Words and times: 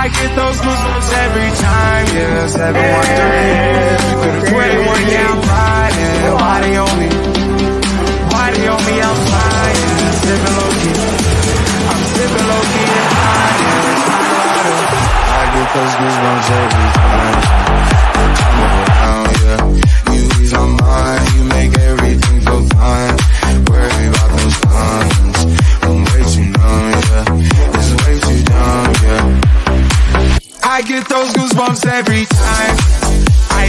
I 0.00 0.08
get 0.08 0.34
those 0.34 0.56
goosebumps 0.64 1.12
every 1.12 1.50
time, 1.60 2.06
yeah. 2.16 2.46
713, 2.48 4.16
could 4.16 4.32
have 4.32 4.48
21 4.48 5.12
down 5.12 5.36
riding. 5.44 6.40
Why 6.40 6.64
on 6.80 6.94
me? 6.96 7.08
Why 8.32 8.48
on 8.48 8.80
me? 8.88 8.94
I'm 8.96 9.18
flying, 9.28 10.16
sipping 10.24 10.56
low 10.56 10.72
key. 10.80 10.96
I'm 11.84 12.00
sipping 12.16 12.46
low 12.48 12.64
key 12.72 12.88
and 12.96 13.12
flying. 13.12 14.00
I 15.36 15.42
get 15.52 15.68
those 15.76 15.94
goosebumps 16.00 16.48
every 16.60 16.88
time. 16.96 17.44
I'm 18.56 18.72
around, 18.80 19.36
yeah. 19.44 19.68
You 20.16 20.22
ease 20.40 20.52
my 20.54 20.64
mind, 20.80 21.28
you 21.36 21.42
make 21.44 21.72
everything 21.76 22.40
feel 22.40 22.62
fine. 22.72 23.09
I 30.80 30.82
get 30.82 31.06
those 31.10 31.30
goosebumps 31.34 31.86
every 31.86 32.24
time. 32.24 32.76
I 33.50 33.66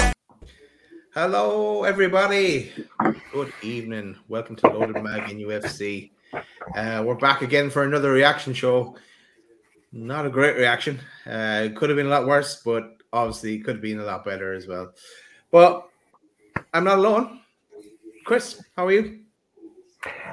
need. 0.00 0.14
Hello, 1.12 1.84
everybody. 1.84 2.72
Good 3.32 3.52
evening. 3.62 4.16
Welcome 4.28 4.56
to 4.56 4.68
Loaded 4.68 5.02
Mag 5.02 5.24
NUFC. 5.24 6.10
Uh, 6.74 7.04
we're 7.04 7.16
back 7.16 7.42
again 7.42 7.68
for 7.68 7.82
another 7.82 8.12
reaction 8.12 8.54
show. 8.54 8.96
Not 9.92 10.24
a 10.24 10.30
great 10.30 10.56
reaction. 10.56 11.00
Uh, 11.26 11.68
could 11.76 11.90
have 11.90 11.96
been 11.98 12.06
a 12.06 12.08
lot 12.08 12.26
worse, 12.26 12.62
but 12.64 12.96
obviously 13.12 13.58
could 13.58 13.74
have 13.74 13.82
been 13.82 14.00
a 14.00 14.04
lot 14.04 14.24
better 14.24 14.54
as 14.54 14.66
well. 14.66 14.94
But 15.50 15.86
I'm 16.72 16.84
not 16.84 16.96
alone. 16.96 17.40
Chris, 18.24 18.64
how 18.74 18.86
are 18.86 18.92
you? 18.92 19.25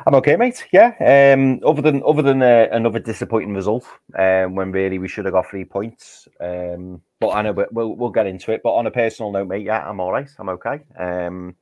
I'm 0.06 0.16
okay, 0.16 0.36
mate. 0.36 0.66
Yeah. 0.72 0.94
Um, 1.00 1.62
other 1.66 1.82
than 1.82 2.04
other 2.06 2.22
than 2.22 2.42
uh, 2.42 2.68
another 2.72 3.00
disappointing 3.00 3.54
result, 3.54 3.86
um, 4.18 4.56
when 4.56 4.72
really 4.72 5.00
we 5.00 5.08
should 5.08 5.26
have 5.26 5.34
got 5.34 5.50
three 5.50 5.66
points. 5.66 6.28
Um, 6.42 7.02
but 7.20 7.30
I 7.30 7.42
know, 7.42 7.54
but 7.54 7.74
we'll 7.74 7.96
we'll 7.96 8.10
get 8.10 8.28
into 8.28 8.52
it. 8.52 8.62
But 8.64 8.74
on 8.74 8.88
a 8.88 8.92
personal 8.92 9.32
note, 9.32 9.48
mate, 9.48 9.66
yeah, 9.66 9.88
I'm 9.88 10.00
all 10.00 10.12
right. 10.12 10.30
I'm 10.38 10.50
okay. 10.50 10.82
Um, 11.00 11.56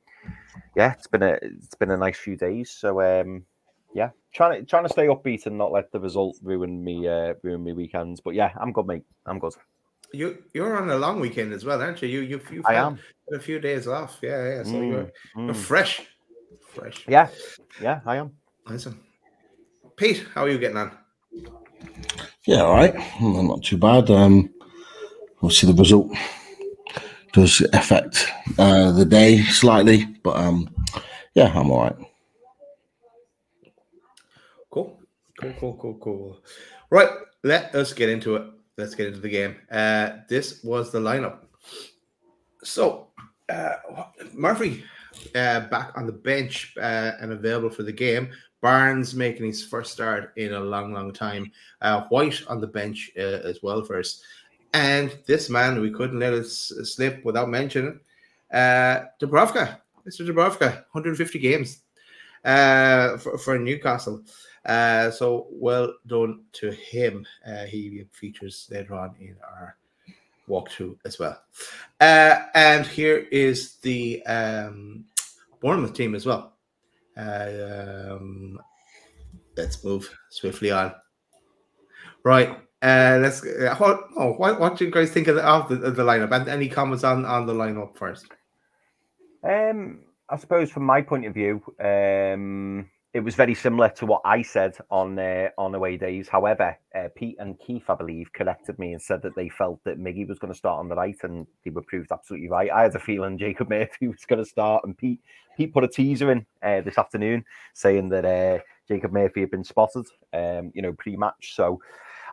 yeah, 0.76 0.92
it's 0.92 1.06
been 1.06 1.22
a 1.22 1.38
it's 1.40 1.76
been 1.76 1.90
a 1.90 1.96
nice 1.96 2.18
few 2.18 2.36
days. 2.36 2.70
So 2.70 3.00
um, 3.00 3.44
yeah, 3.94 4.10
trying 4.32 4.60
to 4.60 4.66
trying 4.66 4.84
to 4.84 4.92
stay 4.92 5.06
upbeat 5.06 5.46
and 5.46 5.56
not 5.56 5.72
let 5.72 5.92
the 5.92 6.00
result 6.00 6.36
ruin 6.42 6.82
me 6.82 7.06
uh, 7.06 7.34
ruin 7.42 7.62
me 7.62 7.72
weekends. 7.72 8.20
But 8.20 8.34
yeah, 8.34 8.52
I'm 8.60 8.72
good, 8.72 8.86
mate. 8.86 9.04
I'm 9.26 9.38
good. 9.38 9.54
You 10.12 10.42
you're 10.52 10.76
on 10.76 10.90
a 10.90 10.96
long 10.96 11.20
weekend 11.20 11.52
as 11.52 11.64
well, 11.64 11.80
aren't 11.80 12.02
you? 12.02 12.08
You 12.08 12.20
you've, 12.20 12.50
you've 12.50 12.66
I 12.66 12.74
had 12.74 12.86
am. 12.86 12.98
a 13.32 13.38
few 13.38 13.58
days 13.58 13.86
off. 13.86 14.18
Yeah, 14.22 14.56
yeah. 14.56 14.62
So 14.64 14.72
Mm, 14.72 14.88
you're, 14.88 15.12
you're 15.36 15.54
mm. 15.54 15.56
fresh. 15.56 16.02
Fresh. 16.74 17.04
Yeah, 17.06 17.28
yeah, 17.80 18.00
I 18.06 18.16
am. 18.16 18.32
Awesome. 18.66 19.00
Pete, 19.96 20.26
how 20.34 20.44
are 20.44 20.48
you 20.48 20.58
getting 20.58 20.78
on? 20.78 20.92
Yeah, 22.46 22.62
all 22.62 22.74
right. 22.74 22.94
Not 23.20 23.62
too 23.62 23.76
bad. 23.76 24.10
Um, 24.10 24.50
obviously, 25.42 25.72
the 25.72 25.78
result 25.78 26.10
does 27.32 27.60
affect 27.72 28.26
uh, 28.58 28.92
the 28.92 29.04
day 29.04 29.42
slightly, 29.42 30.06
but 30.22 30.36
um, 30.36 30.68
yeah, 31.34 31.52
I'm 31.54 31.70
all 31.70 31.82
right. 31.82 31.96
Cool. 34.70 34.98
Cool, 35.40 35.54
cool, 35.58 35.76
cool, 35.80 35.94
cool. 35.94 36.38
Right, 36.90 37.10
let 37.42 37.74
us 37.74 37.92
get 37.92 38.08
into 38.08 38.36
it. 38.36 38.46
Let's 38.78 38.94
get 38.94 39.08
into 39.08 39.20
the 39.20 39.28
game. 39.28 39.56
Uh, 39.70 40.12
this 40.28 40.64
was 40.64 40.90
the 40.90 41.00
lineup. 41.00 41.40
So, 42.64 43.08
uh, 43.48 43.74
Murphy 44.32 44.84
uh, 45.34 45.60
back 45.60 45.92
on 45.96 46.06
the 46.06 46.12
bench 46.12 46.74
uh, 46.76 47.12
and 47.20 47.32
available 47.32 47.70
for 47.70 47.82
the 47.82 47.92
game. 47.92 48.30
Barnes 48.60 49.14
making 49.14 49.46
his 49.46 49.64
first 49.64 49.92
start 49.92 50.32
in 50.36 50.52
a 50.52 50.60
long, 50.60 50.92
long 50.92 51.12
time. 51.12 51.50
Uh, 51.80 52.02
White 52.10 52.42
on 52.46 52.60
the 52.60 52.66
bench 52.66 53.10
uh, 53.18 53.40
as 53.44 53.60
well 53.62 53.82
first. 53.82 54.22
And 54.72 55.16
this 55.26 55.50
man, 55.50 55.80
we 55.80 55.90
couldn't 55.90 56.20
let 56.20 56.32
it 56.32 56.46
slip 56.46 57.24
without 57.24 57.48
mentioning 57.48 58.00
uh, 58.52 59.06
Dubravka. 59.20 59.78
Mr. 60.06 60.26
Dubravka, 60.26 60.84
150 60.92 61.38
games 61.38 61.80
uh, 62.44 63.16
for, 63.18 63.36
for 63.38 63.58
Newcastle. 63.58 64.22
Uh, 64.64 65.10
so 65.10 65.48
well 65.50 65.92
done 66.06 66.42
to 66.52 66.70
him. 66.70 67.26
He 67.68 68.04
features 68.12 68.68
later 68.70 68.94
on 68.94 69.14
in 69.20 69.36
our 69.42 69.76
walkthrough 70.48 70.96
as 71.04 71.18
well. 71.18 71.40
Uh, 72.00 72.40
and 72.54 72.86
here 72.86 73.26
is 73.30 73.76
the 73.76 74.24
um, 74.26 75.04
Bournemouth 75.62 75.94
team 75.94 76.14
as 76.14 76.26
well. 76.26 76.54
Uh, 77.16 78.10
um, 78.10 78.58
let's 79.56 79.82
move 79.84 80.10
swiftly 80.30 80.70
on. 80.70 80.92
Right. 82.24 82.50
Uh, 82.82 83.18
let's. 83.22 83.44
Uh, 83.46 83.74
what, 83.78 84.00
oh, 84.16 84.32
what, 84.32 84.58
what 84.58 84.76
do 84.76 84.84
you 84.84 84.90
guys 84.90 85.10
think 85.10 85.28
of 85.28 85.36
the, 85.36 85.42
of 85.42 85.68
the, 85.68 85.80
of 85.82 85.96
the 85.96 86.02
lineup? 86.02 86.32
And 86.32 86.48
any 86.48 86.68
comments 86.68 87.04
on, 87.04 87.24
on 87.24 87.46
the 87.46 87.54
lineup 87.54 87.96
first? 87.96 88.26
Um, 89.44 90.00
I 90.28 90.36
suppose 90.36 90.70
from 90.70 90.84
my 90.84 91.02
point 91.02 91.26
of 91.26 91.34
view, 91.34 91.62
um, 91.78 92.88
it 93.14 93.20
was 93.20 93.34
very 93.34 93.54
similar 93.54 93.90
to 93.90 94.06
what 94.06 94.22
I 94.24 94.40
said 94.40 94.76
on 94.90 95.18
uh, 95.18 95.48
on 95.58 95.74
away 95.74 95.98
days. 95.98 96.28
However, 96.28 96.76
uh, 96.94 97.08
Pete 97.14 97.36
and 97.38 97.58
Keith, 97.58 97.84
I 97.88 97.94
believe, 97.94 98.32
corrected 98.32 98.78
me 98.78 98.92
and 98.92 99.02
said 99.02 99.20
that 99.22 99.36
they 99.36 99.50
felt 99.50 99.80
that 99.84 100.00
Miggy 100.00 100.26
was 100.26 100.38
going 100.38 100.52
to 100.52 100.58
start 100.58 100.78
on 100.78 100.88
the 100.88 100.94
right, 100.94 101.16
and 101.22 101.46
they 101.62 101.70
were 101.70 101.82
proved 101.82 102.10
absolutely 102.10 102.48
right. 102.48 102.70
I 102.70 102.82
had 102.82 102.94
a 102.94 102.98
feeling 102.98 103.36
Jacob 103.36 103.68
Murphy 103.70 104.08
was 104.08 104.24
going 104.26 104.42
to 104.42 104.48
start, 104.48 104.84
and 104.84 104.96
Pete 104.96 105.20
Pete 105.56 105.74
put 105.74 105.84
a 105.84 105.88
teaser 105.88 106.32
in 106.32 106.46
uh, 106.62 106.80
this 106.80 106.96
afternoon 106.96 107.44
saying 107.74 108.08
that 108.08 108.24
uh, 108.24 108.62
Jacob 108.88 109.12
Murphy 109.12 109.40
had 109.40 109.50
been 109.50 109.64
spotted, 109.64 110.06
um, 110.32 110.72
you 110.74 110.80
know, 110.80 110.94
pre-match. 110.94 111.54
So 111.54 111.80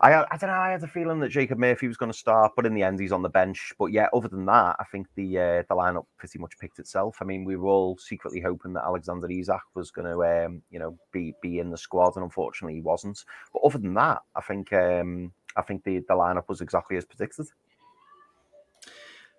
I, 0.01 0.23
I 0.31 0.37
don't 0.37 0.49
know. 0.49 0.55
I 0.55 0.71
had 0.71 0.83
a 0.83 0.87
feeling 0.87 1.19
that 1.19 1.29
Jacob 1.29 1.57
Murphy 1.57 1.87
was 1.87 1.97
going 1.97 2.11
to 2.11 2.17
start, 2.17 2.53
but 2.55 2.65
in 2.65 2.73
the 2.73 2.83
end, 2.83 2.99
he's 2.99 3.11
on 3.11 3.21
the 3.21 3.29
bench. 3.29 3.73
But 3.77 3.87
yeah, 3.87 4.07
other 4.13 4.29
than 4.29 4.45
that, 4.45 4.77
I 4.79 4.85
think 4.91 5.07
the 5.15 5.37
uh, 5.37 5.63
the 5.67 5.75
lineup 5.75 6.05
pretty 6.17 6.39
much 6.39 6.57
picked 6.57 6.79
itself. 6.79 7.17
I 7.21 7.25
mean, 7.25 7.43
we 7.43 7.57
were 7.57 7.67
all 7.67 7.97
secretly 7.97 8.39
hoping 8.39 8.73
that 8.73 8.85
Alexander 8.85 9.29
Isak 9.29 9.61
was 9.75 9.91
going 9.91 10.07
to, 10.07 10.45
um, 10.45 10.61
you 10.71 10.79
know, 10.79 10.97
be 11.11 11.33
be 11.41 11.59
in 11.59 11.69
the 11.69 11.77
squad, 11.77 12.15
and 12.15 12.23
unfortunately, 12.23 12.75
he 12.75 12.81
wasn't. 12.81 13.23
But 13.51 13.63
other 13.65 13.77
than 13.77 13.93
that, 13.95 14.21
I 14.35 14.41
think 14.41 14.71
um, 14.71 15.33
I 15.57 15.63
think 15.63 15.83
the 15.83 15.99
the 15.99 16.13
lineup 16.13 16.47
was 16.47 16.61
exactly 16.61 16.95
as 16.95 17.05
predicted. 17.05 17.47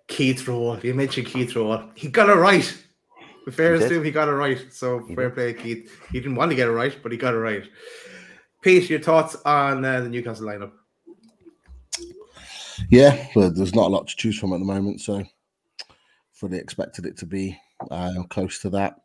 Keith 0.07 0.47
Roll. 0.47 0.77
You 0.79 0.93
mentioned 0.93 1.27
Keith 1.27 1.55
Roll. 1.55 1.83
He 1.95 2.09
got 2.09 2.29
it 2.29 2.33
right. 2.33 2.77
Fairness 3.49 3.81
did. 3.81 3.89
to 3.89 3.95
him, 3.95 4.03
he 4.03 4.11
got 4.11 4.27
it 4.27 4.33
right. 4.33 4.61
So 4.71 5.01
fair 5.15 5.31
play, 5.31 5.53
Keith. 5.53 5.91
He 6.11 6.19
didn't 6.19 6.35
want 6.35 6.51
to 6.51 6.55
get 6.55 6.67
it 6.67 6.71
right, 6.71 6.95
but 7.01 7.11
he 7.11 7.17
got 7.17 7.33
it 7.33 7.37
right. 7.37 7.63
Pete, 8.61 8.89
your 8.89 8.99
thoughts 8.99 9.35
on 9.45 9.83
uh, 9.83 10.01
the 10.01 10.09
Newcastle 10.09 10.45
lineup? 10.45 10.71
Yeah, 12.89 13.27
but 13.33 13.55
there's 13.55 13.75
not 13.75 13.87
a 13.87 13.93
lot 13.93 14.07
to 14.07 14.15
choose 14.15 14.37
from 14.37 14.53
at 14.53 14.59
the 14.59 14.65
moment, 14.65 15.01
so 15.01 15.23
fully 16.33 16.57
expected 16.57 17.05
it 17.05 17.17
to 17.17 17.25
be 17.25 17.57
uh, 17.89 18.23
close 18.29 18.59
to 18.61 18.69
that. 18.71 18.95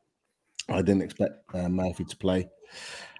I 0.68 0.82
didn't 0.82 1.02
expect 1.02 1.34
uh, 1.54 1.68
Murphy 1.68 2.04
to 2.04 2.16
play, 2.16 2.48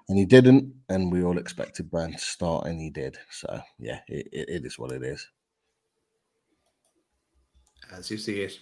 and 0.09 0.17
he 0.17 0.25
didn't, 0.25 0.73
and 0.89 1.11
we 1.11 1.23
all 1.23 1.37
expected 1.37 1.89
Brand 1.89 2.17
to 2.17 2.25
start, 2.25 2.67
and 2.67 2.79
he 2.79 2.89
did. 2.89 3.17
So 3.31 3.59
yeah, 3.79 3.99
it, 4.07 4.27
it, 4.31 4.49
it 4.49 4.65
is 4.65 4.77
what 4.77 4.91
it 4.91 5.03
is. 5.03 5.25
As 7.91 8.11
you 8.11 8.17
see 8.17 8.41
it. 8.41 8.59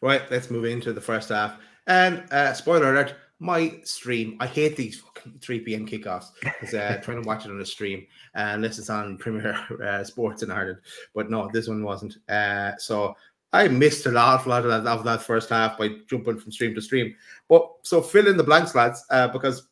Right, 0.00 0.22
let's 0.30 0.50
move 0.50 0.64
into 0.64 0.92
the 0.92 1.00
first 1.00 1.28
half. 1.28 1.56
And 1.86 2.24
uh, 2.32 2.52
spoiler 2.54 2.92
alert, 2.92 3.14
my 3.38 3.80
stream, 3.84 4.36
I 4.40 4.46
hate 4.46 4.76
these 4.76 5.00
3 5.40 5.60
p.m. 5.60 5.86
kickoffs 5.86 6.26
because 6.42 6.74
uh, 6.74 7.00
trying 7.02 7.22
to 7.22 7.26
watch 7.26 7.44
it 7.44 7.50
on 7.50 7.60
a 7.60 7.66
stream 7.66 8.06
uh, 8.36 8.50
unless 8.52 8.78
it's 8.78 8.90
on 8.90 9.18
Premier 9.18 9.54
uh, 9.84 10.04
Sports 10.04 10.42
in 10.42 10.50
Ireland. 10.50 10.78
But 11.14 11.30
no, 11.30 11.50
this 11.52 11.68
one 11.68 11.82
wasn't. 11.82 12.16
Uh, 12.28 12.76
so 12.78 13.14
I 13.52 13.68
missed 13.68 14.06
an 14.06 14.16
awful 14.16 14.50
lot 14.50 14.64
of 14.64 14.84
that, 14.84 14.90
of 14.90 15.04
that 15.04 15.22
first 15.22 15.50
half 15.50 15.78
by 15.78 15.90
jumping 16.08 16.38
from 16.38 16.50
stream 16.50 16.74
to 16.74 16.82
stream. 16.82 17.14
But 17.48 17.68
so 17.82 18.02
fill 18.02 18.26
in 18.26 18.36
the 18.36 18.42
blanks, 18.42 18.74
lads, 18.74 19.04
uh, 19.10 19.28
because 19.28 19.68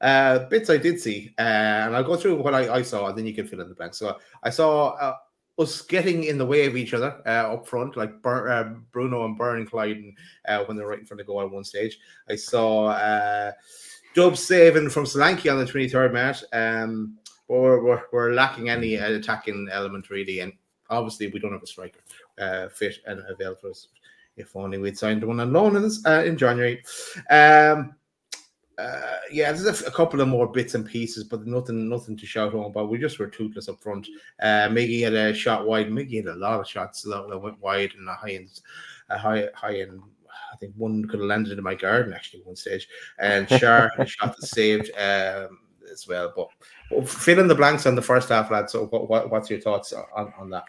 uh, 0.00 0.40
bits 0.50 0.68
I 0.68 0.76
did 0.76 1.00
see, 1.00 1.34
uh, 1.38 1.42
and 1.42 1.96
I'll 1.96 2.04
go 2.04 2.16
through 2.16 2.42
what 2.42 2.54
I, 2.54 2.74
I 2.74 2.82
saw, 2.82 3.06
and 3.06 3.16
then 3.16 3.26
you 3.26 3.34
can 3.34 3.46
fill 3.46 3.60
in 3.62 3.70
the 3.70 3.74
blanks. 3.74 3.98
So 3.98 4.18
I 4.42 4.50
saw 4.50 4.90
uh, 4.96 5.16
us 5.58 5.80
getting 5.80 6.24
in 6.24 6.36
the 6.36 6.44
way 6.44 6.66
of 6.66 6.76
each 6.76 6.92
other 6.92 7.22
uh, 7.26 7.54
up 7.54 7.66
front, 7.66 7.96
like 7.96 8.20
Bur- 8.20 8.50
uh, 8.50 8.74
Bruno 8.92 9.24
and 9.24 9.38
Burn 9.38 9.66
Clyde, 9.66 10.12
uh, 10.46 10.64
when 10.64 10.76
they're 10.76 10.86
right 10.86 10.98
in 10.98 11.06
front 11.06 11.20
of 11.22 11.26
the 11.26 11.32
goal 11.32 11.40
at 11.40 11.50
one 11.50 11.64
stage. 11.64 11.98
I 12.28 12.36
saw 12.36 12.88
uh, 12.88 13.52
Dub 14.14 14.36
saving 14.36 14.90
from 14.90 15.04
Solanke 15.04 15.50
on 15.50 15.58
the 15.58 15.70
23rd 15.70 16.12
match. 16.12 16.44
Um, 16.52 17.18
but 17.48 17.58
we're, 17.58 17.84
we're, 17.84 18.02
we're 18.12 18.32
lacking 18.32 18.70
any 18.70 18.94
attacking 18.94 19.68
element 19.70 20.08
really, 20.08 20.40
and 20.40 20.52
obviously 20.88 21.28
we 21.28 21.40
don't 21.40 21.52
have 21.52 21.62
a 21.62 21.66
striker 21.66 22.00
uh, 22.38 22.68
fit 22.68 22.96
and 23.06 23.20
available 23.28 23.60
for 23.60 23.70
us. 23.70 23.88
If 24.36 24.56
only 24.56 24.78
we'd 24.78 24.98
signed 24.98 25.22
one 25.22 25.40
on 25.40 25.52
loan 25.52 25.76
in, 25.76 25.90
uh, 26.06 26.24
in 26.24 26.36
January. 26.36 26.82
Um, 27.30 27.94
uh, 28.76 29.18
yeah, 29.30 29.52
there's 29.52 29.82
a, 29.82 29.90
couple 29.90 30.20
of 30.20 30.26
more 30.26 30.48
bits 30.48 30.74
and 30.74 30.84
pieces, 30.84 31.22
but 31.22 31.46
nothing, 31.46 31.88
nothing 31.88 32.16
to 32.16 32.26
shout 32.26 32.52
home 32.52 32.64
about. 32.64 32.90
We 32.90 32.98
just 32.98 33.20
were 33.20 33.28
toothless 33.28 33.68
up 33.68 33.80
front. 33.80 34.08
Uh, 34.40 34.68
Miggy 34.68 35.02
had 35.02 35.14
a 35.14 35.32
shot 35.32 35.66
wide. 35.66 35.90
Miggy 35.90 36.16
had 36.16 36.26
a 36.26 36.34
lot 36.34 36.58
of 36.58 36.68
shots 36.68 37.02
that, 37.02 37.40
went 37.40 37.60
wide 37.60 37.92
and 37.96 38.08
a 38.08 38.14
high 38.14 38.32
end, 38.32 38.60
a 39.10 39.18
high, 39.18 39.48
high 39.54 39.80
end. 39.80 40.00
I 40.54 40.56
think 40.56 40.72
one 40.76 41.04
could 41.06 41.20
have 41.20 41.28
landed 41.28 41.58
in 41.58 41.64
my 41.64 41.74
garden 41.74 42.12
actually 42.12 42.42
one 42.44 42.56
stage. 42.56 42.88
And 43.18 43.48
Schär 43.48 43.90
had 43.96 44.06
a 44.06 44.08
shot 44.08 44.36
that 44.36 44.46
saved 44.46 44.90
um, 44.96 45.58
as 45.90 46.06
well. 46.06 46.32
But, 46.34 46.48
but 46.90 47.08
fill 47.08 47.40
in 47.40 47.48
the 47.48 47.54
blanks 47.54 47.86
on 47.86 47.96
the 47.96 48.02
first 48.02 48.28
half, 48.28 48.50
lad. 48.50 48.70
So, 48.70 48.86
what, 48.86 49.08
what, 49.08 49.30
what's 49.30 49.50
your 49.50 49.60
thoughts 49.60 49.92
on, 49.92 50.32
on 50.38 50.50
that? 50.50 50.64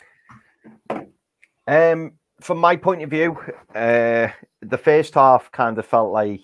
Um, 1.68 2.14
from 2.42 2.58
my 2.58 2.76
point 2.76 3.04
of 3.04 3.10
view, 3.10 3.38
uh, 3.76 4.28
the 4.62 4.78
first 4.78 5.14
half 5.14 5.52
kind 5.52 5.78
of 5.78 5.86
felt 5.86 6.12
like 6.12 6.42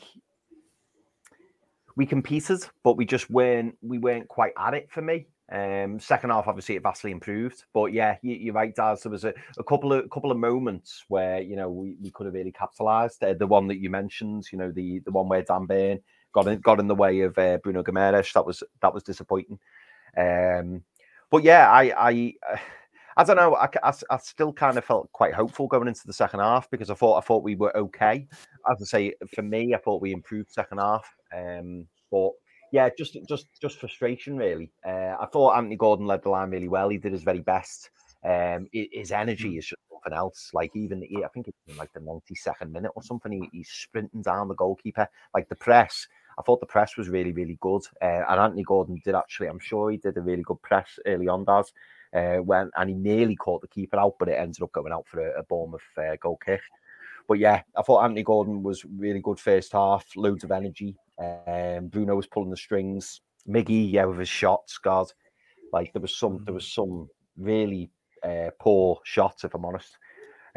we 1.95 2.05
competed, 2.05 2.63
but 2.83 2.95
we 2.95 3.05
just 3.05 3.29
weren't 3.29 3.75
we 3.81 3.97
weren't 3.97 4.27
quite 4.27 4.53
at 4.57 4.73
it 4.73 4.89
for 4.89 5.01
me. 5.01 5.27
Um, 5.51 5.99
second 5.99 6.29
half, 6.29 6.47
obviously, 6.47 6.77
it 6.77 6.83
vastly 6.83 7.11
improved. 7.11 7.65
But 7.73 7.91
yeah, 7.91 8.15
you, 8.21 8.51
are 8.51 8.55
right, 8.55 8.73
Daz. 8.73 9.03
There 9.03 9.11
was 9.11 9.25
a, 9.25 9.33
a, 9.57 9.63
couple 9.63 9.91
of 9.91 10.09
couple 10.09 10.31
of 10.31 10.37
moments 10.37 11.03
where 11.09 11.41
you 11.41 11.57
know 11.57 11.69
we, 11.69 11.97
we 12.01 12.09
could 12.11 12.25
have 12.25 12.33
really 12.33 12.53
capitalised. 12.53 13.21
Uh, 13.23 13.33
the 13.33 13.47
one 13.47 13.67
that 13.67 13.79
you 13.79 13.89
mentioned, 13.89 14.45
you 14.51 14.57
know, 14.57 14.71
the 14.71 14.99
the 14.99 15.11
one 15.11 15.27
where 15.27 15.41
Dan 15.41 15.65
Burn 15.65 15.99
got 16.33 16.47
in 16.47 16.59
got 16.61 16.79
in 16.79 16.87
the 16.87 16.95
way 16.95 17.21
of 17.21 17.37
uh, 17.37 17.57
Bruno 17.57 17.83
Gomes. 17.83 18.31
That 18.33 18.45
was 18.45 18.63
that 18.81 18.93
was 18.93 19.03
disappointing. 19.03 19.59
Um, 20.17 20.83
but 21.29 21.43
yeah, 21.43 21.69
I 21.69 22.09
I. 22.09 22.33
I 23.17 23.25
don't 23.25 23.35
know. 23.35 23.55
I, 23.55 23.67
I, 23.83 23.93
I, 24.09 24.17
still 24.19 24.53
kind 24.53 24.77
of 24.77 24.85
felt 24.85 25.11
quite 25.11 25.33
hopeful 25.33 25.67
going 25.67 25.89
into 25.89 26.07
the 26.07 26.13
second 26.13 26.39
half 26.39 26.71
because 26.71 26.89
I 26.89 26.93
thought 26.93 27.17
I 27.17 27.21
thought 27.21 27.43
we 27.43 27.55
were 27.55 27.75
okay. 27.75 28.25
As 28.71 28.81
I 28.81 28.85
say, 28.85 29.13
for 29.35 29.41
me, 29.41 29.75
I 29.75 29.79
thought 29.79 30.01
we 30.01 30.13
improved 30.13 30.49
second 30.49 30.77
half. 30.77 31.13
Um, 31.35 31.87
but 32.09 32.31
yeah, 32.71 32.89
just 32.97 33.17
just 33.27 33.47
just 33.61 33.79
frustration 33.79 34.37
really. 34.37 34.71
Uh, 34.85 35.15
I 35.19 35.27
thought 35.31 35.57
Anthony 35.57 35.75
Gordon 35.75 36.07
led 36.07 36.23
the 36.23 36.29
line 36.29 36.49
really 36.49 36.69
well. 36.69 36.89
He 36.89 36.97
did 36.97 37.13
his 37.13 37.23
very 37.23 37.41
best. 37.41 37.89
Um, 38.23 38.67
his 38.71 39.11
energy 39.11 39.53
hmm. 39.53 39.59
is 39.59 39.65
just 39.65 39.81
something 39.89 40.17
else. 40.17 40.51
Like 40.53 40.71
even 40.75 41.03
I 41.03 41.27
think 41.29 41.47
it's 41.47 41.77
like 41.77 41.91
the 41.93 41.99
ninety 41.99 42.35
second 42.35 42.71
minute 42.71 42.91
or 42.95 43.03
something, 43.03 43.31
he, 43.31 43.49
he's 43.51 43.69
sprinting 43.69 44.21
down 44.21 44.47
the 44.47 44.55
goalkeeper. 44.55 45.07
Like 45.33 45.49
the 45.49 45.55
press, 45.55 46.07
I 46.39 46.43
thought 46.43 46.59
the 46.59 46.65
press 46.65 46.97
was 46.97 47.09
really 47.09 47.33
really 47.33 47.57
good. 47.61 47.81
Uh, 48.01 48.23
and 48.29 48.39
Anthony 48.39 48.63
Gordon 48.63 49.01
did 49.03 49.15
actually, 49.15 49.47
I'm 49.47 49.59
sure 49.59 49.91
he 49.91 49.97
did 49.97 50.17
a 50.17 50.21
really 50.21 50.43
good 50.43 50.61
press 50.61 50.97
early 51.05 51.27
on. 51.27 51.45
Does 51.45 51.71
uh, 52.15 52.37
when 52.37 52.69
and 52.77 52.89
he 52.89 52.95
nearly 52.95 53.35
caught 53.35 53.61
the 53.61 53.67
keeper 53.67 53.97
out, 53.97 54.15
but 54.19 54.29
it 54.29 54.37
ended 54.37 54.61
up 54.61 54.71
going 54.71 54.93
out 54.93 55.07
for 55.07 55.19
a, 55.19 55.39
a 55.39 55.43
Bournemouth 55.43 55.81
uh, 55.97 56.15
goal 56.21 56.37
kick. 56.45 56.61
But 57.27 57.39
yeah, 57.39 57.61
I 57.77 57.81
thought 57.81 58.03
Anthony 58.03 58.23
Gordon 58.23 58.63
was 58.63 58.83
really 58.85 59.21
good 59.21 59.39
first 59.39 59.71
half, 59.73 60.05
loads 60.15 60.43
of 60.43 60.51
energy. 60.51 60.95
Um, 61.19 61.87
Bruno 61.87 62.15
was 62.15 62.27
pulling 62.27 62.49
the 62.49 62.57
strings. 62.57 63.21
Miggy, 63.47 63.91
yeah, 63.91 64.05
with 64.05 64.19
his 64.19 64.29
shots, 64.29 64.77
God, 64.77 65.11
like 65.73 65.93
there 65.93 66.01
was 66.01 66.15
some, 66.15 66.43
there 66.45 66.53
was 66.53 66.71
some 66.71 67.09
really 67.37 67.89
uh, 68.23 68.51
poor 68.59 68.99
shots, 69.03 69.43
if 69.43 69.53
I'm 69.55 69.65
honest. 69.65 69.97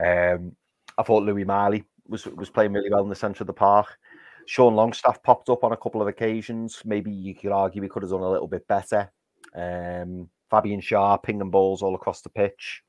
Um, 0.04 0.56
I 0.98 1.02
thought 1.02 1.22
Lewis 1.22 1.46
Miley 1.46 1.84
was 2.06 2.26
was 2.26 2.50
playing 2.50 2.72
really 2.72 2.90
well 2.90 3.02
in 3.02 3.08
the 3.08 3.14
centre 3.14 3.42
of 3.42 3.46
the 3.46 3.52
park. 3.52 3.98
Sean 4.46 4.74
Longstaff 4.74 5.22
popped 5.22 5.48
up 5.48 5.64
on 5.64 5.72
a 5.72 5.76
couple 5.76 6.02
of 6.02 6.08
occasions. 6.08 6.82
Maybe 6.84 7.10
you 7.10 7.34
could 7.34 7.52
argue 7.52 7.80
we 7.80 7.88
could 7.88 8.02
have 8.02 8.10
done 8.10 8.20
a 8.20 8.30
little 8.30 8.48
bit 8.48 8.66
better. 8.68 9.10
Um, 9.54 10.28
Fabian 10.50 10.80
Schär 10.80 11.22
pinging 11.22 11.50
balls 11.50 11.82
all 11.82 11.94
across 11.94 12.20
the 12.20 12.28
pitch. 12.28 12.82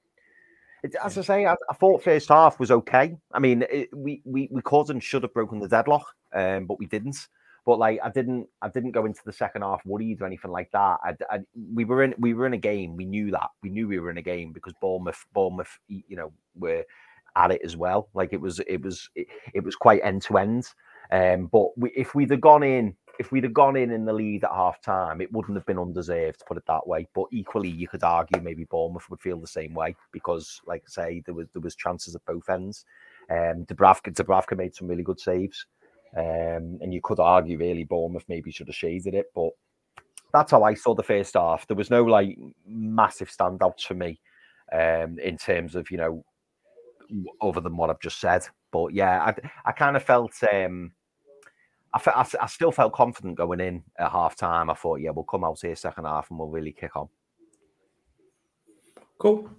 As 1.04 1.18
I 1.18 1.22
say, 1.22 1.46
I, 1.46 1.54
I, 1.70 1.74
thought 1.74 2.04
first 2.04 2.30
half 2.30 2.60
was 2.60 2.70
okay. 2.70 3.16
I 3.34 3.40
mean, 3.40 3.66
it, 3.72 3.90
we 3.94 4.22
we 4.24 4.48
we 4.52 4.62
could 4.62 4.90
and 4.90 5.02
should 5.02 5.24
have 5.24 5.34
broken 5.34 5.60
the 5.60 5.68
deadlock, 5.68 6.06
um, 6.34 6.66
but 6.66 6.80
we 6.80 6.86
didn't. 6.86 7.18
But 7.66 7.80
like, 7.80 8.00
I 8.04 8.10
didn't 8.10 8.48
I 8.62 8.70
didn't 8.70 8.92
go 8.92 9.06
into 9.06 9.22
the 9.26 9.34
second 9.34 9.64
half 9.64 9.84
worried 9.86 10.22
or 10.22 10.28
anything 10.28 10.52
like 10.52 10.70
that. 10.72 10.98
I, 11.04 11.16
I, 11.32 11.40
we 11.74 11.86
were 11.86 12.04
in 12.04 12.14
we 12.20 12.34
were 12.36 12.46
in 12.46 12.54
a 12.54 12.58
game. 12.58 12.96
We 12.96 13.06
knew 13.06 13.32
that. 13.32 13.50
We 13.64 13.70
knew 13.70 13.88
we 13.88 14.00
were 14.00 14.12
in 14.12 14.20
a 14.20 14.24
game 14.24 14.52
because 14.52 14.74
Bournemouth 14.80 15.26
Bournemouth, 15.34 15.80
you 15.88 16.16
know, 16.16 16.32
were 16.56 16.84
at 17.36 17.52
it 17.52 17.62
as 17.64 17.76
well. 17.76 18.10
Like 18.14 18.34
it 18.34 18.42
was 18.42 18.60
it 18.60 18.82
was 18.82 19.10
it, 19.16 19.28
it 19.54 19.64
was 19.64 19.76
quite 19.76 20.02
end 20.04 20.22
to 20.24 20.38
end. 20.38 20.68
Um, 21.12 21.48
but 21.48 21.78
we, 21.78 21.92
if 21.96 22.16
we'd 22.16 22.32
have 22.32 22.42
gone 22.42 22.64
in 22.64 22.96
if 23.20 23.32
we'd 23.32 23.44
have 23.44 23.54
gone 23.54 23.76
in 23.76 23.92
in 23.92 24.06
the 24.06 24.14
lead 24.14 24.44
at 24.44 24.52
half 24.52 24.82
time, 24.82 25.22
it 25.22 25.32
wouldn't 25.32 25.58
have 25.58 25.66
been 25.66 25.80
undeserved, 25.80 26.40
to 26.40 26.46
put 26.46 26.58
it 26.58 26.66
that 26.68 26.88
way. 26.88 27.08
But 27.14 27.26
equally, 27.32 27.70
you 27.70 27.88
could 27.88 28.04
argue 28.04 28.42
maybe 28.42 28.66
Bournemouth 28.66 29.10
would 29.10 29.22
feel 29.22 29.40
the 29.40 29.48
same 29.48 29.74
way 29.74 29.96
because, 30.12 30.62
like 30.66 30.84
I 30.86 30.90
say, 30.90 31.24
there 31.26 31.36
was 31.36 31.48
there 31.54 31.62
was 31.62 31.76
chances 31.76 32.16
at 32.16 32.26
both 32.26 32.50
ends. 32.50 32.86
Um, 33.30 33.66
Dubravka, 33.66 34.14
Dubravka 34.14 34.58
made 34.58 34.76
some 34.76 34.88
really 34.88 35.04
good 35.04 35.20
saves, 35.20 35.66
um, 36.18 36.80
and 36.82 36.94
you 36.94 37.02
could 37.02 37.20
argue 37.20 37.58
really 37.58 37.84
Bournemouth 37.84 38.26
maybe 38.28 38.52
should 38.52 38.68
have 38.68 38.76
shaded 38.76 39.14
it, 39.14 39.28
but 39.34 39.52
that's 40.34 40.52
how 40.52 40.64
I 40.64 40.74
saw 40.74 40.94
the 40.94 41.04
first 41.04 41.36
half. 41.36 41.66
There 41.68 41.78
was 41.78 41.90
no 41.90 42.04
like 42.04 42.38
massive 42.68 43.30
standouts 43.30 43.82
for 43.82 43.94
me 43.94 44.20
um, 44.74 45.18
in 45.20 45.38
terms 45.38 45.76
of 45.76 45.90
you 45.90 45.98
know 45.98 46.26
other 47.42 47.62
than 47.62 47.78
what 47.78 47.90
I've 47.90 48.02
just 48.02 48.20
said. 48.20 48.46
But 48.72 48.94
yeah, 48.94 49.22
I 49.24 49.36
I 49.66 49.72
kind 49.72 49.96
of 49.96 50.04
felt. 50.04 50.34
Um, 50.52 50.92
I, 51.96 52.28
I, 52.42 52.48
still 52.48 52.72
felt 52.72 52.94
confident 52.94 53.38
going 53.38 53.62
in 53.62 53.84
at 53.98 54.12
half 54.12 54.36
time. 54.36 54.70
I 54.70 54.74
thought, 54.74 55.00
yeah, 55.00 55.12
we'll 55.12 55.24
come 55.24 55.46
out 55.46 55.62
here 55.62 55.76
second 55.76 56.04
half 56.06 56.30
and 56.30 56.38
we'll 56.38 56.50
really 56.50 56.74
kick 56.74 56.96
on. 56.96 57.08
Cool. 59.18 59.50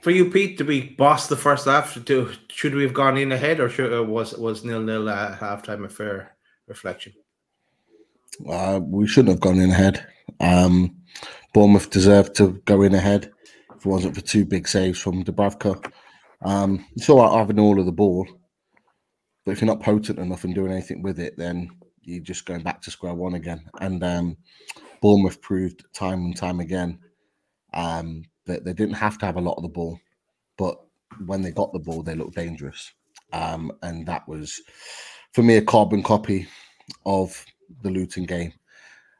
For 0.00 0.10
you, 0.10 0.30
Pete, 0.30 0.56
did 0.56 0.66
we 0.66 0.94
boss 0.94 1.26
the 1.26 1.36
first 1.36 1.66
half? 1.66 2.02
Do, 2.04 2.32
should 2.48 2.74
we 2.74 2.82
have 2.84 2.94
gone 2.94 3.18
in 3.18 3.32
ahead, 3.32 3.60
or 3.60 3.68
should, 3.68 3.92
uh, 3.92 4.02
was 4.02 4.32
was 4.34 4.64
nil 4.64 4.80
nil 4.80 5.08
at 5.10 5.38
halftime 5.38 5.84
a 5.84 5.88
fair 5.88 6.36
reflection? 6.66 7.12
Uh, 8.48 8.80
we 8.82 9.06
shouldn't 9.06 9.34
have 9.34 9.40
gone 9.40 9.58
in 9.58 9.70
ahead. 9.70 10.06
Um, 10.40 10.96
Bournemouth 11.52 11.90
deserved 11.90 12.34
to 12.36 12.60
go 12.64 12.82
in 12.82 12.94
ahead 12.94 13.32
if 13.74 13.84
it 13.84 13.88
wasn't 13.88 14.14
for 14.14 14.20
two 14.20 14.44
big 14.44 14.68
saves 14.68 14.98
from 14.98 15.24
Dubravka. 15.24 15.92
Um, 16.42 16.84
it's 16.94 17.08
all 17.08 17.22
right 17.22 17.38
having 17.38 17.58
all 17.58 17.80
of 17.80 17.86
the 17.86 17.92
ball, 17.92 18.26
but 19.46 19.52
if 19.52 19.60
you're 19.60 19.66
not 19.66 19.80
potent 19.80 20.18
enough 20.18 20.42
and 20.42 20.56
doing 20.56 20.72
anything 20.72 21.02
with 21.02 21.20
it, 21.20 21.38
then 21.38 21.70
you're 22.02 22.22
just 22.22 22.46
going 22.46 22.64
back 22.64 22.82
to 22.82 22.90
square 22.90 23.14
one 23.14 23.34
again. 23.34 23.64
And 23.80 24.02
um, 24.02 24.36
Bournemouth 25.00 25.40
proved 25.40 25.84
time 25.94 26.24
and 26.24 26.36
time 26.36 26.58
again 26.58 26.98
um, 27.72 28.24
that 28.46 28.64
they 28.64 28.72
didn't 28.72 28.96
have 28.96 29.18
to 29.18 29.26
have 29.26 29.36
a 29.36 29.40
lot 29.40 29.54
of 29.54 29.62
the 29.62 29.68
ball, 29.68 30.00
but 30.58 30.76
when 31.26 31.42
they 31.42 31.52
got 31.52 31.72
the 31.72 31.78
ball, 31.78 32.02
they 32.02 32.16
looked 32.16 32.34
dangerous. 32.34 32.92
Um, 33.32 33.70
and 33.82 34.04
that 34.06 34.26
was, 34.28 34.60
for 35.32 35.44
me, 35.44 35.56
a 35.56 35.62
carbon 35.62 36.02
copy 36.02 36.48
of 37.04 37.44
the 37.82 37.90
Luton 37.90 38.24
game, 38.24 38.52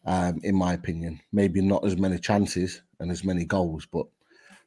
um, 0.06 0.40
in 0.42 0.56
my 0.56 0.72
opinion. 0.72 1.20
Maybe 1.32 1.60
not 1.60 1.84
as 1.84 1.96
many 1.96 2.18
chances 2.18 2.82
and 2.98 3.12
as 3.12 3.22
many 3.22 3.44
goals, 3.44 3.86
but 3.86 4.06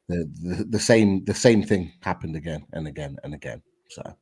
the, 0.08 0.26
the, 0.42 0.64
the 0.64 0.80
same 0.80 1.24
the 1.26 1.34
same 1.34 1.62
thing 1.62 1.92
happened 2.00 2.34
again 2.34 2.66
and 2.72 2.88
again 2.88 3.18
and 3.22 3.34
again. 3.34 3.60
So. 3.90 4.16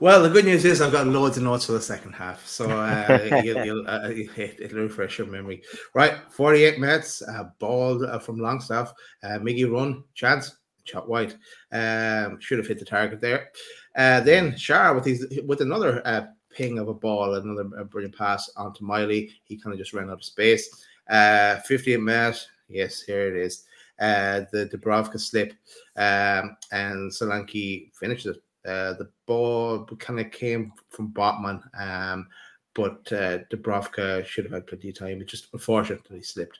Well, 0.00 0.22
the 0.22 0.30
good 0.30 0.46
news 0.46 0.64
is 0.64 0.80
I've 0.80 0.92
got 0.92 1.06
loads 1.06 1.36
of 1.36 1.42
notes 1.42 1.66
for 1.66 1.72
the 1.72 1.80
second 1.82 2.14
half, 2.14 2.46
so 2.46 2.70
uh, 2.70 3.42
you'll, 3.44 3.66
you'll 3.66 3.86
uh, 3.86 4.08
it'll 4.08 4.78
refresh 4.78 5.18
your 5.18 5.26
memory. 5.26 5.62
Right, 5.92 6.14
48 6.30 6.80
minutes, 6.80 7.20
uh, 7.20 7.50
ball 7.58 8.06
uh, 8.06 8.18
from 8.18 8.38
Longstaff, 8.38 8.94
uh, 9.22 9.38
Miggy 9.40 9.70
run, 9.70 10.02
chance, 10.14 10.56
shot 10.84 11.06
wide. 11.06 11.34
Um, 11.70 12.40
should 12.40 12.56
have 12.56 12.66
hit 12.66 12.78
the 12.78 12.84
target 12.86 13.20
there. 13.20 13.50
Uh, 13.94 14.20
then 14.20 14.52
Schär 14.52 14.94
with 14.94 15.04
his 15.04 15.38
with 15.44 15.60
another 15.60 16.00
uh, 16.06 16.28
ping 16.48 16.78
of 16.78 16.88
a 16.88 16.94
ball, 16.94 17.34
another 17.34 17.68
uh, 17.78 17.84
brilliant 17.84 18.16
pass 18.16 18.50
onto 18.56 18.82
Miley. 18.82 19.30
He 19.44 19.58
kind 19.58 19.74
of 19.74 19.78
just 19.78 19.92
ran 19.92 20.08
out 20.08 20.14
of 20.14 20.24
space. 20.24 20.82
Uh, 21.10 21.56
58 21.56 22.00
minutes, 22.00 22.48
yes, 22.70 23.02
here 23.02 23.28
it 23.28 23.36
is. 23.36 23.66
Uh, 24.00 24.46
the 24.50 24.66
Dubravka 24.72 25.20
slip, 25.20 25.52
um, 25.96 26.56
and 26.72 27.12
Solanke 27.12 27.92
finishes 27.92 28.36
it 28.36 28.42
uh, 28.66 28.94
the 28.94 29.10
ball 29.26 29.84
kind 29.98 30.20
of 30.20 30.30
came 30.30 30.72
from 30.90 31.12
Botman, 31.12 31.62
um, 31.80 32.28
but 32.74 33.00
uh, 33.12 33.38
Dubravka 33.50 34.24
should 34.24 34.44
have 34.44 34.52
had 34.52 34.66
plenty 34.66 34.90
of 34.90 34.98
time. 34.98 35.20
It's 35.20 35.30
just 35.30 35.48
unfortunate 35.52 36.04
that 36.04 36.16
he 36.16 36.22
slipped. 36.22 36.58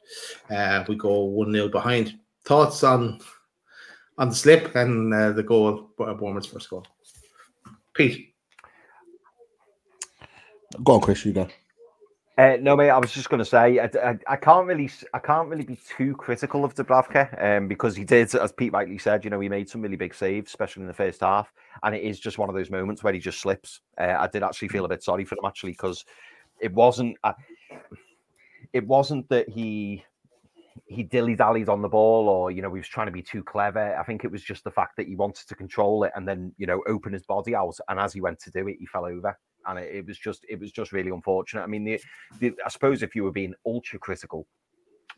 Uh, 0.50 0.84
we 0.88 0.96
go 0.96 1.24
1 1.24 1.52
0 1.52 1.68
behind. 1.68 2.18
Thoughts 2.44 2.82
on 2.82 3.20
on 4.18 4.28
the 4.28 4.34
slip 4.34 4.74
and 4.74 5.12
uh, 5.14 5.32
the 5.32 5.42
goal, 5.42 5.90
Bournemouth's 5.96 6.46
first 6.46 6.68
goal? 6.68 6.86
Pete. 7.94 8.34
Go 10.84 10.94
on, 10.94 11.00
Chris, 11.00 11.24
you 11.24 11.32
go. 11.32 11.48
Uh, 12.40 12.56
no, 12.58 12.74
mate. 12.74 12.88
I 12.88 12.96
was 12.96 13.12
just 13.12 13.28
going 13.28 13.40
to 13.40 13.44
say 13.44 13.78
I, 13.78 13.90
I, 14.02 14.18
I, 14.26 14.36
can't 14.36 14.66
really 14.66 14.90
I 15.12 15.18
can't 15.18 15.46
really 15.50 15.64
be 15.64 15.76
too 15.76 16.16
critical 16.16 16.64
of 16.64 16.74
Dubravka 16.74 17.58
um, 17.58 17.68
because 17.68 17.94
he 17.94 18.02
did, 18.02 18.34
as 18.34 18.50
Pete 18.50 18.72
rightly 18.72 18.96
said, 18.96 19.24
you 19.24 19.30
know, 19.30 19.40
he 19.40 19.50
made 19.50 19.68
some 19.68 19.82
really 19.82 19.98
big 19.98 20.14
saves, 20.14 20.50
especially 20.50 20.80
in 20.80 20.86
the 20.86 20.94
first 20.94 21.20
half, 21.20 21.52
and 21.82 21.94
it 21.94 22.02
is 22.02 22.18
just 22.18 22.38
one 22.38 22.48
of 22.48 22.54
those 22.54 22.70
moments 22.70 23.04
where 23.04 23.12
he 23.12 23.18
just 23.18 23.42
slips. 23.42 23.82
Uh, 23.98 24.16
I 24.18 24.26
did 24.26 24.42
actually 24.42 24.68
feel 24.68 24.86
a 24.86 24.88
bit 24.88 25.02
sorry 25.02 25.26
for 25.26 25.34
him 25.34 25.44
actually 25.44 25.72
because 25.72 26.06
it 26.62 26.72
wasn't. 26.72 27.18
Uh, 27.22 27.34
it 28.72 28.86
wasn't 28.86 29.28
that 29.28 29.46
he 29.46 30.02
he 30.86 31.02
dilly 31.02 31.36
dallied 31.36 31.68
on 31.68 31.82
the 31.82 31.88
ball 31.90 32.26
or 32.26 32.50
you 32.50 32.62
know 32.62 32.72
he 32.72 32.80
was 32.80 32.88
trying 32.88 33.08
to 33.08 33.12
be 33.12 33.22
too 33.22 33.44
clever. 33.44 33.94
I 33.98 34.02
think 34.04 34.24
it 34.24 34.32
was 34.32 34.42
just 34.42 34.64
the 34.64 34.70
fact 34.70 34.96
that 34.96 35.06
he 35.06 35.14
wanted 35.14 35.46
to 35.46 35.54
control 35.54 36.04
it 36.04 36.12
and 36.16 36.26
then 36.26 36.54
you 36.56 36.66
know 36.66 36.82
open 36.88 37.12
his 37.12 37.24
body 37.24 37.54
out. 37.54 37.76
And 37.90 38.00
as 38.00 38.14
he 38.14 38.22
went 38.22 38.38
to 38.40 38.50
do 38.50 38.66
it, 38.66 38.78
he 38.80 38.86
fell 38.86 39.04
over. 39.04 39.36
And 39.66 39.78
it, 39.78 39.94
it 39.94 40.06
was 40.06 40.18
just 40.18 40.44
it 40.48 40.58
was 40.58 40.72
just 40.72 40.92
really 40.92 41.10
unfortunate. 41.10 41.62
I 41.62 41.66
mean, 41.66 41.84
the, 41.84 42.00
the, 42.38 42.54
I 42.64 42.68
suppose 42.68 43.02
if 43.02 43.14
you 43.14 43.24
were 43.24 43.32
being 43.32 43.54
ultra 43.66 43.98
critical, 43.98 44.46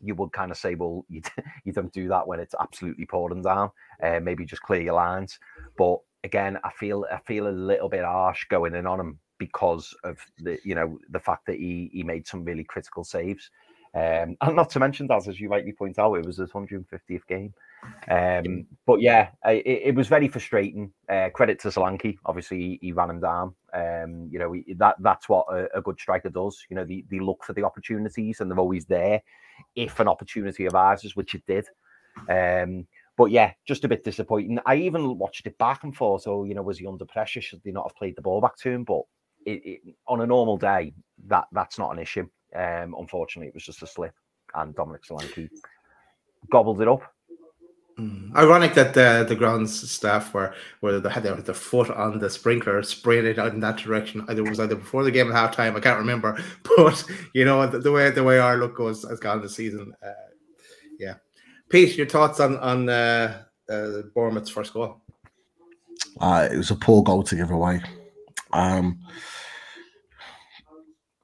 you 0.01 0.15
would 0.15 0.31
kind 0.31 0.51
of 0.51 0.57
say, 0.57 0.75
well, 0.75 1.05
you, 1.09 1.21
you 1.65 1.73
don't 1.73 1.93
do 1.93 2.07
that 2.09 2.27
when 2.27 2.39
it's 2.39 2.55
absolutely 2.59 3.05
pouring 3.05 3.41
down. 3.41 3.71
Uh, 4.01 4.19
maybe 4.21 4.45
just 4.45 4.61
clear 4.61 4.81
your 4.81 4.95
lines. 4.95 5.39
But 5.77 5.99
again, 6.23 6.57
I 6.63 6.71
feel 6.71 7.05
I 7.11 7.19
feel 7.19 7.47
a 7.47 7.49
little 7.49 7.89
bit 7.89 8.03
harsh 8.03 8.45
going 8.49 8.75
in 8.75 8.85
on 8.85 8.99
him 8.99 9.19
because 9.39 9.93
of 10.03 10.17
the 10.39 10.57
you 10.63 10.75
know 10.75 10.99
the 11.09 11.19
fact 11.19 11.45
that 11.47 11.57
he 11.57 11.89
he 11.93 12.03
made 12.03 12.27
some 12.27 12.43
really 12.43 12.63
critical 12.63 13.03
saves. 13.03 13.49
Um, 13.95 14.37
and 14.41 14.55
not 14.55 14.69
to 14.71 14.79
mention 14.79 15.07
that, 15.07 15.27
as 15.27 15.39
you 15.39 15.49
rightly 15.49 15.71
point 15.71 15.99
out, 15.99 16.15
it 16.15 16.25
was 16.25 16.37
his 16.37 16.51
150th 16.51 17.27
game. 17.27 17.53
Um, 18.09 18.65
but 18.85 19.01
yeah, 19.01 19.29
it, 19.45 19.65
it, 19.65 19.95
was 19.95 20.07
very 20.07 20.27
frustrating. 20.27 20.91
Uh, 21.09 21.29
credit 21.33 21.59
to 21.59 21.67
Solanke, 21.67 22.17
obviously 22.25 22.57
he, 22.57 22.79
he 22.81 22.91
ran 22.91 23.09
him 23.09 23.19
down. 23.19 23.53
Um, 23.73 24.29
you 24.31 24.39
know 24.39 24.53
he, 24.53 24.73
that 24.77 24.95
that's 24.99 25.27
what 25.27 25.45
a, 25.51 25.77
a, 25.77 25.81
good 25.81 25.99
striker 25.99 26.29
does. 26.29 26.63
You 26.69 26.77
know 26.77 26.85
they, 26.85 27.03
they 27.09 27.19
look 27.19 27.43
for 27.43 27.53
the 27.53 27.63
opportunities 27.63 28.39
and 28.39 28.49
they're 28.49 28.59
always 28.59 28.85
there 28.85 29.21
if 29.75 29.99
an 29.99 30.07
opportunity 30.07 30.67
arises, 30.67 31.15
which 31.15 31.35
it 31.35 31.43
did. 31.45 31.67
Um, 32.29 32.87
but 33.17 33.31
yeah, 33.31 33.53
just 33.67 33.83
a 33.83 33.87
bit 33.87 34.03
disappointing. 34.03 34.59
I 34.65 34.75
even 34.75 35.17
watched 35.17 35.45
it 35.45 35.57
back 35.57 35.83
and 35.83 35.95
forth. 35.95 36.23
So 36.23 36.45
you 36.45 36.55
know, 36.55 36.63
was 36.63 36.79
he 36.79 36.87
under 36.87 37.05
pressure? 37.05 37.41
Should 37.41 37.63
they 37.63 37.71
not 37.71 37.87
have 37.87 37.97
played 37.97 38.15
the 38.15 38.21
ball 38.21 38.41
back 38.41 38.57
to 38.57 38.69
him? 38.69 38.83
But 38.83 39.01
it, 39.45 39.61
it, 39.65 39.81
on 40.07 40.21
a 40.21 40.27
normal 40.27 40.57
day, 40.57 40.93
that 41.27 41.45
that's 41.51 41.77
not 41.77 41.91
an 41.91 41.99
issue. 41.99 42.27
Um, 42.55 42.95
unfortunately, 42.97 43.47
it 43.47 43.53
was 43.53 43.65
just 43.65 43.83
a 43.83 43.87
slip, 43.87 44.13
and 44.55 44.75
Dominic 44.75 45.03
Solanke 45.03 45.49
gobbled 46.51 46.81
it 46.81 46.87
up. 46.87 47.01
Mm. 47.99 48.35
Ironic 48.35 48.73
that 48.73 48.95
the 48.95 49.23
the 49.27 49.35
grounds 49.35 49.91
staff 49.91 50.33
were 50.33 50.55
were 50.81 50.99
they 50.99 51.09
had 51.09 51.21
their, 51.21 51.35
their 51.35 51.53
foot 51.53 51.91
on 51.91 52.17
the 52.17 52.29
sprinkler, 52.29 52.81
spraying 52.81 53.27
it 53.27 53.37
out 53.37 53.53
in 53.53 53.59
that 53.59 53.77
direction. 53.77 54.25
Either 54.27 54.43
it 54.43 54.49
was 54.49 54.59
either 54.59 54.75
before 54.75 55.03
the 55.03 55.11
game 55.11 55.31
at 55.31 55.35
halftime, 55.35 55.75
I 55.75 55.79
can't 55.79 55.99
remember. 55.99 56.39
But 56.75 57.03
you 57.33 57.45
know 57.45 57.67
the, 57.67 57.79
the 57.79 57.91
way 57.91 58.09
the 58.09 58.23
way 58.23 58.39
our 58.39 58.57
look 58.57 58.75
goes 58.75 59.03
has 59.07 59.19
gone 59.19 59.41
this 59.41 59.55
season. 59.55 59.93
Uh, 60.03 60.11
yeah, 60.99 61.15
Pete, 61.69 61.95
your 61.95 62.07
thoughts 62.07 62.39
on 62.39 62.57
on 62.57 62.89
uh, 62.89 63.43
uh, 63.69 64.01
Bournemouth's 64.15 64.49
first 64.49 64.73
goal? 64.73 65.01
Uh, 66.19 66.49
it 66.51 66.57
was 66.57 66.71
a 66.71 66.75
poor 66.75 67.03
goal 67.03 67.21
to 67.23 67.35
give 67.35 67.51
away. 67.51 67.79
Um, 68.53 68.99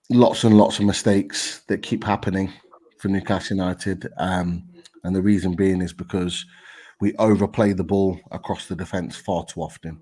lots 0.09 0.43
and 0.43 0.57
lots 0.57 0.79
of 0.79 0.85
mistakes 0.85 1.61
that 1.67 1.83
keep 1.83 2.03
happening 2.03 2.51
for 2.97 3.09
Newcastle 3.09 3.57
United. 3.57 4.07
Um, 4.17 4.63
and 5.03 5.15
the 5.15 5.21
reason 5.21 5.55
being 5.55 5.81
is 5.81 5.93
because 5.93 6.45
we 6.99 7.15
overplay 7.15 7.73
the 7.73 7.83
ball 7.83 8.19
across 8.31 8.67
the 8.67 8.75
defence 8.75 9.15
far 9.15 9.45
too 9.45 9.61
often. 9.61 10.01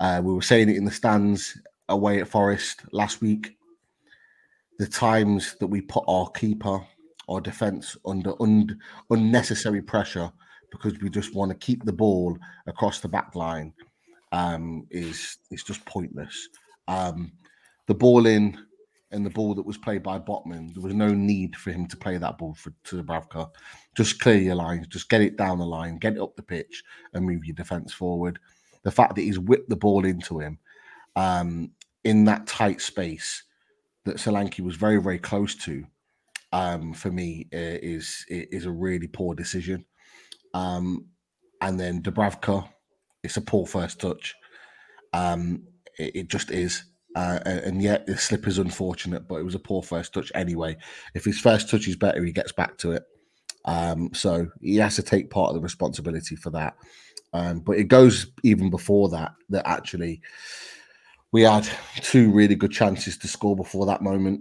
Uh, 0.00 0.20
we 0.22 0.34
were 0.34 0.42
saying 0.42 0.68
it 0.68 0.76
in 0.76 0.84
the 0.84 0.90
stands 0.90 1.58
away 1.88 2.20
at 2.20 2.28
Forest 2.28 2.82
last 2.92 3.20
week. 3.20 3.56
The 4.78 4.86
times 4.86 5.56
that 5.60 5.68
we 5.68 5.80
put 5.80 6.04
our 6.08 6.28
keeper, 6.30 6.80
our 7.28 7.40
defence 7.40 7.96
under 8.04 8.34
un- 8.42 8.78
unnecessary 9.10 9.80
pressure 9.80 10.32
because 10.70 10.98
we 11.00 11.10
just 11.10 11.34
want 11.34 11.50
to 11.50 11.56
keep 11.58 11.84
the 11.84 11.92
ball 11.92 12.36
across 12.66 13.00
the 13.00 13.08
back 13.08 13.36
line 13.36 13.72
um, 14.32 14.86
is 14.90 15.38
is 15.50 15.62
just 15.62 15.84
pointless. 15.84 16.48
Um, 16.88 17.32
the 17.86 17.94
ball 17.94 18.26
in 18.26 18.58
and 19.12 19.24
the 19.24 19.30
ball 19.30 19.54
that 19.54 19.66
was 19.66 19.78
played 19.78 20.02
by 20.02 20.18
Botman, 20.18 20.72
there 20.74 20.82
was 20.82 20.94
no 20.94 21.08
need 21.08 21.54
for 21.56 21.70
him 21.70 21.86
to 21.86 21.96
play 21.96 22.16
that 22.16 22.38
ball 22.38 22.54
for 22.54 22.72
to 22.84 23.02
Dubravka. 23.02 23.50
Just 23.94 24.20
clear 24.20 24.36
your 24.38 24.54
lines, 24.54 24.86
just 24.86 25.08
get 25.08 25.20
it 25.20 25.36
down 25.36 25.58
the 25.58 25.66
line, 25.66 25.98
get 25.98 26.14
it 26.14 26.20
up 26.20 26.34
the 26.34 26.42
pitch, 26.42 26.82
and 27.12 27.24
move 27.24 27.44
your 27.44 27.54
defence 27.54 27.92
forward. 27.92 28.38
The 28.82 28.90
fact 28.90 29.14
that 29.14 29.22
he's 29.22 29.38
whipped 29.38 29.68
the 29.68 29.76
ball 29.76 30.04
into 30.04 30.40
him 30.40 30.58
um, 31.14 31.72
in 32.04 32.24
that 32.24 32.46
tight 32.46 32.80
space 32.80 33.44
that 34.04 34.16
Solanke 34.16 34.60
was 34.60 34.76
very, 34.76 35.00
very 35.00 35.18
close 35.18 35.54
to, 35.56 35.84
um, 36.52 36.92
for 36.92 37.10
me, 37.10 37.48
is 37.52 38.24
is 38.28 38.66
a 38.66 38.70
really 38.70 39.06
poor 39.08 39.34
decision. 39.34 39.84
Um, 40.54 41.06
and 41.60 41.78
then 41.78 42.02
Dubravka, 42.02 42.68
it's 43.22 43.36
a 43.36 43.42
poor 43.42 43.66
first 43.66 44.00
touch. 44.00 44.34
Um, 45.12 45.64
it, 45.98 46.16
it 46.16 46.28
just 46.28 46.50
is. 46.50 46.84
Uh, 47.14 47.40
and 47.44 47.82
yet 47.82 48.06
the 48.06 48.16
slip 48.16 48.46
is 48.46 48.58
unfortunate, 48.58 49.28
but 49.28 49.36
it 49.36 49.44
was 49.44 49.54
a 49.54 49.58
poor 49.58 49.82
first 49.82 50.14
touch 50.14 50.32
anyway. 50.34 50.76
If 51.14 51.24
his 51.24 51.38
first 51.38 51.68
touch 51.68 51.86
is 51.86 51.96
better, 51.96 52.24
he 52.24 52.32
gets 52.32 52.52
back 52.52 52.78
to 52.78 52.92
it. 52.92 53.02
Um, 53.64 54.10
so 54.14 54.48
he 54.60 54.76
has 54.76 54.96
to 54.96 55.02
take 55.02 55.30
part 55.30 55.50
of 55.50 55.54
the 55.54 55.60
responsibility 55.60 56.36
for 56.36 56.50
that. 56.50 56.74
Um, 57.32 57.60
but 57.60 57.76
it 57.76 57.84
goes 57.84 58.26
even 58.42 58.70
before 58.70 59.08
that, 59.10 59.32
that 59.50 59.66
actually 59.66 60.20
we 61.32 61.42
had 61.42 61.68
two 61.96 62.30
really 62.30 62.54
good 62.54 62.72
chances 62.72 63.16
to 63.18 63.28
score 63.28 63.56
before 63.56 63.86
that 63.86 64.02
moment. 64.02 64.40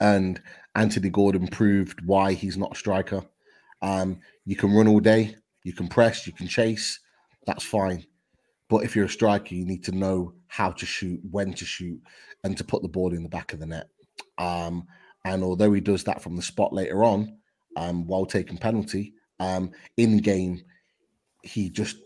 And 0.00 0.40
Anthony 0.74 1.10
Gordon 1.10 1.46
proved 1.46 2.04
why 2.04 2.32
he's 2.32 2.56
not 2.56 2.72
a 2.72 2.78
striker. 2.78 3.22
Um, 3.82 4.20
you 4.44 4.56
can 4.56 4.72
run 4.72 4.88
all 4.88 5.00
day, 5.00 5.36
you 5.62 5.72
can 5.72 5.88
press, 5.88 6.26
you 6.26 6.32
can 6.32 6.48
chase, 6.48 7.00
that's 7.46 7.64
fine. 7.64 8.06
But 8.70 8.84
if 8.84 8.96
you're 8.96 9.06
a 9.06 9.10
striker, 9.10 9.54
you 9.54 9.66
need 9.66 9.84
to 9.84 9.92
know 9.92 10.32
how 10.46 10.70
to 10.70 10.86
shoot, 10.86 11.20
when 11.30 11.52
to 11.54 11.64
shoot, 11.66 12.00
and 12.44 12.56
to 12.56 12.64
put 12.64 12.80
the 12.80 12.88
ball 12.88 13.12
in 13.12 13.22
the 13.22 13.28
back 13.28 13.52
of 13.52 13.58
the 13.58 13.66
net. 13.66 13.88
Um, 14.38 14.86
and 15.24 15.42
although 15.42 15.72
he 15.72 15.80
does 15.80 16.04
that 16.04 16.22
from 16.22 16.36
the 16.36 16.42
spot 16.42 16.72
later 16.72 17.04
on, 17.04 17.36
um, 17.76 18.06
while 18.06 18.24
taking 18.24 18.56
penalty, 18.56 19.12
um, 19.40 19.72
in 19.96 20.18
game, 20.18 20.62
he 21.42 21.68
just 21.68 21.96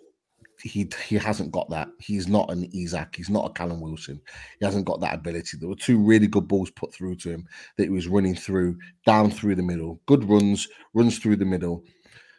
he 0.63 0.89
he 1.07 1.17
hasn't 1.17 1.53
got 1.53 1.69
that. 1.71 1.89
He's 1.99 2.29
not 2.29 2.51
an 2.51 2.69
Isak. 2.73 3.17
He's 3.17 3.29
not 3.29 3.51
a 3.51 3.53
Callum 3.53 3.81
Wilson. 3.81 4.21
He 4.59 4.65
hasn't 4.65 4.87
got 4.87 5.01
that 5.01 5.15
ability. 5.15 5.59
There 5.59 5.69
were 5.69 5.75
two 5.75 5.99
really 5.99 6.27
good 6.27 6.49
balls 6.49 6.71
put 6.71 6.95
through 6.95 7.17
to 7.17 7.31
him 7.31 7.47
that 7.77 7.85
he 7.85 7.91
was 7.91 8.09
running 8.09 8.35
through, 8.35 8.79
down 9.05 9.31
through 9.31 9.57
the 9.57 9.63
middle. 9.63 10.01
Good 10.07 10.25
runs, 10.25 10.67
runs 10.95 11.19
through 11.19 11.37
the 11.37 11.45
middle, 11.45 11.85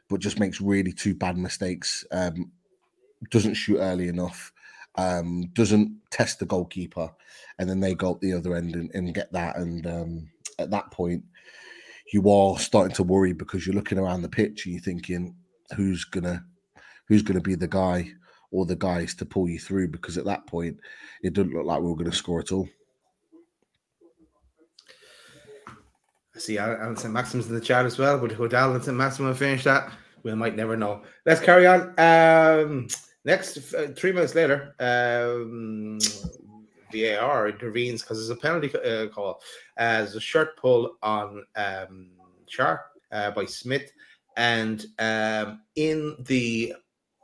but 0.10 0.20
just 0.20 0.40
makes 0.40 0.60
really 0.60 0.92
two 0.92 1.14
bad 1.14 1.38
mistakes. 1.38 2.04
Um, 2.12 2.52
doesn't 3.32 3.56
shoot 3.56 3.80
early 3.80 4.08
enough, 4.08 4.52
um, 4.96 5.50
doesn't 5.54 5.96
test 6.12 6.40
the 6.40 6.46
goalkeeper, 6.46 7.10
and 7.60 7.70
then 7.70 7.80
they 7.80 7.96
go 7.96 8.12
up 8.12 8.22
the 8.22 8.34
other 8.34 8.56
end 8.56 8.76
and, 8.76 8.92
and 8.94 9.16
get 9.16 9.32
that. 9.34 9.58
And 9.58 9.86
um, 9.88 10.30
at 10.60 10.72
that 10.72 10.92
point, 10.92 11.24
you 12.14 12.30
are 12.30 12.60
starting 12.60 12.96
to 12.96 13.04
worry 13.04 13.34
because 13.34 13.66
you're 13.66 13.76
looking 13.76 13.98
around 13.98 14.22
the 14.22 14.30
pitch 14.30 14.66
and 14.66 14.74
you're 14.74 14.84
thinking, 14.84 15.36
who's 15.76 16.06
gonna 16.06 16.44
who's 17.08 17.22
gonna 17.22 17.42
be 17.42 17.56
the 17.56 17.68
guy 17.68 18.12
or 18.52 18.66
the 18.66 18.76
guys 18.76 19.14
to 19.16 19.26
pull 19.26 19.50
you 19.50 19.60
through? 19.60 19.90
Because 19.90 20.18
at 20.18 20.26
that 20.26 20.48
point, 20.48 20.78
it 21.22 21.34
didn't 21.34 21.54
look 21.54 21.66
like 21.66 21.82
we 21.82 21.90
were 21.90 21.96
going 21.96 22.10
to 22.10 22.16
score 22.16 22.40
at 22.40 22.52
all. 22.52 22.70
I 26.36 26.40
see 26.40 26.58
Allan 26.58 26.96
Saint-Maximin 26.96 27.48
in 27.48 27.54
the 27.54 27.62
chat 27.62 27.86
as 27.86 27.98
well, 27.98 28.18
but 28.18 28.38
would 28.38 28.54
Allan 28.54 28.82
Saint-Maximin 28.82 29.34
finish 29.34 29.64
that? 29.64 29.92
We 30.26 30.36
might 30.36 30.58
never 30.58 30.76
know. 30.76 31.04
Let's 31.26 31.40
carry 31.40 31.66
on. 31.66 31.94
Um, 31.98 32.88
Next, 33.26 33.74
uh, 33.74 33.88
three 33.96 34.12
minutes 34.12 34.36
later, 34.36 34.76
um, 34.80 35.98
VAR 36.94 37.50
intervenes 37.50 38.04
because 38.04 38.20
there's 38.20 38.30
a 38.30 38.40
penalty 38.40 38.72
uh, 38.78 39.08
call 39.08 39.42
as 39.78 40.16
a 40.16 40.22
shirt 40.22 40.56
pull 40.58 40.98
on 41.02 41.44
um, 41.56 42.12
Schär 42.48 42.82
uh, 43.12 43.32
by 43.32 43.46
Smith, 43.46 43.92
and 44.38 44.86
um, 45.00 45.62
in 45.76 46.16
the 46.20 46.76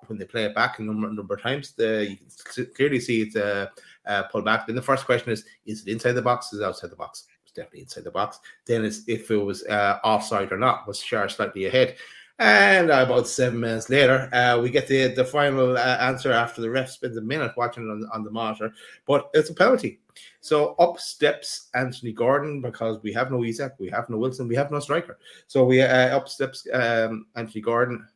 when 0.08 0.18
they 0.18 0.26
play 0.26 0.46
it 0.46 0.56
back 0.56 0.80
a 0.80 0.82
number, 0.82 1.08
number 1.08 1.36
of 1.36 1.42
times, 1.42 1.74
the 1.74 2.08
you 2.10 2.18
can 2.44 2.66
clearly 2.76 3.00
see 3.00 3.22
it's 3.22 3.36
uh, 3.36 3.68
uh, 4.08 4.24
pulled 4.24 4.46
back. 4.46 4.66
Then 4.66 4.76
the 4.76 4.82
first 4.82 5.06
question 5.06 5.32
is: 5.32 5.46
Is 5.68 5.86
it 5.86 5.92
inside 5.92 6.14
the 6.14 6.22
box? 6.24 6.52
Is 6.52 6.62
it 6.62 6.66
outside 6.66 6.90
the 6.90 6.96
box? 6.96 7.26
It's 7.44 7.52
definitely 7.52 7.82
inside 7.82 8.06
the 8.06 8.12
box. 8.12 8.40
Then 8.66 8.84
it's 8.84 9.04
if 9.08 9.30
it 9.30 9.38
was 9.38 9.64
uh, 9.66 10.00
offside 10.04 10.52
or 10.52 10.58
not. 10.58 10.88
Was 10.88 11.00
Schär 11.00 11.30
slightly 11.30 11.68
ahead? 11.68 11.98
And 12.42 12.90
about 12.90 13.28
seven 13.28 13.60
minutes 13.60 13.88
later, 13.88 14.28
uh, 14.34 14.60
we 14.60 14.72
get 14.72 14.88
the, 14.88 15.10
the 15.10 15.24
final 15.24 15.78
uh, 15.78 15.98
answer 16.00 16.32
after 16.32 16.60
the 16.60 16.72
ref 16.72 16.90
spends 16.90 17.16
a 17.16 17.22
minute 17.22 17.52
watching 17.56 17.84
it 17.84 17.92
on, 17.92 18.10
on 18.12 18.24
the 18.24 18.32
monitor. 18.32 18.74
But 19.06 19.30
it's 19.36 19.52
a 19.52 19.54
penalty. 19.54 20.00
So 20.40 20.74
up 20.80 21.00
steps 21.00 21.70
Anthony 21.76 22.12
Gordon 22.12 22.60
because 22.60 22.98
we 23.04 23.14
have 23.14 23.30
no 23.30 23.44
Isak, 23.44 23.76
we 23.78 23.92
have 23.92 24.10
no 24.10 24.18
Wilson, 24.18 24.48
we 24.48 24.56
have 24.56 24.72
no 24.72 24.80
striker. 24.80 25.20
So 25.46 25.64
we 25.64 25.84
uh, 25.84 26.18
up 26.18 26.28
steps 26.28 26.66
um, 26.74 27.28
Anthony 27.36 27.62
Gordon, 27.62 28.08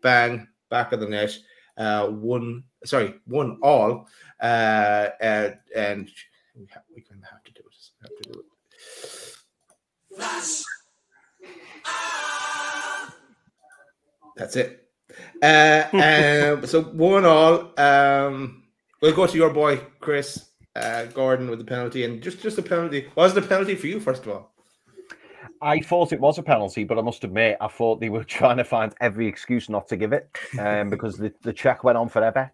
bang, 0.00 0.46
back 0.70 0.92
of 0.92 1.00
the 1.00 1.08
net, 1.08 1.36
uh, 1.76 2.06
one, 2.06 2.62
sorry, 2.84 3.14
one 3.26 3.58
all. 3.64 4.06
Uh, 4.40 5.08
and, 5.20 5.58
and 5.74 6.08
we, 6.54 6.66
ha- 6.72 6.82
we 6.94 7.04
have 7.28 7.42
to 7.42 7.52
do 7.52 7.62
it. 7.66 7.90
Have 8.00 8.16
to 8.22 8.30
do 8.30 8.38
it. 8.38 10.16
Flash. 10.16 10.62
That's 14.42 14.56
it. 14.56 14.88
Uh, 15.40 15.84
um, 16.58 16.66
so 16.66 16.82
one 16.82 17.24
all. 17.24 17.72
Um, 17.78 18.64
we'll 19.00 19.14
go 19.14 19.26
to 19.26 19.36
your 19.36 19.50
boy 19.50 19.78
Chris 20.00 20.50
uh, 20.74 21.04
Gordon 21.06 21.48
with 21.48 21.60
the 21.60 21.64
penalty, 21.64 22.04
and 22.04 22.20
just 22.20 22.40
just 22.40 22.58
a 22.58 22.62
penalty. 22.62 23.08
What 23.14 23.24
was 23.24 23.34
the 23.34 23.42
penalty 23.42 23.76
for 23.76 23.86
you 23.86 24.00
first 24.00 24.26
of 24.26 24.32
all? 24.32 24.52
I 25.60 25.78
thought 25.78 26.12
it 26.12 26.20
was 26.20 26.38
a 26.38 26.42
penalty, 26.42 26.82
but 26.82 26.98
I 26.98 27.02
must 27.02 27.22
admit, 27.22 27.56
I 27.60 27.68
thought 27.68 28.00
they 28.00 28.08
were 28.08 28.24
trying 28.38 28.56
to 28.56 28.64
find 28.64 28.92
every 29.00 29.28
excuse 29.28 29.68
not 29.68 29.86
to 29.88 29.96
give 29.96 30.12
it, 30.12 30.28
um, 30.58 30.90
because 30.90 31.16
the, 31.16 31.32
the 31.42 31.52
check 31.52 31.84
went 31.84 31.98
on 31.98 32.08
forever. 32.08 32.52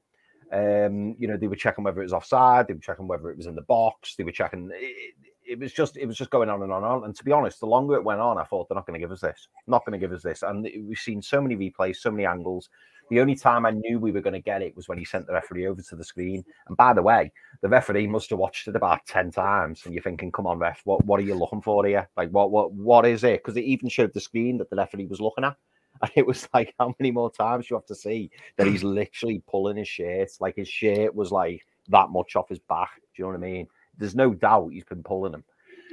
Um, 0.52 1.16
you 1.18 1.26
know, 1.26 1.38
they 1.38 1.46
were 1.46 1.56
checking 1.56 1.84
whether 1.84 2.00
it 2.00 2.04
was 2.04 2.12
offside, 2.12 2.68
they 2.68 2.74
were 2.74 2.80
checking 2.80 3.08
whether 3.08 3.30
it 3.30 3.38
was 3.38 3.46
in 3.46 3.54
the 3.54 3.62
box, 3.62 4.14
they 4.16 4.24
were 4.24 4.32
checking. 4.32 4.70
It, 4.74 5.14
it 5.48 5.58
was 5.58 5.72
just, 5.72 5.96
it 5.96 6.06
was 6.06 6.16
just 6.16 6.30
going 6.30 6.50
on 6.50 6.62
and 6.62 6.70
on 6.70 6.84
and 6.84 6.92
on. 6.92 7.04
And 7.04 7.16
to 7.16 7.24
be 7.24 7.32
honest, 7.32 7.60
the 7.60 7.66
longer 7.66 7.94
it 7.94 8.04
went 8.04 8.20
on, 8.20 8.38
I 8.38 8.44
thought 8.44 8.68
they're 8.68 8.76
not 8.76 8.86
going 8.86 9.00
to 9.00 9.04
give 9.04 9.12
us 9.12 9.20
this, 9.20 9.48
not 9.66 9.84
going 9.84 9.98
to 9.98 10.06
give 10.06 10.14
us 10.14 10.22
this. 10.22 10.42
And 10.42 10.62
we've 10.62 10.98
seen 10.98 11.22
so 11.22 11.40
many 11.40 11.56
replays, 11.56 11.96
so 11.96 12.10
many 12.10 12.26
angles. 12.26 12.68
The 13.10 13.20
only 13.20 13.34
time 13.34 13.64
I 13.64 13.70
knew 13.70 13.98
we 13.98 14.12
were 14.12 14.20
going 14.20 14.34
to 14.34 14.40
get 14.40 14.60
it 14.60 14.76
was 14.76 14.86
when 14.86 14.98
he 14.98 15.04
sent 15.04 15.26
the 15.26 15.32
referee 15.32 15.66
over 15.66 15.80
to 15.80 15.96
the 15.96 16.04
screen. 16.04 16.44
And 16.66 16.76
by 16.76 16.92
the 16.92 17.02
way, 17.02 17.32
the 17.62 17.68
referee 17.68 18.06
must 18.06 18.28
have 18.30 18.38
watched 18.38 18.68
it 18.68 18.76
about 18.76 19.06
10 19.06 19.30
times. 19.30 19.82
And 19.84 19.94
you're 19.94 20.02
thinking, 20.02 20.30
come 20.30 20.46
on, 20.46 20.58
ref, 20.58 20.82
what, 20.84 21.04
what 21.06 21.18
are 21.18 21.24
you 21.24 21.34
looking 21.34 21.62
for 21.62 21.86
here? 21.86 22.08
Like, 22.16 22.28
what, 22.30 22.50
what, 22.50 22.72
what 22.72 23.06
is 23.06 23.24
it? 23.24 23.42
Because 23.42 23.56
it 23.56 23.64
even 23.64 23.88
showed 23.88 24.12
the 24.12 24.20
screen 24.20 24.58
that 24.58 24.68
the 24.68 24.76
referee 24.76 25.06
was 25.06 25.20
looking 25.20 25.44
at. 25.44 25.56
And 26.00 26.12
it 26.14 26.26
was 26.28 26.48
like, 26.54 26.74
how 26.78 26.94
many 27.00 27.10
more 27.10 27.28
times 27.28 27.68
you 27.68 27.74
have 27.74 27.86
to 27.86 27.94
see 27.94 28.30
that 28.56 28.68
he's 28.68 28.84
literally 28.84 29.42
pulling 29.48 29.78
his 29.78 29.88
shirt? 29.88 30.28
Like 30.38 30.54
his 30.54 30.68
shirt 30.68 31.12
was 31.12 31.32
like 31.32 31.66
that 31.88 32.10
much 32.10 32.36
off 32.36 32.50
his 32.50 32.60
back. 32.60 32.90
Do 32.94 33.02
you 33.16 33.24
know 33.24 33.30
what 33.30 33.44
I 33.44 33.50
mean? 33.50 33.66
There's 33.98 34.14
no 34.14 34.32
doubt 34.32 34.72
he's 34.72 34.84
been 34.84 35.02
pulling 35.02 35.34
him. 35.34 35.44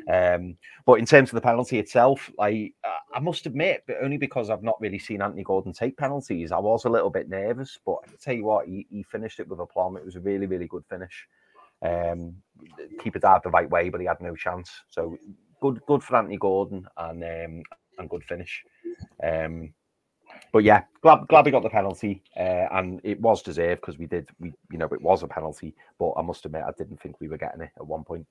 Um, 0.07 0.57
but 0.85 0.99
in 0.99 1.05
terms 1.05 1.29
of 1.29 1.35
the 1.35 1.41
penalty 1.41 1.79
itself, 1.79 2.31
I 2.39 2.71
I 3.13 3.19
must 3.19 3.45
admit, 3.45 3.83
but 3.87 3.97
only 4.01 4.17
because 4.17 4.49
I've 4.49 4.63
not 4.63 4.79
really 4.79 4.99
seen 4.99 5.21
Anthony 5.21 5.43
Gordon 5.43 5.73
take 5.73 5.97
penalties, 5.97 6.51
I 6.51 6.59
was 6.59 6.85
a 6.85 6.89
little 6.89 7.09
bit 7.09 7.29
nervous. 7.29 7.79
But 7.85 7.97
I 8.03 8.11
tell 8.21 8.35
you 8.35 8.45
what, 8.45 8.67
he, 8.67 8.85
he 8.89 9.03
finished 9.03 9.39
it 9.39 9.47
with 9.47 9.59
a 9.59 9.65
plum. 9.65 9.97
It 9.97 10.05
was 10.05 10.15
a 10.15 10.19
really, 10.19 10.45
really 10.45 10.67
good 10.67 10.83
finish. 10.89 11.27
Um, 11.81 12.35
keeper 12.99 13.19
dived 13.19 13.45
the 13.45 13.49
right 13.49 13.69
way, 13.69 13.89
but 13.89 14.01
he 14.01 14.07
had 14.07 14.21
no 14.21 14.35
chance. 14.35 14.69
So 14.89 15.17
good, 15.61 15.81
good 15.87 16.03
for 16.03 16.17
Anthony 16.17 16.37
Gordon 16.37 16.87
and 16.97 17.23
um, 17.23 17.63
and 17.97 18.09
good 18.09 18.23
finish. 18.23 18.63
Um, 19.23 19.73
but 20.51 20.63
yeah, 20.63 20.83
glad 21.01 21.27
glad 21.27 21.45
we 21.45 21.51
got 21.51 21.63
the 21.63 21.69
penalty, 21.69 22.23
uh, 22.37 22.67
and 22.71 23.01
it 23.03 23.19
was 23.19 23.41
deserved 23.41 23.81
because 23.81 23.97
we 23.97 24.05
did 24.05 24.29
we 24.39 24.53
you 24.71 24.77
know 24.77 24.85
it 24.85 25.01
was 25.01 25.23
a 25.23 25.27
penalty. 25.27 25.73
But 25.99 26.13
I 26.17 26.21
must 26.21 26.45
admit, 26.45 26.63
I 26.67 26.71
didn't 26.77 27.01
think 27.01 27.19
we 27.19 27.27
were 27.27 27.37
getting 27.37 27.61
it 27.61 27.71
at 27.77 27.85
one 27.85 28.03
point. 28.03 28.25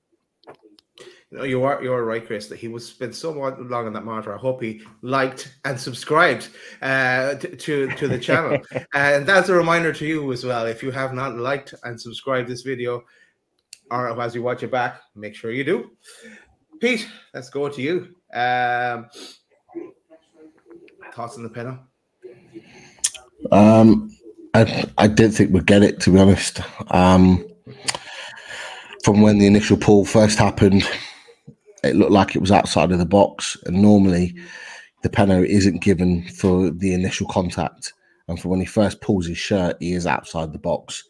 No, 1.31 1.43
you 1.43 1.63
are 1.63 1.83
you 1.83 1.91
are 1.91 2.05
right, 2.05 2.25
Chris. 2.25 2.47
That 2.47 2.59
he 2.59 2.67
was 2.67 2.87
spent 2.87 3.15
so 3.15 3.31
long 3.31 3.87
on 3.87 3.93
that 3.93 4.05
monitor. 4.05 4.33
I 4.33 4.37
hope 4.37 4.61
he 4.61 4.81
liked 5.01 5.55
and 5.65 5.79
subscribed 5.79 6.49
uh, 6.81 7.35
to, 7.35 7.55
to, 7.55 7.87
to 7.95 8.07
the 8.07 8.19
channel. 8.19 8.59
and 8.93 9.25
that's 9.25 9.49
a 9.49 9.53
reminder 9.53 9.91
to 9.91 10.05
you 10.05 10.31
as 10.31 10.45
well. 10.45 10.65
If 10.65 10.83
you 10.83 10.91
have 10.91 11.13
not 11.13 11.35
liked 11.35 11.73
and 11.83 11.99
subscribed 11.99 12.47
this 12.47 12.61
video, 12.61 13.03
or 13.91 14.19
as 14.21 14.35
you 14.35 14.43
watch 14.43 14.63
it 14.63 14.71
back, 14.71 15.01
make 15.15 15.35
sure 15.35 15.51
you 15.51 15.63
do. 15.63 15.91
Pete, 16.79 17.07
let's 17.33 17.49
go 17.49 17.69
to 17.69 17.81
you. 17.81 18.15
Um, 18.33 19.07
thoughts 21.13 21.37
on 21.37 21.43
the 21.43 21.49
panel? 21.49 21.79
Um, 23.51 24.15
I 24.53 24.85
I 24.97 25.07
didn't 25.07 25.33
think 25.33 25.51
we'd 25.51 25.65
get 25.65 25.83
it 25.83 25.99
to 26.01 26.11
be 26.11 26.19
honest. 26.19 26.61
Um, 26.91 27.45
from 29.03 29.21
when 29.21 29.37
the 29.37 29.47
initial 29.47 29.77
pull 29.77 30.05
first 30.05 30.39
happened, 30.39 30.83
it 31.83 31.95
looked 31.95 32.11
like 32.11 32.35
it 32.35 32.41
was 32.41 32.51
outside 32.51 32.91
of 32.91 32.97
the 32.97 33.05
box. 33.05 33.57
And 33.65 33.81
normally, 33.81 34.35
the 35.03 35.09
penalty 35.09 35.51
isn't 35.51 35.83
given 35.83 36.27
for 36.29 36.71
the 36.71 36.93
initial 36.93 37.27
contact. 37.27 37.93
And 38.27 38.39
for 38.39 38.49
when 38.49 38.59
he 38.59 38.65
first 38.65 39.01
pulls 39.01 39.27
his 39.27 39.37
shirt, 39.37 39.77
he 39.79 39.93
is 39.93 40.07
outside 40.07 40.51
the 40.51 40.59
box. 40.59 41.03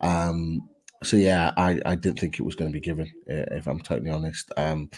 Um, 0.00 0.68
so 1.02 1.16
yeah, 1.16 1.52
I, 1.56 1.80
I 1.84 1.94
didn't 1.94 2.20
think 2.20 2.38
it 2.38 2.44
was 2.44 2.54
going 2.54 2.70
to 2.70 2.72
be 2.72 2.80
given, 2.80 3.12
if 3.26 3.66
I'm 3.66 3.80
totally 3.80 4.10
honest. 4.10 4.50
Um, 4.56 4.90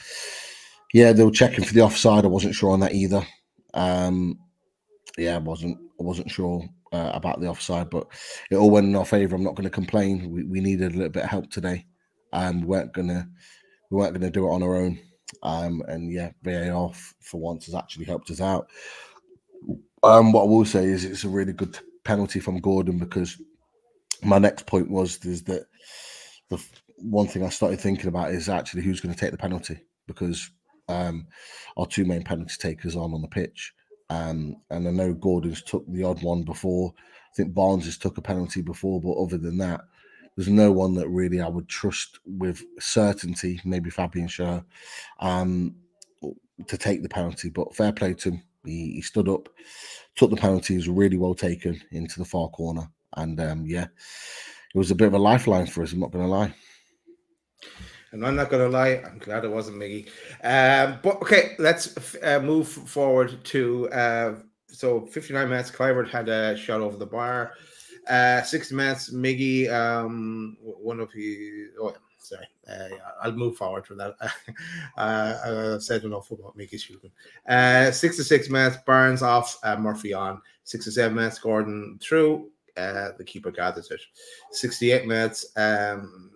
yeah, 0.92 1.12
they 1.12 1.24
were 1.24 1.30
checking 1.32 1.64
for 1.64 1.74
the 1.74 1.80
offside. 1.80 2.24
I 2.24 2.28
wasn't 2.28 2.54
sure 2.54 2.70
on 2.70 2.80
that 2.80 2.94
either. 2.94 3.26
Um, 3.74 4.38
yeah, 5.18 5.34
I 5.34 5.38
wasn't. 5.38 5.78
I 5.98 6.02
wasn't 6.02 6.30
sure 6.30 6.62
uh, 6.95 7.11
about 7.13 7.41
the 7.41 7.49
offside, 7.49 7.91
but 7.91 8.07
it 8.50 8.57
all 8.57 8.71
went 8.71 8.87
in 8.87 8.97
our 8.97 9.04
favour. 9.04 9.35
I'm 9.35 9.43
not 9.43 9.57
going 9.57 9.65
to 9.65 9.71
complain. 9.71 10.30
We, 10.30 10.45
we 10.45 10.61
needed 10.61 10.93
a 10.93 10.97
little 10.97 11.13
bit 11.13 11.25
of 11.25 11.30
help 11.30 11.50
today 11.50 11.87
and 12.33 12.63
we 12.63 12.67
weren't 12.67 12.93
gonna 12.93 13.28
we 13.91 13.97
weren't 13.97 14.13
gonna 14.13 14.30
do 14.30 14.47
it 14.47 14.52
on 14.52 14.63
our 14.63 14.76
own. 14.76 14.99
Um, 15.43 15.83
and 15.89 16.13
yeah, 16.13 16.30
VAR 16.43 16.93
for 17.21 17.41
once 17.41 17.67
has 17.67 17.75
actually 17.75 18.04
helped 18.04 18.30
us 18.30 18.41
out. 18.41 18.69
Um, 20.02 20.33
what 20.33 20.43
I 20.43 20.47
will 20.47 20.65
say 20.65 20.85
is 20.85 21.04
it's 21.04 21.25
a 21.25 21.28
really 21.28 21.52
good 21.52 21.78
penalty 22.04 22.41
from 22.41 22.61
Gordon 22.61 22.99
because 22.99 23.41
my 24.23 24.39
next 24.39 24.67
point 24.67 24.91
was 24.91 25.25
is 25.25 25.43
that 25.45 25.67
the 26.50 26.63
one 26.99 27.26
thing 27.26 27.43
I 27.43 27.49
started 27.49 27.80
thinking 27.80 28.09
about 28.09 28.30
is 28.30 28.49
actually 28.49 28.83
who's 28.83 29.00
going 29.00 29.15
to 29.15 29.21
take 29.21 29.33
the 29.33 29.39
penalty 29.39 29.80
because 30.07 30.50
um, 30.89 31.26
our 31.76 31.87
two 31.87 32.04
main 32.04 32.23
penalty 32.23 32.54
takers 32.59 32.97
aren't 32.97 33.15
on 33.15 33.23
the 33.23 33.28
pitch. 33.28 33.73
Um, 34.10 34.56
and 34.71 34.86
I 34.86 34.90
know 34.90 35.14
Gordon's 35.14 35.62
took 35.62 35.84
the 35.88 36.04
odd 36.04 36.23
one 36.23 36.43
before. 36.43 36.93
I 36.99 37.34
think 37.34 37.54
Barnes 37.54 37.86
has 37.86 37.99
took 37.99 38.19
a 38.19 38.23
penalty 38.23 38.62
before, 38.62 39.00
but 39.00 39.12
other 39.12 39.38
than 39.38 39.58
that, 39.58 39.80
there's 40.36 40.49
no 40.49 40.73
one 40.73 40.95
that 40.95 41.08
really 41.08 41.40
I 41.40 41.49
would 41.49 41.69
trust 41.69 42.19
with 42.26 42.62
certainty, 42.78 43.60
maybe 43.64 43.90
Fabian 43.90 44.28
Schär, 44.28 44.64
um, 45.21 45.75
to 46.67 46.76
take 46.76 47.02
the 47.02 47.08
penalty. 47.08 47.50
But 47.50 47.75
fair 47.75 47.93
play 47.93 48.14
to 48.14 48.30
him. 48.30 48.43
He, 48.64 48.93
he 48.95 49.02
stood 49.02 49.28
up, 49.28 49.49
took 50.17 50.30
the 50.30 50.36
penalty, 50.36 50.76
was 50.76 50.88
really 50.88 51.19
well 51.19 51.34
taken 51.34 51.80
into 51.93 52.19
the 52.19 52.25
far 52.25 52.49
corner. 52.49 52.88
And 53.17 53.38
um, 53.40 53.64
yeah, 53.67 53.84
it 54.75 54.78
was 54.78 54.90
a 54.90 54.95
bit 54.95 55.08
of 55.08 55.14
a 55.14 55.19
lifeline 55.19 55.67
for 55.67 55.82
us, 55.82 55.93
I'm 55.93 56.00
not 56.00 56.10
going 56.10 56.25
to 56.25 56.30
lie. 56.30 56.54
And 58.14 58.24
I'm 58.24 58.36
not 58.36 58.48
going 58.48 58.62
to 58.62 58.68
lie, 58.68 59.02
I'm 59.04 59.18
glad 59.18 59.44
it 59.44 59.50
wasn't 59.50 59.78
Miggy. 59.78 60.06
Um, 60.44 61.00
but 61.02 61.16
okay, 61.16 61.56
let's 61.58 62.14
uh, 62.22 62.38
move 62.38 62.68
forward 62.68 63.44
to 63.46 63.90
uh, 63.90 64.34
so 64.68 65.04
59 65.06 65.48
minutes. 65.48 65.72
Kluivert 65.72 66.08
had 66.08 66.28
a 66.28 66.56
shot 66.56 66.80
over 66.80 66.96
the 66.96 67.06
bar. 67.06 67.54
Uh, 68.08 68.40
60 68.42 68.72
minutes, 68.72 69.12
Miggy, 69.12 69.68
um, 69.68 70.56
one 70.62 71.00
of 71.00 71.12
you. 71.12 71.70
Oh, 71.80 71.92
sorry. 72.18 72.46
Uh, 72.68 72.88
yeah, 72.92 72.98
I'll 73.20 73.32
move 73.32 73.56
forward 73.56 73.84
from 73.84 73.98
that. 73.98 74.14
uh, 74.96 75.74
I 75.76 75.78
said 75.80 76.04
enough 76.04 76.30
about 76.30 76.56
Miggy 76.56 76.80
shooting. 76.80 77.10
Uh, 77.48 77.90
66 77.90 78.48
minutes, 78.48 78.76
Barnes 78.86 79.22
off, 79.22 79.58
uh, 79.64 79.76
Murphy 79.76 80.14
on. 80.14 80.40
67 80.62 81.12
minutes, 81.12 81.40
Gordon 81.40 81.98
through. 82.00 82.48
Uh, 82.76 83.10
the 83.18 83.24
keeper 83.24 83.50
gathers 83.50 83.90
it. 83.90 84.00
68 84.52 85.08
minutes. 85.08 85.46
Um, 85.56 86.30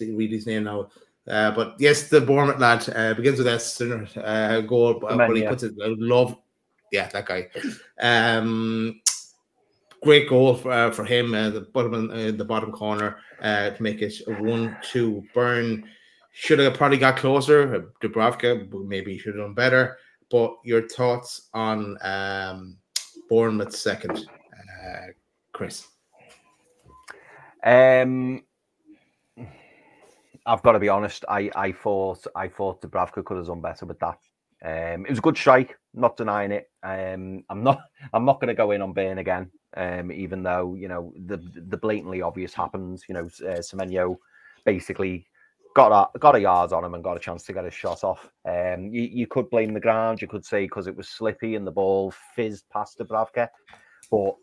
read 0.00 0.32
his 0.32 0.46
name 0.46 0.64
now. 0.64 0.88
Uh, 1.28 1.50
but 1.50 1.76
yes, 1.78 2.08
the 2.08 2.20
Bournemouth 2.20 2.58
lad 2.58 2.88
uh, 2.96 3.14
begins 3.14 3.38
with 3.38 3.46
S 3.46 3.80
uh, 3.80 4.62
goal, 4.66 4.94
but, 4.94 5.16
but 5.16 5.36
he 5.36 5.46
puts 5.46 5.62
it. 5.62 5.74
I 5.82 5.94
love, 5.98 6.36
yeah, 6.90 7.08
that 7.08 7.26
guy. 7.26 7.48
Um, 8.00 9.00
great 10.02 10.28
goal 10.28 10.54
for, 10.54 10.72
uh, 10.72 10.90
for 10.90 11.04
him, 11.04 11.34
uh, 11.34 11.50
the 11.50 11.60
bottom 11.60 12.10
uh, 12.10 12.30
the 12.30 12.44
bottom 12.44 12.72
corner 12.72 13.18
uh, 13.42 13.70
to 13.70 13.82
make 13.82 14.00
it 14.00 14.14
one-two 14.26 15.22
burn. 15.34 15.84
Should 16.32 16.60
have 16.60 16.74
probably 16.74 16.98
got 16.98 17.16
closer. 17.16 17.92
Dubravka 18.00 18.72
maybe 18.86 19.18
should 19.18 19.34
have 19.34 19.44
done 19.44 19.54
better. 19.54 19.98
But 20.30 20.54
your 20.62 20.86
thoughts 20.88 21.48
on 21.52 21.98
um, 22.02 22.76
Bournemouth 23.28 23.74
second, 23.74 24.12
uh, 24.18 25.06
Chris? 25.52 25.88
Um, 27.64 28.44
I've 30.48 30.62
got 30.62 30.72
to 30.72 30.80
be 30.80 30.88
honest. 30.88 31.24
I, 31.28 31.50
I 31.54 31.72
thought 31.72 32.26
I 32.34 32.48
thought 32.48 32.82
Dubravka 32.82 33.24
could 33.24 33.36
have 33.36 33.46
done 33.46 33.60
better 33.60 33.86
with 33.86 33.98
that. 34.00 34.18
Um, 34.64 35.06
it 35.06 35.10
was 35.10 35.18
a 35.18 35.22
good 35.22 35.36
strike, 35.36 35.76
not 35.94 36.16
denying 36.16 36.50
it. 36.50 36.70
Um, 36.82 37.44
I'm 37.48 37.62
not 37.62 37.80
I'm 38.12 38.24
not 38.24 38.40
going 38.40 38.48
to 38.48 38.54
go 38.54 38.72
in 38.72 38.82
on 38.82 38.92
Burn 38.92 39.18
again 39.18 39.50
um, 39.76 40.10
even 40.10 40.42
though 40.42 40.74
you 40.74 40.88
know 40.88 41.12
the 41.26 41.38
the 41.68 41.76
blatantly 41.76 42.22
obvious 42.22 42.54
happens. 42.54 43.04
You 43.08 43.14
know, 43.14 43.24
uh, 43.24 43.58
Semenyo 43.60 44.16
basically 44.64 45.26
got 45.74 45.92
a 45.92 46.18
got 46.18 46.36
a 46.36 46.40
yard 46.40 46.72
on 46.72 46.84
him 46.84 46.94
and 46.94 47.04
got 47.04 47.16
a 47.16 47.20
chance 47.20 47.42
to 47.44 47.52
get 47.52 47.64
a 47.64 47.70
shot 47.70 48.02
off. 48.04 48.30
Um, 48.48 48.92
you, 48.92 49.02
you 49.02 49.26
could 49.26 49.50
blame 49.50 49.74
the 49.74 49.80
ground. 49.80 50.22
You 50.22 50.28
could 50.28 50.44
say 50.44 50.64
because 50.64 50.86
it 50.86 50.96
was 50.96 51.08
slippy 51.08 51.54
and 51.54 51.66
the 51.66 51.72
ball 51.72 52.12
fizzed 52.34 52.64
past 52.72 52.98
Dubravka. 52.98 53.48
But 54.10 54.36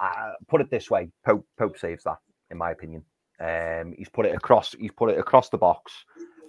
uh, 0.00 0.32
put 0.48 0.60
it 0.60 0.70
this 0.70 0.90
way, 0.90 1.08
Pope 1.24 1.46
Pope 1.58 1.78
saves 1.78 2.04
that, 2.04 2.18
in 2.50 2.58
my 2.58 2.72
opinion. 2.72 3.04
Um, 3.42 3.94
he's 3.98 4.08
put 4.08 4.26
it 4.26 4.34
across. 4.34 4.74
He's 4.78 4.92
put 4.92 5.10
it 5.10 5.18
across 5.18 5.48
the 5.48 5.58
box, 5.58 5.92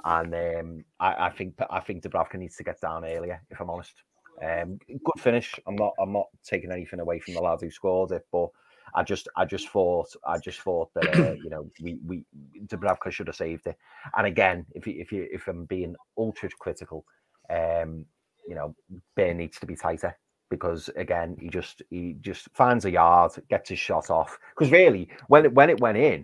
and 0.05 0.33
um, 0.33 0.85
I, 0.99 1.27
I 1.27 1.29
think 1.31 1.55
I 1.69 1.79
think 1.79 2.03
Dubravka 2.03 2.35
needs 2.35 2.55
to 2.57 2.63
get 2.63 2.79
down 2.81 3.05
earlier. 3.05 3.41
If 3.49 3.59
I'm 3.59 3.69
honest. 3.69 4.03
Um, 4.41 4.79
good 4.87 5.19
finish. 5.19 5.53
I'm 5.67 5.75
not. 5.75 5.93
I'm 5.99 6.11
not 6.11 6.27
taking 6.43 6.71
anything 6.71 6.99
away 6.99 7.19
from 7.19 7.35
the 7.35 7.41
lad 7.41 7.59
who 7.61 7.69
scored 7.69 8.11
it, 8.11 8.25
but 8.31 8.49
I 8.95 9.03
just, 9.03 9.27
I 9.35 9.45
just 9.45 9.69
thought, 9.69 10.13
I 10.25 10.37
just 10.37 10.61
thought 10.61 10.93
that 10.93 11.15
uh, 11.15 11.33
you 11.43 11.49
know, 11.49 11.69
we, 11.81 11.99
we, 12.05 12.23
Dubravka 12.67 13.11
should 13.11 13.27
have 13.27 13.35
saved 13.35 13.67
it. 13.67 13.77
And 14.15 14.27
again, 14.27 14.65
if 14.75 14.85
you, 14.85 14.95
if 14.99 15.11
you, 15.11 15.27
if 15.31 15.47
I'm 15.47 15.65
being 15.65 15.95
ultra 16.17 16.49
critical, 16.59 17.05
um, 17.49 18.05
you 18.47 18.55
know, 18.55 18.75
Bear 19.15 19.33
needs 19.33 19.59
to 19.59 19.65
be 19.65 19.75
tighter 19.75 20.15
because 20.49 20.89
again, 20.95 21.37
he 21.39 21.49
just, 21.49 21.81
he 21.89 22.17
just 22.21 22.47
finds 22.53 22.85
a 22.85 22.91
yard, 22.91 23.31
gets 23.49 23.69
his 23.69 23.79
shot 23.79 24.09
off. 24.09 24.37
Because 24.55 24.71
really, 24.71 25.09
when 25.27 25.45
it, 25.45 25.53
when 25.53 25.69
it 25.69 25.79
went 25.79 25.97
in, 25.97 26.23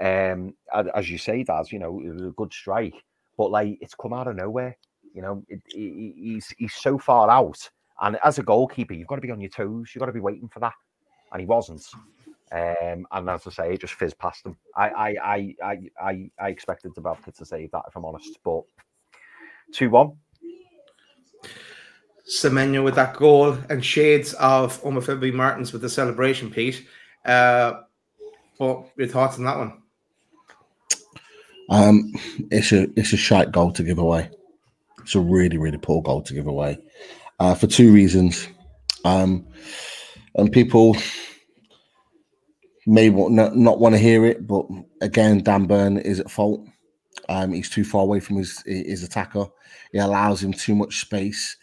um, 0.00 0.54
as 0.94 1.10
you 1.10 1.18
say, 1.18 1.42
Daz, 1.42 1.72
you 1.72 1.78
know, 1.78 2.00
it 2.00 2.20
a 2.20 2.30
good 2.30 2.52
strike, 2.52 2.94
but 3.36 3.50
like 3.50 3.78
it's 3.80 3.94
come 3.94 4.12
out 4.12 4.28
of 4.28 4.36
nowhere 4.36 4.76
You 5.14 5.22
know, 5.22 5.44
it, 5.48 5.60
he, 5.68 6.14
he's 6.16 6.54
he's 6.58 6.74
so 6.74 6.98
far 6.98 7.30
out, 7.30 7.58
and 8.00 8.18
as 8.22 8.38
a 8.38 8.42
goalkeeper, 8.42 8.94
you've 8.94 9.08
got 9.08 9.16
to 9.16 9.20
be 9.20 9.30
on 9.30 9.40
your 9.40 9.50
toes. 9.50 9.90
You've 9.92 10.00
got 10.00 10.06
to 10.06 10.12
be 10.12 10.20
waiting 10.20 10.48
for 10.48 10.60
that, 10.60 10.74
and 11.32 11.40
he 11.40 11.46
wasn't. 11.46 11.84
Um, 12.50 13.06
and 13.10 13.28
as 13.28 13.46
I 13.46 13.50
say, 13.50 13.74
it 13.74 13.80
just 13.80 13.94
fizzed 13.94 14.18
past 14.18 14.46
him. 14.46 14.56
I 14.76 14.88
I 14.88 15.16
I 15.22 15.56
I 15.62 15.78
I, 16.00 16.30
I 16.38 16.48
expected 16.50 16.94
Dubravka 16.94 17.34
to 17.36 17.44
save 17.44 17.70
that, 17.72 17.82
if 17.88 17.96
I'm 17.96 18.04
honest. 18.04 18.38
But 18.44 18.62
two 19.72 19.90
one. 19.90 20.12
Semenyo 22.28 22.84
with 22.84 22.94
that 22.96 23.16
goal 23.16 23.56
and 23.70 23.82
shades 23.82 24.34
of 24.34 24.82
Obafemi 24.82 25.32
Martins 25.32 25.72
with 25.72 25.80
the 25.80 25.88
celebration, 25.88 26.50
Pete. 26.50 26.86
Uh, 27.24 27.80
what 28.58 28.90
your 28.96 29.08
thoughts 29.08 29.38
on 29.38 29.44
that 29.44 29.56
one? 29.56 29.82
Um, 31.68 32.12
it's 32.50 32.72
a 32.72 32.88
it's 32.98 33.12
a 33.12 33.16
shite 33.16 33.52
goal 33.52 33.72
to 33.72 33.82
give 33.82 33.98
away. 33.98 34.30
It's 35.00 35.14
a 35.14 35.20
really 35.20 35.58
really 35.58 35.78
poor 35.78 36.02
goal 36.02 36.22
to 36.22 36.34
give 36.34 36.46
away, 36.46 36.78
uh, 37.40 37.54
for 37.54 37.66
two 37.66 37.92
reasons. 37.92 38.48
Um, 39.04 39.46
and 40.34 40.52
people 40.52 40.96
may 42.86 43.10
not, 43.10 43.54
not 43.54 43.80
want 43.80 43.94
to 43.94 43.98
hear 43.98 44.24
it, 44.24 44.46
but 44.46 44.66
again, 45.02 45.42
Dan 45.42 45.66
Burn 45.66 45.98
is 45.98 46.20
at 46.20 46.30
fault. 46.30 46.66
Um, 47.28 47.52
he's 47.52 47.68
too 47.68 47.84
far 47.84 48.02
away 48.02 48.20
from 48.20 48.36
his 48.36 48.62
his 48.64 49.02
attacker. 49.02 49.46
It 49.92 49.98
allows 49.98 50.42
him 50.42 50.52
too 50.52 50.74
much 50.74 51.00
space. 51.00 51.56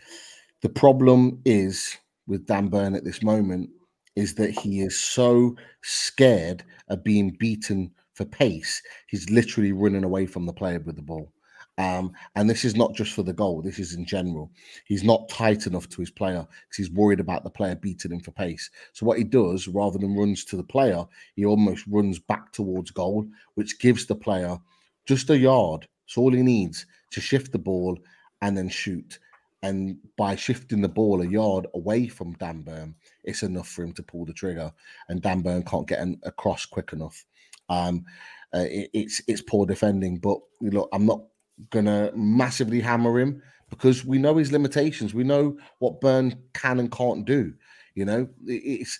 The 0.61 0.69
problem 0.69 1.41
is 1.45 1.97
with 2.27 2.45
Dan 2.45 2.67
Burn 2.67 2.95
at 2.95 3.03
this 3.03 3.23
moment 3.23 3.69
is 4.15 4.35
that 4.35 4.51
he 4.51 4.81
is 4.81 4.99
so 4.99 5.55
scared 5.81 6.63
of 6.87 7.03
being 7.03 7.35
beaten 7.39 7.91
for 8.15 8.25
pace. 8.25 8.81
He's 9.07 9.29
literally 9.29 9.71
running 9.71 10.03
away 10.03 10.25
from 10.25 10.45
the 10.45 10.53
player 10.53 10.79
with 10.79 10.95
the 10.95 11.01
ball. 11.01 11.31
Um, 11.77 12.13
and 12.35 12.49
this 12.49 12.63
is 12.63 12.75
not 12.75 12.93
just 12.93 13.11
for 13.11 13.23
the 13.23 13.33
goal, 13.33 13.61
this 13.61 13.79
is 13.79 13.93
in 13.93 14.05
general. 14.05 14.49
He's 14.85 15.03
not 15.03 15.27
tight 15.27 15.67
enough 15.67 15.89
to 15.89 16.01
his 16.01 16.09
player 16.09 16.47
because 16.47 16.77
he's 16.77 16.89
worried 16.89 17.19
about 17.19 17.43
the 17.43 17.49
player 17.49 17.75
beating 17.75 18.13
him 18.13 18.21
for 18.21 18.31
pace. 18.31 18.69
So, 18.93 19.05
what 19.05 19.17
he 19.17 19.25
does, 19.25 19.67
rather 19.67 19.99
than 19.99 20.15
runs 20.15 20.45
to 20.45 20.55
the 20.55 20.63
player, 20.63 21.03
he 21.35 21.43
almost 21.43 21.85
runs 21.87 22.17
back 22.17 22.53
towards 22.53 22.91
goal, 22.91 23.27
which 23.55 23.79
gives 23.79 24.05
the 24.05 24.15
player 24.15 24.57
just 25.05 25.29
a 25.29 25.37
yard. 25.37 25.85
It's 26.07 26.17
all 26.17 26.31
he 26.31 26.41
needs 26.41 26.85
to 27.11 27.19
shift 27.19 27.51
the 27.51 27.59
ball 27.59 27.97
and 28.41 28.57
then 28.57 28.69
shoot. 28.69 29.19
And 29.61 29.97
by 30.15 30.35
shifting 30.35 30.81
the 30.81 30.87
ball 30.87 31.21
a 31.21 31.27
yard 31.27 31.67
away 31.73 32.07
from 32.07 32.33
Dan 32.33 32.61
Burn, 32.61 32.95
it's 33.23 33.43
enough 33.43 33.67
for 33.67 33.83
him 33.83 33.93
to 33.93 34.03
pull 34.03 34.23
the 34.23 34.31
trigger. 34.31 34.71
And 35.09 35.21
Dan 35.21 35.41
Burn 35.41 35.63
can't 35.63 35.87
get 35.87 35.99
an, 35.99 36.19
across 36.23 36.65
quick 36.65 36.93
enough. 36.93 37.25
Uh, 37.69 38.65
it, 38.69 38.89
it's 38.93 39.21
it's 39.27 39.41
poor 39.41 39.65
defending, 39.65 40.17
but 40.17 40.37
look, 40.61 40.89
I'm 40.93 41.05
not 41.05 41.21
gonna 41.69 42.11
massively 42.15 42.79
hammer 42.79 43.19
him 43.19 43.41
because 43.69 44.05
we 44.05 44.17
know 44.17 44.37
his 44.37 44.51
limitations. 44.51 45.13
We 45.13 45.23
know 45.23 45.57
what 45.79 46.01
Burn 46.01 46.41
can 46.53 46.79
and 46.79 46.91
can't 46.91 47.25
do. 47.25 47.53
You 47.95 48.05
know, 48.05 48.27
it's 48.45 48.99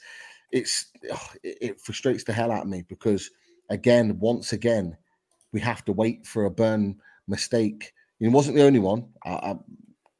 it's 0.52 0.92
it 1.44 1.80
frustrates 1.80 2.24
the 2.24 2.34
hell 2.34 2.52
out 2.52 2.64
of 2.64 2.70
me 2.70 2.84
because 2.88 3.30
again, 3.70 4.20
once 4.20 4.54
again, 4.54 4.98
we 5.52 5.60
have 5.62 5.86
to 5.86 5.92
wait 5.92 6.26
for 6.26 6.46
a 6.46 6.52
Burn 6.52 6.98
mistake. 7.28 7.94
He 8.20 8.28
wasn't 8.28 8.58
the 8.58 8.64
only 8.64 8.80
one. 8.80 9.08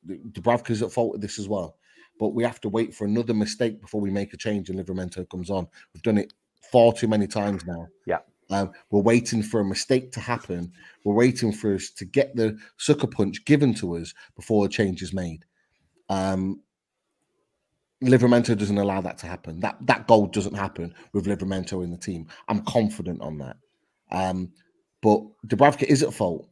Dubravka's 0.08 0.82
at 0.82 0.92
fault 0.92 1.14
with 1.14 1.22
this 1.22 1.40
as 1.40 1.48
well. 1.48 1.78
But 2.20 2.30
we 2.30 2.44
have 2.44 2.62
to 2.62 2.70
wait 2.70 2.94
for 2.94 3.06
another 3.06 3.34
mistake 3.34 3.82
before 3.82 4.00
we 4.00 4.10
make 4.10 4.34
a 4.34 4.38
change 4.38 4.70
and 4.70 4.80
Livramento 4.80 5.30
comes 5.30 5.50
on. 5.50 5.68
We've 5.94 6.04
done 6.04 6.18
it 6.18 6.34
far 6.72 6.94
too 6.94 7.08
many 7.08 7.28
times 7.28 7.66
now. 7.66 7.88
Yeah. 8.06 8.20
Um, 8.50 8.72
we're 8.92 9.02
waiting 9.02 9.42
for 9.42 9.60
a 9.60 9.66
mistake 9.66 10.12
to 10.14 10.20
happen. 10.20 10.72
We're 11.04 11.16
waiting 11.16 11.52
for 11.52 11.74
us 11.74 11.90
to 11.92 12.06
get 12.06 12.36
the 12.36 12.58
sucker 12.78 13.08
punch 13.08 13.46
given 13.46 13.74
to 13.76 13.98
us 13.98 14.14
before 14.36 14.66
a 14.66 14.70
change 14.70 15.02
is 15.02 15.14
made. 15.14 15.46
Um, 16.10 16.62
Livramento 18.04 18.58
doesn't 18.58 18.78
allow 18.78 19.02
that 19.02 19.18
to 19.20 19.28
happen. 19.28 19.62
That 19.62 19.78
that 19.82 20.08
goal 20.08 20.28
doesn't 20.28 20.56
happen 20.56 20.94
with 21.14 21.26
Livramento 21.26 21.84
in 21.84 21.92
the 21.92 21.98
team. 21.98 22.28
I'm 22.48 22.62
confident 22.62 23.22
on 23.22 23.38
that. 23.40 23.58
Um, 24.12 24.52
but 25.02 25.22
Dubravka 25.48 25.84
is 25.84 26.04
at 26.04 26.14
fault. 26.14 26.48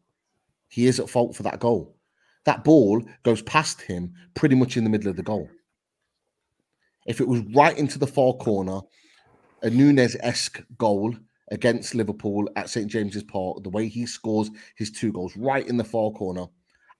He 0.67 0.87
is 0.87 0.99
at 0.99 1.09
fault 1.09 1.35
for 1.35 1.43
that 1.43 1.59
goal. 1.59 1.95
That 2.45 2.63
ball 2.63 3.03
goes 3.23 3.41
past 3.41 3.81
him 3.81 4.13
pretty 4.33 4.55
much 4.55 4.77
in 4.77 4.83
the 4.83 4.89
middle 4.89 5.09
of 5.09 5.15
the 5.15 5.23
goal. 5.23 5.49
If 7.05 7.21
it 7.21 7.27
was 7.27 7.41
right 7.53 7.77
into 7.77 7.99
the 7.99 8.07
far 8.07 8.33
corner, 8.33 8.81
a 9.61 9.69
Nunez 9.69 10.17
esque 10.19 10.63
goal 10.77 11.15
against 11.53 11.93
Liverpool 11.93 12.49
at 12.55 12.69
St 12.69 12.89
James's 12.89 13.23
Park, 13.23 13.63
the 13.63 13.69
way 13.69 13.87
he 13.87 14.07
scores 14.07 14.49
his 14.75 14.91
two 14.91 15.13
goals 15.13 15.37
right 15.37 15.65
in 15.65 15.77
the 15.77 15.83
far 15.83 16.11
corner, 16.11 16.47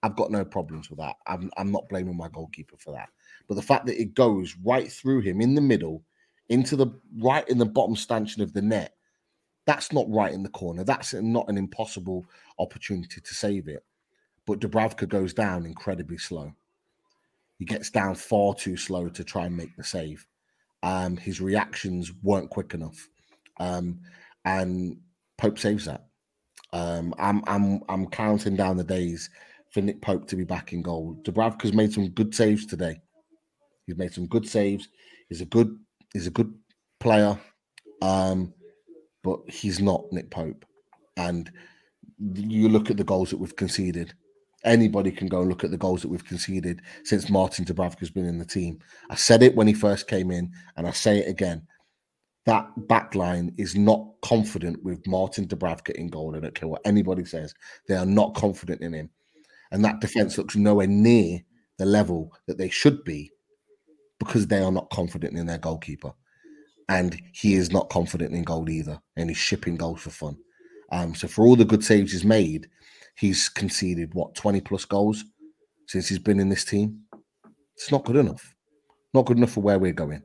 I've 0.04 0.16
got 0.16 0.32
no 0.32 0.46
problems 0.46 0.90
with 0.90 1.00
that. 1.00 1.16
I'm, 1.26 1.50
I'm 1.58 1.72
not 1.72 1.90
blaming 1.90 2.16
my 2.16 2.30
goalkeeper 2.30 2.78
for 2.78 2.94
that. 2.94 3.10
But 3.48 3.56
the 3.56 3.64
fact 3.64 3.88
that 3.88 4.00
it 4.00 4.14
goes 4.14 4.56
right 4.64 4.92
through 4.92 5.22
him 5.22 5.42
in 5.42 5.56
the 5.56 5.62
middle, 5.62 6.04
into 6.50 6.76
the 6.76 6.88
right 7.20 7.48
in 7.50 7.58
the 7.58 7.66
bottom 7.66 7.96
stanchion 7.96 8.44
of 8.44 8.54
the 8.54 8.62
net, 8.62 8.94
that's 9.66 9.92
not 9.92 10.06
right 10.08 10.32
in 10.32 10.44
the 10.44 10.50
corner. 10.50 10.84
That's 10.84 11.14
not 11.16 11.50
an 11.50 11.58
impossible 11.58 12.26
opportunity 12.60 13.22
to 13.22 13.34
save 13.34 13.68
it. 13.68 13.84
But 14.46 14.60
Dubravka 14.60 15.10
goes 15.10 15.34
down 15.34 15.66
incredibly 15.66 16.20
slow. 16.20 16.54
He 17.58 17.66
gets 17.66 17.90
down 17.90 18.14
far 18.16 18.54
too 18.54 18.78
slow 18.78 19.10
to 19.10 19.24
try 19.24 19.46
and 19.46 19.58
make 19.58 19.76
the 19.78 19.84
save. 19.84 20.28
Um, 20.84 21.18
his 21.18 21.42
reactions 21.42 22.12
weren't 22.22 22.50
quick 22.52 22.74
enough. 22.76 23.10
Um, 23.60 24.00
and 24.46 24.98
Pope 25.38 25.60
saves 25.60 25.86
that. 25.86 26.06
Um, 26.72 27.14
I'm 27.20 27.44
I'm 27.48 27.82
I'm 27.90 28.08
counting 28.08 28.56
down 28.56 28.78
the 28.78 28.84
days 28.84 29.30
for 29.72 29.82
Nick 29.82 30.02
Pope 30.02 30.28
to 30.28 30.36
be 30.36 30.44
back 30.44 30.74
in 30.74 30.82
goal. 30.82 31.18
Dubravka's 31.24 31.74
made 31.74 31.94
some 31.94 32.10
good 32.10 32.34
saves 32.34 32.66
today. 32.66 33.00
He's 33.86 33.98
made 33.98 34.14
some 34.14 34.28
good 34.28 34.48
saves. 34.48 34.88
He's 35.30 35.42
a 35.42 35.46
good 35.46 35.78
he's 36.14 36.28
a 36.28 36.32
good 36.32 36.54
player, 37.00 37.38
um, 38.02 38.54
but 39.24 39.40
he's 39.48 39.80
not 39.80 40.06
Nick 40.12 40.30
Pope. 40.32 40.66
And 41.18 41.52
you 42.20 42.70
look 42.70 42.90
at 42.90 42.98
the 42.98 43.04
goals 43.04 43.30
that 43.30 43.38
we've 43.38 43.56
conceded. 43.56 44.14
Anybody 44.66 45.12
can 45.12 45.28
go 45.28 45.42
and 45.42 45.50
look 45.50 45.66
at 45.66 45.72
the 45.72 45.78
goals 45.78 46.02
that 46.02 46.08
we've 46.08 46.24
conceded 46.24 46.82
since 47.04 47.30
Martin 47.30 47.66
Dubravka's 47.66 48.12
been 48.12 48.26
in 48.26 48.38
the 48.38 48.46
team. 48.46 48.80
I 49.10 49.16
said 49.16 49.44
it 49.44 49.56
when 49.56 49.68
he 49.68 49.74
first 49.74 50.08
came 50.08 50.32
in, 50.32 50.54
and 50.78 50.88
I 50.88 50.92
say 50.92 51.20
it 51.20 51.28
again 51.28 51.68
that 52.46 52.68
back 52.88 53.16
line 53.16 53.54
is 53.58 53.76
not 53.76 54.06
confident 54.22 54.84
with 54.84 55.06
Martin 55.08 55.48
Dubravka 55.48 55.92
in 55.92 56.08
goal. 56.08 56.36
I 56.36 56.40
don't 56.40 56.56
care 56.56 56.68
what 56.68 56.82
anybody 56.86 57.24
says. 57.26 57.54
They 57.88 57.96
are 57.96 58.06
not 58.06 58.36
confident 58.36 58.82
in 58.82 58.94
him. 58.94 59.10
And 59.72 59.84
that 59.86 60.02
defense 60.02 60.38
looks 60.38 60.56
nowhere 60.56 60.88
near 60.88 61.40
the 61.78 61.86
level 61.86 62.32
that 62.48 62.58
they 62.58 62.70
should 62.70 63.04
be 63.04 63.32
because 64.20 64.48
they 64.48 64.60
are 64.60 64.72
not 64.72 64.90
confident 64.90 65.38
in 65.38 65.46
their 65.46 65.58
goalkeeper. 65.58 66.14
And 66.90 67.20
he 67.34 67.56
is 67.56 67.72
not 67.72 67.90
confident 67.90 68.34
in 68.34 68.44
goal 68.44 68.70
either. 68.70 69.00
And 69.16 69.30
he's 69.30 69.38
shipping 69.38 69.76
goals 69.78 70.02
for 70.02 70.10
fun. 70.10 70.38
Um, 70.92 71.16
so 71.16 71.28
for 71.28 71.46
all 71.46 71.56
the 71.56 71.66
good 71.66 71.84
saves 71.84 72.12
he's 72.12 72.26
made, 72.26 72.68
he's 73.16 73.50
conceded 73.50 74.14
what 74.14 74.36
20 74.36 74.62
plus 74.62 74.86
goals 74.86 75.24
since 75.88 76.10
he's 76.10 76.20
been 76.20 76.40
in 76.40 76.50
this 76.50 76.66
team. 76.66 77.02
It's 77.76 77.92
not 77.92 78.06
good 78.06 78.18
enough. 78.18 78.54
Not 79.14 79.26
good 79.26 79.38
enough 79.38 79.52
for 79.52 79.62
where 79.62 79.80
we're 79.80 79.94
going. 79.94 80.22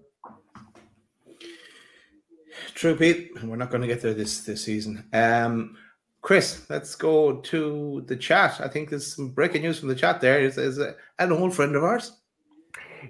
True, 2.78 2.94
Pete. 2.94 3.32
We're 3.42 3.56
not 3.56 3.70
going 3.70 3.80
to 3.80 3.88
get 3.88 4.02
there 4.02 4.14
this 4.14 4.42
this 4.42 4.62
season. 4.64 5.04
Um, 5.12 5.76
Chris, 6.22 6.64
let's 6.70 6.94
go 6.94 7.40
to 7.40 8.04
the 8.06 8.14
chat. 8.14 8.60
I 8.60 8.68
think 8.68 8.90
there's 8.90 9.16
some 9.16 9.30
breaking 9.30 9.62
news 9.62 9.80
from 9.80 9.88
the 9.88 9.96
chat. 9.96 10.20
There 10.20 10.40
is, 10.40 10.58
is 10.58 10.78
an 10.78 11.32
old 11.32 11.52
friend 11.56 11.74
of 11.74 11.82
ours. 11.82 12.12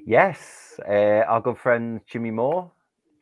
Yes, 0.06 0.80
uh, 0.88 1.22
our 1.28 1.42
good 1.42 1.58
friend 1.58 2.00
Jimmy 2.06 2.30
Moore. 2.30 2.72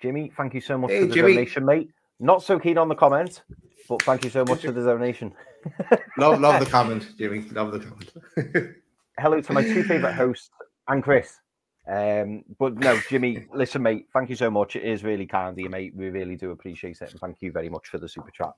Jimmy, 0.01 0.31
thank 0.37 0.55
you 0.55 0.61
so 0.61 0.79
much 0.79 0.93
Hey, 0.93 1.01
for 1.01 1.07
the 1.07 1.15
Jimmy. 1.15 1.35
donation, 1.35 1.65
mate. 1.65 1.91
Not 2.21 2.45
so 2.45 2.61
keen 2.61 2.79
on 2.79 2.89
the 2.89 2.95
comment, 2.95 3.43
but 3.89 4.01
thank 4.03 4.23
you 4.23 4.31
so 4.31 4.45
much 4.45 4.61
for 4.63 4.71
the 4.71 4.85
donation. 4.85 5.35
Love, 6.17 6.39
love 6.39 6.65
the 6.65 6.71
comment, 6.71 7.09
Jimmy. 7.19 7.41
Love 7.51 7.73
the 7.73 7.81
comment. 7.81 8.77
Hello 9.19 9.41
to 9.41 9.53
my 9.53 9.65
two 9.65 9.83
favorite 9.83 10.13
hosts 10.15 10.51
and 10.87 11.03
Chris. 11.03 11.41
Um, 11.89 12.45
but 12.59 12.75
no, 12.75 12.99
Jimmy, 13.09 13.47
listen, 13.55 13.83
mate, 13.83 14.07
thank 14.13 14.29
you 14.29 14.37
so 14.37 14.51
much. 14.51 14.77
It 14.77 14.83
is 14.83 15.05
really 15.05 15.27
kind 15.27 15.51
of 15.51 15.59
you, 15.59 15.69
mate. 15.69 15.95
We 15.95 16.11
really 16.11 16.37
do 16.37 16.51
appreciate 16.51 17.01
it. 17.01 17.13
And 17.13 17.21
thank 17.21 17.41
you 17.41 17.53
very 17.53 17.69
much 17.69 17.89
for 17.89 17.99
the 17.99 18.09
super 18.09 18.31
chat. 18.31 18.53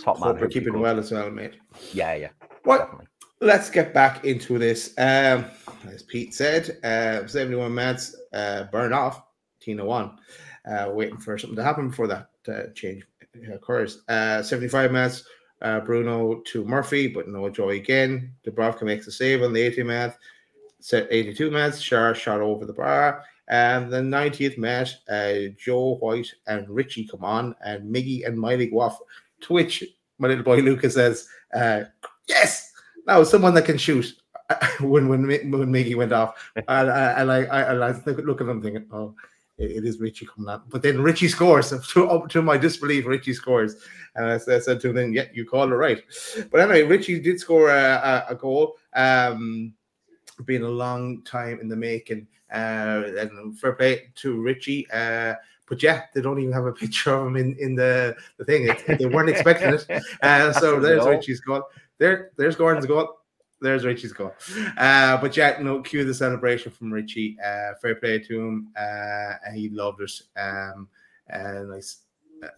Top 0.00 0.20
man. 0.20 0.28
Hope 0.28 0.40
you're 0.40 0.48
keeping 0.48 0.78
well 0.78 0.98
as 0.98 1.10
well, 1.10 1.30
mate. 1.30 1.54
Yeah, 1.92 2.14
yeah. 2.14 2.28
What? 2.62 2.78
Definitely. 2.78 3.06
Let's 3.40 3.70
get 3.70 3.94
back 3.94 4.24
into 4.24 4.58
this. 4.58 4.94
Um, 4.98 5.44
as 5.88 6.02
Pete 6.02 6.34
said, 6.34 6.78
uh, 6.84 7.26
71 7.26 7.74
minutes 7.74 8.16
uh, 8.32 8.64
burn 8.64 8.92
off. 8.92 9.22
Tino 9.60 9.84
one, 9.84 10.18
uh, 10.70 10.90
waiting 10.92 11.18
for 11.18 11.36
something 11.36 11.56
to 11.56 11.64
happen 11.64 11.88
before 11.88 12.06
that 12.06 12.30
uh, 12.48 12.72
change 12.74 13.04
occurs. 13.52 14.02
Uh, 14.08 14.42
75 14.42 14.92
minutes, 14.92 15.24
uh, 15.62 15.80
Bruno 15.80 16.40
to 16.46 16.64
Murphy, 16.64 17.08
but 17.08 17.28
no 17.28 17.48
joy 17.48 17.70
again. 17.70 18.32
Dubravka 18.46 18.82
makes 18.82 19.06
a 19.06 19.12
save 19.12 19.42
on 19.42 19.52
the 19.52 19.60
80 19.60 19.82
minute. 19.82 20.14
Set 20.80 21.08
82 21.10 21.50
minutes, 21.50 21.82
Schär 21.82 22.14
shot 22.14 22.40
over 22.40 22.64
the 22.64 22.72
bar. 22.72 23.24
And 23.48 23.90
the 23.90 23.98
90th 23.98 24.58
minute, 24.58 24.94
uh, 25.08 25.54
Joe 25.58 25.96
White 25.96 26.32
and 26.46 26.68
Ritchie 26.68 27.08
come 27.08 27.24
on, 27.24 27.54
and 27.64 27.92
Miggy 27.92 28.26
and 28.26 28.38
Miley 28.38 28.66
go 28.66 28.80
off. 28.80 28.98
To 29.42 29.52
which 29.52 29.84
my 30.18 30.28
little 30.28 30.44
boy 30.44 30.58
Lucas 30.58 30.94
says, 30.94 31.28
uh, 31.54 31.84
Yes, 32.28 32.72
now 33.06 33.22
someone 33.22 33.54
that 33.54 33.64
can 33.64 33.78
shoot. 33.78 34.14
when 34.80 35.08
when 35.08 35.26
when 35.26 35.72
Miggy 35.72 35.94
went 35.94 36.12
off, 36.12 36.50
and, 36.56 36.66
and 36.68 37.32
I, 37.32 37.44
I, 37.44 37.72
and 37.72 37.84
I 37.84 37.90
look 38.22 38.40
at 38.40 38.48
him 38.48 38.62
thinking, 38.62 38.86
oh, 38.92 39.14
it, 39.58 39.70
it 39.72 39.84
is 39.84 40.00
Ritchie 40.00 40.26
coming 40.26 40.50
out. 40.50 40.68
But 40.70 40.82
then 40.82 41.02
Ritchie 41.02 41.28
scores. 41.28 41.72
To, 41.92 42.08
up 42.08 42.28
to 42.30 42.42
my 42.42 42.56
disbelief, 42.56 43.06
Ritchie 43.06 43.34
scores. 43.34 43.76
And 44.14 44.26
I, 44.26 44.34
I 44.34 44.58
said 44.58 44.80
to 44.80 44.96
him, 44.96 45.12
yeah, 45.12 45.26
you 45.32 45.44
called 45.44 45.70
it 45.70 45.76
right. 45.76 46.02
But 46.50 46.60
anyway, 46.60 46.82
Ritchie 46.82 47.20
did 47.20 47.40
score 47.40 47.70
a, 47.70 48.24
a, 48.28 48.32
a 48.32 48.34
goal. 48.34 48.76
Um, 48.94 49.74
been 50.46 50.62
a 50.62 50.68
long 50.68 51.22
time 51.22 51.60
in 51.60 51.68
the 51.68 51.76
making. 51.76 52.26
Uh, 52.52 53.02
and 53.18 53.58
fair 53.58 53.72
play 53.72 54.10
to 54.16 54.40
Ritchie. 54.40 54.90
Uh, 54.90 55.34
but 55.68 55.82
yeah, 55.82 56.04
they 56.14 56.20
don't 56.20 56.40
even 56.40 56.52
have 56.52 56.66
a 56.66 56.72
picture 56.84 57.14
of 57.14 57.26
him 57.26 57.36
in, 57.36 57.56
in 57.58 57.74
the, 57.74 58.16
the 58.38 58.44
thing. 58.44 58.68
It, 58.68 58.98
they 58.98 59.06
weren't 59.06 59.30
expecting 59.30 59.74
it. 59.74 59.86
Uh, 60.22 60.52
so 60.52 60.80
there's 60.80 61.06
Ritchie's 61.06 61.40
goal. 61.40 61.62
There, 61.98 62.30
there's 62.36 62.56
Gordon's 62.56 62.86
goal. 62.86 63.18
There's 63.60 63.84
Ritchie's 63.84 64.12
goal. 64.12 64.34
Uh, 64.76 65.16
but 65.20 65.36
yeah, 65.36 65.58
no, 65.60 65.82
cue 65.82 66.04
the 66.04 66.14
celebration 66.14 66.72
from 66.72 66.92
Ritchie. 66.92 67.36
Uh, 67.44 67.72
fair 67.82 67.96
play 67.96 68.20
to 68.20 68.40
him. 68.40 68.68
Uh, 68.76 69.34
and 69.46 69.56
he 69.56 69.68
loved 69.68 70.00
it. 70.00 70.12
Um, 70.36 70.88
and 71.28 71.70
nice 71.70 71.98
uh, 72.42 72.48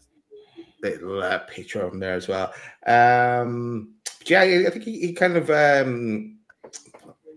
little 0.83 1.23
uh, 1.23 1.39
picture 1.41 1.83
of 1.83 1.93
him 1.93 2.01
there 2.01 2.15
as 2.15 2.29
well. 2.29 2.53
Um, 2.87 3.95
yeah, 4.27 4.43
I 4.43 4.71
think 4.71 4.85
he, 4.85 5.01
he 5.01 5.13
kind 5.13 5.37
of 5.37 5.51
um, 5.51 6.39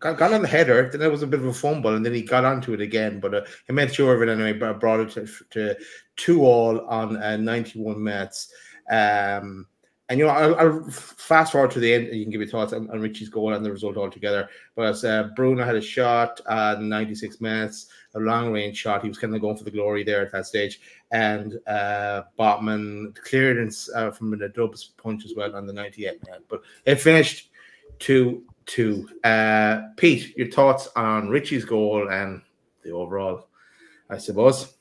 got, 0.03 0.17
got 0.17 0.33
on 0.33 0.41
the 0.41 0.47
header. 0.47 0.89
Then 0.89 0.99
there 0.99 1.09
was 1.09 1.23
a 1.23 1.27
bit 1.27 1.39
of 1.39 1.45
a 1.47 1.53
fumble, 1.53 1.95
and 1.95 2.05
then 2.05 2.13
he 2.13 2.21
got 2.21 2.45
onto 2.45 2.73
it 2.73 2.81
again. 2.81 3.19
But 3.19 3.33
uh, 3.33 3.45
he 3.65 3.73
made 3.73 3.93
sure 3.93 4.13
of 4.13 4.21
it 4.21 4.31
anyway. 4.31 4.53
But 4.53 4.79
brought 4.79 4.99
it 4.99 5.09
to, 5.11 5.27
to 5.51 5.75
two 6.17 6.45
all 6.45 6.81
on 6.87 7.17
uh, 7.17 7.37
91 7.37 8.03
minutes. 8.03 8.51
Um, 8.91 9.65
and 10.09 10.19
you 10.19 10.25
know, 10.25 10.31
I'll, 10.31 10.55
I'll, 10.55 10.83
fast 10.91 11.53
forward 11.53 11.71
to 11.71 11.79
the 11.79 11.91
end. 11.91 12.07
And 12.09 12.17
You 12.17 12.25
can 12.25 12.31
give 12.31 12.41
your 12.41 12.49
thoughts 12.49 12.73
on, 12.73 12.89
on 12.91 12.99
Ritchie's 12.99 13.29
goal 13.29 13.53
and 13.53 13.65
the 13.65 13.71
result 13.71 13.95
altogether. 13.95 14.49
But 14.75 15.03
uh, 15.05 15.29
Bruno 15.35 15.63
had 15.63 15.77
a 15.77 15.81
shot 15.81 16.41
at 16.49 16.81
96 16.81 17.39
minutes, 17.39 17.87
a 18.13 18.19
long 18.19 18.51
range 18.51 18.77
shot. 18.77 19.01
He 19.01 19.07
was 19.07 19.17
kind 19.17 19.33
of 19.33 19.41
going 19.41 19.55
for 19.55 19.63
the 19.63 19.71
glory 19.71 20.03
there 20.03 20.21
at 20.21 20.33
that 20.33 20.45
stage. 20.45 20.81
And 21.11 21.57
uh, 21.65 22.23
Botman 22.37 23.15
clearance 23.15 23.89
uh, 23.95 24.11
from 24.11 24.33
a 24.33 24.49
Dubs 24.49 24.91
punch 24.97 25.23
as 25.23 25.33
well 25.37 25.55
on 25.55 25.65
the 25.65 25.73
98 25.73 26.21
minute. 26.25 26.43
But 26.49 26.61
it 26.85 26.95
finished 26.95 27.51
2 27.99 28.43
2. 28.65 29.09
Uh, 29.23 29.81
Pete, 29.97 30.35
your 30.37 30.49
thoughts 30.49 30.87
on 30.95 31.29
Ritchie's 31.29 31.65
goal 31.65 32.09
and 32.09 32.41
the 32.83 32.91
overall, 32.91 33.47
I 34.09 34.17
suppose? 34.17 34.75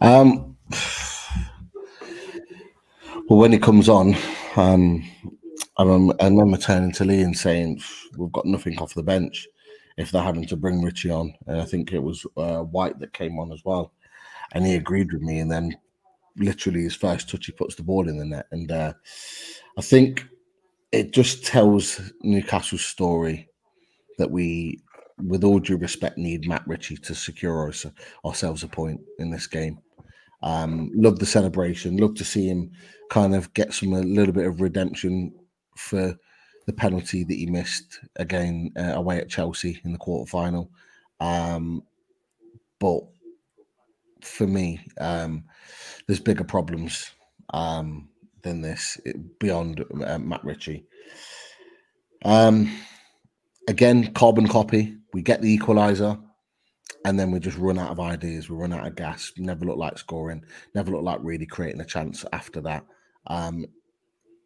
Um, 0.00 0.56
well, 3.28 3.38
when 3.38 3.52
he 3.52 3.58
comes 3.58 3.88
on, 3.88 4.16
um, 4.56 5.04
I 5.76 5.82
remember, 5.82 6.14
I 6.20 6.26
remember 6.26 6.56
turning 6.56 6.92
to 6.92 7.04
Lee 7.04 7.22
and 7.22 7.36
saying, 7.36 7.80
We've 8.16 8.32
got 8.32 8.46
nothing 8.46 8.78
off 8.78 8.94
the 8.94 9.02
bench 9.02 9.48
if 9.96 10.10
they're 10.10 10.22
having 10.22 10.46
to 10.46 10.56
bring 10.56 10.82
Ritchie 10.82 11.10
on. 11.10 11.34
And 11.46 11.60
I 11.60 11.64
think 11.64 11.92
it 11.92 12.02
was 12.02 12.26
uh, 12.36 12.62
White 12.62 12.98
that 13.00 13.12
came 13.12 13.38
on 13.38 13.52
as 13.52 13.64
well. 13.64 13.92
And 14.52 14.64
he 14.64 14.74
agreed 14.74 15.12
with 15.12 15.22
me. 15.22 15.40
And 15.40 15.50
then, 15.50 15.76
literally, 16.36 16.82
his 16.82 16.94
first 16.94 17.28
touch, 17.28 17.46
he 17.46 17.52
puts 17.52 17.74
the 17.74 17.82
ball 17.82 18.08
in 18.08 18.18
the 18.18 18.24
net. 18.24 18.46
And 18.52 18.70
uh, 18.70 18.92
I 19.76 19.82
think 19.82 20.28
it 20.94 21.10
just 21.10 21.44
tells 21.44 22.00
Newcastle's 22.22 22.84
story 22.84 23.48
that 24.18 24.30
we, 24.30 24.80
with 25.18 25.42
all 25.42 25.58
due 25.58 25.76
respect, 25.76 26.16
need 26.16 26.46
Matt 26.46 26.66
Ritchie 26.68 26.98
to 26.98 27.14
secure 27.16 27.72
ourselves 28.24 28.62
a 28.62 28.68
point 28.68 29.00
in 29.18 29.30
this 29.30 29.48
game. 29.48 29.78
Um, 30.44 30.92
love 30.94 31.18
the 31.18 31.26
celebration. 31.26 31.96
Love 31.96 32.14
to 32.14 32.24
see 32.24 32.46
him 32.46 32.70
kind 33.10 33.34
of 33.34 33.52
get 33.54 33.74
some 33.74 33.92
a 33.92 34.02
little 34.02 34.32
bit 34.32 34.46
of 34.46 34.60
redemption 34.60 35.34
for 35.76 36.14
the 36.66 36.72
penalty 36.72 37.24
that 37.24 37.34
he 37.34 37.46
missed 37.46 37.98
again 38.16 38.70
uh, 38.78 38.92
away 38.94 39.18
at 39.18 39.28
Chelsea 39.28 39.80
in 39.84 39.90
the 39.90 39.98
quarter 39.98 40.30
final. 40.30 40.70
Um, 41.18 41.82
but 42.78 43.00
for 44.22 44.46
me, 44.46 44.86
um, 45.00 45.44
there's 46.06 46.20
bigger 46.20 46.44
problems 46.44 47.10
um, 47.52 48.08
than 48.44 48.60
this 48.60 48.98
beyond 49.40 49.84
uh, 50.04 50.18
Matt 50.18 50.44
Ritchie. 50.44 50.84
Um, 52.24 52.70
again, 53.68 54.12
carbon 54.14 54.46
copy. 54.46 54.96
We 55.12 55.22
get 55.22 55.42
the 55.42 55.58
equaliser 55.58 56.20
and 57.04 57.18
then 57.18 57.30
we 57.30 57.38
just 57.38 57.58
run 57.58 57.78
out 57.78 57.90
of 57.90 58.00
ideas. 58.00 58.48
We 58.48 58.56
run 58.56 58.72
out 58.72 58.86
of 58.86 58.96
gas. 58.96 59.32
Never 59.36 59.64
look 59.64 59.76
like 59.76 59.98
scoring. 59.98 60.44
Never 60.74 60.90
look 60.90 61.02
like 61.02 61.18
really 61.22 61.46
creating 61.46 61.80
a 61.80 61.84
chance 61.84 62.24
after 62.32 62.60
that. 62.62 62.84
Um, 63.26 63.66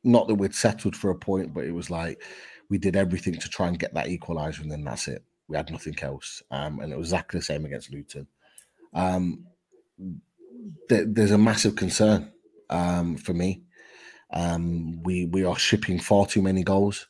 not 0.03 0.27
that 0.29 0.35
we'd 0.35 0.55
settled 0.55 0.97
for 0.97 1.11
a 1.11 1.15
point, 1.15 1.55
but 1.55 1.65
it 1.65 1.73
was 1.73 1.91
like 1.91 2.23
we 2.69 2.79
did 2.79 2.97
everything 2.97 3.35
to 3.35 3.49
try 3.49 3.69
and 3.69 3.79
get 3.79 3.95
that 3.95 4.07
equaliser, 4.07 4.61
and 4.61 4.71
then 4.71 4.85
that's 4.85 5.09
it. 5.09 5.23
We 5.47 5.57
had 5.57 5.71
nothing 5.71 5.97
else, 6.03 6.43
um, 6.51 6.81
and 6.81 6.93
it 6.93 6.99
was 6.99 7.09
exactly 7.09 7.41
the 7.41 7.45
same 7.45 7.65
against 7.65 7.93
Luton. 7.93 8.27
Um, 8.93 9.47
th- 10.89 11.07
there's 11.09 11.31
a 11.31 11.39
massive 11.39 11.77
concern 11.77 12.33
um, 12.71 13.17
for 13.17 13.35
me. 13.35 13.63
Um, 14.33 15.03
we 15.03 15.27
we 15.27 15.45
are 15.45 15.59
shipping 15.59 15.99
far 15.99 16.27
too 16.27 16.43
many 16.43 16.63
goals. 16.63 17.07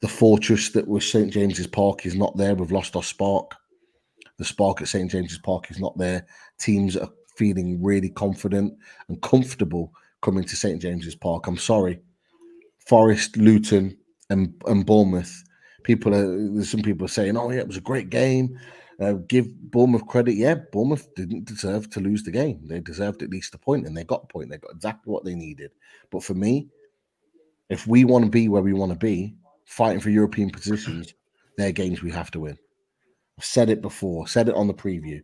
The 0.00 0.08
fortress 0.08 0.70
that 0.70 0.88
was 0.88 1.08
St 1.08 1.32
James's 1.32 1.66
Park 1.66 2.06
is 2.06 2.14
not 2.14 2.36
there. 2.36 2.54
We've 2.54 2.72
lost 2.72 2.96
our 2.96 3.02
spark 3.02 3.54
the 4.42 4.44
spark 4.44 4.80
at 4.80 4.88
St 4.88 5.10
James's 5.10 5.38
Park 5.38 5.70
is 5.70 5.78
not 5.78 5.96
there. 5.96 6.26
Teams 6.58 6.96
are 6.96 7.08
feeling 7.36 7.82
really 7.82 8.10
confident 8.10 8.74
and 9.08 9.22
comfortable 9.22 9.92
coming 10.20 10.44
to 10.44 10.56
St 10.56 10.80
James's 10.80 11.14
Park. 11.14 11.46
I'm 11.46 11.56
sorry, 11.56 12.00
Forest, 12.86 13.36
Luton, 13.36 13.96
and 14.30 14.52
and 14.66 14.84
Bournemouth. 14.84 15.44
People 15.84 16.14
are 16.14 16.64
some 16.64 16.82
people 16.82 17.04
are 17.04 17.08
saying, 17.08 17.36
"Oh 17.36 17.50
yeah, 17.50 17.60
it 17.60 17.68
was 17.68 17.76
a 17.76 17.82
great 17.82 18.10
game." 18.10 18.58
Uh, 19.00 19.14
give 19.28 19.48
Bournemouth 19.70 20.06
credit. 20.06 20.34
Yeah, 20.34 20.56
Bournemouth 20.72 21.14
didn't 21.14 21.46
deserve 21.46 21.90
to 21.90 22.00
lose 22.00 22.22
the 22.22 22.30
game. 22.30 22.60
They 22.66 22.80
deserved 22.80 23.22
at 23.22 23.30
least 23.30 23.54
a 23.54 23.58
point, 23.58 23.86
and 23.86 23.96
they 23.96 24.04
got 24.04 24.24
a 24.24 24.26
point. 24.26 24.50
They 24.50 24.58
got 24.58 24.72
exactly 24.72 25.10
what 25.10 25.24
they 25.24 25.34
needed. 25.34 25.72
But 26.10 26.22
for 26.22 26.34
me, 26.34 26.68
if 27.68 27.86
we 27.86 28.04
want 28.04 28.24
to 28.24 28.30
be 28.30 28.48
where 28.48 28.62
we 28.62 28.72
want 28.72 28.92
to 28.92 28.98
be, 28.98 29.34
fighting 29.64 30.00
for 30.00 30.10
European 30.10 30.50
positions, 30.50 31.14
they're 31.56 31.72
games 31.72 32.02
we 32.02 32.10
have 32.10 32.30
to 32.32 32.40
win. 32.40 32.58
I've 33.38 33.44
said 33.44 33.70
it 33.70 33.80
before, 33.80 34.28
said 34.28 34.48
it 34.48 34.54
on 34.54 34.66
the 34.66 34.74
preview, 34.74 35.22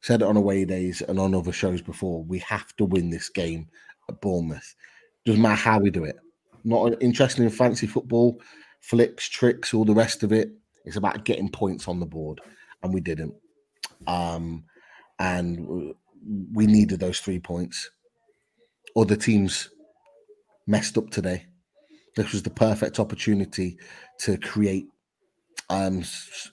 said 0.00 0.22
it 0.22 0.26
on 0.26 0.36
away 0.36 0.64
days 0.64 1.02
and 1.02 1.18
on 1.18 1.34
other 1.34 1.52
shows 1.52 1.82
before. 1.82 2.24
We 2.24 2.38
have 2.40 2.74
to 2.76 2.84
win 2.84 3.10
this 3.10 3.28
game 3.28 3.68
at 4.08 4.20
Bournemouth. 4.20 4.74
Doesn't 5.24 5.42
matter 5.42 5.56
how 5.56 5.78
we 5.78 5.90
do 5.90 6.04
it. 6.04 6.16
Not 6.64 7.02
interested 7.02 7.42
in 7.42 7.50
fancy 7.50 7.86
football, 7.86 8.40
flips, 8.80 9.28
tricks, 9.28 9.74
all 9.74 9.84
the 9.84 9.94
rest 9.94 10.22
of 10.22 10.32
it. 10.32 10.50
It's 10.84 10.96
about 10.96 11.24
getting 11.24 11.50
points 11.50 11.86
on 11.86 12.00
the 12.00 12.06
board, 12.06 12.40
and 12.82 12.92
we 12.92 13.00
didn't. 13.00 13.34
Um, 14.06 14.64
and 15.18 15.94
we 16.52 16.66
needed 16.66 17.00
those 17.00 17.20
three 17.20 17.38
points. 17.38 17.90
Other 18.96 19.16
teams 19.16 19.68
messed 20.66 20.98
up 20.98 21.10
today. 21.10 21.46
This 22.16 22.32
was 22.32 22.42
the 22.42 22.50
perfect 22.50 22.98
opportunity 22.98 23.78
to 24.20 24.36
create 24.38 24.86
um, 25.70 26.02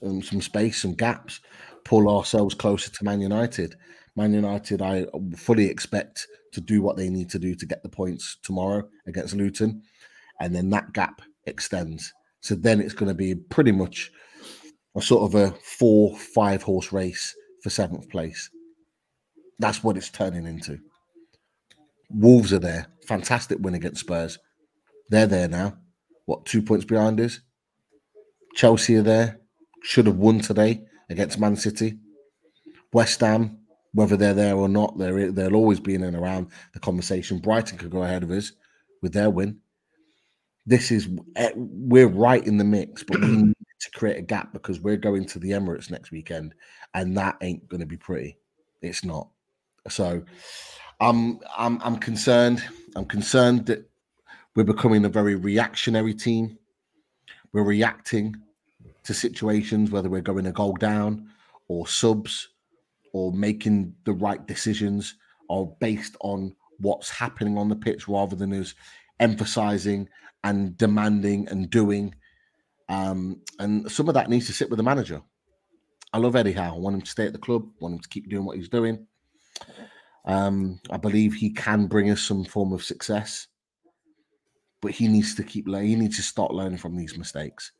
um, 0.02 0.22
some 0.22 0.40
space, 0.40 0.82
some 0.82 0.94
gaps, 0.94 1.40
pull 1.84 2.08
ourselves 2.08 2.54
closer 2.54 2.90
to 2.90 3.04
Man 3.04 3.20
United. 3.20 3.74
Man 4.14 4.32
United, 4.32 4.82
I 4.82 5.06
fully 5.36 5.66
expect 5.66 6.26
to 6.52 6.60
do 6.60 6.82
what 6.82 6.96
they 6.96 7.10
need 7.10 7.30
to 7.30 7.38
do 7.38 7.54
to 7.54 7.66
get 7.66 7.82
the 7.82 7.88
points 7.88 8.38
tomorrow 8.42 8.88
against 9.06 9.34
Luton, 9.34 9.82
and 10.40 10.54
then 10.54 10.70
that 10.70 10.92
gap 10.92 11.22
extends. 11.46 12.12
So 12.40 12.54
then 12.54 12.80
it's 12.80 12.94
going 12.94 13.08
to 13.08 13.14
be 13.14 13.34
pretty 13.34 13.72
much 13.72 14.10
a 14.96 15.02
sort 15.02 15.22
of 15.22 15.34
a 15.34 15.54
four, 15.62 16.16
five 16.16 16.62
horse 16.62 16.92
race 16.92 17.34
for 17.62 17.70
seventh 17.70 18.08
place. 18.08 18.50
That's 19.58 19.84
what 19.84 19.96
it's 19.96 20.10
turning 20.10 20.46
into. 20.46 20.80
Wolves 22.10 22.52
are 22.52 22.58
there. 22.58 22.86
Fantastic 23.06 23.58
win 23.60 23.74
against 23.74 24.00
Spurs. 24.00 24.38
They're 25.10 25.26
there 25.26 25.48
now. 25.48 25.76
What, 26.24 26.46
two 26.46 26.62
points 26.62 26.84
behind 26.84 27.20
us? 27.20 27.40
Chelsea 28.54 28.96
are 28.96 29.02
there. 29.02 29.40
Should 29.82 30.06
have 30.06 30.16
won 30.16 30.40
today 30.40 30.82
against 31.10 31.38
Man 31.38 31.56
City. 31.56 31.98
West 32.92 33.20
Ham, 33.20 33.58
whether 33.92 34.16
they're 34.16 34.34
there 34.34 34.56
or 34.56 34.68
not, 34.68 34.98
they're, 34.98 35.30
they'll 35.30 35.54
always 35.54 35.80
be 35.80 35.94
in 35.94 36.02
and 36.02 36.16
around 36.16 36.48
the 36.72 36.80
conversation. 36.80 37.38
Brighton 37.38 37.78
could 37.78 37.90
go 37.90 38.02
ahead 38.02 38.22
of 38.22 38.30
us 38.30 38.52
with 39.02 39.12
their 39.12 39.30
win. 39.30 39.58
This 40.64 40.90
is, 40.90 41.08
eh, 41.36 41.52
we're 41.54 42.08
right 42.08 42.44
in 42.44 42.56
the 42.56 42.64
mix, 42.64 43.04
but 43.04 43.20
we 43.20 43.52
to 43.80 43.90
create 43.90 44.16
a 44.16 44.22
gap 44.22 44.52
because 44.52 44.80
we're 44.80 44.96
going 44.96 45.24
to 45.26 45.38
the 45.38 45.50
Emirates 45.50 45.90
next 45.90 46.10
weekend 46.10 46.54
and 46.94 47.16
that 47.16 47.36
ain't 47.42 47.68
going 47.68 47.80
to 47.80 47.86
be 47.86 47.96
pretty. 47.96 48.38
It's 48.82 49.04
not. 49.04 49.28
So 49.88 50.22
I'm, 51.00 51.40
I'm, 51.56 51.80
I'm 51.82 51.96
concerned. 51.96 52.64
I'm 52.94 53.04
concerned 53.04 53.66
that 53.66 53.88
we're 54.54 54.64
becoming 54.64 55.04
a 55.04 55.10
very 55.10 55.34
reactionary 55.34 56.14
team. 56.14 56.58
We're 57.52 57.62
reacting 57.62 58.36
to 59.04 59.14
situations, 59.14 59.90
whether 59.90 60.08
we're 60.08 60.20
going 60.20 60.46
a 60.46 60.52
goal 60.52 60.74
down 60.74 61.30
or 61.68 61.86
subs 61.86 62.48
or 63.12 63.32
making 63.32 63.94
the 64.04 64.12
right 64.12 64.46
decisions 64.46 65.14
are 65.48 65.66
based 65.80 66.16
on 66.20 66.54
what's 66.78 67.08
happening 67.08 67.56
on 67.56 67.68
the 67.68 67.76
pitch 67.76 68.08
rather 68.08 68.36
than 68.36 68.52
us 68.52 68.74
emphasizing 69.20 70.08
and 70.44 70.76
demanding 70.76 71.48
and 71.48 71.70
doing 71.70 72.14
Um, 72.88 73.40
and 73.58 73.90
some 73.90 74.08
of 74.08 74.14
that 74.14 74.30
needs 74.30 74.46
to 74.46 74.52
sit 74.52 74.70
with 74.70 74.76
the 74.76 74.82
manager. 74.82 75.22
I 76.12 76.18
love 76.18 76.36
Eddie 76.36 76.52
Howe. 76.52 76.74
I 76.74 76.78
want 76.78 76.94
him 76.94 77.02
to 77.02 77.10
stay 77.10 77.26
at 77.26 77.32
the 77.32 77.38
club, 77.38 77.66
want 77.80 77.94
him 77.94 78.00
to 78.00 78.08
keep 78.08 78.28
doing 78.28 78.44
what 78.44 78.56
he's 78.56 78.68
doing. 78.68 79.06
Um, 80.24 80.80
I 80.90 80.96
believe 80.96 81.34
he 81.34 81.50
can 81.50 81.86
bring 81.86 82.10
us 82.10 82.22
some 82.22 82.44
form 82.44 82.72
of 82.72 82.82
success, 82.82 83.48
but 84.80 84.92
he 84.92 85.08
needs 85.08 85.34
to 85.36 85.44
keep 85.44 85.68
learning. 85.68 85.88
He 85.88 85.96
needs 85.96 86.16
to 86.16 86.22
start 86.22 86.52
learning 86.52 86.78
from 86.78 86.96
these 86.96 87.16
mistakes. 87.16 87.72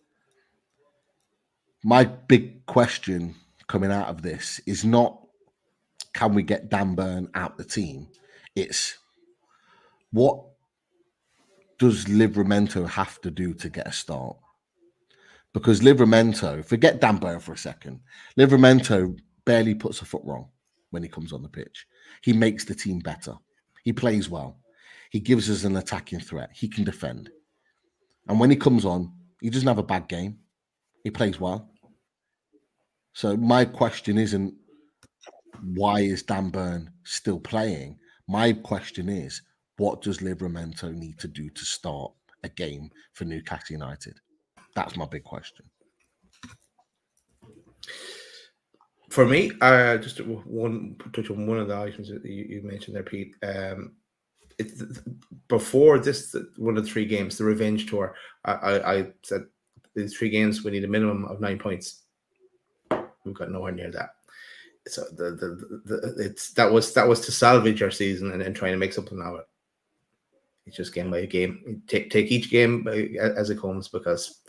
My 1.84 2.04
big 2.04 2.66
question 2.66 3.34
coming 3.68 3.90
out 3.90 4.08
of 4.08 4.22
this 4.22 4.60
is 4.66 4.84
not 4.84 5.22
can 6.14 6.34
we 6.34 6.42
get 6.42 6.70
Dan 6.70 6.94
Burn 6.94 7.28
out 7.34 7.58
the 7.58 7.64
team? 7.64 8.08
It's 8.54 8.96
what 10.12 10.42
does 11.78 12.06
Livramento 12.06 12.88
have 12.88 13.20
to 13.20 13.30
do 13.30 13.52
to 13.54 13.68
get 13.68 13.86
a 13.86 13.92
start? 13.92 14.36
Because 15.52 15.80
Livramento, 15.80 16.64
forget 16.64 17.00
Dan 17.00 17.16
Burn 17.16 17.40
for 17.40 17.52
a 17.52 17.58
second, 17.58 18.00
Livramento 18.38 19.18
barely 19.44 19.74
puts 19.74 20.02
a 20.02 20.04
foot 20.04 20.22
wrong 20.24 20.48
when 20.90 21.02
he 21.02 21.08
comes 21.08 21.32
on 21.32 21.42
the 21.42 21.48
pitch. 21.48 21.86
He 22.22 22.32
makes 22.32 22.64
the 22.64 22.74
team 22.74 22.98
better. 22.98 23.34
He 23.84 23.92
plays 23.92 24.28
well. 24.28 24.58
He 25.10 25.20
gives 25.20 25.48
us 25.48 25.64
an 25.64 25.76
attacking 25.76 26.20
threat. 26.20 26.50
He 26.52 26.68
can 26.68 26.84
defend. 26.84 27.30
And 28.28 28.40
when 28.40 28.50
he 28.50 28.56
comes 28.56 28.84
on, 28.84 29.12
he 29.40 29.50
doesn't 29.50 29.68
have 29.68 29.78
a 29.78 29.82
bad 29.82 30.08
game. 30.08 30.38
He 31.04 31.10
plays 31.10 31.40
well. 31.40 31.70
So 33.12 33.36
my 33.36 33.64
question 33.64 34.18
isn't 34.18 34.54
why 35.62 36.00
is 36.00 36.22
Dan 36.22 36.50
Burn 36.50 36.90
still 37.04 37.40
playing? 37.40 37.98
My 38.28 38.52
question 38.52 39.08
is 39.08 39.40
what 39.78 40.02
does 40.02 40.18
Livramento 40.18 40.92
need 40.94 41.18
to 41.18 41.28
do 41.28 41.48
to 41.50 41.64
start 41.64 42.12
a 42.42 42.48
game 42.48 42.90
for 43.12 43.24
Newcastle 43.24 43.74
United? 43.74 44.18
That's 44.76 44.96
my 44.96 45.06
big 45.06 45.24
question. 45.24 45.64
For 49.08 49.24
me, 49.24 49.52
uh, 49.62 49.96
just 49.96 50.20
one 50.20 50.96
touch 51.14 51.30
on 51.30 51.46
one 51.46 51.58
of 51.58 51.68
the 51.68 51.76
items 51.76 52.10
that 52.10 52.22
you, 52.24 52.44
you 52.44 52.62
mentioned 52.62 52.94
there, 52.94 53.02
Pete. 53.02 53.34
Um, 53.42 53.92
it, 54.58 54.72
before 55.48 55.98
this, 55.98 56.36
one 56.56 56.76
of 56.76 56.84
the 56.84 56.90
three 56.90 57.06
games, 57.06 57.38
the 57.38 57.44
revenge 57.44 57.88
tour, 57.88 58.14
I, 58.44 58.52
I, 58.52 58.94
I 58.94 59.06
said 59.22 59.46
these 59.94 60.14
three 60.14 60.28
games 60.28 60.62
we 60.62 60.72
need 60.72 60.84
a 60.84 60.88
minimum 60.88 61.24
of 61.24 61.40
nine 61.40 61.58
points. 61.58 62.02
We've 63.24 63.34
got 63.34 63.50
nowhere 63.50 63.72
near 63.72 63.90
that. 63.92 64.10
So 64.88 65.04
the, 65.16 65.30
the, 65.32 65.80
the, 65.86 66.24
it's 66.24 66.52
that 66.52 66.70
was 66.70 66.92
that 66.94 67.08
was 67.08 67.20
to 67.22 67.32
salvage 67.32 67.82
our 67.82 67.90
season 67.90 68.30
and 68.30 68.42
then 68.42 68.54
trying 68.54 68.72
to 68.72 68.78
make 68.78 68.92
something 68.92 69.20
out 69.20 69.34
of 69.34 69.40
it. 69.40 69.46
It's 70.66 70.76
just 70.76 70.94
game 70.94 71.10
by 71.10 71.26
game. 71.26 71.82
Take 71.86 72.10
take 72.10 72.32
each 72.32 72.50
game 72.50 72.86
as 72.88 73.50
it 73.50 73.60
comes 73.60 73.88
because 73.88 74.40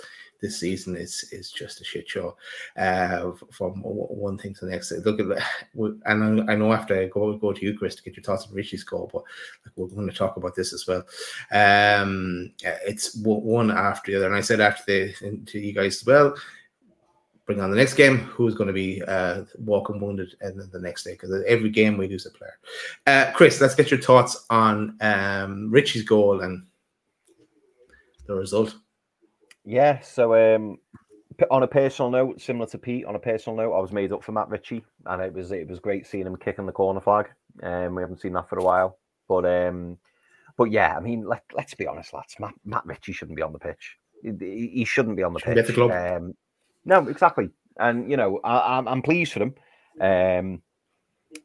this 0.42 0.60
season 0.60 0.96
is 0.96 1.28
is 1.32 1.52
just 1.52 1.82
a 1.82 1.84
shit 1.84 2.08
show 2.08 2.36
uh, 2.78 3.32
from 3.52 3.82
one 3.82 4.38
thing 4.38 4.54
to 4.56 4.66
the 4.66 4.72
next. 4.72 4.92
Look 4.92 5.20
at 5.20 5.28
and 6.06 6.50
I 6.50 6.56
know 6.56 6.74
after 6.74 7.00
I 7.00 7.08
go 7.08 7.38
go 7.38 7.54
to 7.54 7.66
you, 7.66 7.78
Chris, 7.78 7.96
to 7.96 8.04
get 8.04 8.16
your 8.16 8.24
thoughts 8.24 8.48
on 8.48 8.54
Ritchie's 8.54 8.84
goal, 8.84 9.10
but 9.14 9.24
we're 9.76 9.88
going 9.88 10.10
to 10.10 10.16
talk 10.16 10.38
about 10.38 10.56
this 10.56 10.74
as 10.74 10.88
well. 10.88 11.04
Um, 11.52 12.52
it's 12.64 13.16
one 13.16 13.72
after 13.72 14.12
the 14.12 14.18
other, 14.18 14.28
and 14.28 14.36
I 14.36 14.42
said 14.42 14.60
after 14.60 14.84
the 14.88 15.44
to 15.46 15.60
you 15.60 15.74
guys 15.74 15.98
as 15.98 16.06
well. 16.06 16.36
Bring 17.48 17.62
on 17.62 17.72
the 17.72 17.78
next 17.78 17.94
game. 17.94 18.18
Who's 18.18 18.56
going 18.56 18.68
to 18.68 18.74
be 18.74 19.02
uh, 19.08 19.44
walking 19.58 20.02
wounded 20.02 20.36
and 20.42 20.60
then 20.60 20.70
the 20.72 20.82
next 20.82 21.06
day? 21.06 21.14
Because 21.14 21.44
every 21.48 21.70
game 21.70 21.98
we 21.98 22.10
lose 22.10 22.26
a 22.26 22.32
player. 22.32 22.60
Uh, 23.08 23.32
Chris, 23.34 23.62
let's 23.62 23.74
get 23.74 23.90
your 23.90 24.02
thoughts 24.02 24.46
on 24.50 24.98
um, 25.00 25.72
Ritchie's 25.72 26.04
goal 26.04 26.42
and 26.42 26.66
the 28.28 28.36
result. 28.36 28.76
Yeah, 29.64 30.02
so 30.02 30.56
um, 30.56 30.78
on 31.50 31.64
a 31.64 31.68
personal 31.68 32.12
note, 32.12 32.42
similar 32.42 32.68
to 32.68 32.78
Pete, 32.78 33.06
on 33.06 33.16
a 33.16 33.20
personal 33.20 33.58
note, 33.58 33.74
I 33.74 33.80
was 33.80 33.92
made 33.92 34.12
up 34.12 34.24
for 34.24 34.32
Matt 34.34 34.50
Ritchie, 34.50 34.84
and 35.06 35.22
it 35.22 35.34
was 35.34 35.52
it 35.52 35.68
was 35.68 35.80
great 35.80 36.06
seeing 36.06 36.26
him 36.26 36.36
kicking 36.36 36.66
the 36.66 36.72
corner 36.72 37.00
flag. 37.00 37.28
Um, 37.64 37.96
we 37.96 38.02
haven't 38.02 38.22
seen 38.22 38.34
that 38.34 38.50
for 38.50 38.60
a 38.60 38.64
while, 38.64 38.98
but 39.28 39.46
um, 39.46 39.98
but 40.58 40.72
yeah, 40.72 40.96
I 40.98 41.00
mean, 41.00 41.26
let 41.26 41.44
let's 41.56 41.76
be 41.76 41.88
honest, 41.88 42.14
lads. 42.14 42.36
Matt, 42.40 42.56
Matt 42.66 42.86
Ritchie 42.86 43.14
shouldn't 43.14 43.36
be 43.38 43.44
on 43.44 43.54
the 43.54 43.60
pitch. 43.60 43.98
He, 44.22 44.72
he 44.74 44.86
shouldn't 44.86 45.16
be 45.16 45.24
on 45.24 45.34
the 45.34 45.40
pitch. 45.40 45.68
The 45.68 46.18
um, 46.18 46.34
no, 46.88 47.08
exactly, 47.08 47.50
and 47.78 48.10
you 48.10 48.18
know, 48.18 48.40
I, 48.44 48.78
I'm 48.78 48.88
I'm 48.88 49.02
pleased 49.02 49.34
for 49.34 49.44
him. 49.44 49.56
Um, 50.00 50.62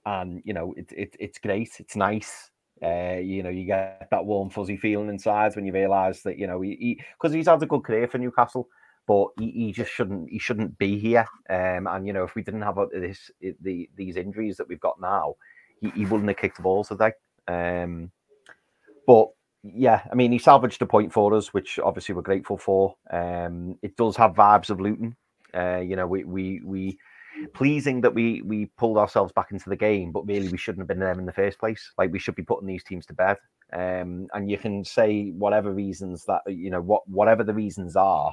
and 0.07 0.40
you 0.44 0.55
know, 0.55 0.72
it, 0.76 0.92
it 0.92 1.16
it's 1.18 1.38
great. 1.38 1.70
It's 1.78 1.96
nice. 1.96 2.50
Uh, 2.83 3.18
you 3.22 3.42
know, 3.42 3.48
you 3.50 3.66
get 3.66 4.09
that 4.11 4.24
warm, 4.24 4.50
fuzzy 4.50 4.76
feeling 4.76 5.09
inside 5.09 5.55
when 5.55 5.66
you 5.66 5.72
realise 5.72 6.22
that 6.22 6.38
you 6.38 6.46
know 6.46 6.61
he 6.61 7.00
because 7.18 7.33
he, 7.33 7.38
he's 7.38 7.48
had 7.48 7.62
a 7.62 7.66
good 7.66 7.83
career 7.83 8.09
for 8.09 8.18
Newcastle, 8.18 8.68
but 9.07 9.28
he, 9.38 9.50
he, 9.50 9.72
just 9.72 9.90
shouldn't 9.90 10.31
he 10.31 10.38
shouldn't 10.38 10.78
be 10.78 10.98
here. 10.98 11.26
Um, 11.50 11.87
and 11.87 12.07
you 12.07 12.12
know, 12.12 12.24
if 12.24 12.35
we 12.35 12.42
didn't 12.42 12.62
have 12.62 12.78
this 12.92 13.31
the 13.40 13.88
these 13.96 14.16
injuries 14.16 14.57
that 14.57 14.68
we've 14.68 14.81
got 14.81 15.00
now, 15.00 15.35
he, 15.81 15.90
he 15.90 16.05
wouldn't 16.05 16.28
have 16.28 16.38
kicked 16.38 16.57
the 16.57 16.62
ball 16.62 16.85
today. 16.85 17.12
Um, 17.48 18.11
but 19.07 19.28
yeah, 19.62 20.02
I 20.11 20.14
mean, 20.14 20.33
he 20.33 20.38
salvaged 20.38 20.83
a 20.83 20.87
point 20.87 21.12
for 21.12 21.35
us, 21.35 21.55
which 21.55 21.78
obviously 21.78 22.14
we're 22.14 22.22
grateful 22.22 22.59
for. 22.59 22.96
Um, 23.11 23.78
it 23.83 23.96
does 23.96 24.16
have 24.16 24.33
vibes 24.33 24.70
of 24.70 24.81
Luton. 24.81 25.16
Uh, 25.55 25.79
you 25.79 25.97
know, 25.97 26.07
we 26.07 26.25
we 26.25 26.61
we 26.65 26.99
pleasing 27.55 28.01
that 28.01 28.15
we 28.15 28.43
we 28.43 28.67
pulled 28.79 28.99
ourselves 28.99 29.33
back 29.33 29.51
into 29.51 29.69
the 29.69 29.77
game, 29.77 30.12
but 30.12 30.27
really 30.27 30.49
we 30.49 30.59
shouldn't 30.59 30.81
have 30.81 30.88
been 30.88 30.99
there 30.99 31.19
in 31.19 31.27
the 31.27 31.33
first 31.33 31.59
place. 31.59 31.93
Like 31.99 32.12
we 32.12 32.19
should 32.19 32.35
be 32.35 32.43
putting 32.43 32.67
these 32.67 32.85
teams 32.85 33.07
to 33.07 33.15
bed. 33.15 33.37
Um, 33.73 34.29
and 34.35 34.51
you 34.51 34.59
can 34.59 34.85
say 34.85 35.31
whatever 35.31 35.73
reasons 35.73 36.25
that 36.27 36.43
you 36.47 36.71
know 36.71 36.81
what 36.81 37.09
whatever 37.09 37.45
the 37.45 37.55
reasons 37.55 37.97
are. 37.97 38.33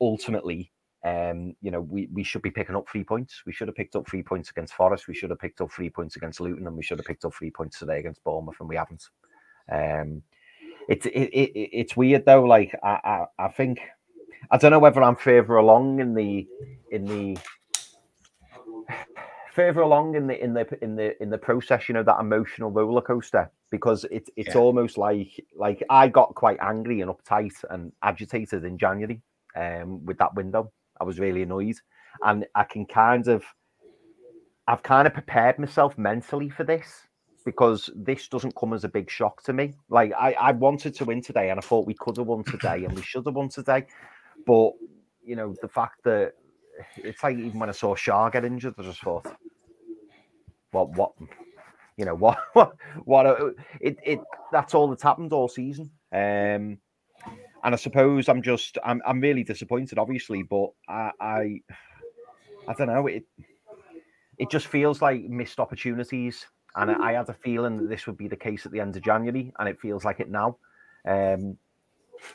Ultimately, 0.00 0.72
um, 1.04 1.54
you 1.60 1.70
know 1.70 1.80
we 1.80 2.08
we 2.12 2.22
should 2.22 2.42
be 2.42 2.50
picking 2.50 2.76
up 2.76 2.88
three 2.88 3.04
points. 3.04 3.42
We 3.46 3.52
should 3.52 3.68
have 3.68 3.74
picked 3.74 3.96
up 3.96 4.08
three 4.08 4.22
points 4.22 4.50
against 4.50 4.74
Forest. 4.74 5.08
We 5.08 5.14
should 5.14 5.30
have 5.30 5.38
picked 5.38 5.60
up 5.60 5.72
three 5.72 5.90
points 5.90 6.16
against 6.16 6.40
Luton, 6.40 6.66
and 6.66 6.76
we 6.76 6.82
should 6.82 6.98
have 6.98 7.06
picked 7.06 7.24
up 7.24 7.34
three 7.34 7.50
points 7.50 7.78
today 7.78 7.98
against 7.98 8.22
Bournemouth, 8.24 8.56
and 8.60 8.68
we 8.68 8.76
haven't. 8.76 9.04
Um, 9.70 10.22
it's 10.88 11.06
it, 11.06 11.30
it, 11.32 11.50
it's 11.54 11.96
weird 11.96 12.26
though. 12.26 12.44
Like 12.44 12.74
I, 12.82 12.98
I 13.38 13.44
I 13.44 13.48
think 13.48 13.80
I 14.50 14.56
don't 14.56 14.70
know 14.70 14.78
whether 14.78 15.02
I'm 15.02 15.16
further 15.16 15.56
along 15.56 16.00
in 16.00 16.14
the 16.14 16.46
in 16.90 17.04
the 17.04 17.38
further 19.52 19.80
along 19.80 20.14
in 20.14 20.26
the 20.26 20.42
in 20.42 20.54
the 20.54 20.66
in 20.82 20.96
the 20.96 21.20
in 21.22 21.30
the 21.30 21.38
process, 21.38 21.88
you 21.88 21.94
know, 21.94 22.02
that 22.02 22.20
emotional 22.20 22.70
roller 22.70 23.02
coaster 23.02 23.50
because 23.70 24.04
it's 24.10 24.30
it's 24.36 24.54
yeah. 24.54 24.60
almost 24.60 24.98
like 24.98 25.44
like 25.54 25.82
I 25.90 26.08
got 26.08 26.34
quite 26.34 26.58
angry 26.60 27.00
and 27.00 27.10
uptight 27.10 27.52
and 27.70 27.92
agitated 28.02 28.64
in 28.64 28.78
January 28.78 29.20
um, 29.56 30.04
with 30.04 30.18
that 30.18 30.34
window. 30.34 30.72
I 31.00 31.04
was 31.04 31.18
really 31.18 31.42
annoyed, 31.42 31.76
and 32.22 32.46
I 32.54 32.64
can 32.64 32.86
kind 32.86 33.28
of 33.28 33.44
I've 34.66 34.82
kind 34.82 35.06
of 35.06 35.14
prepared 35.14 35.58
myself 35.58 35.98
mentally 35.98 36.48
for 36.50 36.64
this 36.64 37.06
because 37.44 37.90
this 37.96 38.28
doesn't 38.28 38.54
come 38.54 38.72
as 38.72 38.84
a 38.84 38.88
big 38.88 39.10
shock 39.10 39.42
to 39.42 39.52
me. 39.52 39.74
Like 39.88 40.12
I, 40.18 40.32
I 40.34 40.52
wanted 40.52 40.94
to 40.96 41.04
win 41.04 41.22
today, 41.22 41.50
and 41.50 41.58
I 41.58 41.62
thought 41.62 41.86
we 41.86 41.94
could 41.94 42.16
have 42.18 42.26
won 42.26 42.44
today, 42.44 42.84
and 42.84 42.94
we 42.94 43.02
should 43.10 43.26
have 43.26 43.34
won 43.34 43.48
today, 43.48 43.86
but 44.46 44.72
you 45.22 45.36
know 45.36 45.54
the 45.62 45.68
fact 45.68 46.02
that 46.04 46.34
it's 46.96 47.22
like 47.22 47.36
even 47.36 47.58
when 47.58 47.68
I 47.68 47.72
saw 47.72 47.94
Schär 47.94 48.32
get 48.32 48.44
injured, 48.44 48.74
I 48.78 48.82
just 48.82 49.00
thought, 49.00 49.26
what, 50.70 50.90
what, 50.96 51.12
you 51.96 52.04
know, 52.04 52.14
what, 52.16 52.38
what, 52.52 52.72
what? 53.04 53.54
It, 53.80 53.98
it. 54.04 54.20
That's 54.52 54.74
all 54.74 54.88
that's 54.88 55.02
happened 55.02 55.32
all 55.32 55.48
season. 55.48 55.90
Um, 56.12 56.78
and 57.62 57.74
I 57.74 57.76
suppose 57.76 58.28
I'm 58.28 58.42
just, 58.42 58.78
I'm, 58.84 59.02
I'm 59.06 59.20
really 59.20 59.44
disappointed, 59.44 59.98
obviously, 59.98 60.42
but 60.42 60.70
I, 60.88 61.10
I, 61.20 61.60
I 62.66 62.74
don't 62.76 62.86
know. 62.88 63.06
It, 63.06 63.24
it 64.38 64.50
just 64.50 64.66
feels 64.66 65.02
like 65.02 65.22
missed 65.24 65.60
opportunities, 65.60 66.46
and 66.74 66.90
I, 66.90 67.10
I 67.10 67.12
had 67.12 67.28
a 67.28 67.34
feeling 67.34 67.76
that 67.76 67.90
this 67.90 68.06
would 68.06 68.16
be 68.16 68.28
the 68.28 68.36
case 68.36 68.64
at 68.64 68.72
the 68.72 68.80
end 68.80 68.96
of 68.96 69.02
January, 69.02 69.52
and 69.58 69.68
it 69.68 69.78
feels 69.80 70.04
like 70.04 70.20
it 70.20 70.30
now. 70.30 70.56
Um, 71.06 71.58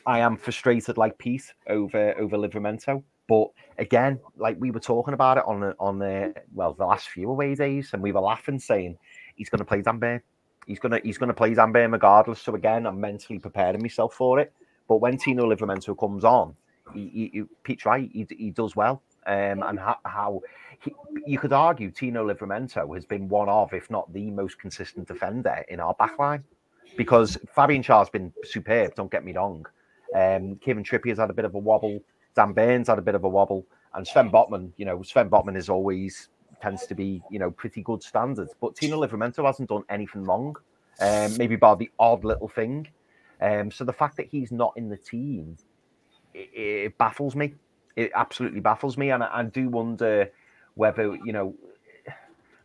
I 0.06 0.20
am 0.20 0.36
frustrated, 0.36 0.96
like 0.96 1.18
Pete, 1.18 1.52
over 1.68 2.14
over 2.18 2.36
Livramento. 2.36 3.02
But 3.28 3.48
again, 3.78 4.20
like 4.36 4.56
we 4.58 4.70
were 4.70 4.80
talking 4.80 5.14
about 5.14 5.38
it 5.38 5.44
on 5.46 5.60
the 5.60 5.74
on 5.78 5.98
the 5.98 6.34
well 6.54 6.74
the 6.74 6.86
last 6.86 7.08
few 7.08 7.30
away 7.30 7.54
days, 7.54 7.90
and 7.92 8.02
we 8.02 8.12
were 8.12 8.20
laughing, 8.20 8.58
saying 8.58 8.98
he's 9.34 9.48
going 9.48 9.58
to 9.58 9.64
play 9.64 9.82
Burn. 9.82 10.20
He's 10.66 10.78
gonna 10.78 11.00
he's 11.02 11.18
gonna 11.18 11.34
play 11.34 11.54
Burn 11.54 11.92
regardless. 11.92 12.40
So 12.40 12.54
again, 12.54 12.86
I'm 12.86 13.00
mentally 13.00 13.38
preparing 13.38 13.82
myself 13.82 14.14
for 14.14 14.38
it. 14.40 14.52
But 14.88 14.96
when 14.96 15.18
Tino 15.18 15.46
Livramento 15.52 15.98
comes 15.98 16.24
on, 16.24 16.54
he, 16.94 17.08
he, 17.08 17.30
he 17.32 17.42
Pete's 17.64 17.84
right. 17.84 18.08
He, 18.12 18.26
he 18.30 18.50
does 18.50 18.76
well. 18.76 19.02
Um, 19.26 19.64
and 19.64 19.78
how, 19.78 19.96
how 20.04 20.40
he, 20.78 20.94
you 21.26 21.38
could 21.38 21.52
argue 21.52 21.90
Tino 21.90 22.24
Livramento 22.24 22.94
has 22.94 23.04
been 23.04 23.28
one 23.28 23.48
of, 23.48 23.72
if 23.72 23.90
not 23.90 24.12
the 24.12 24.30
most 24.30 24.60
consistent 24.60 25.08
defender 25.08 25.64
in 25.68 25.80
our 25.80 25.96
backline, 25.96 26.44
because 26.96 27.38
Fabian 27.54 27.82
Schär's 27.82 28.10
been 28.10 28.32
superb. 28.44 28.94
Don't 28.94 29.10
get 29.10 29.24
me 29.24 29.32
wrong. 29.32 29.66
Um, 30.14 30.56
Kevin 30.56 30.84
Trippier's 30.84 31.18
had 31.18 31.30
a 31.30 31.34
bit 31.34 31.44
of 31.44 31.54
a 31.54 31.58
wobble. 31.58 32.00
Dan 32.34 32.52
Burns 32.52 32.88
had 32.88 32.98
a 32.98 33.02
bit 33.02 33.14
of 33.14 33.24
a 33.24 33.28
wobble, 33.28 33.66
and 33.94 34.06
Sven 34.06 34.30
Botman, 34.30 34.70
you 34.76 34.84
know, 34.84 35.02
Sven 35.02 35.30
Botman 35.30 35.56
is 35.56 35.68
always 35.68 36.28
tends 36.60 36.86
to 36.86 36.94
be, 36.94 37.22
you 37.30 37.38
know, 37.38 37.50
pretty 37.50 37.82
good 37.82 38.02
standards. 38.02 38.54
But 38.60 38.76
Tino 38.76 39.00
Livramento 39.04 39.44
hasn't 39.44 39.68
done 39.68 39.84
anything 39.88 40.24
wrong, 40.24 40.56
um, 41.00 41.36
maybe 41.36 41.56
by 41.56 41.74
the 41.74 41.90
odd 41.98 42.24
little 42.24 42.48
thing. 42.48 42.88
Um, 43.40 43.70
so 43.70 43.84
the 43.84 43.92
fact 43.92 44.16
that 44.16 44.26
he's 44.26 44.52
not 44.52 44.72
in 44.76 44.88
the 44.88 44.96
team, 44.96 45.56
it, 46.34 46.50
it 46.54 46.98
baffles 46.98 47.34
me. 47.34 47.54
It 47.96 48.12
absolutely 48.14 48.60
baffles 48.60 48.98
me, 48.98 49.10
and 49.10 49.22
I, 49.22 49.30
I 49.32 49.42
do 49.44 49.68
wonder 49.68 50.30
whether 50.74 51.16
you 51.24 51.32
know. 51.32 51.54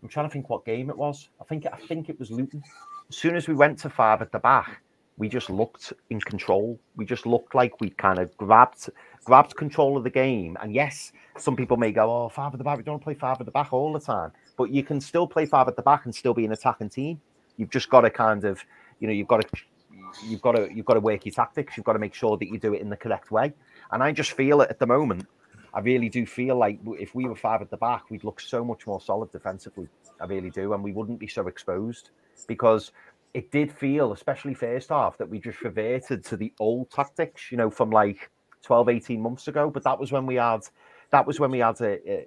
I'm 0.03 0.09
trying 0.09 0.27
to 0.27 0.33
think 0.33 0.49
what 0.49 0.65
game 0.65 0.89
it 0.89 0.97
was. 0.97 1.29
I 1.39 1.43
think 1.43 1.65
I 1.71 1.77
think 1.77 2.09
it 2.09 2.19
was 2.19 2.31
Luton. 2.31 2.63
As 3.11 3.17
soon 3.17 3.35
as 3.35 3.45
we 3.45 3.53
went 3.53 3.77
to 3.79 3.89
five 3.89 4.21
at 4.21 4.31
the 4.31 4.39
back, 4.39 4.81
we 5.17 5.27
just 5.27 5.49
looked 5.49 5.91
in 6.11 6.21
control. 6.21 6.79
We 6.95 7.03
just 7.03 7.25
looked 7.25 7.53
like 7.53 7.81
we 7.81 7.89
kind 7.89 8.19
of 8.19 8.35
grabbed 8.37 8.89
grabbed 9.25 9.57
control 9.57 9.97
of 9.97 10.05
the 10.05 10.09
game. 10.09 10.57
And 10.61 10.73
yes, 10.73 11.11
some 11.37 11.57
people 11.57 11.75
may 11.75 11.91
go, 11.91 12.09
"Oh, 12.09 12.29
five 12.29 12.53
at 12.53 12.57
the 12.57 12.63
back. 12.63 12.77
We 12.77 12.83
don't 12.83 13.03
play 13.03 13.13
five 13.13 13.35
at 13.41 13.45
the 13.45 13.51
back 13.51 13.73
all 13.73 13.91
the 13.91 13.99
time," 13.99 14.31
but 14.55 14.69
you 14.69 14.81
can 14.81 15.01
still 15.01 15.27
play 15.27 15.45
five 15.45 15.67
at 15.67 15.75
the 15.75 15.81
back 15.81 16.05
and 16.05 16.15
still 16.15 16.33
be 16.33 16.45
an 16.45 16.53
attacking 16.53 16.87
team. 16.87 17.19
You've 17.57 17.69
just 17.69 17.89
got 17.89 18.01
to 18.01 18.09
kind 18.09 18.45
of, 18.45 18.63
you 19.01 19.07
know, 19.07 19.13
you've 19.13 19.27
got 19.27 19.41
to 19.41 19.61
you've 20.23 20.41
got 20.41 20.53
to 20.53 20.73
you've 20.73 20.85
got 20.85 20.93
to 20.93 21.01
work 21.01 21.25
your 21.25 21.33
tactics. 21.33 21.75
You've 21.75 21.85
got 21.85 21.93
to 21.93 21.99
make 21.99 22.13
sure 22.13 22.37
that 22.37 22.47
you 22.47 22.57
do 22.57 22.73
it 22.73 22.79
in 22.79 22.87
the 22.87 22.95
correct 22.95 23.29
way. 23.29 23.53
And 23.91 24.01
I 24.01 24.13
just 24.13 24.31
feel 24.31 24.61
it 24.61 24.69
at 24.69 24.79
the 24.79 24.87
moment. 24.87 25.27
I 25.73 25.81
really 25.81 26.07
do 26.07 26.25
feel 26.25 26.55
like 26.55 26.79
if 26.97 27.13
we 27.13 27.25
were 27.25 27.35
five 27.35 27.61
at 27.61 27.71
the 27.71 27.77
back, 27.77 28.09
we'd 28.09 28.23
look 28.23 28.39
so 28.39 28.63
much 28.63 28.87
more 28.87 29.01
solid 29.01 29.33
defensively. 29.33 29.89
I 30.21 30.27
really 30.27 30.49
do, 30.49 30.73
and 30.73 30.81
we 30.81 30.93
wouldn't 30.93 31.19
be 31.19 31.27
so 31.27 31.47
exposed 31.47 32.11
because 32.45 32.91
it 33.33 33.51
did 33.51 33.71
feel, 33.71 34.11
especially 34.13 34.53
first 34.53 34.89
half, 34.89 35.17
that 35.17 35.29
we 35.29 35.39
just 35.39 35.61
reverted 35.61 36.23
to 36.25 36.37
the 36.37 36.53
old 36.59 36.89
tactics, 36.91 37.51
you 37.51 37.57
know, 37.57 37.69
from 37.69 37.89
like 37.89 38.29
12, 38.63 38.89
18 38.89 39.21
months 39.21 39.47
ago. 39.47 39.69
But 39.69 39.83
that 39.83 39.99
was 39.99 40.11
when 40.11 40.25
we 40.25 40.35
had 40.35 40.61
that 41.11 41.25
was 41.25 41.39
when 41.39 41.51
we 41.51 41.59
had 41.59 41.79
a, 41.81 42.25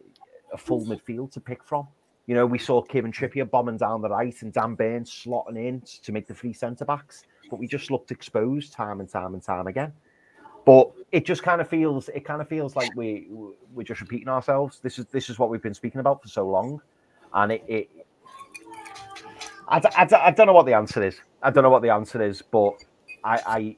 a, 0.52 0.58
full 0.58 0.84
midfield 0.84 1.32
to 1.32 1.40
pick 1.40 1.64
from. 1.64 1.88
You 2.26 2.34
know, 2.34 2.46
we 2.46 2.58
saw 2.58 2.82
Kevin 2.82 3.12
Trippier 3.12 3.50
bombing 3.50 3.76
down 3.76 4.02
the 4.02 4.08
right 4.08 4.34
and 4.42 4.52
Dan 4.52 4.74
Burns 4.74 5.10
slotting 5.10 5.56
in 5.56 5.82
to 6.02 6.12
make 6.12 6.26
the 6.26 6.34
three 6.34 6.52
centre 6.52 6.84
backs, 6.84 7.24
but 7.50 7.58
we 7.58 7.66
just 7.66 7.90
looked 7.90 8.10
exposed 8.10 8.72
time 8.72 9.00
and 9.00 9.08
time 9.08 9.34
and 9.34 9.42
time 9.42 9.66
again. 9.66 9.92
But 10.64 10.92
it 11.12 11.26
just 11.26 11.42
kind 11.42 11.60
of 11.60 11.68
feels 11.68 12.08
it 12.08 12.24
kind 12.24 12.40
of 12.40 12.48
feels 12.48 12.76
like 12.76 12.94
we 12.96 13.28
we're 13.30 13.84
just 13.84 14.00
repeating 14.00 14.28
ourselves. 14.28 14.80
This 14.80 14.98
is 14.98 15.06
this 15.06 15.28
is 15.28 15.38
what 15.38 15.50
we've 15.50 15.62
been 15.62 15.74
speaking 15.74 16.00
about 16.00 16.22
for 16.22 16.28
so 16.28 16.48
long, 16.48 16.80
and 17.34 17.52
it, 17.52 17.64
it 17.68 18.03
I, 19.68 19.78
I, 19.78 20.08
I 20.26 20.30
don't 20.30 20.46
know 20.46 20.52
what 20.52 20.66
the 20.66 20.74
answer 20.74 21.02
is. 21.02 21.16
I 21.42 21.50
don't 21.50 21.62
know 21.62 21.70
what 21.70 21.82
the 21.82 21.90
answer 21.90 22.22
is, 22.22 22.42
but 22.42 22.74
I, 23.24 23.36
I, 23.46 23.76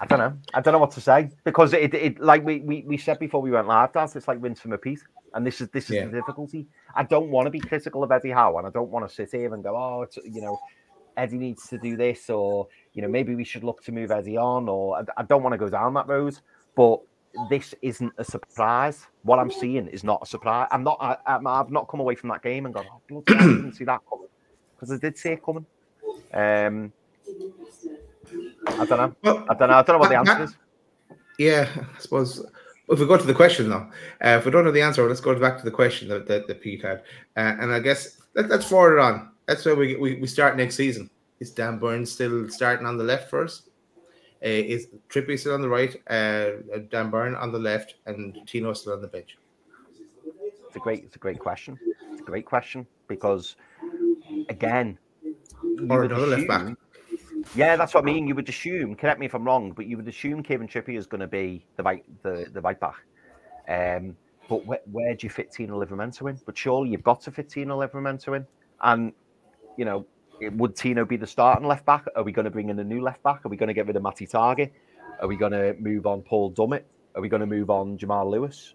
I 0.00 0.06
don't 0.06 0.18
know. 0.18 0.36
I 0.52 0.60
don't 0.60 0.72
know 0.72 0.78
what 0.78 0.92
to 0.92 1.00
say 1.00 1.30
because 1.44 1.72
it, 1.72 1.94
it 1.94 2.20
like 2.20 2.44
we, 2.44 2.60
we, 2.60 2.84
we 2.86 2.96
said 2.96 3.18
before 3.18 3.40
we 3.40 3.50
went 3.50 3.66
live, 3.66 3.92
Daz, 3.92 4.16
it's 4.16 4.28
like 4.28 4.38
rinse 4.40 4.62
and 4.64 4.72
repeat. 4.72 5.00
And 5.34 5.44
this 5.44 5.60
is 5.60 5.68
this 5.70 5.90
is 5.90 5.96
yeah. 5.96 6.04
the 6.06 6.12
difficulty. 6.12 6.66
I 6.94 7.02
don't 7.02 7.28
want 7.28 7.46
to 7.46 7.50
be 7.50 7.58
critical 7.58 8.04
of 8.04 8.12
Eddie 8.12 8.30
Howe, 8.30 8.56
and 8.58 8.66
I 8.66 8.70
don't 8.70 8.90
want 8.90 9.08
to 9.08 9.12
sit 9.12 9.30
here 9.32 9.52
and 9.52 9.64
go, 9.64 9.76
oh, 9.76 10.02
it's 10.02 10.16
you 10.16 10.40
know, 10.40 10.60
Eddie 11.16 11.38
needs 11.38 11.66
to 11.68 11.78
do 11.78 11.96
this, 11.96 12.30
or 12.30 12.68
you 12.92 13.02
know, 13.02 13.08
maybe 13.08 13.34
we 13.34 13.44
should 13.44 13.64
look 13.64 13.82
to 13.84 13.92
move 13.92 14.12
Eddie 14.12 14.36
on, 14.36 14.68
or 14.68 14.98
I, 14.98 15.02
I 15.16 15.22
don't 15.24 15.42
want 15.42 15.54
to 15.54 15.58
go 15.58 15.68
down 15.68 15.94
that 15.94 16.06
road. 16.06 16.38
But 16.76 17.00
this 17.50 17.74
isn't 17.82 18.12
a 18.18 18.24
surprise. 18.24 19.06
What 19.22 19.38
I'm 19.38 19.50
seeing 19.50 19.88
is 19.88 20.04
not 20.04 20.22
a 20.22 20.26
surprise. 20.26 20.68
I'm 20.70 20.84
not. 20.84 20.98
I, 21.00 21.16
have 21.26 21.70
not 21.70 21.88
come 21.88 22.00
away 22.00 22.14
from 22.14 22.30
that 22.30 22.42
game 22.42 22.66
and 22.66 22.74
gone, 22.74 22.86
"Oh, 22.90 23.00
bloody 23.08 23.34
I 23.34 23.46
didn't 23.46 23.72
see 23.74 23.84
that 23.84 24.00
coming," 24.08 24.28
because 24.74 24.92
I 24.92 24.98
did 24.98 25.18
see 25.18 25.30
it 25.30 25.44
coming. 25.44 25.66
Um, 26.32 26.92
I 28.66 28.84
don't 28.84 28.90
know. 28.90 29.16
Well, 29.22 29.46
I 29.48 29.54
don't 29.54 29.68
know. 29.68 29.74
I 29.76 29.82
don't 29.82 29.94
know 29.94 29.98
what 29.98 30.10
the 30.10 30.18
answer 30.18 30.44
is. 30.44 30.56
Yeah, 31.38 31.68
I 31.76 32.00
suppose. 32.00 32.44
If 32.86 32.98
we 32.98 33.06
go 33.06 33.16
to 33.16 33.24
the 33.24 33.34
question 33.34 33.70
now, 33.70 33.90
uh, 34.22 34.36
if 34.38 34.44
we 34.44 34.50
don't 34.50 34.64
know 34.64 34.70
the 34.70 34.82
answer, 34.82 35.08
let's 35.08 35.20
go 35.20 35.34
back 35.34 35.56
to 35.56 35.64
the 35.64 35.70
question 35.70 36.06
that, 36.08 36.26
that, 36.26 36.46
that 36.46 36.60
Pete 36.60 36.82
had, 36.82 36.98
uh, 37.34 37.56
and 37.58 37.72
I 37.72 37.78
guess 37.78 38.20
let, 38.34 38.50
us 38.50 38.68
forward 38.68 38.98
on. 38.98 39.30
That's 39.46 39.64
where 39.64 39.74
we, 39.74 39.96
we 39.96 40.16
we 40.16 40.26
start 40.26 40.56
next 40.56 40.76
season. 40.76 41.08
Is 41.40 41.50
Dan 41.50 41.78
Burns 41.78 42.12
still 42.12 42.48
starting 42.50 42.86
on 42.86 42.98
the 42.98 43.04
left 43.04 43.30
first? 43.30 43.70
Uh, 44.44 44.48
is 44.48 44.88
Trippier 45.08 45.38
still 45.38 45.54
on 45.54 45.62
the 45.62 45.68
right, 45.68 45.96
uh, 46.10 46.78
Dan 46.90 47.08
Burn 47.10 47.34
on 47.34 47.50
the 47.50 47.58
left, 47.58 47.94
and 48.04 48.38
Tino 48.46 48.74
still 48.74 48.92
on 48.92 49.00
the 49.00 49.08
bench? 49.08 49.38
It's 50.66 50.76
a 50.76 50.78
great, 50.78 51.04
it's 51.04 51.16
a 51.16 51.18
great 51.18 51.38
question. 51.38 51.78
It's 52.12 52.20
a 52.20 52.24
great 52.24 52.44
question 52.44 52.86
because, 53.08 53.56
again, 54.50 54.98
or 55.88 56.04
another 56.04 56.34
assume, 56.34 56.46
left 56.46 56.48
back. 56.48 56.76
Yeah, 57.54 57.76
that's 57.76 57.94
what 57.94 58.02
I 58.02 58.04
mean. 58.04 58.26
You 58.26 58.34
would 58.34 58.48
assume. 58.48 58.96
Correct 58.96 59.18
me 59.18 59.26
if 59.26 59.34
I'm 59.34 59.44
wrong, 59.44 59.72
but 59.72 59.86
you 59.86 59.96
would 59.96 60.08
assume 60.08 60.42
Kevin 60.42 60.68
Trippier 60.68 60.98
is 60.98 61.06
going 61.06 61.20
to 61.22 61.26
be 61.26 61.64
the 61.76 61.82
right, 61.82 62.04
the 62.22 62.46
the 62.52 62.60
right 62.60 62.78
back. 62.78 63.02
Um, 63.66 64.14
but 64.48 64.66
where, 64.66 64.80
where 64.92 65.14
do 65.14 65.26
you 65.26 65.30
fit 65.30 65.52
Tino 65.52 65.82
Livramento 65.82 66.28
in? 66.28 66.38
But 66.44 66.58
surely 66.58 66.90
you've 66.90 67.02
got 67.02 67.22
to 67.22 67.30
fit 67.30 67.48
Tino 67.48 67.80
Livramento 67.80 68.36
in, 68.36 68.46
and 68.82 69.12
you 69.78 69.86
know 69.86 70.04
would 70.50 70.76
Tino 70.76 71.04
be 71.04 71.16
the 71.16 71.26
starting 71.26 71.66
left 71.66 71.84
back? 71.84 72.04
Are 72.16 72.22
we 72.22 72.32
going 72.32 72.44
to 72.44 72.50
bring 72.50 72.68
in 72.68 72.78
a 72.78 72.84
new 72.84 73.02
left 73.02 73.22
back? 73.22 73.44
Are 73.44 73.48
we 73.48 73.56
going 73.56 73.68
to 73.68 73.74
get 73.74 73.86
rid 73.86 73.96
of 73.96 74.02
Matty 74.02 74.26
Targett? 74.26 74.70
Are 75.20 75.28
we 75.28 75.36
going 75.36 75.52
to 75.52 75.74
move 75.78 76.06
on 76.06 76.22
Paul 76.22 76.52
Dummett? 76.52 76.84
Are 77.14 77.22
we 77.22 77.28
going 77.28 77.40
to 77.40 77.46
move 77.46 77.70
on 77.70 77.96
Jamal 77.96 78.30
Lewis? 78.30 78.74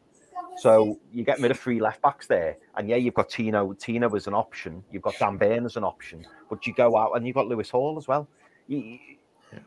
So 0.57 0.99
you 1.13 1.23
get 1.23 1.39
rid 1.39 1.51
of 1.51 1.59
three 1.59 1.79
left 1.79 2.01
backs 2.01 2.27
there, 2.27 2.57
and 2.75 2.89
yeah, 2.89 2.97
you've 2.97 3.13
got 3.13 3.29
Tino. 3.29 3.73
Tino 3.73 4.13
as 4.13 4.27
an 4.27 4.33
option. 4.33 4.83
You've 4.91 5.03
got 5.03 5.17
Dan 5.17 5.37
Burn 5.37 5.65
as 5.65 5.77
an 5.77 5.85
option, 5.85 6.25
but 6.49 6.67
you 6.67 6.73
go 6.73 6.97
out 6.97 7.15
and 7.15 7.25
you've 7.25 7.35
got 7.35 7.47
Lewis 7.47 7.69
Hall 7.69 7.97
as 7.97 8.07
well. 8.07 8.27
You, 8.67 8.99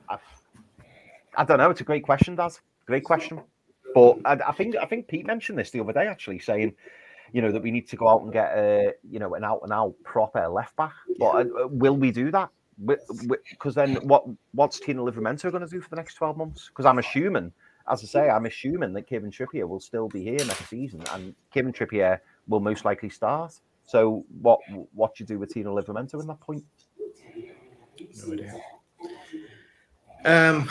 I, 0.09 0.19
I, 1.37 1.45
don't 1.45 1.59
know. 1.59 1.71
It's 1.71 1.81
a 1.81 1.85
great 1.85 2.03
question, 2.03 2.35
Daz. 2.35 2.61
Great 2.87 3.05
question. 3.05 3.41
But 3.95 4.19
I, 4.25 4.39
I 4.49 4.53
think 4.53 4.77
I 4.77 4.85
think 4.85 5.09
Pete 5.09 5.27
mentioned 5.27 5.59
this 5.59 5.71
the 5.71 5.81
other 5.81 5.95
day, 5.95 6.07
actually, 6.07 6.41
saying 6.41 6.75
you 7.33 7.41
know, 7.41 7.51
that 7.51 7.63
we 7.63 7.71
need 7.71 7.89
to 7.89 7.97
go 7.97 8.09
out 8.09 8.23
and 8.23 8.33
get 8.33 8.53
a, 8.57 8.93
you 9.09 9.19
know, 9.19 9.35
an 9.35 9.45
out 9.45 9.61
and 9.63 9.73
out 9.73 9.95
proper 10.05 10.47
left 10.49 10.77
back. 10.77 10.93
But 11.19 11.47
uh, 11.47 11.69
will 11.69 11.97
we 11.97 12.11
do 12.11 12.31
that? 12.31 12.51
Because 13.51 13.75
then 13.75 13.97
what 13.97 14.25
what's 14.53 14.81
Tino 14.81 15.09
Livramento 15.09 15.51
going 15.51 15.63
to 15.63 15.69
do 15.69 15.81
for 15.81 15.91
the 15.91 15.97
next 15.97 16.15
12 16.15 16.37
months? 16.37 16.69
Because 16.69 16.87
I'm 16.87 16.99
assuming, 16.99 17.53
as 17.91 18.03
I 18.03 18.07
say, 18.07 18.31
I'm 18.31 18.47
assuming 18.47 18.93
that 18.95 19.03
Kevin 19.03 19.31
Trippier 19.31 19.69
will 19.69 19.81
still 19.81 20.09
be 20.09 20.23
here 20.23 20.39
next 20.39 20.69
season 20.69 21.03
and 21.13 21.35
Kevin 21.53 21.73
Trippier 21.73 22.21
will 22.49 22.61
most 22.61 22.85
likely 22.85 23.09
start. 23.09 23.59
So 23.85 24.25
what 24.41 24.61
what 24.95 25.15
do 25.15 25.23
you 25.23 25.27
do 25.27 25.39
with 25.39 25.53
Tino 25.53 25.79
Livramento 25.79 26.21
in 26.21 26.27
that 26.27 26.41
point? 26.41 26.65
No 28.27 28.33
idea. 28.33 28.55
Um, 30.25 30.71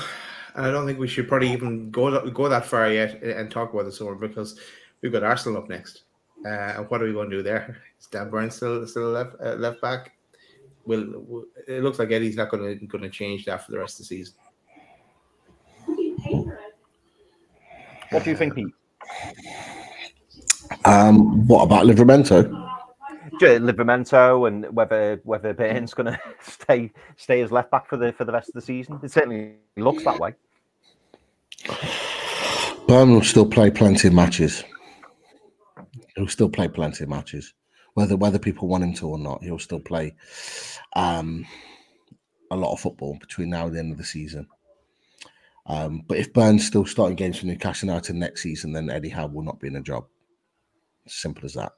I 0.55 0.71
don't 0.71 0.85
think 0.85 0.99
we 0.99 1.07
should 1.07 1.27
probably 1.27 1.51
even 1.51 1.91
go 1.91 2.29
go 2.29 2.49
that 2.49 2.65
far 2.65 2.91
yet 2.91 3.21
and 3.21 3.49
talk 3.49 3.73
about 3.73 3.85
the 3.85 3.91
summer 3.91 4.15
because 4.15 4.59
we've 5.01 5.11
got 5.11 5.23
Arsenal 5.23 5.61
up 5.61 5.69
next. 5.69 6.03
Uh, 6.45 6.73
and 6.77 6.89
what 6.89 7.01
are 7.01 7.05
we 7.05 7.13
going 7.13 7.29
to 7.29 7.37
do 7.37 7.43
there? 7.43 7.77
Is 7.99 8.07
Dan 8.07 8.29
Burns 8.29 8.55
still 8.55 8.85
still 8.87 9.09
left 9.09 9.35
uh, 9.43 9.55
left 9.55 9.81
back? 9.81 10.13
Will 10.85 11.45
it 11.67 11.83
looks 11.83 11.99
like 11.99 12.11
Eddie's 12.11 12.35
not 12.35 12.49
going 12.49 12.79
to 12.79 12.85
going 12.87 13.03
to 13.03 13.09
change 13.09 13.45
that 13.45 13.63
for 13.63 13.71
the 13.71 13.79
rest 13.79 13.99
of 13.99 14.07
the 14.07 14.15
season. 14.15 14.33
What 18.09 18.23
do 18.23 18.29
you 18.29 18.35
think, 18.35 18.55
Pete? 18.55 18.73
Um, 20.85 21.47
what 21.47 21.63
about 21.63 21.85
Livramento? 21.85 22.57
Livramento 23.39 24.47
and 24.47 24.71
whether 24.75 25.19
whether 25.23 25.53
Burns 25.53 25.93
going 25.93 26.13
to 26.13 26.19
stay 26.41 26.91
stay 27.17 27.41
as 27.41 27.51
left 27.51 27.71
back 27.71 27.87
for 27.87 27.97
the 27.97 28.13
for 28.13 28.25
the 28.25 28.31
rest 28.31 28.49
of 28.49 28.53
the 28.53 28.61
season. 28.61 28.99
It 29.01 29.11
certainly 29.11 29.55
looks 29.77 30.03
that 30.03 30.19
way. 30.19 30.33
Burn 32.87 33.13
will 33.13 33.23
still 33.23 33.45
play 33.45 33.71
plenty 33.71 34.09
of 34.09 34.13
matches 34.13 34.63
he'll 36.15 36.27
still 36.27 36.49
play 36.49 36.67
plenty 36.67 37.03
of 37.03 37.09
matches, 37.09 37.53
whether 37.93 38.15
whether 38.15 38.39
people 38.39 38.67
want 38.67 38.83
him 38.83 38.93
to 38.95 39.09
or 39.09 39.17
not. 39.17 39.43
He'll 39.43 39.59
still 39.59 39.79
play 39.79 40.15
um, 40.95 41.45
a 42.49 42.55
lot 42.55 42.73
of 42.73 42.79
football 42.79 43.17
between 43.19 43.49
now 43.49 43.67
and 43.67 43.75
the 43.75 43.79
end 43.79 43.91
of 43.91 43.97
the 43.97 44.03
season. 44.03 44.47
Um, 45.65 46.03
but 46.07 46.17
if 46.17 46.33
Burns 46.33 46.65
still 46.65 46.85
starting 46.85 47.15
games 47.15 47.39
for 47.39 47.45
Newcastle 47.45 47.87
United 47.87 48.15
next 48.15 48.41
season, 48.41 48.73
then 48.73 48.89
Eddie 48.89 49.09
Howe 49.09 49.27
will 49.27 49.43
not 49.43 49.59
be 49.59 49.67
in 49.67 49.75
a 49.75 49.81
job. 49.81 50.05
Simple 51.07 51.45
as 51.45 51.53
that. 51.53 51.73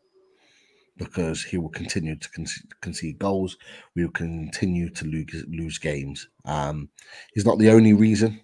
Because 0.98 1.44
he 1.44 1.58
will 1.58 1.70
continue 1.70 2.16
to 2.16 2.30
con- 2.30 2.46
concede 2.82 3.20
goals, 3.20 3.58
we 3.96 4.04
will 4.04 4.12
continue 4.12 4.90
to 4.92 5.06
lose, 5.06 5.46
lose 5.50 5.78
games. 5.80 6.28
Um, 6.46 6.90
he's 7.34 7.46
not 7.46 7.60
the 7.60 7.72
only 7.72 7.94
reason. 7.94 8.42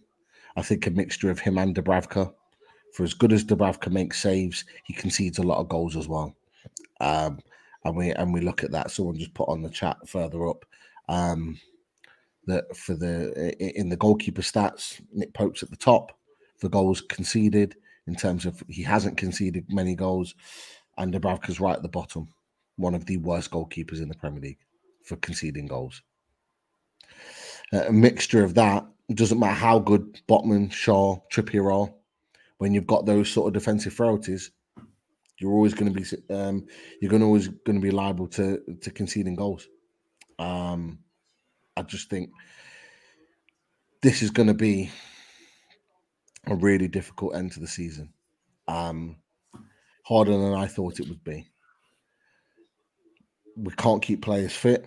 I 0.56 0.62
think 0.62 0.86
a 0.88 0.92
mixture 0.92 1.30
of 1.30 1.40
him 1.40 1.58
and 1.58 1.76
Dubravka 1.76 2.34
for 2.94 3.04
as 3.04 3.14
good 3.14 3.34
as 3.34 3.46
Dubravka 3.46 3.92
makes 3.92 4.22
saves, 4.22 4.66
he 4.84 4.94
concedes 4.94 5.38
a 5.38 5.44
lot 5.44 5.60
of 5.60 5.70
goals 5.70 5.96
as 5.96 6.08
well. 6.08 6.36
Um, 7.00 7.40
and 7.86 7.96
we 7.96 8.12
and 8.12 8.34
we 8.34 8.42
look 8.42 8.64
at 8.64 8.72
that. 8.72 8.92
Someone 8.92 9.18
just 9.18 9.34
put 9.34 9.50
on 9.50 9.62
the 9.62 9.70
chat 9.70 9.98
further 10.08 10.48
up 10.48 10.66
um, 11.08 11.60
that 12.46 12.76
for 12.76 12.96
the 12.96 13.56
in 13.60 13.90
the 13.90 13.96
goalkeeper 13.96 14.42
stats, 14.42 15.02
Nick 15.14 15.34
Pope's 15.34 15.64
at 15.64 15.70
the 15.70 15.78
top 15.78 16.18
for 16.58 16.70
goals 16.70 17.02
conceded 17.02 17.76
in 18.08 18.16
terms 18.16 18.46
of 18.46 18.62
he 18.68 18.84
hasn't 18.84 19.18
conceded 19.18 19.66
many 19.70 19.96
goals, 19.96 20.36
and 20.98 21.14
Dubravka's 21.14 21.60
right 21.60 21.76
at 21.76 21.84
the 21.84 21.90
bottom, 21.90 22.28
one 22.76 22.96
of 22.96 23.06
the 23.06 23.18
worst 23.18 23.52
goalkeepers 23.52 24.02
in 24.02 24.10
the 24.10 24.16
Premier 24.16 24.42
League 24.42 24.60
for 25.04 25.16
conceding 25.18 25.68
goals. 25.68 26.02
Uh, 27.72 27.86
a 27.88 27.94
mixture 27.94 28.44
of 28.44 28.56
that 28.56 28.86
doesn't 29.14 29.40
matter 29.40 29.54
how 29.54 29.80
good 29.80 30.22
Botman, 30.28 30.70
Schär, 30.70 31.22
Trippier 31.32 31.74
are 31.74 31.94
when 32.60 32.74
you've 32.74 32.88
got 32.88 33.06
those 33.06 33.30
sort 33.30 33.48
of 33.48 33.54
defensive 33.54 33.94
frailties, 33.94 34.52
you're 35.40 35.54
always 35.54 35.74
going 35.74 35.92
to 35.92 36.00
be 36.00 36.34
um, 36.34 36.66
you're 37.02 37.10
going 37.10 37.22
to 37.22 37.26
always 37.26 37.48
going 37.48 37.80
to 37.80 37.82
be 37.82 37.92
liable 37.92 38.28
to 38.28 38.62
to 38.82 38.92
conceding 38.92 39.36
goals. 39.36 39.68
Um, 40.38 41.00
I 41.76 41.82
just 41.82 42.10
think 42.10 42.30
this 44.02 44.22
is 44.22 44.32
going 44.32 44.48
to 44.48 44.54
be 44.54 44.92
a 46.48 46.56
really 46.56 46.88
difficult 46.88 47.36
end 47.36 47.54
to 47.54 47.60
the 47.60 47.68
season. 47.68 48.14
Um, 48.68 49.18
harder 50.06 50.32
than 50.32 50.54
I 50.54 50.68
thought 50.68 51.00
it 51.00 51.08
would 51.08 51.24
be. 51.24 51.48
We 53.56 53.74
can't 53.74 54.02
keep 54.02 54.22
players 54.22 54.54
fit. 54.54 54.86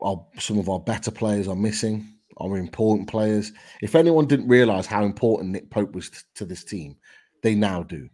Our, 0.00 0.24
some 0.38 0.58
of 0.58 0.68
our 0.68 0.80
better 0.80 1.10
players 1.10 1.46
are 1.46 1.56
missing, 1.56 2.19
our 2.40 2.56
important 2.56 3.08
players. 3.08 3.52
If 3.82 3.94
anyone 3.94 4.26
didn't 4.26 4.48
realize 4.48 4.86
how 4.86 5.04
important 5.04 5.50
Nick 5.50 5.70
Pope 5.70 5.92
was 5.92 6.10
t- 6.10 6.18
to 6.36 6.44
this 6.44 6.64
team, 6.64 6.96
they 7.42 7.54
now 7.54 7.82
do. 7.82 8.08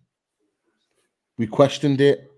We 1.38 1.46
questioned 1.46 2.00
it. 2.00 2.30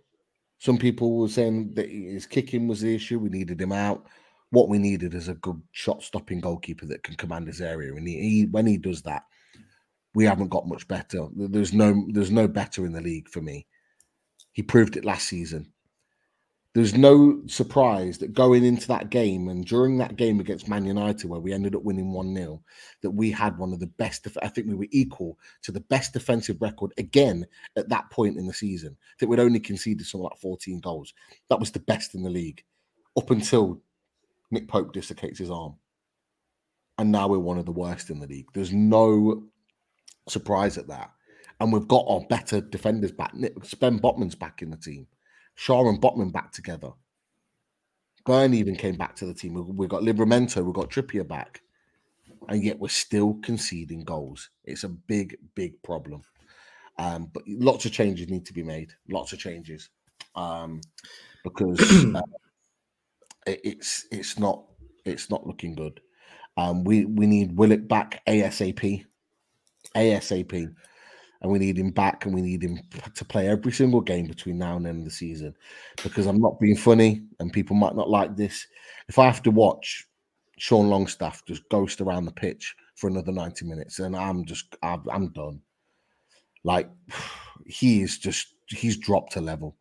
Some 0.59 0.79
people 0.79 1.17
were 1.17 1.29
saying 1.29 1.75
that 1.75 1.89
his 1.89 2.27
kicking 2.27 2.67
was 2.67 2.81
the 2.81 2.95
issue. 2.95 3.19
We 3.19 3.29
needed 3.29 3.61
him 3.61 3.73
out. 3.73 4.07
What 4.51 4.69
we 4.69 4.79
needed 4.79 5.15
is 5.15 5.29
a 5.29 5.35
good 5.35 5.61
shot 5.73 6.03
stopping 6.03 6.41
goalkeeper 6.41 6.87
that 6.87 7.03
can 7.03 7.15
command 7.15 7.47
his 7.47 7.61
area. 7.61 7.95
And 7.95 8.09
he, 8.09 8.21
he, 8.21 8.47
when 8.47 8.67
he 8.67 8.77
does 8.77 9.03
that, 9.03 9.23
we 10.15 10.25
haven't 10.25 10.49
got 10.49 10.67
much 10.67 10.89
better. 10.89 11.29
There's 11.37 11.73
no 11.73 12.07
there's 12.09 12.31
no 12.31 12.49
better 12.49 12.87
in 12.87 12.93
the 12.93 13.01
league 13.01 13.29
for 13.29 13.41
me. 13.41 13.67
He 14.53 14.63
proved 14.63 14.97
it 14.97 15.05
last 15.05 15.29
season. 15.29 15.73
There's 16.79 16.95
no 16.95 17.43
surprise 17.47 18.19
that 18.19 18.35
going 18.35 18.65
into 18.65 18.87
that 18.87 19.11
game 19.11 19.49
and 19.49 19.67
during 19.67 19.99
that 19.99 20.15
game 20.15 20.39
against 20.39 20.69
Man 20.69 20.85
United, 20.85 21.29
where 21.29 21.41
we 21.41 21.53
ended 21.53 21.75
up 21.75 21.83
winning 21.83 22.13
1 22.13 22.33
0, 22.33 22.63
that 23.03 23.11
we 23.11 23.33
had 23.33 23.59
one 23.59 23.73
of 23.73 23.81
the 23.81 23.89
best. 23.89 24.29
I 24.41 24.47
think 24.47 24.69
we 24.69 24.77
were 24.77 24.87
equal 24.93 25.41
to 25.63 25.73
the 25.73 25.81
best 25.81 26.13
defensive 26.13 26.63
record 26.63 26.93
again 26.97 27.45
at 27.75 27.89
that 27.89 28.09
point 28.11 28.37
in 28.37 28.47
the 28.47 28.55
season. 28.55 28.97
That 29.19 29.29
we'd 29.29 29.41
only 29.41 29.59
conceded 29.59 30.07
something 30.07 30.29
like 30.31 30.39
14 30.39 30.79
goals. 30.79 31.15
That 31.49 31.59
was 31.59 31.73
the 31.73 31.81
best 31.81 32.15
in 32.15 32.23
the 32.23 32.31
league 32.31 32.63
up 33.17 33.33
until 33.33 33.83
Nick 34.53 34.69
Pope 34.69 34.93
dislocates 34.93 35.41
his 35.41 35.51
arm. 35.51 35.75
And 36.97 37.11
now 37.11 37.27
we're 37.27 37.41
one 37.41 37.59
of 37.59 37.67
the 37.67 37.73
worst 37.73 38.09
in 38.09 38.21
the 38.21 38.29
league. 38.29 38.51
There's 38.55 38.73
no 38.73 39.43
surprise 40.29 40.79
at 40.79 40.87
that. 40.87 41.11
And 41.59 41.73
we've 41.73 41.89
got 41.89 42.05
our 42.07 42.21
better 42.29 42.61
defenders 42.61 43.11
back. 43.11 43.33
Sven 43.65 43.99
Botman's 43.99 44.37
back 44.37 44.63
in 44.63 44.71
the 44.71 44.77
team. 44.77 45.09
Schär 45.59 45.89
and 45.89 46.01
Botman 46.01 46.33
back 46.33 46.53
together. 46.53 46.91
Burn 48.25 48.55
even 48.55 48.77
came 48.77 48.97
back 48.97 49.17
to 49.17 49.27
the 49.27 49.35
team. 49.35 49.55
We've 49.55 49.89
got 49.89 50.03
Livramento, 50.03 50.65
we've 50.65 50.75
got 50.75 50.91
Trippier 50.91 51.27
back. 51.27 51.63
And 52.49 52.63
yet 52.63 52.79
we're 52.79 52.89
still 52.89 53.39
conceding 53.43 54.05
goals. 54.05 54.51
It's 54.65 54.85
a 54.85 54.89
big, 54.89 55.37
big 55.55 55.83
problem. 55.83 56.23
Um, 56.99 57.31
but 57.33 57.43
lots 57.47 57.85
of 57.85 57.93
changes 57.93 58.29
need 58.29 58.47
to 58.47 58.53
be 58.53 58.63
made. 58.63 58.93
Lots 59.09 59.33
of 59.33 59.39
changes. 59.39 59.91
Um, 60.35 60.81
because 61.43 61.81
uh, 62.15 62.23
it, 63.47 63.61
it's 63.65 64.07
it's 64.11 64.39
not 64.39 64.65
it's 65.05 65.31
not 65.31 65.47
looking 65.47 65.75
good. 65.75 66.01
Um, 66.57 66.85
we 66.85 67.05
we 67.05 67.27
need 67.27 67.57
Willock 67.57 67.87
back 67.87 68.23
ASAP. 68.27 69.05
ASAP 69.97 70.75
and 71.41 71.51
we 71.51 71.59
need 71.59 71.79
him 71.79 71.91
back 71.91 72.27
and 72.27 72.35
we 72.35 72.43
need 72.43 72.63
him 72.63 72.81
to 73.15 73.25
play 73.25 73.49
every 73.49 73.73
single 73.73 74.01
game 74.01 74.27
between 74.27 74.59
now 74.59 74.77
and 74.77 74.87
end 74.87 74.99
of 74.99 75.05
the 75.05 75.11
season 75.11 75.55
because 76.03 76.27
I'm 76.27 76.41
not 76.41 76.59
being 76.59 76.77
funny 76.77 77.23
and 77.39 77.53
people 77.53 77.77
might 77.77 77.95
not 77.95 78.11
like 78.11 78.37
this. 78.37 78.67
If 79.09 79.19
I 79.19 79.27
have 79.27 79.43
to 79.45 79.51
watch 79.51 80.09
Sean 80.59 80.89
Longstaff 80.89 81.45
just 81.45 81.69
ghost 81.69 82.01
around 82.01 82.25
the 82.25 82.33
pitch 82.33 82.75
for 82.97 83.09
another 83.09 83.33
90 83.33 83.65
minutes, 83.65 84.01
and 84.01 84.17
I'm 84.17 84.45
just 84.45 84.77
I'm 84.83 85.29
done. 85.29 85.61
Like 86.65 86.91
he 87.67 88.03
is 88.03 88.19
just 88.19 88.55
he's 88.67 88.97
dropped 88.97 89.37
a 89.37 89.41
level 89.41 89.77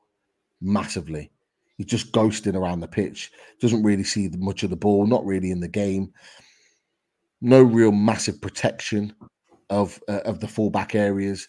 massively. 0.61 1.31
He's 1.77 1.87
just 1.87 2.11
ghosting 2.11 2.55
around 2.55 2.79
the 2.79 2.87
pitch, 2.87 3.31
doesn't 3.59 3.83
really 3.83 4.03
see 4.03 4.29
much 4.37 4.63
of 4.63 4.71
the 4.71 4.75
ball, 4.75 5.05
not 5.05 5.25
really 5.25 5.51
in 5.51 5.59
the 5.59 5.67
game. 5.67 6.11
No 7.39 7.61
real 7.61 7.91
massive 7.91 8.41
protection 8.41 9.13
of 9.69 10.01
uh, 10.07 10.21
of 10.25 10.39
the 10.39 10.47
fullback 10.47 10.95
areas 10.95 11.47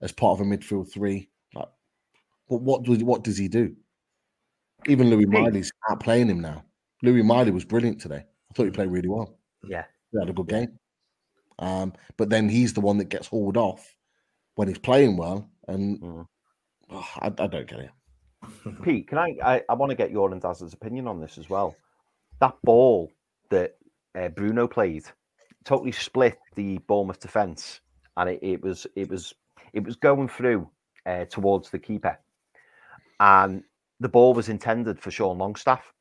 as 0.00 0.12
part 0.12 0.38
of 0.38 0.46
a 0.46 0.48
midfield 0.48 0.92
three. 0.92 1.30
Like, 1.54 1.68
what 2.46 2.62
what 2.62 2.82
does 2.82 3.02
what 3.02 3.24
does 3.24 3.38
he 3.38 3.48
do? 3.48 3.74
Even 4.86 5.10
Lewis 5.10 5.26
Miley's 5.28 5.72
out 5.90 6.00
playing 6.00 6.28
him 6.28 6.40
now. 6.40 6.64
Lewis 7.02 7.24
Miley 7.24 7.52
was 7.52 7.64
brilliant 7.64 8.00
today. 8.00 8.24
I 8.24 8.54
thought 8.54 8.64
he 8.64 8.70
played 8.70 8.90
really 8.90 9.08
well. 9.08 9.38
Yeah, 9.62 9.84
he 10.10 10.18
had 10.18 10.28
a 10.28 10.32
good 10.32 10.48
game. 10.48 10.78
Um, 11.58 11.92
but 12.16 12.28
then 12.28 12.48
he's 12.48 12.72
the 12.72 12.80
one 12.80 12.98
that 12.98 13.08
gets 13.08 13.28
hauled 13.28 13.56
off 13.56 13.94
when 14.56 14.68
he's 14.68 14.78
playing 14.78 15.16
well, 15.16 15.48
and 15.68 16.00
mm. 16.00 16.26
oh, 16.90 17.08
I, 17.20 17.26
I, 17.26 17.46
don't 17.46 17.68
get 17.68 17.78
it. 17.78 17.90
Pete, 18.82 19.08
can 19.08 19.18
I, 19.18 19.36
I? 19.42 19.62
I 19.68 19.74
want 19.74 19.90
to 19.90 19.96
get 19.96 20.10
your 20.10 20.32
and 20.32 20.42
Daz's 20.42 20.72
opinion 20.72 21.06
on 21.06 21.20
this 21.20 21.38
as 21.38 21.48
well. 21.48 21.76
That 22.40 22.56
ball 22.64 23.12
that 23.50 23.76
uh, 24.18 24.28
Bruno 24.28 24.66
played 24.66 25.04
totally 25.64 25.92
split 25.92 26.38
the 26.56 26.78
Bournemouth 26.86 27.20
defence, 27.20 27.80
and 28.16 28.30
it, 28.30 28.38
it, 28.42 28.62
was 28.62 28.86
it 28.96 29.08
was 29.08 29.34
it 29.72 29.84
was 29.84 29.96
going 29.96 30.28
through 30.28 30.68
uh, 31.06 31.24
towards 31.26 31.70
the 31.70 31.78
keeper, 31.78 32.18
and 33.20 33.62
the 34.00 34.08
ball 34.08 34.34
was 34.34 34.48
intended 34.48 35.00
for 35.00 35.10
Sean 35.10 35.38
Longstaff, 35.38 35.92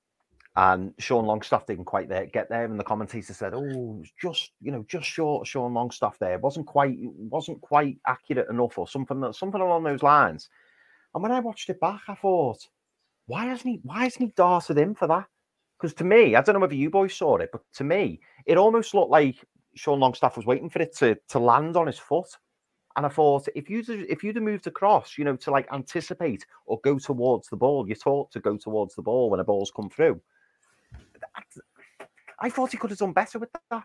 and 0.56 0.94
Sean 1.00 1.26
Longstaff 1.26 1.66
didn't 1.66 1.86
quite 1.86 2.10
there, 2.10 2.26
get 2.26 2.50
there, 2.50 2.66
and 2.66 2.80
the 2.80 2.84
commentator 2.84 3.34
said, 3.34 3.54
"Oh, 3.54 4.04
just 4.22 4.52
you 4.62 4.72
know 4.72 4.84
just 4.88 5.08
short 5.08 5.48
Sean 5.48 5.74
Longstaff 5.74 6.20
there. 6.20 6.34
It 6.34 6.42
wasn't 6.42 6.68
quite 6.68 6.98
wasn't 7.00 7.62
quite 7.62 8.00
accurate 8.08 8.50
enough, 8.50 8.78
or 8.78 8.88
something 8.88 9.22
that 9.22 9.36
something 9.36 9.62
along 9.62 9.84
those 9.84 10.04
lines." 10.04 10.50
And 11.14 11.24
when 11.24 11.32
I 11.32 11.40
watched 11.40 11.70
it 11.70 11.80
back, 11.80 12.02
I 12.08 12.16
thought, 12.16 12.68
"Why 13.28 13.46
hasn't 13.46 13.76
he? 13.76 13.80
Why 13.84 14.04
hasn't 14.04 14.24
he 14.24 14.34
darted 14.36 14.78
in 14.78 14.96
for 14.96 15.08
that?" 15.08 15.28
Because 15.82 15.96
to 15.96 16.04
me, 16.04 16.36
I 16.36 16.42
don't 16.42 16.54
know 16.54 16.60
whether 16.60 16.76
you 16.76 16.92
boys 16.92 17.16
saw 17.16 17.38
it, 17.38 17.50
but 17.52 17.64
to 17.74 17.84
me, 17.84 18.20
it 18.46 18.58
almost 18.58 18.94
looked 18.94 19.10
like 19.10 19.44
Sean 19.74 20.00
Longstaff 20.00 20.38
was 20.38 20.46
waiting 20.46 20.70
for 20.70 20.80
it 20.80 20.96
to 20.98 21.18
to 21.30 21.40
land 21.40 21.76
on 21.76 21.88
his 21.88 21.98
foot. 21.98 22.30
And 22.96 23.06
I 23.06 23.10
thought, 23.10 23.48
if 23.56 23.70
you 23.70 23.84
if 23.88 24.24
you'd 24.24 24.36
have 24.36 24.44
moved 24.44 24.68
across, 24.68 25.18
you 25.18 25.24
know, 25.24 25.36
to 25.38 25.50
like 25.50 25.68
anticipate 25.74 26.46
or 26.68 26.80
go 26.84 27.00
towards 27.00 27.48
the 27.48 27.56
ball, 27.56 27.88
you're 27.88 27.96
taught 27.96 28.32
to 28.32 28.40
go 28.40 28.58
towards 28.58 28.94
the 28.94 29.02
ball 29.02 29.32
when 29.32 29.40
a 29.40 29.44
ball's 29.44 29.72
come 29.72 29.90
through. 29.90 30.22
I 32.40 32.50
thought 32.50 32.72
he 32.72 32.78
could 32.78 32.90
have 32.92 33.00
done 33.00 33.14
better 33.14 33.40
with 33.40 33.50
that. 33.54 33.84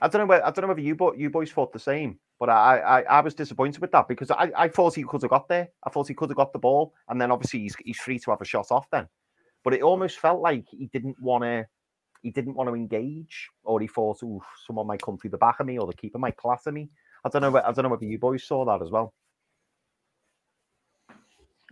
I 0.00 0.08
don't 0.08 0.22
know. 0.22 0.26
Whether, 0.26 0.44
I 0.44 0.50
don't 0.50 0.62
know 0.62 0.68
whether 0.68 0.80
you, 0.80 0.96
you 1.16 1.30
boys 1.30 1.52
thought 1.52 1.72
the 1.72 1.78
same, 1.78 2.18
but 2.40 2.48
I, 2.48 2.78
I, 2.78 3.00
I 3.02 3.20
was 3.20 3.34
disappointed 3.34 3.80
with 3.80 3.92
that 3.92 4.08
because 4.08 4.30
I, 4.32 4.50
I 4.56 4.68
thought 4.68 4.96
he 4.96 5.04
could 5.04 5.22
have 5.22 5.30
got 5.30 5.48
there. 5.48 5.68
I 5.84 5.90
thought 5.90 6.08
he 6.08 6.14
could 6.14 6.30
have 6.30 6.36
got 6.36 6.52
the 6.52 6.58
ball, 6.58 6.92
and 7.08 7.20
then 7.20 7.30
obviously 7.30 7.60
he's, 7.60 7.76
he's 7.84 7.98
free 7.98 8.18
to 8.18 8.30
have 8.30 8.40
a 8.40 8.44
shot 8.44 8.72
off 8.72 8.90
then. 8.90 9.08
But 9.64 9.74
it 9.74 9.82
almost 9.82 10.18
felt 10.18 10.40
like 10.40 10.66
he 10.70 10.86
didn't 10.92 11.20
want 11.20 11.42
to 11.44 11.66
he 12.22 12.30
didn't 12.30 12.54
want 12.54 12.68
to 12.68 12.74
engage, 12.74 13.50
or 13.64 13.80
he 13.80 13.86
thought, 13.86 14.18
"Oh, 14.24 14.42
someone 14.66 14.86
might 14.86 15.02
come 15.02 15.18
through 15.18 15.30
the 15.30 15.38
back 15.38 15.60
of 15.60 15.66
me, 15.66 15.78
or 15.78 15.86
the 15.86 15.94
keeper 15.94 16.18
might 16.18 16.36
clatter 16.36 16.72
me." 16.72 16.90
I 17.24 17.28
don't 17.28 17.42
know. 17.42 17.56
I 17.58 17.72
don't 17.72 17.82
know 17.84 17.88
whether 17.90 18.04
you 18.04 18.18
boys 18.18 18.44
saw 18.44 18.64
that 18.64 18.82
as 18.82 18.90
well. 18.90 19.12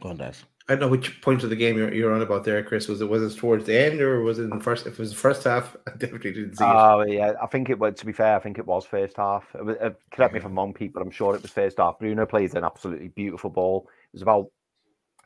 Go 0.01 0.11
on, 0.11 0.17
Des. 0.17 0.35
I 0.69 0.75
don't 0.75 0.81
know 0.81 0.89
which 0.89 1.21
point 1.23 1.43
of 1.43 1.51
the 1.51 1.57
game 1.57 1.77
you're, 1.77 1.93
you're 1.93 2.15
on 2.15 2.23
about 2.23 2.45
there, 2.45 2.63
Chris. 2.63 2.87
Was 2.87 3.01
it 3.01 3.09
was 3.09 3.35
it 3.35 3.39
towards 3.39 3.65
the 3.65 3.77
end 3.77 4.01
or 4.01 4.21
was 4.21 4.39
it 4.39 4.45
in 4.45 4.51
the 4.51 4.61
first? 4.61 4.87
If 4.87 4.95
it 4.95 4.99
was 4.99 5.11
the 5.11 5.17
first 5.17 5.45
half, 5.45 5.77
I 5.87 5.91
definitely 5.93 6.33
didn't 6.33 6.57
see 6.57 6.65
oh, 6.65 7.01
it. 7.01 7.09
Oh 7.09 7.13
yeah, 7.13 7.33
I 7.43 7.47
think 7.47 7.71
it 7.71 7.79
was. 7.79 7.95
To 7.97 8.07
be 8.07 8.13
fair, 8.13 8.37
I 8.37 8.41
think 8.41 8.59
it 8.59 8.67
was 8.67 8.85
first 8.85 9.17
half. 9.17 9.45
Was, 9.55 9.77
uh, 9.81 9.91
correct 10.11 10.35
me 10.35 10.39
if 10.39 10.45
I'm 10.45 10.55
wrong, 10.55 10.73
Pete, 10.73 10.93
but 10.93 11.03
I'm 11.03 11.11
sure 11.11 11.35
it 11.35 11.43
was 11.43 11.51
first 11.51 11.79
half. 11.79 11.99
Bruno 11.99 12.27
plays 12.27 12.55
an 12.55 12.65
absolutely 12.65 13.09
beautiful 13.09 13.51
ball. 13.51 13.89
It 14.13 14.17
was 14.17 14.23
about 14.23 14.47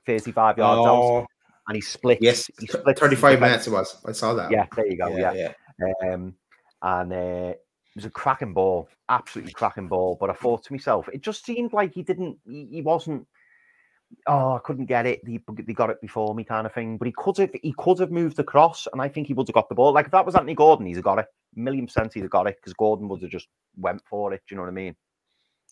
35 0.07 0.59
yards 0.59 0.87
oh. 0.87 1.19
out 1.19 1.27
and 1.69 1.77
he 1.77 1.81
split. 1.81 2.19
Yes, 2.21 2.51
he 2.59 2.67
split 2.67 2.99
35 2.99 3.41
minutes 3.41 3.67
it 3.67 3.71
was. 3.71 3.97
I 4.07 4.12
saw 4.12 4.35
that. 4.35 4.51
Yeah, 4.51 4.67
there 4.75 4.87
you 4.87 4.97
go. 4.97 5.09
Yeah. 5.17 5.33
yeah. 5.33 5.53
yeah. 5.81 6.12
Um, 6.12 6.35
and 6.83 7.12
uh, 7.12 7.55
it 7.55 7.61
was 7.97 8.05
a 8.05 8.11
cracking 8.11 8.53
ball, 8.53 8.89
absolutely 9.09 9.53
cracking 9.53 9.89
ball. 9.89 10.17
But 10.21 10.31
I 10.31 10.35
thought 10.35 10.64
to 10.64 10.73
myself, 10.73 11.09
it 11.12 11.23
just 11.23 11.45
seemed 11.45 11.73
like 11.73 11.95
he 11.95 12.03
didn't, 12.03 12.39
he, 12.47 12.69
he 12.71 12.83
wasn't. 12.83 13.27
Oh, 14.29 14.55
I 14.55 14.61
couldn't 14.62 14.87
get 14.87 15.05
it. 15.05 15.21
He, 15.27 15.41
he 15.67 15.75
got 15.75 15.91
it 15.91 16.01
before 16.01 16.33
me, 16.33 16.45
kind 16.45 16.64
of 16.64 16.73
thing. 16.73 16.97
But 16.97 17.07
he 17.07 17.14
could 17.17 17.39
have, 17.39 17.51
he 17.61 17.75
could 17.77 17.99
have 17.99 18.12
moved 18.12 18.39
across, 18.39 18.87
and 18.93 19.03
I 19.03 19.09
think 19.09 19.27
he 19.27 19.35
would 19.35 19.49
have 19.49 19.55
got 19.55 19.69
the 19.69 19.75
ball. 19.75 19.93
Like 19.93 20.07
if 20.07 20.12
that 20.12 20.25
was 20.25 20.37
Anthony 20.37 20.55
Gordon, 20.55 20.87
he'd 20.87 20.97
have 20.97 21.05
got 21.05 21.19
it. 21.19 21.27
Million 21.57 21.87
percent, 21.87 22.14
he'd 22.14 22.21
have 22.21 22.31
got 22.31 22.47
it 22.47 22.57
because 22.57 22.75
Gordon 22.75 23.09
would 23.09 23.23
have 23.23 23.31
just 23.31 23.49
went 23.77 24.01
for 24.09 24.33
it. 24.33 24.43
Do 24.47 24.55
you 24.55 24.57
know 24.57 24.62
what 24.62 24.69
I 24.69 24.75
mean? 24.75 24.95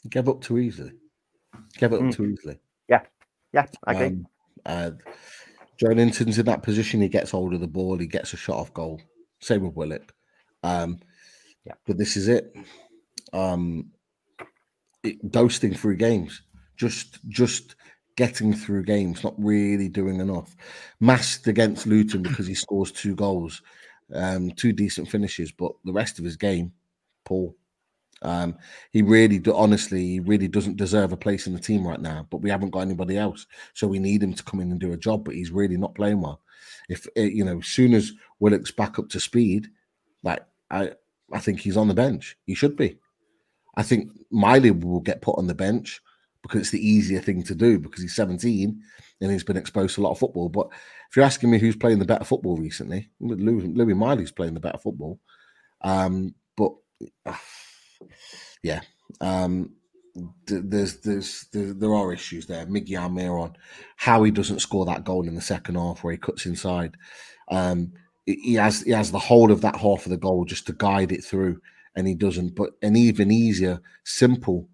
He 0.03 0.09
gave 0.09 0.28
up 0.28 0.40
too 0.40 0.59
easily. 0.59 0.92
Gave 1.78 1.92
up 1.92 2.01
mm. 2.01 2.12
too 2.12 2.24
easily. 2.24 2.59
Yeah, 2.88 3.03
yeah, 3.53 3.66
I 3.86 3.92
agree. 3.92 4.07
Um, 4.07 4.26
uh, 4.66 4.90
Joelinton's 5.83 6.39
in 6.39 6.47
that 6.47 6.62
position. 6.62 7.01
He 7.01 7.09
gets 7.09 7.31
hold 7.31 7.55
of 7.55 7.61
the 7.61 7.66
ball. 7.66 7.99
He 7.99 8.07
gets 8.07 8.33
a 8.33 8.37
shot 8.37 8.59
off 8.59 8.75
goal. 8.75 9.01
Same 9.41 9.64
with 9.64 9.77
Willock. 9.77 10.14
Um, 10.62 10.99
yeah. 11.64 11.75
But 11.87 11.99
this 11.99 12.16
is 12.16 12.29
it. 12.29 12.55
Um, 13.33 13.91
it, 15.03 15.31
ghosting 15.31 15.77
through 15.77 15.97
games. 15.97 16.43
Just, 16.77 17.18
just 17.29 17.77
getting 18.16 18.53
through 18.53 18.85
games, 18.85 19.25
not 19.25 19.35
really 19.39 19.89
doing 19.89 20.20
enough. 20.20 20.55
Masked 21.01 21.47
against 21.47 21.87
Luton 21.87 22.22
because 22.22 22.47
he 22.47 22.55
scores 22.55 22.93
two 22.93 23.14
goals, 23.14 23.62
um, 24.12 24.51
two 24.53 24.72
decent 24.72 25.09
finishes, 25.09 25.53
but 25.53 25.72
the 25.85 25.93
rest 25.93 26.18
of 26.18 26.25
his 26.25 26.37
game, 26.37 26.72
poor. 27.25 27.55
Um, 28.25 28.57
he 28.91 29.03
really, 29.03 29.39
do, 29.39 29.55
honestly, 29.55 30.05
he 30.05 30.20
really 30.20 30.49
doesn't 30.49 30.77
deserve 30.77 31.12
a 31.12 31.16
place 31.16 31.47
in 31.47 31.53
the 31.53 31.61
team 31.61 31.87
right 31.87 32.01
now. 32.01 32.27
But 32.31 32.39
we 32.39 32.51
haven't 32.51 32.70
got 32.70 32.81
anybody 32.81 33.16
else, 33.16 33.47
so 33.75 33.87
we 33.87 33.99
need 33.99 34.22
him 34.22 34.35
to 34.35 34.43
come 34.43 34.61
in 34.61 34.70
and 34.70 34.81
do 34.81 34.93
a 34.93 34.97
job. 34.97 35.25
But 35.25 35.35
he's 35.35 35.51
really 35.51 35.77
not 35.77 35.95
playing 35.95 36.20
well. 36.20 36.41
If 36.89 37.07
eh, 37.16 37.25
you 37.25 37.45
know, 37.45 37.59
as 37.59 37.66
soon 37.66 37.95
as 37.95 38.12
Willock's 38.41 38.70
back 38.70 38.99
up 38.99 39.09
to 39.11 39.20
speed, 39.20 39.68
like 40.22 40.45
I, 40.70 40.93
I 41.33 41.39
think 41.39 41.61
he's 41.61 41.77
on 41.77 41.89
the 41.89 41.95
bench. 41.95 42.37
He 42.47 42.55
should 42.55 42.77
be. 42.77 42.99
I 43.77 43.83
think 43.83 44.11
Miley 44.31 44.70
will 44.70 45.01
get 45.01 45.22
put 45.22 45.39
on 45.39 45.47
the 45.47 45.55
bench 45.55 46.01
because 46.43 46.61
it's 46.61 46.70
the 46.70 46.87
easier 46.87 47.20
thing 47.20 47.43
to 47.43 47.55
do 47.55 47.79
because 47.79 48.03
he's 48.03 48.14
17 48.14 48.81
and 49.20 49.31
he's 49.31 49.43
been 49.43 49.57
exposed 49.57 49.95
to 49.95 50.03
a 50.03 50.05
lot 50.05 50.11
of 50.12 50.18
football. 50.18 50.49
But 50.49 50.68
if 51.11 51.16
you're 51.16 51.25
asking 51.25 51.51
me 51.51 51.59
who's 51.59 51.77
playing 51.77 51.99
the 51.99 52.05
better 52.05 52.25
football 52.25 52.57
recently, 52.57 53.11
Lewis, 53.18 53.64
Lewis 53.64 53.97
Miley's 53.97 54.33
playing 54.33 54.55
the 54.55 54.61
better 54.61 54.79
football. 54.79 55.18
Um, 55.81 56.35
but 56.57 56.72
uh, 57.25 57.35
yeah, 58.62 58.80
um, 59.20 59.74
there's, 60.46 61.00
there's 61.00 61.46
there, 61.52 61.72
there 61.72 61.94
are 61.94 62.12
issues 62.12 62.46
there. 62.46 62.66
Miggy 62.66 62.90
Almiron, 62.90 63.55
how 63.96 64.22
he 64.22 64.30
doesn't 64.30 64.61
score 64.61 64.84
that 64.86 65.05
goal 65.05 65.26
in 65.26 65.34
the 65.34 65.40
second 65.40 65.74
half 65.74 66.05
where 66.05 66.12
he 66.12 66.18
cuts 66.18 66.46
inside. 66.46 66.96
Um, 67.50 67.92
he 68.26 68.55
has 68.55 68.82
he 68.82 68.92
has 68.92 69.11
the 69.11 69.18
whole 69.18 69.50
of 69.52 69.61
that 69.62 69.76
half 69.76 70.07
of 70.07 70.11
the 70.11 70.16
goal 70.16 70.44
just 70.44 70.66
to 70.66 70.72
guide 70.72 71.12
it 71.12 71.24
through, 71.24 71.61
and 71.96 72.07
he 72.07 72.14
doesn't. 72.14 72.55
But 72.55 72.70
an 72.82 72.96
even 72.96 73.30
easier, 73.30 73.80
simple 74.05 74.68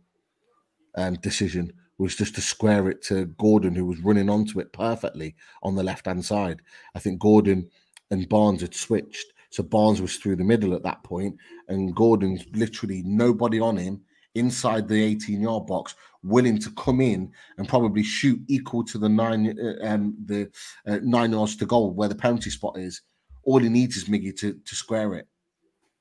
um, 0.97 1.15
decision 1.15 1.73
was 1.99 2.17
just 2.17 2.35
to 2.35 2.41
square 2.41 2.89
it 2.89 3.03
to 3.03 3.27
Gordon, 3.39 3.75
who 3.75 3.85
was 3.85 4.01
running 4.01 4.31
onto 4.31 4.59
it 4.61 4.73
perfectly 4.73 5.35
on 5.63 5.75
the 5.75 5.83
left 5.83 6.07
hand 6.07 6.25
side. 6.25 6.63
I 6.95 6.99
think 6.99 7.21
Gordon 7.21 7.71
and 8.11 8.29
Barnes 8.29 8.63
had 8.63 8.75
switched, 8.75 9.27
so 9.51 9.63
Barnes 9.65 10.01
was 10.01 10.17
through 10.17 10.37
the 10.37 10.45
middle 10.45 10.75
at 10.75 10.85
that 10.85 11.03
point, 11.03 11.37
and 11.69 11.95
Gordon's 11.95 12.45
literally 12.53 13.03
nobody 13.05 13.61
on 13.61 13.77
him 13.77 14.01
inside 14.37 14.89
the 14.89 15.03
18 15.03 15.41
yard 15.41 15.67
box, 15.67 15.95
willing 16.23 16.59
to 16.61 16.71
come 16.73 17.01
in 17.01 17.33
and 17.59 17.69
probably 17.69 18.03
shoot 18.03 18.41
equal 18.49 18.85
to 18.85 18.99
the 18.99 19.09
nine 19.09 19.59
uh, 19.59 19.87
um, 19.87 20.17
the 20.27 20.51
uh, 20.87 20.99
nine 21.03 21.33
yards 21.33 21.57
to 21.57 21.67
goal 21.67 21.93
where 21.93 22.09
the 22.09 22.15
penalty 22.15 22.51
spot 22.51 22.79
is. 22.79 23.03
All 23.43 23.59
he 23.59 23.69
needs 23.69 23.97
is 23.97 24.05
Miggy 24.05 24.37
to, 24.39 24.55
to 24.65 24.75
square 24.77 25.15
it. 25.15 25.27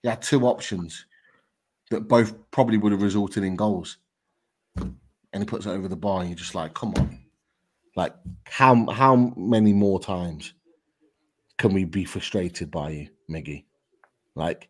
He 0.04 0.10
had 0.10 0.22
two 0.22 0.46
options 0.46 1.06
that 1.90 2.08
both 2.08 2.34
probably 2.52 2.78
would 2.78 2.92
have 2.92 3.02
resulted 3.02 3.44
in 3.44 3.56
goals. 3.56 3.98
And 4.78 5.44
he 5.44 5.46
puts 5.46 5.66
it 5.66 5.72
over 5.72 5.88
the 5.88 5.96
bar, 5.96 6.22
and 6.22 6.30
you're 6.30 6.38
just 6.38 6.56
like, 6.56 6.74
come 6.74 6.94
on. 6.96 7.20
Like, 7.96 8.14
how 8.46 8.90
how 8.92 9.34
many 9.36 9.74
more 9.74 10.00
times 10.00 10.54
can 11.60 11.74
we 11.74 11.84
be 11.84 12.06
frustrated 12.06 12.72
by 12.72 12.90
you, 12.90 13.10
Miggy? 13.30 13.66
Like, 14.34 14.70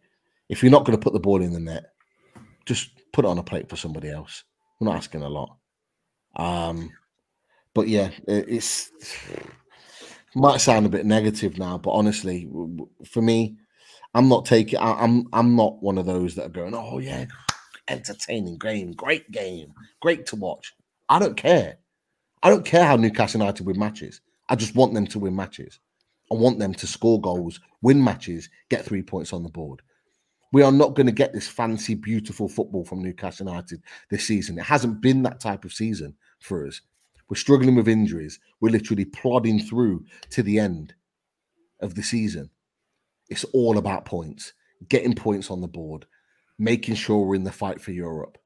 if 0.49 0.61
you're 0.61 0.71
not 0.71 0.83
going 0.83 0.97
to 0.97 1.01
put 1.01 1.13
the 1.13 1.19
ball 1.19 1.41
in 1.41 1.53
the 1.53 1.59
net, 1.59 1.93
just 2.65 2.89
put 3.13 3.23
it 3.23 3.29
on 3.29 3.37
a 3.37 3.43
plate 3.43 3.69
for 3.69 3.77
somebody 3.77 4.09
else. 4.09 4.43
We're 4.79 4.87
not 4.87 4.97
asking 4.97 5.21
a 5.21 5.29
lot. 5.29 5.55
Um, 6.35 6.91
but 7.75 7.87
yeah, 7.87 8.09
it's 8.27 8.91
might 10.35 10.61
sound 10.61 10.85
a 10.85 10.89
bit 10.89 11.05
negative 11.05 11.57
now, 11.57 11.77
but 11.77 11.91
honestly, 11.91 12.49
for 13.05 13.21
me, 13.21 13.57
I'm 14.15 14.27
not 14.27 14.45
taking. 14.45 14.79
I'm 14.79 15.27
I'm 15.31 15.55
not 15.55 15.81
one 15.83 15.99
of 15.99 16.07
those 16.07 16.33
that 16.35 16.47
are 16.47 16.49
going, 16.49 16.73
oh 16.73 16.97
yeah, 16.97 17.25
entertaining 17.87 18.57
game, 18.57 18.93
great 18.93 19.29
game, 19.31 19.73
great 20.01 20.25
to 20.27 20.35
watch. 20.35 20.73
I 21.07 21.19
don't 21.19 21.37
care. 21.37 21.77
I 22.41 22.49
don't 22.49 22.65
care 22.65 22.85
how 22.85 22.95
Newcastle 22.95 23.41
United 23.41 23.65
win 23.65 23.77
matches. 23.77 24.21
I 24.47 24.55
just 24.55 24.75
want 24.75 24.95
them 24.95 25.05
to 25.07 25.19
win 25.19 25.35
matches. 25.35 25.79
I 26.31 26.35
want 26.35 26.59
them 26.59 26.73
to 26.75 26.87
score 26.87 27.19
goals, 27.19 27.59
win 27.81 28.03
matches, 28.03 28.49
get 28.69 28.85
three 28.85 29.01
points 29.01 29.33
on 29.33 29.43
the 29.43 29.49
board. 29.49 29.81
We 30.51 30.63
are 30.63 30.71
not 30.71 30.95
going 30.95 31.05
to 31.05 31.11
get 31.11 31.33
this 31.33 31.47
fancy, 31.47 31.95
beautiful 31.95 32.47
football 32.47 32.83
from 32.83 33.01
Newcastle 33.01 33.47
United 33.47 33.81
this 34.09 34.25
season. 34.25 34.57
It 34.57 34.65
hasn't 34.65 35.01
been 35.01 35.23
that 35.23 35.39
type 35.39 35.63
of 35.63 35.73
season 35.73 36.15
for 36.39 36.65
us. 36.65 36.81
We're 37.29 37.35
struggling 37.35 37.75
with 37.75 37.87
injuries. 37.87 38.39
We're 38.59 38.71
literally 38.71 39.05
plodding 39.05 39.59
through 39.59 40.05
to 40.31 40.41
the 40.41 40.57
end 40.57 40.95
of 41.79 41.93
the 41.93 42.01
season. 42.01 42.49
It's 43.29 43.43
all 43.45 43.77
about 43.77 44.05
points, 44.05 44.53
getting 44.87 45.13
points 45.13 45.51
on 45.51 45.61
the 45.61 45.67
board, 45.67 46.07
making 46.57 46.95
sure 46.95 47.25
we're 47.25 47.35
in 47.35 47.43
the 47.43 47.51
fight 47.51 47.79
for 47.79 47.91
Europe. 47.91 48.39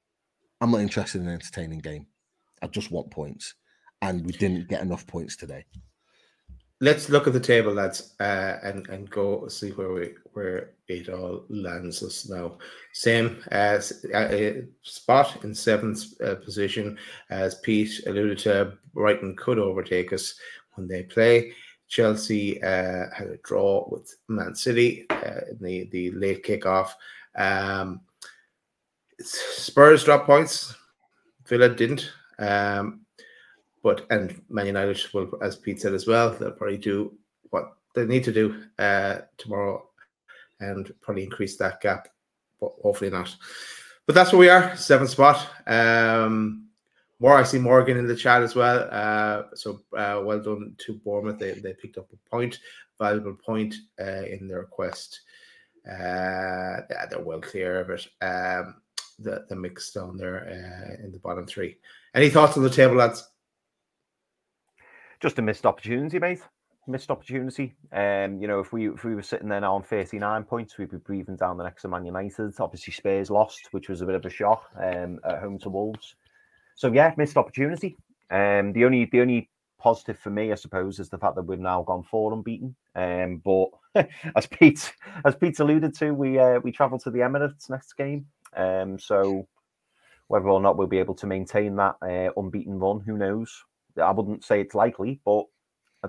I'm 0.60 0.72
not 0.72 0.82
interested 0.82 1.22
in 1.22 1.28
an 1.28 1.34
entertaining 1.34 1.80
game. 1.80 2.08
I 2.62 2.68
just 2.68 2.92
want 2.92 3.12
points. 3.12 3.56
And 4.02 4.26
we 4.26 4.34
didn't 4.34 4.68
get 4.68 4.82
enough 4.82 5.08
points 5.08 5.38
today 5.38 5.64
let's 6.84 7.10
look 7.10 7.28
at 7.28 7.34
the 7.34 7.40
table, 7.40 7.74
lads, 7.74 8.14
uh, 8.20 8.58
and 8.62 8.88
and 8.90 9.10
go 9.10 9.48
see 9.48 9.72
where 9.72 9.94
we 9.94 10.14
where 10.34 10.72
it 10.88 11.10
all 11.10 11.46
lands 11.50 12.04
us 12.04 12.28
now. 12.30 12.58
Same 12.92 13.42
as 13.48 14.06
uh, 14.14 14.18
uh, 14.18 14.54
spot 14.82 15.44
in 15.44 15.56
seventh 15.56 16.20
uh, 16.22 16.36
position, 16.36 16.98
as 17.30 17.56
Pete 17.56 18.04
alluded 18.06 18.38
to. 18.40 18.74
Brighton 18.94 19.36
could 19.36 19.58
overtake 19.58 20.14
us 20.14 20.36
when 20.74 20.88
they 20.88 21.04
play. 21.04 21.54
Chelsea 21.88 22.62
uh, 22.62 23.06
had 23.16 23.28
a 23.28 23.38
draw 23.44 23.88
with 23.90 24.16
Man 24.28 24.54
City 24.54 25.06
uh, 25.10 25.42
in 25.50 25.58
the 25.62 25.86
the 25.92 26.12
late 26.12 26.46
kickoff. 26.46 26.90
Um, 27.36 28.02
Spurs 29.20 30.04
dropped 30.04 30.26
points. 30.26 30.76
Villa 31.48 31.70
didn't. 31.70 32.12
Um, 32.40 33.03
but 33.84 34.06
and 34.10 34.42
Man 34.50 34.66
United 34.68 35.00
will, 35.14 35.30
as 35.44 35.58
Pete 35.58 35.82
said 35.82 35.94
as 35.94 36.08
well, 36.08 36.32
they'll 36.32 36.52
probably 36.52 36.78
do 36.78 37.14
what 37.52 37.74
they 37.94 38.06
need 38.06 38.24
to 38.24 38.32
do 38.32 38.64
uh, 38.80 39.20
tomorrow 39.38 39.88
and 40.62 40.92
probably 41.02 41.24
increase 41.24 41.58
that 41.58 41.82
gap. 41.82 42.08
But 42.60 42.74
hopefully 42.82 43.12
not. 43.12 43.36
But 44.06 44.16
that's 44.16 44.32
where 44.32 44.40
we 44.40 44.50
are, 44.50 44.76
seventh 44.76 45.12
spot. 45.12 45.48
Um, 45.68 46.68
more, 47.20 47.38
I 47.38 47.44
see 47.44 47.60
Morgan 47.60 47.98
in 47.98 48.08
the 48.08 48.16
chat 48.16 48.42
as 48.42 48.56
well. 48.56 48.88
Uh, 48.92 49.44
so 49.54 49.82
uh, 49.98 50.22
well 50.24 50.42
done 50.42 50.76
to 50.80 50.94
Bournemouth. 50.94 51.40
They, 51.40 51.52
they 51.52 51.74
picked 51.74 51.98
up 51.98 52.08
a 52.12 52.30
point, 52.30 52.60
valuable 53.00 53.36
point 53.36 53.76
uh, 54.00 54.24
in 54.24 54.48
their 54.48 54.64
quest. 54.64 55.22
Uh, 55.88 56.84
yeah, 56.90 57.06
they're 57.10 57.20
well 57.20 57.42
clear 57.42 57.82
of 57.82 57.90
it. 57.90 58.08
Um, 58.22 58.76
the 59.20 59.46
the 59.48 59.56
mix 59.56 59.92
down 59.92 60.18
there 60.18 60.48
uh, 60.48 61.04
in 61.04 61.12
the 61.12 61.20
bottom 61.20 61.46
three. 61.46 61.78
Any 62.16 62.30
thoughts 62.30 62.58
on 62.58 62.64
the 62.64 62.70
table, 62.70 62.96
lads? 62.96 63.30
Just 65.24 65.40
a 65.40 65.42
missed 65.42 65.66
opportunity, 65.66 66.20
mate. 66.20 66.42
Missed 66.86 67.10
opportunity. 67.10 67.74
Um, 67.94 68.42
you 68.42 68.48
know, 68.50 68.60
if 68.60 68.74
we 68.74 68.90
if 68.90 69.06
we 69.06 69.16
were 69.16 69.24
sitting 69.24 69.48
there 69.48 69.62
now 69.62 69.74
on 69.74 69.82
39 69.82 70.44
points, 70.44 70.78
we'd 70.78 70.92
be 70.92 70.98
breathing 70.98 71.38
down 71.38 71.58
the 71.58 71.64
next 71.64 71.84
to 71.84 71.88
Man 71.88 72.06
United. 72.06 72.54
Obviously, 72.60 72.92
Spurs 72.92 73.30
lost, 73.30 73.70
which 73.72 73.88
was 73.88 74.02
a 74.02 74.06
bit 74.06 74.16
of 74.16 74.26
a 74.26 74.30
shock 74.30 74.70
um, 74.78 75.22
at 75.26 75.40
home 75.40 75.58
to 75.60 75.70
Wolves. 75.70 76.16
So 76.76 76.92
yeah, 76.92 77.14
missed 77.16 77.38
opportunity. 77.38 77.96
Um, 78.30 78.74
the 78.74 78.84
only 78.84 79.06
the 79.06 79.22
only 79.22 79.50
positive 79.80 80.20
for 80.20 80.30
me, 80.30 80.52
I 80.52 80.56
suppose, 80.56 81.00
is 81.00 81.08
the 81.08 81.18
fact 81.18 81.36
that 81.36 81.44
we've 81.44 81.58
now 81.58 81.84
gone 81.84 82.04
four 82.04 82.34
unbeaten. 82.34 82.76
Um, 82.94 83.42
but 83.46 83.70
as 84.36 84.46
Pete 84.48 84.94
as 85.24 85.36
Pete 85.36 85.60
alluded 85.60 85.96
to, 86.00 86.12
we 86.12 86.38
uh, 86.38 86.60
we 86.60 86.74
travel 86.74 87.00
to 87.00 87.10
the 87.10 87.20
Emirates 87.20 87.70
next 87.70 87.94
game. 87.94 88.26
Um, 88.58 89.00
so 89.00 89.48
whether 90.28 90.50
or 90.50 90.60
not 90.60 90.78
we'll 90.78 90.88
be 90.88 91.00
able 91.00 91.16
to 91.16 91.28
maintain 91.28 91.78
that 91.78 91.96
uh, 92.02 92.34
unbeaten 92.36 92.78
run, 92.78 93.00
who 93.00 93.18
knows? 93.18 93.64
I 94.02 94.12
wouldn't 94.12 94.44
say 94.44 94.62
it's 94.62 94.76
likely, 94.76 95.20
but 95.26 95.46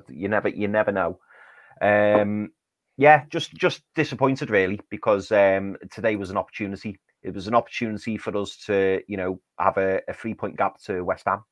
you 0.08 0.28
never 0.28 0.48
you 0.48 0.68
never 0.68 0.92
know. 0.92 1.18
Um, 1.80 2.50
yeah, 2.96 3.24
just 3.30 3.54
just 3.54 3.82
disappointed 3.94 4.50
really 4.50 4.80
because 4.90 5.30
um, 5.32 5.76
today 5.90 6.16
was 6.16 6.30
an 6.30 6.36
opportunity. 6.36 6.98
It 7.22 7.34
was 7.34 7.46
an 7.46 7.54
opportunity 7.54 8.16
for 8.16 8.36
us 8.36 8.56
to 8.66 9.00
you 9.08 9.16
know 9.16 9.40
have 9.58 9.78
a, 9.78 10.00
a 10.08 10.14
three 10.14 10.34
point 10.34 10.56
gap 10.56 10.80
to 10.84 11.02
West 11.02 11.24
Ham, 11.26 11.44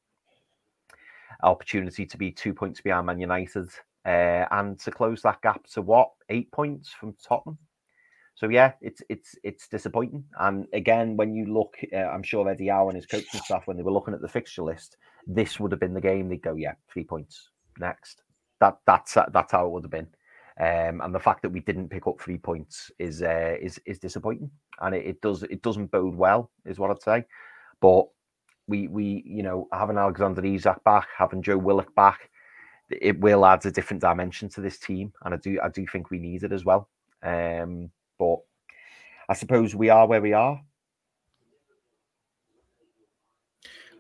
opportunity 1.43 2.07
to 2.07 2.16
be 2.16 2.30
two 2.30 2.55
points 2.55 2.80
behind 2.80 3.07
Man 3.07 3.20
United, 3.20 3.68
uh, 4.05 4.47
and 4.51 4.78
to 4.80 4.91
close 4.91 5.22
that 5.22 5.43
gap 5.43 5.66
to 5.72 5.83
what 5.83 6.11
eight 6.28 6.51
points 6.53 6.91
from 6.91 7.14
Tottenham. 7.26 7.59
So 8.43 8.49
yeah, 8.49 8.72
it's 8.80 9.01
it's 9.09 9.36
it's 9.45 9.68
disappointing. 9.68 10.24
And 10.40 10.66
again, 10.72 11.16
when 11.16 11.32
you 11.32 11.47
look, 11.47 11.76
uh, 11.93 11.99
I'm 11.99 12.24
sure 12.24 12.49
Eddie 12.49 12.70
Howe 12.70 12.88
and 12.88 12.97
his 12.97 13.07
coaching 13.07 13.40
staff, 13.40 13.68
when 13.68 13.76
they 13.76 13.84
were 13.84 13.93
looking 13.93 14.14
at 14.14 14.20
the 14.20 14.26
fixture 14.26 14.64
list, 14.64 14.97
this 15.28 15.61
would 15.61 15.70
have 15.70 15.78
been 15.78 15.95
the 15.95 16.01
game. 16.01 16.28
They'd 16.28 16.43
go, 16.43 16.57
yeah, 16.57 16.72
three 16.93 17.05
points 17.05 17.51
next. 17.78 18.22
That 18.59 18.78
that's 18.84 19.16
that's 19.32 19.53
how 19.53 19.66
it 19.66 19.70
would 19.70 19.84
have 19.84 19.93
been. 19.93 20.09
Um, 20.59 21.03
and 21.03 21.14
the 21.14 21.20
fact 21.20 21.43
that 21.43 21.51
we 21.51 21.61
didn't 21.61 21.88
pick 21.88 22.09
up 22.09 22.20
three 22.20 22.36
points 22.36 22.90
is 22.99 23.22
uh, 23.22 23.55
is 23.61 23.80
is 23.86 24.01
disappointing, 24.01 24.51
and 24.80 24.93
it, 24.93 25.07
it, 25.07 25.20
does 25.20 25.45
it 25.45 25.62
doesn't 25.62 25.93
bode 25.93 26.16
well, 26.16 26.51
is 26.66 26.80
what 26.80 26.90
I'd 26.90 27.01
say. 27.01 27.24
But 27.80 28.07
we 28.66 28.88
we 28.88 29.22
you 29.24 29.45
know 29.45 29.68
having 29.72 29.99
Alexander 29.99 30.45
Isak 30.45 30.82
back, 30.82 31.07
having 31.16 31.43
Joe 31.43 31.59
Willock 31.59 31.95
back, 31.95 32.28
it 32.90 33.20
will 33.20 33.47
add 33.47 33.64
a 33.66 33.70
different 33.70 34.03
dimension 34.03 34.49
to 34.49 34.61
this 34.61 34.80
team, 34.80 35.12
and 35.22 35.32
I 35.32 35.36
do 35.36 35.61
I 35.62 35.68
do 35.68 35.86
think 35.86 36.11
we 36.11 36.18
need 36.18 36.43
it 36.43 36.51
as 36.51 36.64
well. 36.64 36.88
Um, 37.22 37.93
I 39.33 39.35
suppose 39.35 39.74
we 39.74 39.89
are 39.89 40.07
where 40.07 40.20
we 40.20 40.35
are. 40.35 40.61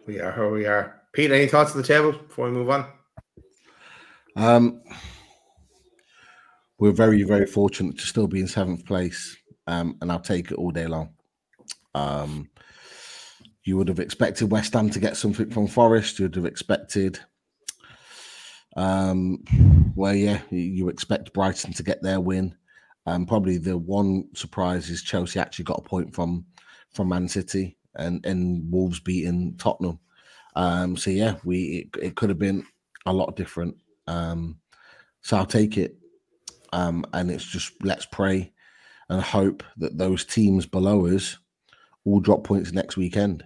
We 0.06 0.20
are 0.20 0.38
where 0.38 0.50
we 0.50 0.66
are. 0.66 1.00
Pete, 1.14 1.30
any 1.30 1.46
thoughts 1.46 1.70
on 1.70 1.78
the 1.78 1.86
table 1.88 2.12
before 2.12 2.44
we 2.44 2.50
move 2.50 2.68
on? 2.68 2.86
Um, 4.36 4.82
we're 6.78 6.92
very, 6.92 7.22
very 7.22 7.46
fortunate 7.46 7.96
to 7.96 8.06
still 8.06 8.26
be 8.26 8.40
in 8.40 8.46
seventh 8.46 8.84
place, 8.84 9.34
um, 9.66 9.96
and 10.02 10.12
I'll 10.12 10.20
take 10.20 10.50
it 10.50 10.56
all 10.56 10.70
day 10.70 10.86
long. 10.86 11.14
Um, 11.94 12.50
you 13.64 13.78
would 13.78 13.88
have 13.88 14.00
expected 14.00 14.50
West 14.50 14.74
Ham 14.74 14.90
to 14.90 15.00
get 15.00 15.16
something 15.16 15.50
from 15.50 15.66
Forest. 15.66 16.18
You 16.18 16.26
would 16.26 16.34
have 16.34 16.44
expected, 16.44 17.18
um, 18.76 19.42
well, 19.96 20.14
yeah, 20.14 20.42
you 20.50 20.90
expect 20.90 21.32
Brighton 21.32 21.72
to 21.72 21.82
get 21.82 22.02
their 22.02 22.20
win. 22.20 22.54
Um, 23.06 23.26
probably 23.26 23.58
the 23.58 23.76
one 23.76 24.28
surprise 24.34 24.88
is 24.90 25.02
Chelsea 25.02 25.40
actually 25.40 25.64
got 25.64 25.80
a 25.80 25.88
point 25.88 26.14
from 26.14 26.46
from 26.92 27.08
Man 27.08 27.28
City. 27.28 27.76
and 27.96 28.24
and 28.24 28.70
Wolves 28.70 29.00
beating 29.00 29.54
Tottenham. 29.58 29.98
Um, 30.54 30.96
so 30.96 31.10
yeah, 31.10 31.36
we 31.44 31.88
it, 31.94 32.02
it 32.02 32.14
could 32.16 32.28
have 32.28 32.38
been 32.38 32.64
a 33.06 33.12
lot 33.12 33.36
different. 33.36 33.76
Um, 34.06 34.58
so 35.22 35.36
I'll 35.36 35.46
take 35.46 35.78
it. 35.78 35.96
Um, 36.72 37.04
and 37.12 37.30
it's 37.30 37.44
just 37.44 37.72
let's 37.82 38.06
pray 38.06 38.52
and 39.08 39.20
hope 39.20 39.62
that 39.76 39.98
those 39.98 40.24
teams 40.24 40.66
below 40.66 41.06
us 41.06 41.38
all 42.04 42.20
drop 42.20 42.44
points 42.44 42.72
next 42.72 42.96
weekend. 42.96 43.44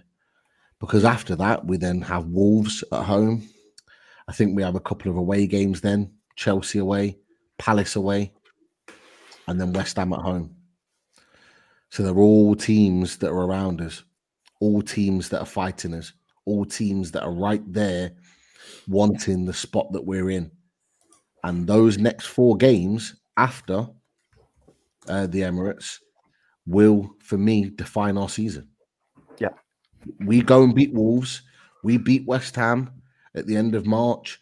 Because 0.79 1.03
after 1.03 1.35
that, 1.35 1.65
we 1.65 1.77
then 1.77 2.01
have 2.01 2.25
Wolves 2.27 2.83
at 2.91 3.03
home. 3.03 3.47
I 4.27 4.33
think 4.33 4.55
we 4.55 4.63
have 4.63 4.75
a 4.75 4.79
couple 4.79 5.09
of 5.11 5.17
away 5.17 5.47
games 5.47 5.81
then 5.81 6.13
Chelsea 6.35 6.79
away, 6.79 7.17
Palace 7.57 7.95
away, 7.95 8.31
and 9.47 9.59
then 9.59 9.73
West 9.73 9.97
Ham 9.97 10.13
at 10.13 10.19
home. 10.19 10.55
So 11.89 12.03
they're 12.03 12.17
all 12.17 12.55
teams 12.55 13.17
that 13.17 13.29
are 13.29 13.45
around 13.45 13.81
us, 13.81 14.03
all 14.59 14.81
teams 14.81 15.29
that 15.29 15.39
are 15.39 15.45
fighting 15.45 15.93
us, 15.93 16.13
all 16.45 16.65
teams 16.65 17.11
that 17.11 17.23
are 17.23 17.31
right 17.31 17.61
there 17.71 18.11
wanting 18.87 19.45
the 19.45 19.53
spot 19.53 19.91
that 19.93 20.05
we're 20.05 20.29
in. 20.29 20.51
And 21.43 21.67
those 21.67 21.97
next 21.97 22.25
four 22.25 22.57
games 22.57 23.15
after 23.37 23.87
uh, 25.07 25.27
the 25.27 25.41
Emirates 25.41 25.99
will, 26.65 27.09
for 27.19 27.37
me, 27.37 27.69
define 27.69 28.17
our 28.17 28.29
season. 28.29 28.67
Yeah. 29.39 29.49
We 30.19 30.41
go 30.41 30.63
and 30.63 30.75
beat 30.75 30.93
Wolves. 30.93 31.43
We 31.83 31.97
beat 31.97 32.27
West 32.27 32.55
Ham 32.55 32.91
at 33.35 33.45
the 33.45 33.55
end 33.55 33.75
of 33.75 33.85
March, 33.85 34.39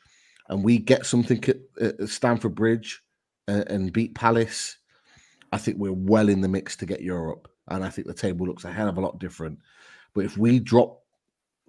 and 0.49 0.63
we 0.63 0.77
get 0.77 1.05
something 1.05 1.43
at, 1.43 1.57
at 2.01 2.09
Stamford 2.09 2.55
Bridge 2.55 3.01
uh, 3.47 3.63
and 3.67 3.93
beat 3.93 4.15
Palace. 4.15 4.77
I 5.55 5.57
think 5.57 5.77
we're 5.77 5.93
well 5.93 6.27
in 6.27 6.41
the 6.41 6.49
mix 6.49 6.75
to 6.75 6.85
get 6.85 7.01
Europe, 7.01 7.49
and 7.69 7.81
I 7.81 7.89
think 7.89 8.07
the 8.07 8.13
table 8.13 8.45
looks 8.45 8.65
a 8.65 8.73
hell 8.73 8.89
of 8.89 8.97
a 8.97 9.01
lot 9.01 9.19
different. 9.19 9.57
But 10.13 10.25
if 10.25 10.37
we 10.37 10.59
drop 10.59 11.01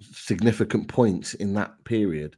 significant 0.01 0.89
points 0.89 1.35
in 1.35 1.55
that 1.55 1.85
period, 1.85 2.35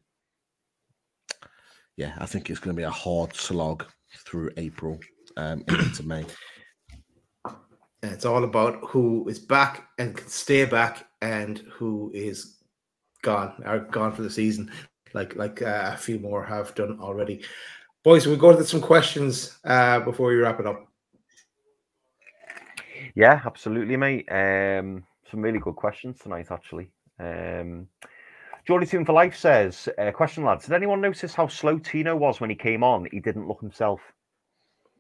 yeah, 1.96 2.12
I 2.18 2.26
think 2.26 2.50
it's 2.50 2.60
going 2.60 2.76
to 2.76 2.78
be 2.78 2.84
a 2.84 2.90
hard 2.90 3.34
slog 3.34 3.86
through 4.26 4.50
April 4.58 5.00
um, 5.38 5.64
into 5.68 6.02
May. 6.02 6.26
And 7.46 8.12
it's 8.12 8.26
all 8.26 8.44
about 8.44 8.84
who 8.86 9.26
is 9.26 9.38
back 9.38 9.88
and 9.96 10.14
can 10.14 10.28
stay 10.28 10.66
back 10.66 11.06
and 11.22 11.60
who 11.72 12.10
is 12.12 12.58
gone 13.22 13.54
are 13.64 13.78
gone 13.78 14.12
for 14.12 14.20
the 14.20 14.30
season, 14.30 14.70
like 15.14 15.34
like 15.34 15.62
uh, 15.62 15.92
a 15.94 15.96
few 15.96 16.18
more 16.18 16.44
have 16.44 16.74
done 16.74 16.98
already. 17.00 17.42
Boys, 18.04 18.26
we 18.26 18.36
go 18.36 18.54
to 18.54 18.64
some 18.64 18.82
questions 18.82 19.58
uh, 19.64 20.00
before 20.00 20.28
we 20.28 20.36
wrap 20.36 20.60
it 20.60 20.66
up. 20.66 20.87
Yeah, 23.18 23.40
absolutely, 23.44 23.96
mate. 23.96 24.30
Um, 24.30 25.02
some 25.28 25.40
really 25.40 25.58
good 25.58 25.74
questions 25.74 26.20
tonight, 26.20 26.52
actually. 26.52 26.88
Um, 27.18 27.88
Jordy 28.64 28.86
Tune 28.86 29.04
for 29.04 29.12
Life 29.12 29.36
says, 29.36 29.88
uh, 29.98 30.12
question 30.12 30.44
lads, 30.44 30.66
did 30.66 30.74
anyone 30.74 31.00
notice 31.00 31.34
how 31.34 31.48
slow 31.48 31.80
Tino 31.80 32.14
was 32.14 32.40
when 32.40 32.48
he 32.48 32.54
came 32.54 32.84
on? 32.84 33.08
He 33.10 33.18
didn't 33.18 33.48
look 33.48 33.60
himself. 33.60 34.00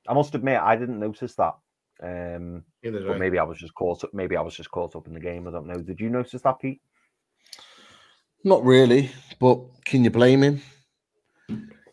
I 0.08 0.14
must 0.14 0.34
admit, 0.34 0.58
I 0.60 0.74
didn't 0.74 0.98
notice 0.98 1.36
that. 1.36 1.54
Um, 2.02 2.64
but 2.82 3.20
maybe 3.20 3.38
I 3.38 3.44
was 3.44 3.56
just 3.56 3.76
caught 3.76 4.02
up. 4.02 4.10
Maybe 4.12 4.36
I 4.36 4.40
was 4.40 4.56
just 4.56 4.72
caught 4.72 4.96
up 4.96 5.06
in 5.06 5.14
the 5.14 5.20
game. 5.20 5.46
I 5.46 5.52
don't 5.52 5.68
know. 5.68 5.80
Did 5.80 6.00
you 6.00 6.10
notice 6.10 6.42
that, 6.42 6.58
Pete? 6.58 6.80
Not 8.42 8.64
really, 8.64 9.12
but 9.38 9.60
can 9.84 10.02
you 10.02 10.10
blame 10.10 10.42
him? 10.42 10.62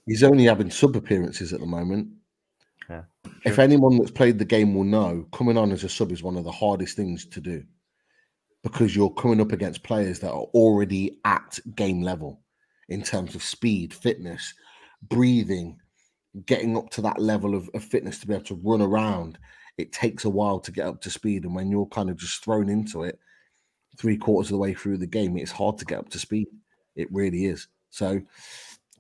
He's 0.07 0.23
only 0.23 0.45
having 0.45 0.71
sub 0.71 0.95
appearances 0.95 1.53
at 1.53 1.59
the 1.59 1.67
moment. 1.67 2.07
Yeah, 2.89 3.03
if 3.45 3.59
anyone 3.59 3.97
that's 3.97 4.11
played 4.11 4.39
the 4.39 4.45
game 4.45 4.75
will 4.75 4.83
know, 4.83 5.27
coming 5.31 5.57
on 5.57 5.71
as 5.71 5.83
a 5.83 5.89
sub 5.89 6.11
is 6.11 6.23
one 6.23 6.37
of 6.37 6.43
the 6.43 6.51
hardest 6.51 6.95
things 6.95 7.25
to 7.25 7.41
do 7.41 7.63
because 8.63 8.95
you're 8.95 9.11
coming 9.11 9.41
up 9.41 9.51
against 9.51 9.83
players 9.83 10.19
that 10.19 10.31
are 10.31 10.47
already 10.53 11.19
at 11.25 11.59
game 11.75 12.01
level 12.01 12.41
in 12.89 13.03
terms 13.03 13.35
of 13.35 13.43
speed, 13.43 13.93
fitness, 13.93 14.53
breathing, 15.03 15.79
getting 16.45 16.75
up 16.75 16.89
to 16.89 17.01
that 17.01 17.19
level 17.19 17.53
of, 17.53 17.69
of 17.73 17.83
fitness 17.83 18.19
to 18.19 18.27
be 18.27 18.33
able 18.33 18.43
to 18.43 18.59
run 18.63 18.81
around 18.81 19.37
it 19.77 19.91
takes 19.91 20.25
a 20.25 20.29
while 20.29 20.59
to 20.59 20.71
get 20.71 20.87
up 20.87 21.01
to 21.01 21.09
speed. 21.09 21.43
And 21.43 21.53
when 21.53 21.69
you're 21.69 21.87
kind 21.87 22.09
of 22.09 22.17
just 22.17 22.43
thrown 22.43 22.69
into 22.69 23.03
it 23.03 23.19
three 23.97 24.17
quarters 24.17 24.47
of 24.47 24.53
the 24.53 24.57
way 24.57 24.73
through 24.73 24.97
the 24.97 25.07
game, 25.07 25.37
it's 25.37 25.51
hard 25.51 25.77
to 25.79 25.85
get 25.85 25.99
up 25.99 26.09
to 26.09 26.19
speed. 26.19 26.47
It 26.95 27.11
really 27.11 27.45
is. 27.45 27.67
So 27.89 28.21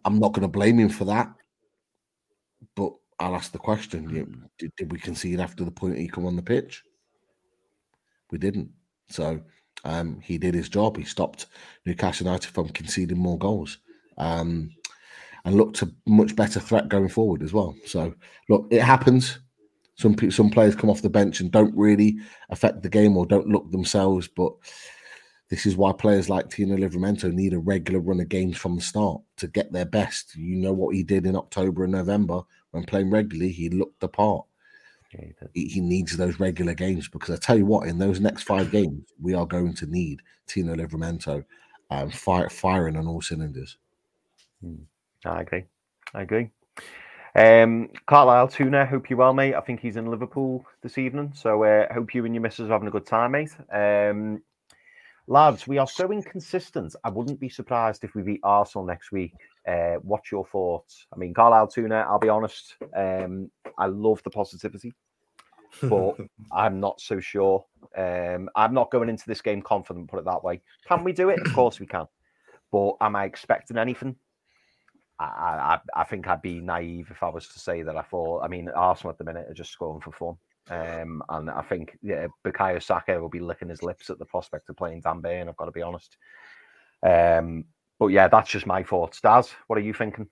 I'm 0.03 0.19
not 0.19 0.33
going 0.33 0.41
to 0.41 0.47
blame 0.47 0.79
him 0.79 0.89
for 0.89 1.05
that. 1.05 1.33
I'll 3.19 3.35
ask 3.35 3.51
the 3.51 3.59
question 3.59 4.49
did, 4.57 4.71
did 4.75 4.91
we 4.91 4.99
concede 4.99 5.39
after 5.39 5.63
the 5.63 5.71
point 5.71 5.97
he 5.97 6.07
come 6.07 6.25
on 6.25 6.35
the 6.35 6.41
pitch? 6.41 6.83
We 8.31 8.37
didn't. 8.37 8.69
So 9.09 9.41
um, 9.85 10.19
he 10.21 10.37
did 10.37 10.53
his 10.53 10.69
job. 10.69 10.97
He 10.97 11.03
stopped 11.03 11.47
Newcastle 11.85 12.25
United 12.25 12.49
from 12.51 12.69
conceding 12.69 13.17
more 13.17 13.37
goals. 13.37 13.79
Um, 14.17 14.71
and 15.45 15.55
looked 15.55 15.83
a 15.83 15.91
much 16.07 16.35
better 16.35 16.59
threat 16.59 16.89
going 16.89 17.07
forward 17.07 17.43
as 17.43 17.53
well. 17.53 17.75
So, 17.85 18.13
look, 18.49 18.67
it 18.71 18.81
happens. 18.81 19.39
Some 19.95 20.17
some 20.31 20.49
players 20.49 20.75
come 20.75 20.89
off 20.89 21.03
the 21.03 21.09
bench 21.09 21.39
and 21.39 21.51
don't 21.51 21.75
really 21.77 22.17
affect 22.49 22.81
the 22.81 22.89
game 22.89 23.15
or 23.15 23.25
don't 23.25 23.47
look 23.47 23.71
themselves. 23.71 24.27
But 24.27 24.53
this 25.49 25.65
is 25.65 25.77
why 25.77 25.93
players 25.93 26.29
like 26.29 26.49
Tino 26.49 26.75
Livramento 26.75 27.31
need 27.31 27.53
a 27.53 27.59
regular 27.59 27.99
run 27.99 28.19
of 28.19 28.27
games 28.27 28.57
from 28.57 28.75
the 28.75 28.81
start 28.81 29.21
to 29.37 29.47
get 29.47 29.71
their 29.71 29.85
best. 29.85 30.35
You 30.35 30.57
know 30.57 30.73
what 30.73 30.95
he 30.95 31.03
did 31.03 31.25
in 31.27 31.35
October 31.35 31.83
and 31.83 31.93
November 31.93 32.41
when 32.75 32.83
playing 32.83 33.09
regularly, 33.09 33.51
he 33.51 33.69
looked 33.69 33.99
the 34.01 34.07
part. 34.07 34.45
he, 35.53 35.65
he, 35.65 35.79
needs 35.79 36.17
those 36.17 36.41
regular 36.41 36.73
games 36.73 37.07
because 37.07 37.33
I 37.33 37.37
tell 37.37 37.57
you 37.57 37.65
what, 37.65 37.87
in 37.87 37.97
those 37.97 38.19
next 38.19 38.43
five 38.43 38.69
games, 38.69 39.13
we 39.19 39.33
are 39.33 39.45
going 39.45 39.73
to 39.75 39.85
need 39.85 40.21
Tino 40.45 40.75
Livramento 40.75 41.45
um, 41.89 42.09
fire, 42.09 42.49
firing 42.49 42.97
on 42.97 43.07
all 43.07 43.21
cylinders. 43.21 43.77
Hmm. 44.61 44.83
I 45.23 45.41
agree. 45.41 45.63
I 46.13 46.21
agree. 46.21 46.49
Um, 47.33 47.89
Carlisle 48.07 48.49
Tuna, 48.49 48.85
hope 48.85 49.09
you 49.09 49.17
well, 49.17 49.33
mate. 49.33 49.55
I 49.55 49.61
think 49.61 49.79
he's 49.79 49.95
in 49.95 50.11
Liverpool 50.11 50.65
this 50.81 50.97
evening, 50.97 51.31
so 51.33 51.63
uh, 51.63 51.93
hope 51.93 52.13
you 52.13 52.25
and 52.25 52.35
your 52.35 52.41
missus 52.41 52.69
are 52.69 52.73
having 52.73 52.87
a 52.87 52.91
good 52.91 53.05
time, 53.05 53.31
mate. 53.31 53.55
Um, 53.71 54.41
lads, 55.27 55.65
we 55.65 55.77
are 55.77 55.87
so 55.87 56.11
inconsistent. 56.11 56.93
I 57.03 57.09
wouldn't 57.09 57.39
be 57.39 57.49
surprised 57.49 58.03
if 58.03 58.15
we 58.15 58.21
beat 58.21 58.41
Arsenal 58.43 58.85
next 58.85 59.11
week. 59.13 59.33
Uh, 59.67 59.95
what's 60.01 60.31
your 60.31 60.45
thoughts? 60.45 61.07
I 61.13 61.17
mean, 61.17 61.33
Carlisle 61.33 61.67
Tuna, 61.67 62.05
I'll 62.07 62.19
be 62.19 62.29
honest. 62.29 62.75
Um, 62.95 63.49
I 63.77 63.87
love 63.87 64.21
the 64.23 64.29
positivity, 64.29 64.93
but 65.81 66.17
I'm 66.51 66.79
not 66.79 67.01
so 67.01 67.19
sure. 67.19 67.65
Um, 67.97 68.49
I'm 68.55 68.73
not 68.73 68.91
going 68.91 69.09
into 69.09 69.25
this 69.27 69.41
game 69.41 69.61
confident. 69.61 70.09
Put 70.09 70.19
it 70.19 70.25
that 70.25 70.43
way. 70.43 70.61
Can 70.87 71.03
we 71.03 71.13
do 71.13 71.29
it? 71.29 71.39
Of 71.45 71.53
course 71.53 71.79
we 71.79 71.87
can. 71.87 72.05
But 72.71 72.93
am 73.01 73.15
I 73.15 73.25
expecting 73.25 73.77
anything? 73.77 74.15
I, 75.19 75.79
I, 75.95 76.01
I 76.01 76.03
think 76.03 76.27
I'd 76.27 76.41
be 76.41 76.59
naive 76.59 77.07
if 77.09 77.23
I 77.23 77.29
was 77.29 77.47
to 77.47 77.59
say 77.59 77.81
that 77.83 77.95
I 77.95 78.01
thought. 78.01 78.43
I 78.43 78.47
mean, 78.47 78.69
Arsenal 78.69 79.11
at 79.11 79.17
the 79.17 79.23
minute 79.23 79.49
are 79.49 79.53
just 79.53 79.71
scoring 79.71 80.01
for 80.01 80.11
fun, 80.11 80.35
um, 80.69 81.23
and 81.29 81.49
I 81.49 81.61
think 81.61 81.97
yeah, 82.01 82.27
Bukayo 82.45 82.83
Saka 82.83 83.19
will 83.19 83.29
be 83.29 83.39
licking 83.39 83.69
his 83.69 83.81
lips 83.81 84.09
at 84.09 84.19
the 84.19 84.25
prospect 84.25 84.69
of 84.69 84.75
playing 84.75 85.01
Dan 85.01 85.21
Burn. 85.21 85.47
I've 85.47 85.55
got 85.55 85.65
to 85.65 85.71
be 85.71 85.81
honest. 85.81 86.17
Um, 87.01 87.65
but 87.99 88.07
yeah, 88.07 88.27
that's 88.27 88.49
just 88.49 88.65
my 88.65 88.83
thoughts. 88.83 89.21
Daz, 89.21 89.51
what 89.67 89.77
are 89.77 89.83
you 89.83 89.93
thinking? 89.93 90.27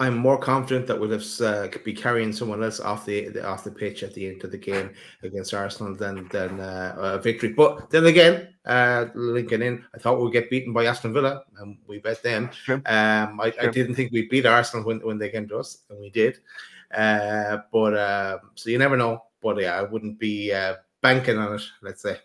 I'm 0.00 0.16
more 0.16 0.38
confident 0.38 0.86
that 0.86 0.98
we'll 0.98 1.10
have, 1.10 1.24
uh, 1.40 1.68
be 1.84 1.92
carrying 1.92 2.32
someone 2.32 2.62
else 2.62 2.78
off 2.78 3.04
the, 3.04 3.30
the, 3.30 3.44
off 3.44 3.64
the 3.64 3.70
pitch 3.70 4.04
at 4.04 4.14
the 4.14 4.28
end 4.28 4.44
of 4.44 4.52
the 4.52 4.58
game 4.58 4.90
against 5.24 5.52
Arsenal 5.52 5.94
than 5.94 6.28
than 6.28 6.60
uh, 6.60 6.94
a 6.96 7.18
victory. 7.18 7.52
But 7.52 7.90
then 7.90 8.06
again, 8.06 8.54
uh, 8.64 9.06
linking 9.14 9.62
in, 9.62 9.84
I 9.94 9.98
thought 9.98 10.20
we'd 10.20 10.32
get 10.32 10.50
beaten 10.50 10.72
by 10.72 10.84
Aston 10.84 11.12
Villa, 11.12 11.42
and 11.58 11.78
we 11.88 11.98
bet 11.98 12.22
them. 12.22 12.50
Um, 12.68 13.40
I, 13.40 13.52
I, 13.60 13.66
didn't 13.68 13.96
think 13.96 14.12
we'd 14.12 14.28
beat 14.28 14.46
Arsenal 14.46 14.86
when, 14.86 15.00
when 15.00 15.18
they 15.18 15.30
came 15.30 15.48
to 15.48 15.58
us, 15.58 15.78
and 15.90 15.98
we 15.98 16.10
did. 16.10 16.38
Uh, 16.94 17.58
but 17.72 17.94
uh, 17.94 18.38
so 18.54 18.70
you 18.70 18.78
never 18.78 18.96
know. 18.96 19.24
But 19.42 19.60
yeah, 19.60 19.78
I 19.78 19.82
wouldn't 19.82 20.20
be 20.20 20.52
uh, 20.52 20.74
banking 21.02 21.38
on 21.38 21.56
it. 21.56 21.62
Let's 21.82 22.02
say. 22.02 22.18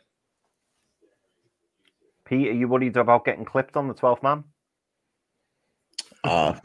Pete, 2.26 2.48
are 2.48 2.54
you 2.54 2.68
worried 2.68 2.98
about 2.98 3.26
getting 3.26 3.46
clipped 3.46 3.76
on 3.76 3.88
the 3.88 3.94
12th 3.94 4.24
man? 4.24 4.44
Uh, 6.24 6.58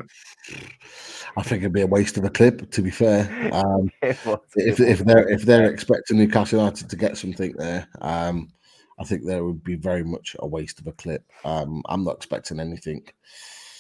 I 1.37 1.43
think 1.43 1.63
it'd 1.63 1.73
be 1.73 1.83
a 1.83 1.87
waste 1.87 2.17
of 2.17 2.25
a 2.25 2.31
clip. 2.31 2.71
To 2.71 2.83
be 2.83 2.91
fair, 2.91 3.51
um, 3.53 3.91
if 4.03 4.79
if 4.79 5.01
they're 5.01 5.29
if 5.29 5.43
they're 5.43 5.71
expecting 5.71 6.19
Newcastle 6.19 6.61
United 6.61 6.89
to 6.89 6.97
get 6.97 7.17
something 7.17 7.53
there, 7.57 7.89
um, 8.01 8.53
I 9.01 9.05
think 9.05 9.25
there 9.25 9.45
would 9.45 9.65
be 9.65 9.75
very 9.75 10.05
much 10.05 10.37
a 10.39 10.47
waste 10.47 10.79
of 10.79 10.87
a 10.87 10.93
clip. 10.93 11.25
Um, 11.45 11.83
I'm 11.89 12.05
not 12.05 12.17
expecting 12.17 12.61
anything. 12.61 13.09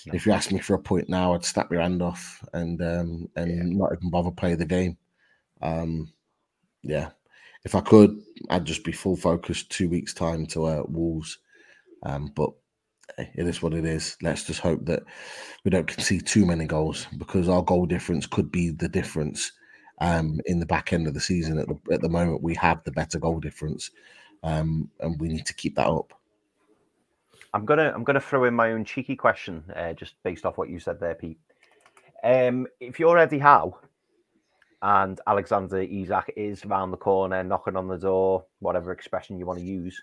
If 0.06 0.26
you 0.26 0.32
ask 0.32 0.50
me 0.50 0.58
for 0.58 0.74
a 0.74 0.78
point 0.78 1.08
now, 1.08 1.34
I'd 1.34 1.44
snap 1.44 1.70
your 1.70 1.82
hand 1.82 2.02
off 2.02 2.44
and 2.52 2.80
um, 2.82 3.28
and 3.36 3.50
yeah. 3.50 3.78
not 3.78 3.92
even 3.92 4.10
bother 4.10 4.30
play 4.30 4.54
the 4.54 4.64
game. 4.64 4.96
Um, 5.62 6.12
yeah, 6.82 7.10
if 7.64 7.74
I 7.74 7.80
could, 7.80 8.20
I'd 8.50 8.64
just 8.64 8.84
be 8.84 8.92
full 8.92 9.16
focus 9.16 9.62
two 9.64 9.88
weeks 9.88 10.14
time 10.14 10.46
to 10.46 10.64
uh, 10.64 10.82
Wolves. 10.88 11.38
Um, 12.02 12.32
but 12.34 12.50
it 13.18 13.46
is 13.46 13.62
what 13.62 13.74
it 13.74 13.84
is. 13.84 14.16
Let's 14.22 14.44
just 14.44 14.60
hope 14.60 14.84
that 14.86 15.02
we 15.64 15.70
don't 15.70 15.86
concede 15.86 16.26
too 16.26 16.46
many 16.46 16.66
goals 16.66 17.06
because 17.16 17.48
our 17.48 17.62
goal 17.62 17.86
difference 17.86 18.26
could 18.26 18.52
be 18.52 18.70
the 18.70 18.88
difference 18.88 19.52
um, 20.00 20.40
in 20.46 20.60
the 20.60 20.66
back 20.66 20.92
end 20.92 21.06
of 21.06 21.14
the 21.14 21.20
season. 21.20 21.58
At 21.58 21.68
the 21.68 21.78
at 21.92 22.00
the 22.00 22.08
moment, 22.08 22.42
we 22.42 22.54
have 22.56 22.82
the 22.84 22.92
better 22.92 23.18
goal 23.18 23.40
difference, 23.40 23.90
um, 24.42 24.90
and 25.00 25.20
we 25.20 25.28
need 25.28 25.46
to 25.46 25.54
keep 25.54 25.76
that 25.76 25.88
up. 25.88 26.12
I'm 27.54 27.64
gonna 27.64 27.92
I'm 27.94 28.04
gonna 28.04 28.20
throw 28.20 28.44
in 28.44 28.54
my 28.54 28.72
own 28.72 28.84
cheeky 28.84 29.16
question, 29.16 29.64
uh, 29.74 29.92
just 29.94 30.14
based 30.22 30.44
off 30.44 30.58
what 30.58 30.68
you 30.68 30.78
said 30.78 31.00
there, 31.00 31.14
Pete. 31.14 31.38
Um, 32.22 32.66
if 32.80 32.98
you're 32.98 33.18
Eddie 33.18 33.38
Howe 33.38 33.78
and 34.82 35.20
Alexander 35.26 35.80
Isak 35.80 36.32
is 36.36 36.64
round 36.64 36.92
the 36.92 36.98
corner, 36.98 37.42
knocking 37.42 37.76
on 37.76 37.88
the 37.88 37.98
door, 37.98 38.44
whatever 38.58 38.92
expression 38.92 39.38
you 39.38 39.46
want 39.46 39.58
to 39.58 39.64
use, 39.64 40.02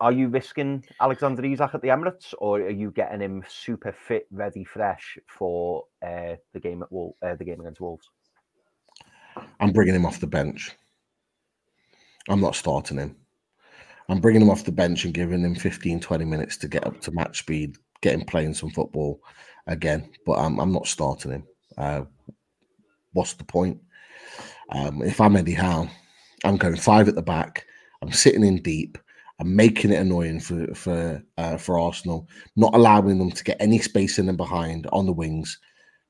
are 0.00 0.12
you 0.12 0.28
risking 0.28 0.84
Alexander 1.00 1.44
Isak 1.44 1.74
at 1.74 1.82
the 1.82 1.88
Emirates, 1.88 2.32
or 2.38 2.60
are 2.60 2.70
you 2.70 2.90
getting 2.90 3.20
him 3.20 3.44
super 3.48 3.92
fit, 3.92 4.26
ready, 4.30 4.64
fresh 4.64 5.18
for 5.26 5.84
uh, 6.04 6.36
the 6.54 6.60
game 6.60 6.82
at 6.82 6.90
Wol- 6.90 7.16
uh, 7.22 7.34
the 7.34 7.44
game 7.44 7.60
against 7.60 7.80
Wolves? 7.80 8.08
I'm 9.60 9.72
bringing 9.72 9.94
him 9.94 10.06
off 10.06 10.20
the 10.20 10.26
bench. 10.26 10.72
I'm 12.28 12.40
not 12.40 12.56
starting 12.56 12.98
him. 12.98 13.16
I'm 14.08 14.20
bringing 14.20 14.42
him 14.42 14.50
off 14.50 14.64
the 14.64 14.72
bench 14.72 15.04
and 15.04 15.14
giving 15.14 15.44
him 15.44 15.54
15, 15.54 16.00
20 16.00 16.24
minutes 16.24 16.56
to 16.58 16.68
get 16.68 16.86
up 16.86 17.00
to 17.02 17.12
match 17.12 17.38
speed, 17.40 17.76
get 18.00 18.14
him 18.14 18.22
playing 18.22 18.54
some 18.54 18.70
football 18.70 19.20
again. 19.66 20.10
But 20.26 20.38
I'm, 20.38 20.58
I'm 20.58 20.72
not 20.72 20.86
starting 20.86 21.32
him. 21.32 21.44
Uh, 21.76 22.02
what's 23.12 23.34
the 23.34 23.44
point? 23.44 23.80
Um, 24.70 25.02
if 25.02 25.20
I'm 25.20 25.36
Eddie 25.36 25.54
Howe, 25.54 25.88
I'm 26.44 26.56
going 26.56 26.76
five 26.76 27.08
at 27.08 27.14
the 27.14 27.22
back. 27.22 27.66
I'm 28.02 28.12
sitting 28.12 28.44
in 28.44 28.62
deep. 28.62 28.98
I'm 29.40 29.56
making 29.56 29.90
it 29.90 30.00
annoying 30.00 30.38
for 30.38 30.66
for 30.74 31.22
uh, 31.38 31.56
for 31.56 31.80
Arsenal, 31.80 32.28
not 32.56 32.74
allowing 32.74 33.18
them 33.18 33.30
to 33.30 33.44
get 33.44 33.56
any 33.58 33.78
space 33.78 34.18
in 34.18 34.28
and 34.28 34.36
behind 34.36 34.86
on 34.92 35.06
the 35.06 35.12
wings, 35.12 35.58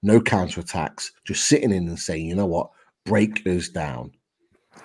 no 0.03 0.20
counter 0.20 0.61
attacks, 0.61 1.12
just 1.24 1.47
sitting 1.47 1.70
in 1.70 1.87
and 1.87 1.99
saying, 1.99 2.26
you 2.26 2.35
know 2.35 2.47
what, 2.47 2.70
break 3.05 3.47
us 3.47 3.68
down, 3.68 4.11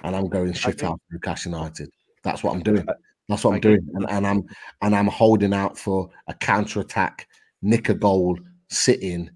and 0.04 0.16
I'm 0.16 0.30
going 0.30 0.54
shit 0.54 0.84
out 0.84 1.00
for 1.08 1.14
Newcastle 1.14 1.54
United. 1.54 1.89
That's 2.24 2.43
what 2.43 2.54
I'm 2.54 2.62
doing. 2.62 2.86
That's 3.28 3.43
what 3.43 3.56
I'm 3.56 3.62
doing, 3.62 3.80
and, 3.96 4.06
and 4.12 4.28
I'm 4.28 4.43
and 4.84 4.96
I'm 4.96 5.08
holding 5.08 5.54
out 5.54 5.76
for 5.76 6.10
a 6.28 6.34
counter 6.36 6.82
attack, 6.82 7.28
nick 7.64 7.89
a 7.89 7.96
goal, 7.96 8.38
sit 8.70 9.02
in, 9.02 9.32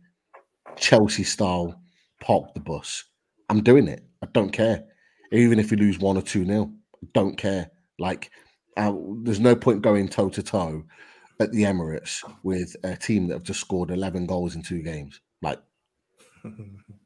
Chelsea 0.75 1.23
style, 1.23 1.81
pop 2.21 2.53
the 2.53 2.59
bus. 2.59 3.05
I'm 3.49 3.63
doing 3.63 3.87
it. 3.87 4.03
I 4.21 4.27
don't 4.33 4.51
care, 4.51 4.83
even 5.31 5.57
if 5.57 5.71
we 5.71 5.77
lose 5.77 5.97
one 5.97 6.15
or 6.15 6.21
two 6.21 6.45
nil. 6.45 6.71
Don't 7.13 7.37
care. 7.37 7.71
Like 7.97 8.29
uh, 8.79 8.93
there's 9.23 9.39
no 9.39 9.55
point 9.55 9.81
going 9.81 10.07
toe 10.07 10.29
to 10.29 10.43
toe 10.43 10.83
at 11.39 11.51
the 11.51 11.63
Emirates 11.63 12.23
with 12.43 12.75
a 12.83 12.95
team 12.95 13.27
that 13.27 13.35
have 13.35 13.43
just 13.43 13.59
scored 13.59 13.91
11 13.91 14.25
goals 14.25 14.55
in 14.55 14.61
two 14.61 14.81
games. 14.81 15.21
Like, 15.41 15.59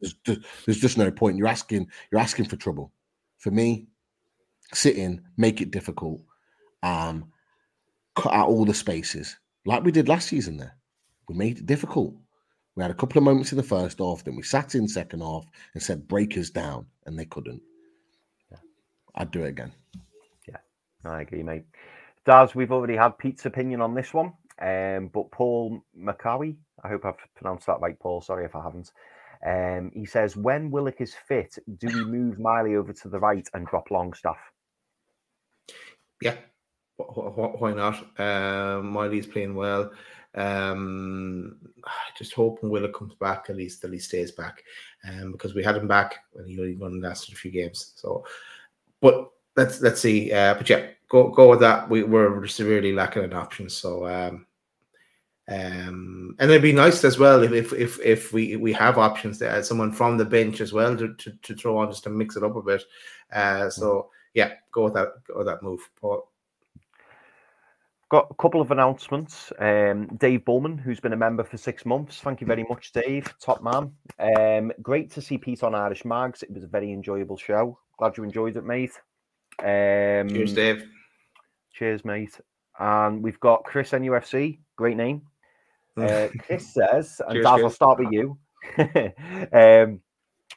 there's 0.02 0.14
just, 0.26 0.42
there's 0.66 0.80
just 0.80 0.98
no 0.98 1.12
point. 1.12 1.38
You're 1.38 1.48
asking, 1.48 1.88
you're 2.12 2.22
asking 2.22 2.46
for 2.46 2.56
trouble. 2.56 2.92
For 3.40 3.52
me, 3.52 3.88
sit 4.74 4.96
in, 4.96 5.22
make 5.38 5.62
it 5.62 5.72
difficult, 5.72 6.22
um, 6.82 7.32
cut 8.16 8.34
out 8.34 8.48
all 8.48 8.66
the 8.66 8.74
spaces 8.74 9.38
like 9.66 9.84
we 9.84 9.92
did 9.92 10.08
last 10.10 10.28
season. 10.28 10.58
There, 10.58 10.76
we 11.28 11.36
made 11.36 11.60
it 11.60 11.66
difficult. 11.66 12.16
We 12.76 12.82
had 12.82 12.92
a 12.92 12.96
couple 12.96 13.20
of 13.20 13.24
moments 13.24 13.52
in 13.52 13.58
the 13.58 13.64
first 13.64 14.00
half, 14.00 14.24
then 14.24 14.36
we 14.36 14.44
sat 14.44 14.76
in 14.76 14.88
second 14.88 15.22
half 15.22 15.46
and 15.74 15.84
said 15.84 16.08
breakers 16.08 16.50
down, 16.50 16.88
and 17.06 17.18
they 17.18 17.26
couldn't. 17.26 17.62
I'd 19.16 19.30
do 19.30 19.44
it 19.44 19.50
again. 19.50 19.72
I 21.06 21.22
agree, 21.22 21.44
mate. 21.44 21.66
Daz, 22.26 22.56
we've 22.56 22.72
already 22.72 22.96
had 22.96 23.18
Pete's 23.18 23.46
opinion 23.46 23.82
on 23.82 23.94
this 23.94 24.14
one, 24.14 24.34
um, 24.62 25.10
but 25.14 25.30
Paul 25.32 25.84
McCowie, 25.98 26.56
I 26.84 26.88
hope 26.88 27.06
I've 27.06 27.18
pronounced 27.36 27.68
that 27.68 27.82
right, 27.82 28.00
Paul. 28.00 28.22
Sorry 28.22 28.46
if 28.46 28.56
I 28.56 28.64
haven't. 28.64 28.92
Um, 29.46 29.92
he 29.94 30.06
says, 30.06 30.38
when 30.38 30.72
Willock 30.72 31.02
is 31.02 31.16
fit, 31.28 31.58
do 31.78 31.88
we 31.88 32.06
move 32.06 32.40
Miley 32.40 32.76
over 32.76 32.94
to 32.94 33.10
the 33.10 33.20
right 33.20 33.48
and 33.54 33.68
drop 33.68 33.92
Longstaff? 33.92 34.38
Yeah, 36.22 36.38
why 36.96 37.74
not? 37.74 38.20
Um, 38.20 38.88
Miley's 38.88 39.28
playing 39.28 39.56
well. 39.56 39.92
Um, 40.36 41.58
just 42.18 42.34
hoping 42.34 42.70
Willock 42.70 42.98
comes 42.98 43.16
back 43.16 43.48
at 43.50 43.58
least, 43.58 43.84
at 43.84 43.92
least 43.92 44.08
stays 44.08 44.32
back, 44.32 44.64
um, 45.08 45.34
because 45.34 45.54
we 45.54 45.64
had 45.64 45.76
him 45.76 45.90
back 45.90 46.20
when 46.32 46.48
he 46.48 46.58
only 46.60 46.78
won 46.78 47.02
the 47.02 47.08
last 47.08 47.32
few 47.36 47.52
games. 47.52 47.92
So, 47.98 48.26
but 49.02 49.33
let's 49.56 49.82
let's 49.82 50.02
see. 50.02 50.32
Uh, 50.32 50.54
but 50.56 50.70
yeah, 50.70 50.88
go 51.10 51.30
go 51.30 51.50
with 51.50 51.60
that. 51.62 51.90
We 51.90 52.04
were 52.04 52.48
severely 52.48 52.94
lacking 52.94 53.24
in 53.24 53.34
options, 53.34 53.74
so 53.76 54.08
um, 54.08 54.46
um, 55.50 56.36
and 56.40 56.50
it'd 56.50 56.62
be 56.62 56.72
nice 56.74 57.04
as 57.04 57.20
well 57.20 57.44
if 57.44 57.52
if 57.52 57.74
if, 57.74 58.00
if 58.00 58.34
we 58.34 58.56
we 58.56 58.72
have 58.74 58.98
options 58.98 59.40
there, 59.40 59.62
someone 59.64 59.92
from 59.92 60.18
the 60.18 60.26
bench 60.26 60.62
as 60.62 60.72
well 60.72 60.96
to, 60.96 61.14
to, 61.16 61.32
to 61.42 61.56
throw 61.56 61.78
on 61.78 61.90
just 61.90 62.04
to 62.04 62.10
mix 62.10 62.38
it 62.38 62.44
up 62.44 62.56
a 62.56 62.62
bit. 62.62 62.84
Uh, 63.32 63.70
so 63.70 64.10
yeah, 64.34 64.54
go 64.72 64.86
with 64.86 64.94
that 64.94 65.10
go 65.28 65.40
with 65.40 65.48
that 65.48 65.62
move, 65.62 65.82
Paul. 66.00 66.30
Got 68.10 68.28
a 68.30 68.36
couple 68.36 68.62
of 68.62 68.70
announcements. 68.70 69.52
Um, 69.58 70.06
Dave 70.18 70.46
Bullman, 70.46 70.78
who's 70.78 71.00
been 71.00 71.14
a 71.14 71.18
member 71.18 71.44
for 71.44 71.58
six 71.58 71.84
months. 71.84 72.20
Thank 72.20 72.42
you 72.42 72.48
very 72.48 72.64
much, 72.70 72.92
Dave. 72.92 73.34
Top 73.40 73.64
man. 73.64 73.92
Um, 74.20 74.72
great 74.84 75.10
to 75.12 75.22
see 75.22 75.40
Pete 75.40 75.64
on 75.64 75.74
Irish 75.74 76.06
Mags. 76.06 76.44
It 76.44 76.54
was 76.54 76.64
a 76.64 76.68
very 76.68 76.92
enjoyable 76.92 77.38
show. 77.38 77.80
Glad 77.98 78.16
you 78.16 78.24
enjoyed 78.24 78.56
it, 78.56 78.66
mate. 78.66 78.92
Um, 79.64 80.30
cheers, 80.30 80.54
Dave. 80.54 80.90
Cheers, 81.74 82.04
mate. 82.04 82.40
And 82.80 83.24
we've 83.24 83.40
got 83.40 83.64
Chris 83.64 83.92
NUFC. 83.92 84.60
Great 84.76 84.98
name. 84.98 85.24
Uh, 85.96 86.28
Chris 86.40 86.74
says, 86.74 87.22
and 87.28 87.36
cheers, 87.36 87.46
Daz, 87.46 87.62
I'll 87.62 87.70
start 87.70 88.00
with 88.00 88.12
you. 88.12 88.36
um, 89.54 90.00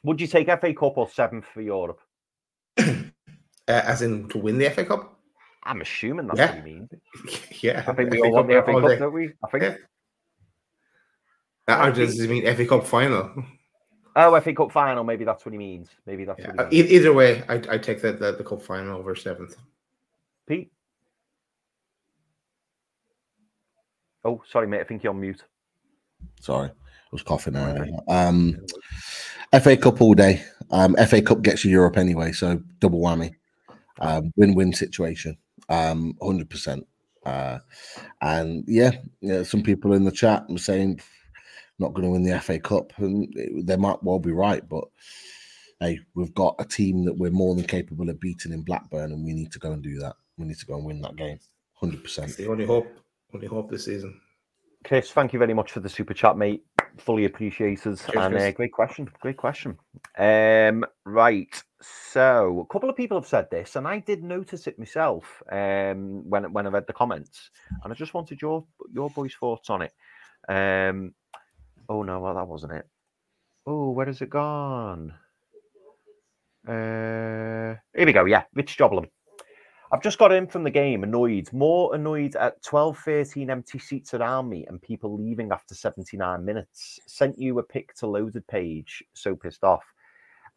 would 0.02 0.18
you 0.18 0.26
take 0.26 0.46
FA 0.46 0.72
Cup 0.72 0.96
or 0.96 1.10
seventh 1.10 1.44
for 1.44 1.60
Europe? 1.60 2.00
Uh, 3.68 3.82
as 3.84 4.00
in 4.00 4.28
to 4.28 4.38
win 4.38 4.58
the 4.58 4.70
FA 4.70 4.84
Cup? 4.84 5.18
I'm 5.64 5.80
assuming 5.80 6.28
that's 6.28 6.38
yeah. 6.38 6.54
what 6.54 6.58
you 6.58 6.62
mean. 6.62 6.88
yeah. 7.60 7.84
I 7.86 7.92
think 7.92 8.10
we 8.10 8.20
all 8.20 8.30
want 8.30 8.46
the 8.46 8.62
FA 8.62 8.80
Cup, 8.80 8.98
don't 8.98 9.12
we? 9.12 9.32
I 9.44 9.50
think. 9.50 9.78
Yeah. 11.68 11.90
Does 11.90 12.20
he 12.20 12.28
mean 12.28 12.44
FA 12.54 12.64
Cup 12.64 12.86
final? 12.86 13.44
Oh, 14.18 14.40
FA 14.40 14.54
Cup 14.54 14.72
final. 14.72 15.04
Maybe 15.04 15.24
that's 15.24 15.44
what 15.44 15.52
he 15.52 15.58
means. 15.58 15.90
Maybe 16.06 16.24
that's 16.24 16.40
yeah. 16.40 16.52
what 16.54 16.72
he 16.72 16.82
means. 16.82 16.92
Either 16.92 17.12
way, 17.12 17.42
I 17.48 17.54
I 17.70 17.78
take 17.78 18.00
the, 18.00 18.12
the, 18.12 18.32
the 18.32 18.42
cup 18.42 18.62
final 18.62 18.98
over 18.98 19.14
seventh. 19.14 19.56
Pete. 20.46 20.72
Oh, 24.24 24.42
sorry, 24.50 24.66
mate. 24.66 24.80
I 24.80 24.84
think 24.84 25.04
you're 25.04 25.12
on 25.12 25.20
mute. 25.20 25.44
Sorry, 26.40 26.68
I 26.68 26.72
was 27.12 27.22
coughing 27.22 27.56
earlier. 27.56 27.88
Um, 28.08 28.56
FA 29.62 29.76
Cup 29.76 30.00
all 30.00 30.14
day. 30.14 30.42
Um, 30.70 30.96
FA 31.06 31.20
Cup 31.20 31.42
gets 31.42 31.64
you 31.64 31.70
Europe 31.70 31.98
anyway, 31.98 32.32
so 32.32 32.60
double 32.80 33.00
whammy. 33.00 33.34
Um, 34.00 34.32
win-win 34.36 34.72
situation. 34.72 35.36
Um, 35.68 36.16
hundred 36.22 36.48
percent. 36.48 36.86
Uh, 37.24 37.58
and 38.22 38.64
yeah, 38.66 38.92
yeah, 39.20 39.42
some 39.42 39.62
people 39.62 39.92
in 39.92 40.04
the 40.04 40.10
chat 40.10 40.48
were 40.48 40.58
saying 40.58 41.00
not 41.78 41.94
going 41.94 42.04
to 42.04 42.10
win 42.10 42.24
the 42.24 42.38
FA 42.40 42.58
Cup, 42.58 42.92
and 42.96 43.28
it, 43.36 43.66
they 43.66 43.76
might 43.76 44.02
well 44.02 44.18
be 44.18 44.32
right. 44.32 44.66
But 44.68 44.84
hey, 45.80 46.00
we've 46.14 46.34
got 46.34 46.56
a 46.58 46.64
team 46.64 47.04
that 47.04 47.16
we're 47.16 47.30
more 47.30 47.54
than 47.54 47.64
capable 47.64 48.08
of 48.08 48.20
beating 48.20 48.52
in 48.52 48.62
Blackburn, 48.62 49.12
and 49.12 49.24
we 49.24 49.32
need 49.32 49.52
to 49.52 49.58
go 49.58 49.72
and 49.72 49.82
do 49.82 49.98
that. 49.98 50.16
We 50.38 50.46
need 50.46 50.58
to 50.58 50.66
go 50.66 50.76
and 50.76 50.84
win 50.84 51.00
that 51.02 51.16
game, 51.16 51.38
hundred 51.74 52.02
percent. 52.02 52.36
The 52.36 52.48
only 52.48 52.66
hope, 52.66 52.88
only 53.34 53.46
hope 53.46 53.70
this 53.70 53.84
season. 53.86 54.20
Chris, 54.84 55.10
thank 55.10 55.32
you 55.32 55.38
very 55.38 55.54
much 55.54 55.72
for 55.72 55.80
the 55.80 55.88
super 55.88 56.14
chat, 56.14 56.36
mate. 56.36 56.64
Fully 56.98 57.24
appreciated. 57.24 57.98
Cheers, 57.98 58.10
and 58.14 58.36
uh, 58.36 58.52
great 58.52 58.72
question. 58.72 59.10
Great 59.20 59.36
question. 59.36 59.76
Um, 60.16 60.84
right. 61.04 61.62
So 61.82 62.60
a 62.60 62.72
couple 62.72 62.88
of 62.88 62.96
people 62.96 63.18
have 63.18 63.28
said 63.28 63.50
this, 63.50 63.76
and 63.76 63.86
I 63.86 63.98
did 63.98 64.22
notice 64.22 64.66
it 64.66 64.78
myself 64.78 65.42
um, 65.52 66.28
when 66.28 66.52
when 66.52 66.66
I 66.66 66.70
read 66.70 66.86
the 66.86 66.92
comments, 66.92 67.50
and 67.82 67.92
I 67.92 67.96
just 67.96 68.14
wanted 68.14 68.40
your 68.40 68.64
your 68.92 69.10
boys' 69.10 69.34
thoughts 69.38 69.68
on 69.70 69.82
it. 69.82 69.92
Um, 70.48 71.12
oh 71.88 72.02
no, 72.02 72.20
well 72.20 72.34
that 72.34 72.48
wasn't 72.48 72.72
it. 72.72 72.86
Oh, 73.66 73.90
where 73.90 74.06
has 74.06 74.20
it 74.22 74.30
gone? 74.30 75.12
Uh, 76.66 77.74
here 77.94 78.06
we 78.06 78.12
go. 78.12 78.24
Yeah, 78.24 78.44
Rich 78.54 78.76
Joblin. 78.76 79.08
I've 79.92 80.02
just 80.02 80.18
got 80.18 80.32
in 80.32 80.48
from 80.48 80.64
the 80.64 80.70
game, 80.70 81.04
annoyed, 81.04 81.52
more 81.52 81.94
annoyed 81.94 82.34
at 82.34 82.60
12, 82.64 82.98
13 82.98 83.50
empty 83.50 83.78
seats 83.78 84.14
around 84.14 84.48
me 84.48 84.66
and 84.66 84.82
people 84.82 85.16
leaving 85.16 85.52
after 85.52 85.76
79 85.76 86.44
minutes. 86.44 86.98
Sent 87.06 87.38
you 87.38 87.60
a 87.60 87.62
pic 87.62 87.94
to 87.94 88.08
loaded 88.08 88.44
page, 88.48 89.04
so 89.14 89.36
pissed 89.36 89.62
off. 89.62 89.84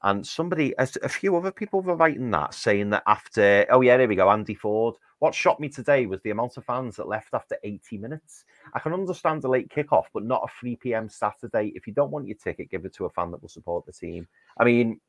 And 0.02 0.26
somebody, 0.26 0.74
a 0.80 0.88
few 1.10 1.36
other 1.36 1.52
people 1.52 1.82
were 1.82 1.96
writing 1.96 2.32
that, 2.32 2.56
saying 2.56 2.90
that 2.90 3.04
after, 3.06 3.68
oh 3.70 3.82
yeah, 3.82 3.98
there 3.98 4.08
we 4.08 4.16
go, 4.16 4.30
Andy 4.32 4.56
Ford. 4.56 4.96
What 5.20 5.36
shocked 5.36 5.60
me 5.60 5.68
today 5.68 6.06
was 6.06 6.22
the 6.22 6.30
amount 6.30 6.56
of 6.56 6.66
fans 6.66 6.96
that 6.96 7.08
left 7.08 7.34
after 7.34 7.58
80 7.64 7.98
minutes. 7.98 8.46
I 8.74 8.80
can 8.80 8.94
understand 8.94 9.42
the 9.42 9.50
late 9.50 9.70
kickoff, 9.70 10.06
but 10.14 10.24
not 10.24 10.44
a 10.44 10.60
3 10.60 10.78
p.m. 10.78 11.10
Saturday. 11.10 11.74
If 11.76 11.88
you 11.88 11.94
don't 11.94 12.12
want 12.12 12.28
your 12.28 12.38
ticket, 12.38 12.72
give 12.72 12.86
it 12.86 12.94
to 12.96 13.06
a 13.06 13.10
fan 13.10 13.32
that 13.32 13.42
will 13.42 13.50
support 13.50 13.86
the 13.86 13.92
team. 13.92 14.28
I 14.58 14.64
mean, 14.64 15.02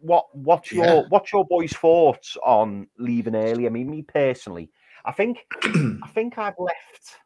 what 0.00 0.34
what's 0.34 0.72
your 0.72 0.84
yeah. 0.84 1.02
what's 1.08 1.32
your 1.32 1.46
boys' 1.46 1.72
thoughts 1.72 2.36
on 2.44 2.86
leaving 2.98 3.34
early? 3.34 3.66
I 3.66 3.70
mean, 3.70 3.90
me 3.90 4.02
personally, 4.02 4.70
I 5.04 5.12
think 5.12 5.46
I 5.62 6.08
think 6.14 6.38
I've 6.38 6.58
left. 6.58 7.18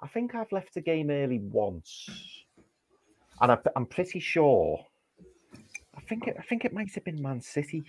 I 0.00 0.06
think 0.08 0.34
I've 0.34 0.52
left 0.52 0.76
a 0.76 0.80
game 0.80 1.10
early 1.10 1.38
once, 1.38 2.08
and 3.40 3.52
I, 3.52 3.58
I'm 3.76 3.86
pretty 3.86 4.20
sure. 4.20 4.84
I 5.96 6.00
think 6.00 6.26
it, 6.26 6.36
I 6.38 6.42
think 6.42 6.64
it 6.64 6.72
might 6.72 6.92
have 6.94 7.04
been 7.04 7.22
Man 7.22 7.40
City. 7.40 7.84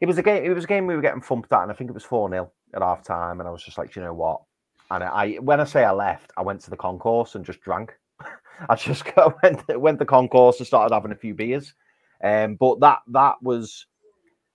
It 0.00 0.06
was 0.06 0.18
a 0.18 0.22
game. 0.22 0.44
It 0.44 0.54
was 0.54 0.64
a 0.64 0.68
game 0.68 0.86
we 0.86 0.96
were 0.96 1.02
getting 1.02 1.20
thumped 1.20 1.52
at, 1.52 1.62
and 1.62 1.70
I 1.70 1.74
think 1.74 1.90
it 1.90 1.94
was 1.94 2.04
four 2.04 2.28
0 2.30 2.50
at 2.74 2.82
half 2.82 3.04
time. 3.04 3.40
And 3.40 3.48
I 3.48 3.52
was 3.52 3.62
just 3.62 3.78
like, 3.78 3.94
you 3.94 4.02
know 4.02 4.14
what? 4.14 4.40
And 4.90 5.04
I, 5.04 5.34
when 5.34 5.60
I 5.60 5.64
say 5.64 5.84
I 5.84 5.92
left, 5.92 6.32
I 6.36 6.42
went 6.42 6.62
to 6.62 6.70
the 6.70 6.76
concourse 6.76 7.34
and 7.34 7.44
just 7.44 7.60
drank. 7.60 7.92
I 8.68 8.74
just 8.74 9.04
went 9.42 9.62
went 9.78 9.98
the 9.98 10.04
concourse 10.06 10.58
and 10.58 10.66
started 10.66 10.94
having 10.94 11.12
a 11.12 11.16
few 11.16 11.34
beers. 11.34 11.74
Um, 12.22 12.56
but 12.56 12.80
that 12.80 13.00
that 13.08 13.36
was 13.42 13.86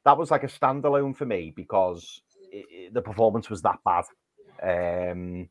that 0.03 0.17
was 0.17 0.31
like 0.31 0.43
a 0.43 0.47
standalone 0.47 1.15
for 1.15 1.25
me 1.25 1.51
because 1.55 2.21
it, 2.51 2.65
it, 2.69 2.93
the 2.93 3.01
performance 3.01 3.49
was 3.49 3.61
that 3.63 3.79
bad. 3.83 4.05
Um, 4.61 5.49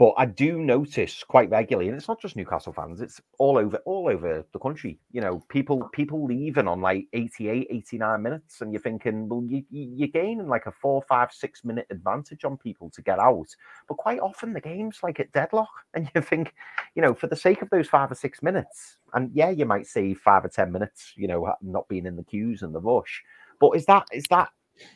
but 0.00 0.14
I 0.16 0.24
do 0.24 0.58
notice 0.58 1.22
quite 1.22 1.50
regularly, 1.50 1.90
and 1.90 1.98
it's 1.98 2.08
not 2.08 2.22
just 2.22 2.34
Newcastle 2.34 2.72
fans, 2.72 3.02
it's 3.02 3.20
all 3.36 3.58
over 3.58 3.76
all 3.84 4.08
over 4.08 4.46
the 4.50 4.58
country. 4.58 4.98
You 5.12 5.20
know, 5.20 5.44
people 5.50 5.90
people 5.92 6.24
leaving 6.24 6.66
on 6.66 6.80
like 6.80 7.06
88, 7.12 7.66
89 7.68 8.22
minutes, 8.22 8.62
and 8.62 8.72
you're 8.72 8.80
thinking, 8.80 9.28
well, 9.28 9.44
you, 9.46 9.62
you're 9.70 10.08
gaining 10.08 10.48
like 10.48 10.64
a 10.64 10.72
four, 10.72 11.02
five, 11.02 11.30
six 11.32 11.66
minute 11.66 11.86
advantage 11.90 12.46
on 12.46 12.56
people 12.56 12.88
to 12.94 13.02
get 13.02 13.18
out. 13.18 13.48
But 13.88 13.98
quite 13.98 14.20
often 14.20 14.54
the 14.54 14.60
game's 14.62 15.00
like 15.02 15.20
at 15.20 15.32
deadlock, 15.32 15.68
and 15.92 16.10
you 16.14 16.22
think, 16.22 16.54
you 16.94 17.02
know, 17.02 17.12
for 17.12 17.26
the 17.26 17.36
sake 17.36 17.60
of 17.60 17.68
those 17.68 17.86
five 17.86 18.10
or 18.10 18.14
six 18.14 18.42
minutes, 18.42 18.96
and 19.12 19.30
yeah, 19.34 19.50
you 19.50 19.66
might 19.66 19.86
save 19.86 20.18
five 20.20 20.46
or 20.46 20.48
ten 20.48 20.72
minutes, 20.72 21.12
you 21.14 21.28
know, 21.28 21.52
not 21.60 21.86
being 21.88 22.06
in 22.06 22.16
the 22.16 22.24
queues 22.24 22.62
and 22.62 22.74
the 22.74 22.80
rush. 22.80 23.22
But 23.60 23.72
is 23.72 23.84
that 23.84 24.06
is 24.12 24.24
that 24.30 24.48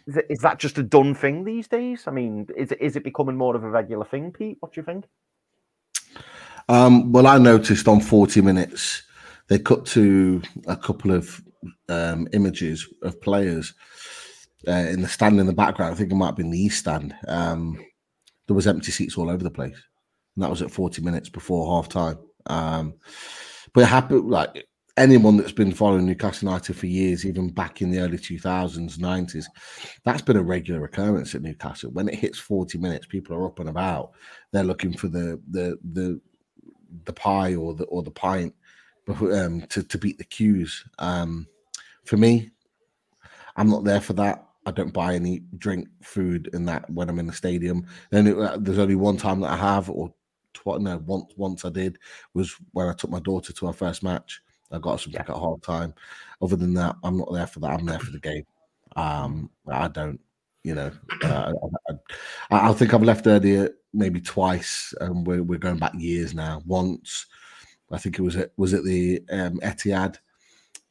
is, 0.07 0.16
it, 0.16 0.26
is 0.28 0.39
that 0.41 0.59
just 0.59 0.78
a 0.78 0.82
done 0.82 1.14
thing 1.14 1.45
these 1.45 1.68
days? 1.68 2.05
I 2.07 2.11
mean, 2.11 2.47
is 2.57 2.72
it, 2.72 2.80
is 2.80 2.97
it 2.97 3.05
becoming 3.05 3.37
more 3.37 3.57
of 3.57 3.64
a 3.64 3.68
regular 3.68 4.05
thing, 4.05 4.32
Pete? 4.32 4.57
What 4.61 4.72
do 4.72 4.80
you 4.80 4.85
think? 4.85 5.05
Um, 6.68 7.12
well, 7.12 7.26
I 7.26 7.39
noticed 7.39 7.89
on 7.89 8.01
40 8.01 8.41
minutes, 8.41 9.03
they 9.49 9.59
cut 9.59 9.85
to 9.87 10.43
a 10.66 10.76
couple 10.76 11.11
of 11.12 11.43
um, 11.89 12.28
images 12.32 12.89
of 13.03 13.20
players 13.20 13.74
uh, 14.66 14.72
in 14.72 15.03
the 15.03 15.09
stand 15.09 15.39
in 15.41 15.47
the 15.47 15.53
background. 15.53 15.95
I 15.95 15.97
think 15.97 16.11
it 16.11 16.14
might 16.14 16.26
have 16.26 16.37
been 16.37 16.51
the 16.51 16.59
East 16.59 16.78
stand. 16.78 17.14
Um, 17.28 17.78
there 18.47 18.57
was 18.57 18.66
empty 18.66 18.93
seats 18.93 19.16
all 19.16 19.30
over 19.30 19.43
the 19.43 19.51
place. 19.51 19.80
And 20.37 20.43
that 20.43 20.51
was 20.51 20.62
at 20.62 20.70
40 20.70 21.03
minutes 21.03 21.28
before 21.28 21.76
half 21.76 21.89
time. 21.89 22.18
Um, 22.47 22.95
but 23.72 23.82
it 23.82 23.89
happened 23.89 24.30
like 24.30 24.66
anyone 24.97 25.36
that's 25.36 25.53
been 25.53 25.72
following 25.72 26.07
Newcastle 26.07 26.49
United 26.49 26.76
for 26.76 26.86
years, 26.86 27.26
even 27.26 27.49
back 27.49 27.82
in 27.82 27.90
the 27.90 27.99
early 27.99 28.18
2000s, 28.18 28.97
90s, 28.99 29.45
that's 30.05 30.22
been 30.22 30.36
a 30.36 30.42
regular 30.42 30.84
occurrence 30.84 31.34
at 31.34 31.42
Newcastle. 31.42 31.90
When 31.90 32.09
it 32.09 32.14
hits 32.14 32.38
40 32.38 32.78
minutes, 32.78 33.07
people 33.07 33.36
are 33.36 33.47
up 33.47 33.59
and 33.59 33.68
about. 33.68 34.12
They're 34.53 34.64
looking 34.64 34.97
for 34.97 35.09
the 35.09 35.40
the 35.51 35.78
the 35.92 36.20
the 37.07 37.12
pie 37.12 37.57
or 37.57 37.74
the 37.74 37.84
or 37.84 38.03
the 38.03 38.11
pint 38.11 38.55
um, 39.09 39.62
to 39.62 39.82
to 39.82 39.99
beat 39.99 40.18
the 40.18 40.24
queues. 40.24 40.84
Um, 40.99 41.47
for 42.05 42.16
me, 42.16 42.51
I'm 43.57 43.68
not 43.68 43.84
there 43.84 44.01
for 44.01 44.12
that. 44.14 44.47
I 44.66 44.70
don't 44.70 44.95
buy 44.95 45.14
any 45.14 45.42
drink, 45.59 45.88
food, 46.03 46.49
and 46.53 46.66
that 46.68 46.88
when 46.88 47.11
I'm 47.11 47.18
in 47.18 47.26
the 47.26 47.32
stadium. 47.32 47.86
Then 48.11 48.28
it, 48.28 48.38
uh, 48.38 48.57
there's 48.59 48.78
only 48.78 48.95
one 48.95 49.16
time 49.16 49.40
that 49.40 49.51
I 49.51 49.57
have, 49.57 49.90
or 49.90 50.14
tw- 50.55 50.80
no, 50.80 51.03
once 51.05 51.32
once 51.36 51.64
I 51.64 51.70
did 51.70 51.99
was 52.32 52.55
when 52.72 52.88
I 52.88 52.95
took 52.95 53.11
my 53.11 53.20
daughter 53.20 53.53
to 53.53 53.66
our 53.66 53.72
first 53.72 54.03
match 54.03 54.40
I 54.74 54.78
got 54.78 55.00
something 55.00 55.22
yeah. 55.26 55.34
at 55.34 55.40
half 55.40 55.60
time. 55.62 55.94
Other 56.42 56.56
than 56.56 56.74
that, 56.74 56.96
I'm 57.02 57.16
not 57.16 57.32
there 57.32 57.46
for 57.46 57.60
that. 57.60 57.70
I'm 57.70 57.86
there 57.86 57.98
for 57.98 58.10
the 58.10 58.20
game. 58.20 58.44
Um, 58.96 59.50
I 59.68 59.88
don't, 59.88 60.20
you 60.62 60.74
know, 60.74 60.90
uh, 61.22 61.52
I, 62.50 62.70
I, 62.70 62.72
think 62.72 62.94
I've 62.94 63.02
left 63.02 63.26
earlier 63.26 63.70
maybe 63.92 64.20
twice, 64.20 64.94
and 65.00 65.26
we're, 65.26 65.42
we're 65.42 65.58
going 65.58 65.78
back 65.78 65.92
years 65.96 66.34
now. 66.34 66.62
Once, 66.66 67.26
I 67.90 67.98
think 67.98 68.18
it 68.18 68.22
was 68.22 68.36
at, 68.36 68.52
was 68.56 68.74
at 68.74 68.84
the 68.84 69.22
um, 69.30 69.58
Etihad, 69.60 70.18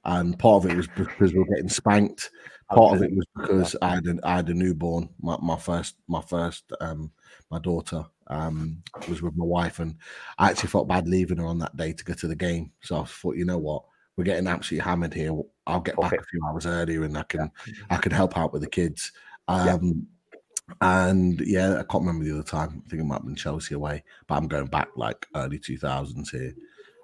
and 0.06 0.38
part 0.38 0.64
of 0.64 0.72
it 0.72 0.78
was 0.78 0.88
because 0.88 1.34
we 1.34 1.40
were 1.40 1.46
getting 1.46 1.70
spanked. 1.70 2.32
Part 2.70 2.96
of 2.96 3.04
it 3.04 3.12
was 3.16 3.26
because 3.36 3.76
I 3.82 3.96
had, 3.96 4.08
a, 4.08 4.16
I 4.24 4.36
had 4.38 4.50
a 4.50 4.54
newborn, 4.54 5.10
my, 5.22 5.38
my 5.42 5.58
first, 5.58 5.96
my 6.08 6.22
first, 6.22 6.72
um, 6.82 7.12
my 7.52 7.60
daughter, 7.60 8.06
um, 8.28 8.84
was 9.08 9.22
with 9.22 9.36
my 9.36 9.46
wife, 9.46 9.80
and 9.80 9.96
I 10.38 10.50
actually 10.50 10.70
felt 10.70 10.88
bad 10.88 11.08
leaving 11.08 11.38
her 11.38 11.46
on 11.46 11.60
that 11.60 11.78
day 11.78 11.94
to 11.94 12.04
go 12.04 12.14
to 12.14 12.28
the 12.28 12.36
game. 12.36 12.72
So 12.82 12.98
I 12.98 13.06
thought, 13.06 13.36
you 13.36 13.46
know 13.46 13.58
what, 13.58 13.84
we're 14.16 14.24
getting 14.24 14.48
absolutely 14.48 14.84
hammered 14.84 15.14
here. 15.14 15.34
I'll 15.66 15.82
get 15.82 16.00
back 16.00 16.14
a 16.14 16.24
few 16.24 16.42
hours 16.46 16.66
earlier, 16.66 17.04
and 17.04 17.18
I 17.18 17.24
can. 17.24 17.52
I 17.90 17.98
can 17.98 18.12
help 18.12 18.38
out 18.38 18.54
with 18.54 18.62
the 18.62 18.70
kids. 18.70 19.12
Um, 19.48 19.68
yeah. 19.68 20.76
And 20.82 21.42
yeah, 21.42 21.74
I 21.74 21.84
can't 21.84 22.06
remember 22.06 22.24
the 22.24 22.34
other 22.34 22.44
time. 22.44 22.84
I 22.86 22.90
think 22.90 23.02
it 23.02 23.06
might 23.06 23.16
have 23.16 23.26
been 23.26 23.36
Chelsea 23.36 23.76
away, 23.76 24.04
but 24.28 24.36
I'm 24.36 24.48
going 24.48 24.68
back 24.68 24.90
like 24.96 25.26
early 25.36 25.60
2000s 25.60 26.32
here. 26.32 26.54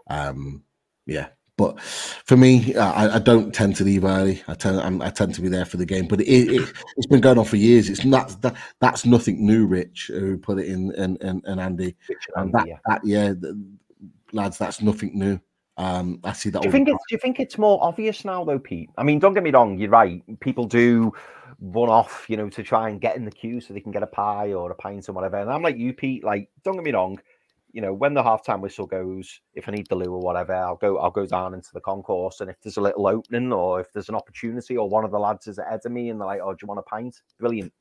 Um, 0.10 0.64
yeah, 1.06 1.28
but 1.60 1.78
for 1.82 2.38
me, 2.38 2.74
I, 2.78 3.18
I, 3.18 3.20
don't 3.20 3.54
tend 3.54 3.76
to 3.76 3.84
leave 3.84 4.06
early. 4.06 4.42
I 4.48 4.54
tend 4.54 4.80
I'm, 4.80 5.02
i 5.02 5.10
tend 5.10 5.36
to 5.36 5.42
be 5.42 5.50
there 5.50 5.66
for 5.66 5.76
the 5.76 5.86
game. 5.86 6.08
But 6.08 6.22
it, 6.22 6.54
it, 6.54 6.62
has 6.96 7.06
been 7.10 7.20
going 7.20 7.38
on 7.38 7.44
for 7.44 7.58
years. 7.58 7.90
It's 7.90 8.06
not 8.06 8.42
that 8.44 8.56
that's 8.80 9.06
nothing 9.06 9.46
new. 9.46 9.66
Rich, 9.66 10.08
who 10.08 10.38
put 10.38 10.58
it 10.58 10.68
in, 10.68 10.94
and 10.96 11.22
and, 11.22 11.44
and 11.46 11.60
Andy, 11.60 11.98
and 12.38 12.54
that, 12.54 12.66
yeah. 12.66 12.78
that 12.86 13.02
yeah, 13.04 13.34
lads, 14.32 14.58
that's 14.58 14.82
nothing 14.82 15.20
new. 15.20 15.38
Um, 15.76 16.22
I 16.24 16.32
see 16.32 16.50
that. 16.50 16.62
Do 16.62 16.70
you 16.70 16.72
think 16.72 16.88
it's 16.88 17.04
Do 17.10 17.16
you 17.16 17.20
think 17.20 17.42
it's 17.42 17.58
more 17.58 17.78
obvious 17.84 18.24
now, 18.24 18.46
though, 18.46 18.60
Pete? 18.60 18.90
I 18.98 19.04
mean, 19.04 19.20
don't 19.20 19.34
get 19.34 19.44
me 19.44 19.52
wrong. 19.52 19.78
You're 19.78 19.90
right. 19.90 20.24
People 20.40 20.64
do 20.64 21.12
run 21.60 21.90
off, 21.90 22.26
you 22.30 22.38
know, 22.38 22.50
to 22.52 22.64
try 22.64 22.88
and 22.88 23.02
get 23.02 23.18
in 23.18 23.26
the 23.26 23.32
queue 23.32 23.60
so 23.60 23.74
they 23.74 23.82
can 23.82 23.92
get 23.92 24.02
a 24.02 24.08
pie 24.08 24.54
or 24.54 24.72
a 24.72 24.76
pint 24.76 25.10
or 25.10 25.12
whatever. 25.12 25.36
And 25.36 25.52
I'm 25.52 25.62
like 25.62 25.76
you, 25.76 25.92
Pete. 25.92 26.24
Like, 26.24 26.50
don't 26.64 26.76
get 26.76 26.86
me 26.86 26.94
wrong 26.94 27.20
you 27.72 27.82
know, 27.82 27.94
when 27.94 28.14
the 28.14 28.24
halftime 28.24 28.62
whistle 28.62 28.88
goes, 28.88 29.42
if 29.54 29.68
I 29.68 29.72
need 29.72 29.88
the 29.90 29.96
loo 29.96 30.12
or 30.12 30.20
whatever, 30.20 30.54
I'll 30.54 30.76
go 30.76 30.98
I'll 30.98 31.12
go 31.12 31.26
down 31.26 31.54
into 31.54 31.70
the 31.74 31.82
concourse. 31.82 32.42
And 32.42 32.50
if 32.50 32.60
there's 32.62 32.78
a 32.78 32.82
little 32.82 33.08
opening 33.08 33.54
or 33.54 33.80
if 33.80 33.92
there's 33.94 34.10
an 34.10 34.16
opportunity 34.16 34.76
or 34.76 34.90
one 34.90 35.06
of 35.06 35.12
the 35.12 35.20
lads 35.20 35.48
is 35.48 35.60
ahead 35.60 35.82
of 35.86 35.92
me 35.92 36.10
and 36.10 36.20
they're 36.20 36.28
like, 36.28 36.42
Oh, 36.44 36.54
do 36.54 36.58
you 36.62 36.68
want 36.68 36.80
a 36.80 36.84
pint? 36.84 37.16
Brilliant. 37.40 37.72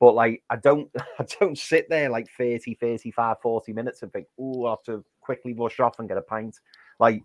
But 0.00 0.14
like 0.14 0.42
I 0.50 0.56
don't 0.56 0.90
I 1.18 1.26
don't 1.38 1.58
sit 1.58 1.88
there 1.88 2.08
like 2.08 2.28
30, 2.36 2.74
35, 2.76 3.36
40 3.42 3.72
minutes 3.72 4.02
and 4.02 4.12
think, 4.12 4.26
oh, 4.40 4.66
I 4.66 4.70
have 4.70 4.82
to 4.84 5.04
quickly 5.20 5.52
rush 5.52 5.80
off 5.80 5.98
and 5.98 6.08
get 6.08 6.18
a 6.18 6.22
pint. 6.22 6.58
Like 6.98 7.22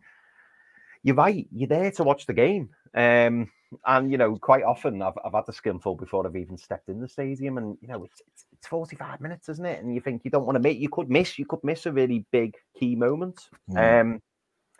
you're 1.03 1.15
right, 1.15 1.47
you're 1.51 1.67
there 1.69 1.91
to 1.91 2.03
watch 2.03 2.25
the 2.25 2.33
game. 2.33 2.69
Um 2.93 3.49
and 3.85 4.11
you 4.11 4.17
know, 4.17 4.35
quite 4.35 4.63
often 4.63 5.01
I've, 5.01 5.17
I've 5.23 5.33
had 5.33 5.45
the 5.47 5.53
skinful 5.53 5.95
before 5.95 6.25
I've 6.25 6.35
even 6.35 6.57
stepped 6.57 6.89
in 6.89 6.99
the 6.99 7.07
stadium, 7.07 7.57
and 7.57 7.77
you 7.81 7.87
know, 7.87 8.03
it's, 8.03 8.21
it's, 8.27 8.45
it's 8.53 8.67
45 8.67 9.21
minutes, 9.21 9.49
isn't 9.49 9.65
it? 9.65 9.83
And 9.83 9.93
you 9.93 10.01
think 10.01 10.23
you 10.23 10.31
don't 10.31 10.45
want 10.45 10.55
to 10.55 10.61
make, 10.61 10.79
you 10.79 10.89
could 10.89 11.09
miss, 11.09 11.39
you 11.39 11.45
could 11.45 11.63
miss 11.63 11.85
a 11.85 11.91
really 11.91 12.25
big 12.31 12.55
key 12.77 12.95
moment. 12.95 13.49
Mm. 13.69 14.01
Um, 14.01 14.21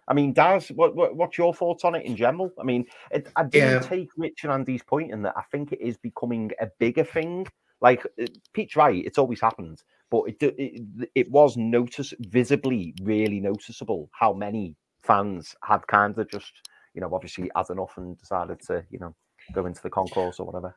I 0.08 0.14
mean, 0.14 0.34
Daz, 0.34 0.70
what, 0.70 0.96
what, 0.96 1.16
what's 1.16 1.38
your 1.38 1.54
thoughts 1.54 1.86
on 1.86 1.96
it 1.96 2.06
in 2.06 2.16
general? 2.16 2.52
I 2.60 2.64
mean, 2.64 2.86
it, 3.12 3.28
I 3.36 3.44
didn't 3.44 3.84
yeah. 3.84 3.88
take 3.88 4.10
Rich 4.18 4.44
and 4.44 4.52
Andy's 4.52 4.84
point 4.84 5.12
in 5.12 5.22
that 5.22 5.36
I 5.38 5.44
think 5.52 5.72
it 5.72 5.80
is 5.80 5.96
becoming 5.98 6.52
a 6.60 6.68
bigger 6.80 7.04
thing. 7.04 7.48
Like 7.80 8.06
uh, 8.22 8.26
Pete's 8.54 8.76
right, 8.76 9.04
it's 9.06 9.18
always 9.18 9.40
happened, 9.40 9.82
but 10.10 10.24
it, 10.24 10.36
it 10.42 11.10
it 11.16 11.32
was 11.32 11.58
notice 11.58 12.14
visibly, 12.20 12.94
really 13.02 13.40
noticeable 13.40 14.10
how 14.12 14.34
many 14.34 14.76
fans 15.02 15.56
had 15.64 15.86
kind 15.88 16.18
of 16.18 16.30
just 16.30 16.52
you 16.94 17.02
know, 17.02 17.10
obviously 17.14 17.50
had 17.56 17.70
enough 17.70 17.94
and 17.98 18.18
decided 18.18 18.60
to, 18.68 18.84
you 18.90 19.00
know, 19.00 19.16
go 19.54 19.66
into 19.66 19.82
the 19.82 19.90
concourse 19.90 20.40
or 20.40 20.46
whatever. 20.46 20.76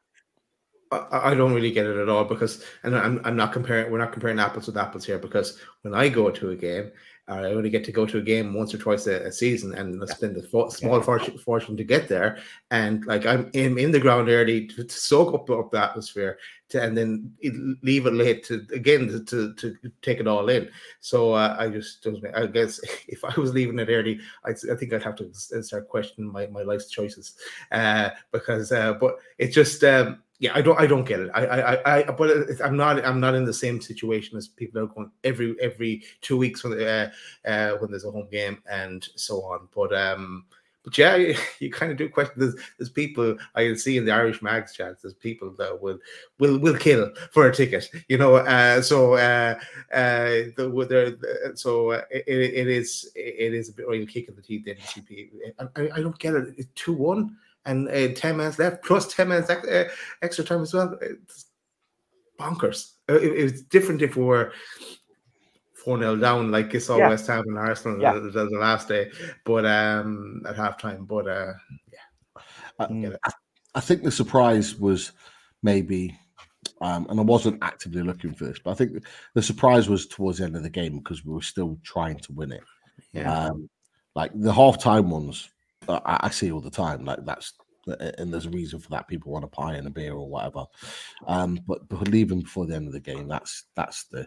I, 0.95 1.31
I 1.31 1.35
don't 1.35 1.53
really 1.53 1.73
get 1.73 1.87
it 1.87 1.97
at 1.97 2.09
all 2.09 2.25
because, 2.25 2.65
and 2.83 2.97
I'm, 2.97 3.21
I'm 3.25 3.37
not 3.37 3.53
comparing, 3.53 3.91
we're 3.91 3.99
not 3.99 4.13
comparing 4.13 4.39
apples 4.39 4.67
with 4.67 4.77
apples 4.77 5.05
here 5.05 5.19
because 5.19 5.59
when 5.83 5.95
I 5.95 6.09
go 6.09 6.31
to 6.31 6.51
a 6.51 6.57
game, 6.57 6.91
I 7.27 7.45
only 7.53 7.71
get 7.71 7.85
to 7.85 7.93
go 7.93 8.05
to 8.05 8.19
a 8.19 8.23
game 8.23 8.53
once 8.53 8.75
or 8.75 8.79
twice 8.79 9.07
a, 9.07 9.23
a 9.23 9.33
season 9.33 9.75
and 9.75 10.03
I 10.03 10.07
spend 10.07 10.37
a 10.37 10.43
fo- 10.43 10.69
small 10.69 11.01
fortune, 11.01 11.39
fortune 11.39 11.75
to 11.79 11.85
get 11.85 12.07
there. 12.07 12.39
And 12.71 13.07
like 13.07 13.25
I'm 13.25 13.51
in, 13.55 13.79
in 13.79 13.93
the 13.93 14.01
ground 14.01 14.29
early 14.29 14.67
to, 14.67 14.85
to 14.85 14.95
soak 14.95 15.33
up, 15.33 15.49
up 15.49 15.71
the 15.71 15.83
atmosphere 15.83 16.39
to, 16.69 16.83
and 16.83 16.95
then 16.95 17.33
leave 17.83 18.05
it 18.05 18.13
late 18.13 18.45
to 18.45 18.67
again 18.75 19.09
to, 19.09 19.25
to, 19.25 19.55
to 19.55 19.91
take 20.03 20.21
it 20.21 20.27
all 20.27 20.51
in. 20.51 20.69
So 21.01 21.33
uh, 21.33 21.57
I 21.59 21.69
just, 21.69 22.07
I 22.35 22.47
guess 22.47 22.79
if 23.09 23.25
I 23.25 23.41
was 23.41 23.55
leaving 23.55 23.79
it 23.79 23.89
early, 23.89 24.21
I, 24.45 24.51
I 24.51 24.77
think 24.77 24.93
I'd 24.93 25.03
have 25.03 25.17
to 25.17 25.33
start 25.33 25.89
questioning 25.89 26.31
my, 26.31 26.47
my 26.49 26.63
life's 26.63 26.91
choices 26.91 27.37
uh, 27.73 28.11
because, 28.33 28.71
uh, 28.71 28.93
but 28.95 29.17
it's 29.39 29.55
just, 29.55 29.83
um, 29.83 30.19
yeah, 30.39 30.53
I 30.55 30.63
don't, 30.63 30.79
I 30.79 30.87
don't 30.87 31.05
get 31.05 31.21
it. 31.21 31.31
I, 31.33 31.47
I, 31.47 31.99
I, 31.99 32.03
but 32.11 32.31
I'm 32.63 32.77
not, 32.77 33.05
I'm 33.05 33.21
not 33.21 33.35
in 33.35 33.45
the 33.45 33.55
same 33.55 33.81
situation 33.81 34.37
as 34.37 34.49
people 34.49 34.83
are 34.83 34.87
going 34.87 35.11
every, 35.23 35.57
every 35.61 36.03
two 36.23 36.37
weeks 36.37 36.65
when, 36.65 36.81
uh, 36.81 37.11
uh, 37.47 37.73
when 37.79 37.91
there's 37.91 38.05
a 38.05 38.11
home 38.11 38.29
game 38.31 38.61
and 38.69 39.09
so 39.15 39.43
on. 39.45 39.69
But, 39.75 39.95
um, 39.95 40.45
but 40.83 40.99
yeah, 40.99 41.17
you, 41.61 41.71
kind 41.71 41.93
of 41.93 41.99
do 41.99 42.09
question. 42.09 42.35
There's, 42.37 42.57
there's 42.79 42.91
people 42.91 43.37
I 43.55 43.73
see 43.75 43.97
in 43.97 44.05
the 44.05 44.13
Irish 44.13 44.43
mags 44.43 44.75
chat. 44.75 45.01
There's 45.01 45.15
people 45.15 45.51
that 45.57 45.81
will, 45.81 45.99
will, 46.41 46.59
will 46.59 46.77
kill 46.77 47.13
for 47.31 47.47
a 47.47 47.55
ticket. 47.55 47.89
You 48.09 48.19
know, 48.19 48.35
uh, 48.35 48.83
so, 48.83 49.15
uh, 49.15 49.55
uh, 49.93 50.51
the, 50.57 51.53
so 51.55 51.93
uh, 51.93 52.03
it, 52.11 52.25
it 52.27 52.67
is, 52.67 53.11
it 53.15 53.55
is 53.55 53.69
a 53.69 53.73
bit 53.73 53.89
real 53.89 54.07
kick 54.07 54.29
in 54.29 54.35
the 54.35 54.43
teeth. 54.43 54.65
The. 54.65 55.31
I, 55.77 55.99
I 55.99 56.01
don't 56.01 56.19
get 56.19 56.35
it. 56.35 56.55
It's 56.59 56.69
two 56.75 56.93
one 56.93 57.37
and 57.67 57.89
uh, 57.89 58.15
10 58.15 58.37
minutes 58.37 58.59
left, 58.59 58.85
plus 58.85 59.13
10 59.13 59.29
minutes 59.29 59.51
uh, 59.51 59.89
extra 60.23 60.45
time 60.45 60.63
as 60.63 60.75
well. 60.75 60.99
It's 61.01 61.47
bonkers. 62.39 62.93
Uh, 63.09 63.15
it, 63.15 63.39
it, 63.39 63.43
was 63.43 63.63
different 63.63 64.03
if 64.03 64.17
we 64.17 64.25
were 64.25 64.53
4 65.85 65.99
0 65.99 66.17
down, 66.17 66.51
like 66.51 66.73
you 66.73 66.81
saw 66.81 66.97
yeah. 66.97 67.09
West 67.09 67.27
Ham 67.27 67.45
and 67.47 67.59
Arsenal 67.59 68.01
yeah. 68.01 68.15
the, 68.15 68.21
the, 68.21 68.47
the, 68.47 68.59
last 68.59 68.89
day, 68.89 69.11
but 69.45 69.65
um, 69.65 70.43
at 70.49 70.57
halftime. 70.57 71.07
But 71.07 71.29
uh, 71.29 71.53
yeah, 72.91 73.17
I, 73.25 73.33
I 73.75 73.81
think 73.81 74.03
the 74.03 74.11
surprise 74.11 74.77
was 74.77 75.13
maybe, 75.63 76.17
um, 76.81 77.07
and 77.11 77.19
I 77.19 77.23
wasn't 77.23 77.63
actively 77.63 78.03
looking 78.03 78.35
for 78.35 78.45
this, 78.45 78.59
but 78.59 78.73
I 78.73 78.75
think 78.75 79.05
the 79.35 79.43
surprise 79.43 79.89
was 79.89 80.07
towards 80.07 80.39
the 80.39 80.45
end 80.45 80.57
of 80.57 80.63
the 80.63 80.71
game 80.71 80.99
because 80.99 81.25
we 81.25 81.33
were 81.35 81.43
still 81.43 81.79
trying 81.83 82.19
to 82.19 82.33
win 82.33 82.53
it. 82.53 82.63
Yeah. 83.13 83.33
Um, 83.33 83.69
like 84.15 84.31
the 84.35 84.53
halftime 84.53 85.07
ones, 85.07 85.49
uh, 85.49 85.54
I, 85.89 86.01
I 86.25 86.31
see 86.31 86.51
all 86.53 86.61
the 86.61 86.71
time. 86.71 87.05
Like 87.05 87.25
that's 87.25 87.53
and 87.87 88.33
there's 88.33 88.47
a 88.47 88.51
reason 88.51 88.79
for 88.79 88.89
that. 88.91 89.09
People 89.09 89.31
want 89.33 89.45
a 89.45 89.49
pie 89.49 89.75
and 89.75 89.87
a 89.87 89.91
beer 89.91 90.15
or 90.15 90.27
whatever. 90.27 90.65
Um, 91.27 91.61
but, 91.67 91.87
but 91.89 92.09
leaving 92.09 92.41
before 92.41 92.65
the 92.65 92.75
end 92.75 92.87
of 92.87 92.95
the 92.95 93.01
game, 93.01 93.29
that's 93.29 93.65
that's 93.75 94.05
the, 94.05 94.27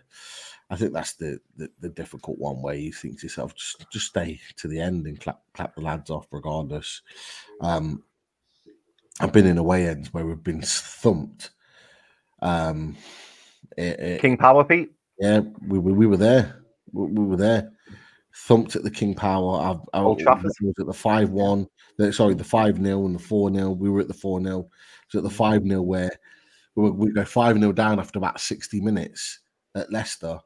I 0.70 0.76
think 0.76 0.94
that's 0.94 1.16
the, 1.16 1.40
the 1.56 1.68
the 1.80 1.90
difficult 1.90 2.38
one 2.38 2.62
where 2.62 2.76
you 2.76 2.94
think 2.94 3.20
to 3.20 3.26
yourself, 3.26 3.56
just 3.56 3.90
just 3.92 4.06
stay 4.08 4.40
to 4.58 4.68
the 4.68 4.80
end 4.80 5.08
and 5.08 5.20
clap 5.20 5.40
clap 5.54 5.74
the 5.76 5.82
lads 5.82 6.12
off 6.12 6.28
regardless. 6.32 7.02
Um, 7.62 8.04
I've 9.20 9.34
been 9.34 9.48
in 9.48 9.58
away 9.58 9.88
ends 9.88 10.14
where 10.14 10.26
we've 10.26 10.44
been 10.44 10.62
thumped. 10.62 11.50
Um, 12.44 12.96
it- 13.76 14.00
it- 14.00 14.22
King 14.22 14.38
Power 14.38 14.64
Pete. 14.64 14.92
yeah, 15.20 15.40
we, 15.68 15.80
we, 15.80 15.92
we 15.94 16.06
were 16.06 16.18
there. 16.18 16.62
We, 16.92 17.08
we 17.08 17.26
were 17.26 17.38
there. 17.38 17.72
Thumped 18.46 18.76
at 18.76 18.84
the 18.84 18.92
King 18.92 19.16
Power. 19.16 19.60
I've, 19.60 19.82
I 19.94 20.04
Old 20.04 20.20
Trafford. 20.20 20.52
was 20.62 20.74
at 20.80 20.86
the 20.86 20.94
5 20.94 21.30
1. 21.30 21.68
Sorry, 22.12 22.34
the 22.34 22.44
5 22.44 22.78
0 22.78 23.06
and 23.06 23.16
the 23.16 23.20
4 23.20 23.54
0. 23.54 23.72
We 23.72 23.90
were 23.90 24.02
at 24.02 24.08
the 24.08 24.14
4 24.14 24.42
0. 24.42 24.70
So 25.10 25.18
at 25.20 25.24
the 25.24 25.30
5 25.30 25.64
0, 25.64 25.82
where 25.82 26.12
we, 26.76 26.92
we 26.92 27.12
go 27.12 27.26
5 27.26 27.60
0 27.60 27.72
down 27.74 28.00
after 28.00 28.20
about 28.20 28.40
60 28.40 28.80
minutes 28.82 29.40
at 29.76 29.92
Leicester. 29.92 30.40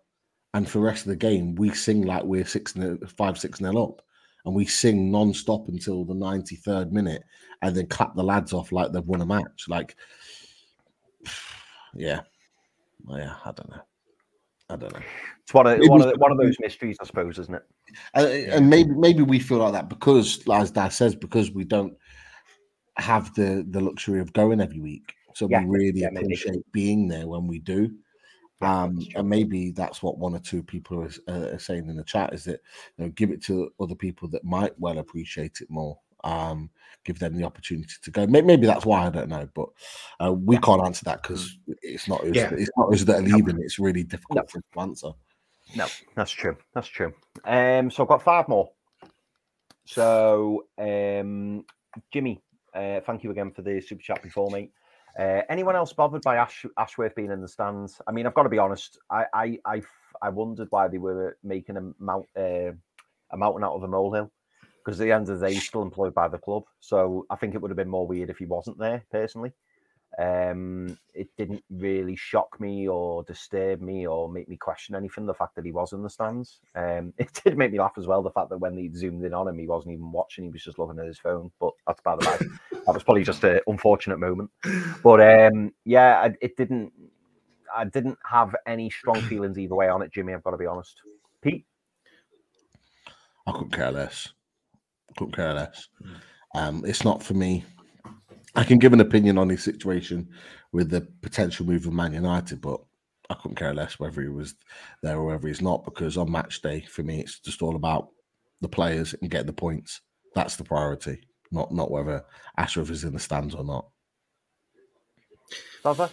And 0.54 0.68
for 0.68 0.80
the 0.80 0.86
rest 0.86 1.06
of 1.06 1.10
the 1.10 1.16
game, 1.16 1.56
we 1.56 1.70
sing 1.72 2.04
like 2.04 2.24
we're 2.24 2.46
6 2.46 2.74
0, 2.74 2.98
5 3.18 3.38
6 3.38 3.60
0 3.60 3.84
up. 3.84 4.02
And 4.46 4.56
we 4.56 4.66
sing 4.66 5.12
non 5.12 5.34
stop 5.34 5.68
until 5.68 6.04
the 6.04 6.16
93rd 6.16 6.92
minute 6.92 7.24
and 7.62 7.76
then 7.76 7.88
clap 7.88 8.16
the 8.16 8.24
lads 8.24 8.54
off 8.54 8.72
like 8.72 8.92
they've 8.92 9.06
won 9.06 9.22
a 9.22 9.26
match. 9.26 9.66
Like, 9.68 9.96
yeah. 11.94 12.22
Yeah, 13.10 13.36
I 13.46 13.52
don't 13.52 13.70
know. 13.70 13.82
I 14.72 14.76
don't 14.78 14.94
know. 14.94 15.02
It's 15.44 15.54
one 15.54 15.68
of 15.68 15.80
It 15.82 15.90
one 15.90 16.02
of 16.02 16.08
the, 16.08 16.18
one 16.18 16.32
of 16.32 16.38
those 16.38 16.56
mysteries, 16.60 16.98
I 17.02 17.06
suppose, 17.06 17.38
isn't 17.40 17.56
it? 17.56 17.64
and, 18.14 18.28
and 18.28 18.70
maybe 18.70 18.92
maybe 18.92 19.22
we 19.24 19.40
feel 19.40 19.58
like 19.58 19.74
that 19.74 19.90
because, 19.90 20.42
as 20.50 20.72
Daz 20.72 20.96
says, 20.96 21.16
because 21.16 21.52
we 21.52 21.64
don't 21.66 21.94
have 22.98 23.34
the 23.36 23.66
the 23.70 23.82
luxury 23.82 24.20
of 24.22 24.34
going 24.34 24.62
every 24.62 24.80
week, 24.80 25.14
so 25.36 25.48
Yeah, 25.48 25.60
we 25.60 25.66
really 25.80 26.02
yeah, 26.02 26.10
maybe. 26.12 26.26
appreciate 26.26 26.72
being 26.72 27.08
there 27.08 27.28
when 27.28 27.48
we 27.48 27.60
do. 27.60 27.92
Um, 28.62 29.00
and 29.16 29.28
maybe 29.28 29.72
that's 29.72 30.04
what 30.04 30.20
one 30.20 30.36
or 30.36 30.40
two 30.40 30.62
people 30.62 31.04
are, 31.04 31.10
uh, 31.28 31.56
are 31.56 31.60
saying 31.60 31.90
in 31.90 31.98
the 31.98 32.04
chat 32.04 32.32
is 32.32 32.44
that 32.44 32.60
you 32.98 33.06
know 33.06 33.12
give 33.12 33.32
it 33.32 33.44
to 33.46 33.72
other 33.80 33.96
people 33.96 34.28
that 34.30 34.44
might 34.44 34.80
well 34.80 35.00
appreciate 35.00 35.62
it 35.62 35.70
more. 35.70 35.98
Um, 36.24 36.70
give 37.04 37.20
them 37.20 37.36
the 37.36 37.44
opportunity 37.44 37.94
to 38.04 38.12
go. 38.12 38.28
Maybe, 38.28 38.46
maybe 38.46 38.68
that's 38.68 38.86
why 38.86 39.08
I 39.08 39.10
don't 39.10 39.30
know, 39.30 39.48
but 39.56 39.70
uh, 40.20 40.34
we 40.34 40.58
can't 40.60 40.84
answer 40.84 41.04
that 41.06 41.24
because 41.24 41.58
it's 41.82 42.08
not 42.08 42.24
us. 42.24 42.36
Yeah. 42.36 42.52
It's 42.54 42.70
not 42.78 42.94
us 42.94 43.04
that 43.04 43.20
are 43.20 43.22
leaving. 43.22 43.60
It's 43.62 43.80
really 43.80 44.04
difficult 44.04 44.38
No. 44.38 44.44
for 44.48 44.58
us 44.60 44.64
to 44.74 44.80
answer. 44.80 45.12
No, 45.76 45.88
that's 46.16 46.32
true. 46.32 46.58
That's 46.74 46.88
true. 46.88 47.14
Um, 47.46 47.90
so 47.90 48.04
I've 48.04 48.10
got 48.10 48.22
five 48.22 48.48
more. 48.48 48.70
So, 49.86 50.66
um, 50.78 51.66
Jimmy, 52.12 52.42
uh, 52.76 53.00
thank 53.02 53.24
you 53.24 53.32
again 53.32 53.52
for 53.52 53.62
the 53.62 53.82
super 53.82 54.02
chat 54.02 54.22
before, 54.22 54.52
me. 54.52 54.72
Uh, 55.20 55.42
anyone 55.50 55.76
else 55.76 55.92
bothered 55.92 56.22
by 56.22 56.38
Ash, 56.38 56.66
Ashworth 56.78 57.16
being 57.16 57.32
in 57.32 57.42
the 57.42 57.48
stands? 57.48 58.00
I 58.08 58.12
mean, 58.12 58.26
I've 58.26 58.34
got 58.34 58.44
to 58.44 58.50
be 58.50 58.60
honest. 58.60 58.98
I 59.10 59.58
I 59.66 59.82
I 60.22 60.30
wondered 60.30 60.68
why 60.70 60.88
they 60.88 61.00
were 61.00 61.38
making 61.44 61.78
a 61.78 61.92
mount 62.00 62.28
uh, 62.38 62.72
a 63.32 63.38
mountain 63.38 63.64
out 63.64 63.74
of 63.74 63.84
a 63.84 63.88
molehill 63.88 64.32
because 64.84 65.00
at 65.00 65.06
the 65.06 65.12
end 65.12 65.30
of 65.30 65.40
the 65.40 65.48
day, 65.48 65.54
he's 65.54 65.68
still 65.68 65.82
employed 65.82 66.14
by 66.14 66.28
the 66.28 66.38
club. 66.38 66.64
So 66.80 67.26
I 67.30 67.36
think 67.36 67.54
it 67.54 67.62
would 67.62 67.72
have 67.72 67.78
been 67.78 67.90
more 67.90 68.08
weird 68.08 68.30
if 68.30 68.38
he 68.38 68.46
wasn't 68.46 68.78
there 68.78 69.04
personally. 69.12 69.54
Um, 70.20 70.98
it 71.14 71.30
didn't 71.38 71.64
really 71.70 72.16
shock 72.18 72.60
me 72.60 72.88
or 72.88 73.24
disturb 73.24 73.82
me 73.82 74.06
or 74.06 74.30
make 74.30 74.50
me 74.50 74.58
question 74.58 74.94
anything. 74.94 75.26
The 75.26 75.34
fact 75.34 75.56
that 75.56 75.66
he 75.66 75.72
was 75.72 75.94
in 75.94 76.04
the 76.04 76.10
stands, 76.10 76.60
um, 76.76 77.14
it 77.18 77.32
did 77.44 77.58
make 77.58 77.72
me 77.72 77.80
laugh 77.80 77.94
as 77.98 78.08
well. 78.08 78.22
The 78.22 78.32
fact 78.32 78.50
that 78.50 78.58
when 78.58 78.76
they 78.76 78.90
zoomed 78.94 79.24
in 79.24 79.34
on 79.34 79.48
him, 79.48 79.58
he 79.58 79.68
wasn't 79.68 79.94
even 79.94 80.12
watching; 80.12 80.44
he 80.44 80.50
was 80.50 80.64
just 80.64 80.80
looking 80.80 81.00
at 81.00 81.06
his 81.06 81.20
phone. 81.20 81.52
But 81.60 81.72
that's 81.88 82.02
by 82.02 82.18
the 82.18 82.26
by. 82.26 82.78
that 82.86 82.94
was 82.94 83.04
probably 83.04 83.24
just 83.24 83.44
an 83.44 83.62
unfortunate 83.68 84.20
moment. 84.20 84.50
But 85.02 85.22
um, 85.22 85.74
yeah, 85.86 86.20
I, 86.20 86.34
it 86.42 86.58
didn't. 86.58 86.92
I 87.74 87.86
didn't 87.86 88.18
have 88.30 88.54
any 88.68 88.90
strong 88.90 89.22
feelings 89.22 89.58
either 89.58 89.76
way 89.76 89.88
on 89.88 90.02
it, 90.02 90.12
Jimmy. 90.12 90.34
I've 90.34 90.44
got 90.44 90.52
to 90.52 90.58
be 90.58 90.66
honest. 90.66 91.00
Pete, 91.42 91.66
I 93.48 93.54
couldn't 93.54 93.72
care 93.72 93.92
less. 93.92 94.34
Couldn't 95.18 95.36
care 95.36 95.54
less. 95.54 95.88
Um, 96.56 96.84
it's 96.86 97.04
not 97.04 97.24
for 97.24 97.34
me. 97.34 97.64
I 98.56 98.64
can 98.64 98.80
give 98.80 98.94
an 98.94 99.00
opinion 99.00 99.38
on 99.38 99.50
his 99.50 99.64
situation 99.64 100.30
with 100.74 100.90
the 100.90 101.08
potential 101.22 101.66
move 101.66 101.86
of 101.86 101.94
Man 101.94 102.14
United, 102.14 102.62
but 102.62 102.82
I 103.30 103.36
couldn't 103.36 103.56
care 103.56 103.74
less 103.74 103.98
whether 103.98 104.22
he 104.22 104.28
was 104.28 104.56
there 105.02 105.18
or 105.18 105.26
whether 105.26 105.48
he's 105.48 105.62
not 105.62 105.86
because 105.86 106.18
on 106.18 106.32
match 106.32 106.62
day, 106.62 106.82
for 106.82 107.04
me, 107.04 107.22
it's 107.22 107.40
just 107.40 107.62
all 107.62 107.76
about 107.76 108.10
the 108.60 108.68
players 108.68 109.16
and 109.22 109.32
getting 109.32 109.48
the 109.48 109.54
points. 109.54 110.02
That's 110.36 110.58
the 110.58 110.64
priority, 110.64 111.22
not 111.52 111.72
not 111.72 111.92
whether 111.92 112.26
Ashworth 112.58 112.90
is 112.90 113.04
in 113.04 113.14
the 113.14 113.20
stands 113.20 113.56
or 113.56 113.64
not. 113.64 113.88
Zaza? 115.84 116.12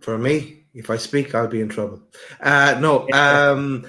For 0.00 0.16
me, 0.16 0.64
if 0.74 0.90
I 0.90 0.96
speak, 0.96 1.34
I'll 1.34 1.48
be 1.48 1.60
in 1.60 1.68
trouble. 1.68 2.02
Uh, 2.40 2.78
no, 2.80 3.08
um, 3.12 3.86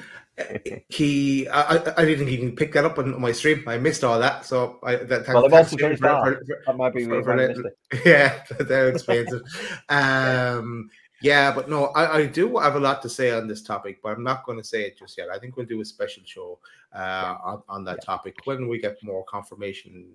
he. 0.89 1.47
I, 1.49 1.77
I- 1.97 2.05
didn't 2.05 2.29
even 2.29 2.55
pick 2.55 2.73
that 2.73 2.85
up 2.85 2.97
on 2.97 3.19
my 3.19 3.31
stream. 3.31 3.63
I 3.67 3.77
missed 3.77 4.03
all 4.03 4.19
that. 4.19 4.45
So 4.45 4.79
I. 4.83 4.95
That, 4.97 5.27
Well, 5.27 5.49
thanks 5.49 5.71
wasn't 5.73 5.81
for- 5.81 5.97
for- 5.97 6.35
for- 6.45 6.61
That 6.65 6.77
might 6.77 6.93
be 6.93 7.05
For- 7.05 7.23
for 7.23 7.33
I 7.33 7.35
let- 7.35 7.49
missed 7.57 7.61
it. 7.91 8.01
yeah, 8.05 8.43
that 8.59 8.87
explains 8.87 9.33
it. 9.33 9.43
Um, 9.89 10.89
yeah, 11.21 11.51
but 11.53 11.69
no, 11.69 11.87
I, 11.87 12.17
I 12.19 12.25
do 12.27 12.57
have 12.57 12.75
a 12.75 12.79
lot 12.79 13.01
to 13.01 13.09
say 13.09 13.31
on 13.31 13.47
this 13.47 13.61
topic, 13.61 13.99
but 14.01 14.13
I'm 14.13 14.23
not 14.23 14.45
going 14.45 14.57
to 14.57 14.63
say 14.63 14.83
it 14.83 14.97
just 14.97 15.17
yet. 15.17 15.27
I 15.29 15.37
think 15.37 15.57
we'll 15.57 15.65
do 15.65 15.81
a 15.81 15.85
special 15.85 16.23
show 16.25 16.59
uh, 16.95 17.35
on, 17.43 17.61
on 17.67 17.83
that 17.85 18.03
topic 18.05 18.37
when 18.45 18.69
we 18.69 18.79
get 18.79 18.95
more 19.03 19.25
confirmation 19.25 20.05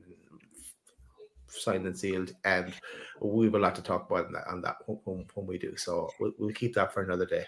signed 1.46 1.86
and 1.86 1.96
sealed, 1.96 2.32
and 2.44 2.72
we 3.20 3.44
have 3.44 3.54
a 3.54 3.58
lot 3.58 3.74
to 3.76 3.82
talk 3.82 4.10
about 4.10 4.26
on 4.26 4.32
that, 4.32 4.46
on 4.48 4.60
that 4.62 4.76
when, 4.86 5.24
when 5.34 5.46
we 5.46 5.58
do. 5.58 5.76
So 5.76 6.08
we'll, 6.18 6.32
we'll 6.38 6.52
keep 6.54 6.74
that 6.74 6.92
for 6.92 7.02
another 7.02 7.26
day. 7.26 7.44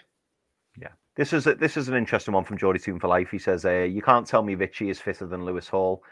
This 1.17 1.33
is 1.33 1.47
a, 1.47 1.55
this 1.55 1.77
is 1.77 1.89
an 1.89 1.95
interesting 1.95 2.35
one 2.35 2.43
from 2.43 2.59
Geordie 2.59 2.79
Toon 2.79 2.99
for 2.99 3.07
Life. 3.07 3.29
He 3.31 3.39
says, 3.39 3.65
uh, 3.65 3.71
"You 3.71 4.03
can't 4.03 4.27
tell 4.27 4.43
me 4.43 4.53
Ritchie 4.53 4.91
is 4.91 5.01
fitter 5.01 5.25
than 5.25 5.45
Lewis 5.45 5.67
Hall. 5.67 6.03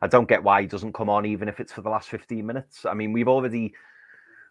I 0.00 0.06
don't 0.06 0.26
get 0.26 0.42
why 0.42 0.62
he 0.62 0.66
doesn't 0.66 0.94
come 0.94 1.10
on, 1.10 1.26
even 1.26 1.48
if 1.48 1.60
it's 1.60 1.72
for 1.72 1.82
the 1.82 1.90
last 1.90 2.08
fifteen 2.08 2.46
minutes. 2.46 2.86
I 2.86 2.94
mean, 2.94 3.12
we've 3.12 3.28
already 3.28 3.74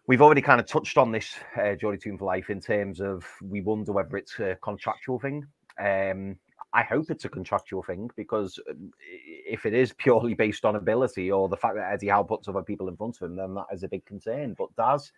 we've 0.06 0.22
already 0.22 0.40
kind 0.40 0.60
of 0.60 0.66
touched 0.66 0.98
on 0.98 1.10
this, 1.10 1.34
uh, 1.60 1.74
Geordie 1.74 1.98
Toon 1.98 2.16
for 2.16 2.26
Life, 2.26 2.48
in 2.48 2.60
terms 2.60 3.00
of 3.00 3.26
we 3.42 3.60
wonder 3.60 3.90
whether 3.90 4.16
it's 4.16 4.38
a 4.38 4.56
contractual 4.62 5.18
thing. 5.18 5.44
Um, 5.80 6.36
I 6.72 6.84
hope 6.84 7.10
it's 7.10 7.24
a 7.24 7.28
contractual 7.28 7.82
thing 7.82 8.08
because 8.16 8.60
um, 8.70 8.92
if 9.00 9.66
it 9.66 9.74
is 9.74 9.92
purely 9.94 10.34
based 10.34 10.64
on 10.64 10.76
ability 10.76 11.32
or 11.32 11.48
the 11.48 11.56
fact 11.56 11.74
that 11.74 11.92
Eddie 11.92 12.08
Howe 12.08 12.22
puts 12.22 12.46
other 12.46 12.62
people 12.62 12.88
in 12.88 12.96
front 12.96 13.16
of 13.20 13.30
him, 13.30 13.36
then 13.36 13.54
that 13.54 13.66
is 13.72 13.82
a 13.82 13.88
big 13.88 14.04
concern. 14.06 14.54
But 14.56 14.74
Daz, 14.76 15.10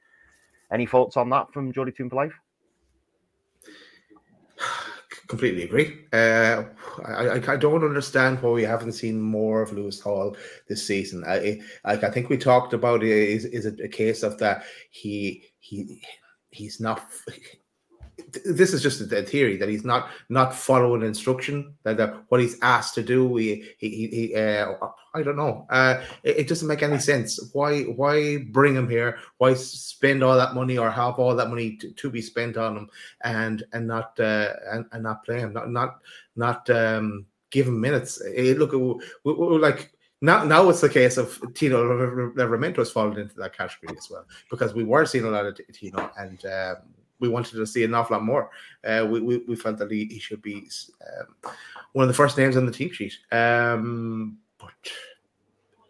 any 0.73 0.87
thoughts 0.87 1.19
on 1.19 1.29
that 1.31 1.53
from 1.53 1.71
Geordie 1.71 1.93
Toon 1.93 2.09
for 2.09 2.17
Life? 2.17 2.35
Completely 5.29 5.65
agree. 5.65 6.05
Uh, 6.13 6.65
I, 7.05 7.41
I, 7.49 7.57
don't 7.57 7.83
understand 7.85 8.41
why 8.41 8.51
we 8.51 8.63
haven't 8.63 8.93
seen 8.93 9.21
more 9.21 9.61
of 9.61 9.73
Lewis 9.73 10.01
Hall 10.01 10.37
this 10.69 10.87
season. 10.87 11.25
I, 11.27 11.61
I, 11.85 11.95
I 11.95 12.11
think 12.11 12.29
we 12.29 12.37
talked 12.37 12.73
about 12.73 13.03
it. 13.03 13.11
Is, 13.11 13.45
is 13.45 13.67
it 13.67 13.81
a 13.81 13.89
case 13.89 14.23
of 14.23 14.39
that 14.39 14.63
he 14.91 15.43
he 15.59 16.01
he's 16.51 16.81
not? 16.81 17.03
This 18.47 18.73
is 18.73 18.83
just 18.83 19.01
a 19.13 19.23
theory 19.23 19.57
that 19.59 19.69
he's 19.69 19.85
not 19.85 20.09
not 20.31 20.55
following 20.55 21.03
instruction. 21.03 21.75
That, 21.83 21.99
that 21.99 22.25
what 22.29 22.41
he's 22.41 22.59
asked 22.63 22.95
to 22.95 23.03
do, 23.03 23.37
he 23.37 23.65
he, 23.79 24.07
he, 24.09 24.35
uh, 24.35 24.75
I 25.15 25.23
don't 25.23 25.37
know. 25.37 25.67
Uh, 25.69 26.03
it, 26.23 26.39
it 26.39 26.49
doesn't 26.49 26.69
make 26.69 26.83
any 26.83 26.99
sense. 26.99 27.51
Why 27.53 27.83
why 27.83 28.39
bring 28.39 28.75
him 28.75 28.89
here? 28.89 29.19
Why 29.37 29.53
spend 29.53 30.23
all 30.23 30.37
that 30.37 30.55
money 30.55 30.79
or 30.79 30.91
have 30.91 31.19
all 31.19 31.37
that 31.37 31.51
money 31.51 31.77
to, 31.77 31.91
to 31.91 32.11
be 32.11 32.23
spent 32.23 32.57
on 32.57 32.77
him 32.77 32.91
and 33.23 33.65
and 33.73 33.87
not 33.87 34.19
uh, 34.19 34.53
and, 34.73 34.87
and 34.93 35.03
not 35.03 35.25
play 35.25 35.41
him, 35.41 35.53
not 35.53 35.71
not 35.71 35.99
not 36.37 36.71
um, 36.71 37.27
give 37.51 37.69
him 37.69 37.81
minutes. 37.81 38.23
Eh, 38.35 38.55
look, 38.57 38.73
we, 38.73 39.33
we, 39.33 39.59
like 39.59 39.93
now 40.23 40.43
now 40.45 40.69
it's 40.71 40.81
the 40.81 40.89
case 40.89 41.19
of 41.19 41.39
Tino 41.53 42.33
has 42.35 42.91
fallen 42.91 43.19
into 43.19 43.35
that 43.37 43.57
category 43.57 43.95
as 43.97 44.09
well 44.11 44.25
because 44.51 44.73
we 44.73 44.85
were 44.85 45.05
seeing 45.05 45.25
a 45.25 45.31
lot 45.31 45.45
of 45.45 45.61
Tino 45.73 46.11
and. 46.17 46.45
Um, 46.47 46.77
we 47.21 47.29
wanted 47.29 47.53
to 47.57 47.67
see 47.67 47.85
an 47.85 47.95
awful 47.95 48.17
lot 48.17 48.25
more. 48.25 48.51
Uh, 48.85 49.07
we, 49.09 49.21
we, 49.21 49.39
we 49.49 49.57
felt 49.57 49.79
that 49.79 49.91
he, 49.91 50.07
he 50.07 50.19
should 50.19 50.43
be 50.43 50.69
um, 51.19 51.53
one 51.93 52.05
of 52.05 52.09
the 52.09 52.15
first 52.15 52.37
names 52.37 52.57
on 52.57 52.67
the 52.67 52.73
team 52.73 52.93
sheet. 52.93 53.17
Um, 53.33 54.39
but 54.59 54.71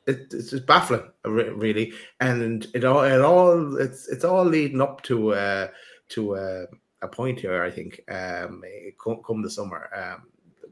it, 0.07 0.33
it's 0.33 0.51
just 0.51 0.67
baffling, 0.67 1.09
really, 1.25 1.93
and 2.21 2.67
it 2.75 2.85
all 2.85 3.03
it 3.03 3.21
all 3.21 3.77
it's 3.77 4.09
it's 4.09 4.25
all 4.25 4.45
leading 4.45 4.81
up 4.81 5.03
to 5.03 5.35
uh, 5.35 5.69
to 6.11 6.37
uh, 6.37 6.67
a 7.03 7.09
point 7.09 7.41
here. 7.41 7.63
I 7.63 7.71
think 7.71 8.01
um, 8.11 8.63
come, 9.03 9.21
come 9.27 9.43
the 9.43 9.51
summer. 9.51 9.91
Um, 9.95 10.29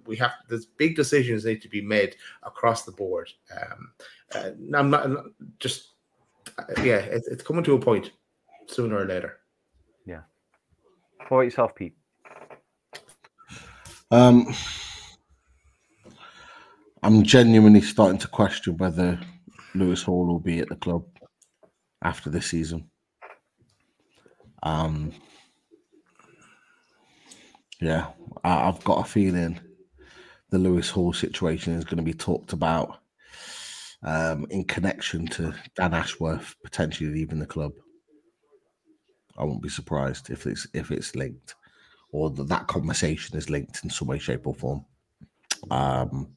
we 0.07 0.17
have 0.17 0.33
there's 0.49 0.67
big 0.67 0.97
decisions 0.97 1.45
need 1.45 1.63
to 1.63 1.69
be 1.69 1.81
made 1.81 2.17
across 2.43 2.85
the 2.85 2.93
board. 2.93 3.33
Um, 3.51 3.93
uh, 4.35 4.51
I'm 4.75 4.91
not, 4.91 5.05
I'm 5.05 5.15
not 5.15 5.25
just 5.59 5.95
uh, 6.59 6.83
yeah, 6.83 6.97
it's, 6.97 7.29
it's 7.29 7.43
coming 7.43 7.65
to 7.65 7.75
a 7.75 7.81
point 7.81 8.13
sooner 8.67 8.97
or 8.97 9.07
later. 9.07 9.41
For 11.29 11.43
yourself, 11.43 11.75
Pete. 11.75 11.95
Um, 14.11 14.55
I'm 17.03 17.23
genuinely 17.23 17.81
starting 17.81 18.19
to 18.19 18.29
question 18.29 18.77
whether 18.77 19.19
Lewis 19.75 20.03
Hall 20.03 20.27
will 20.27 20.41
be 20.41 20.61
at 20.61 20.69
the 20.69 20.77
club 20.77 21.05
after 22.03 22.31
this 22.31 22.47
season. 22.47 22.91
Um, 24.63 25.13
yeah, 27.81 28.09
I, 28.43 28.69
I've 28.69 28.83
got 28.85 29.07
a 29.07 29.11
feeling 29.11 29.61
the 30.51 30.59
Lewis 30.59 30.89
Hall 30.91 31.13
situation 31.13 31.75
is 31.75 31.85
going 31.85 31.97
to 31.97 32.03
be 32.03 32.15
talked 32.15 32.53
about 32.53 33.01
um, 34.03 34.47
in 34.51 34.65
connection 34.65 35.27
to 35.29 35.55
Dan 35.75 35.95
Ashworth 35.95 36.55
potentially 36.63 37.11
leaving 37.11 37.39
the 37.39 37.47
club. 37.47 37.73
I 39.37 39.45
won't 39.45 39.63
be 39.63 39.69
surprised 39.69 40.31
if 40.31 40.47
it's 40.47 40.67
if 40.75 40.91
it's 40.91 41.15
linked, 41.15 41.55
or 42.13 42.31
that 42.31 42.49
that 42.49 42.67
conversation 42.67 43.37
is 43.37 43.51
linked 43.51 43.83
in 43.85 43.91
some 43.91 44.09
way, 44.09 44.19
shape, 44.19 44.47
or 44.47 44.55
form. 44.55 44.85
Um, 45.71 46.29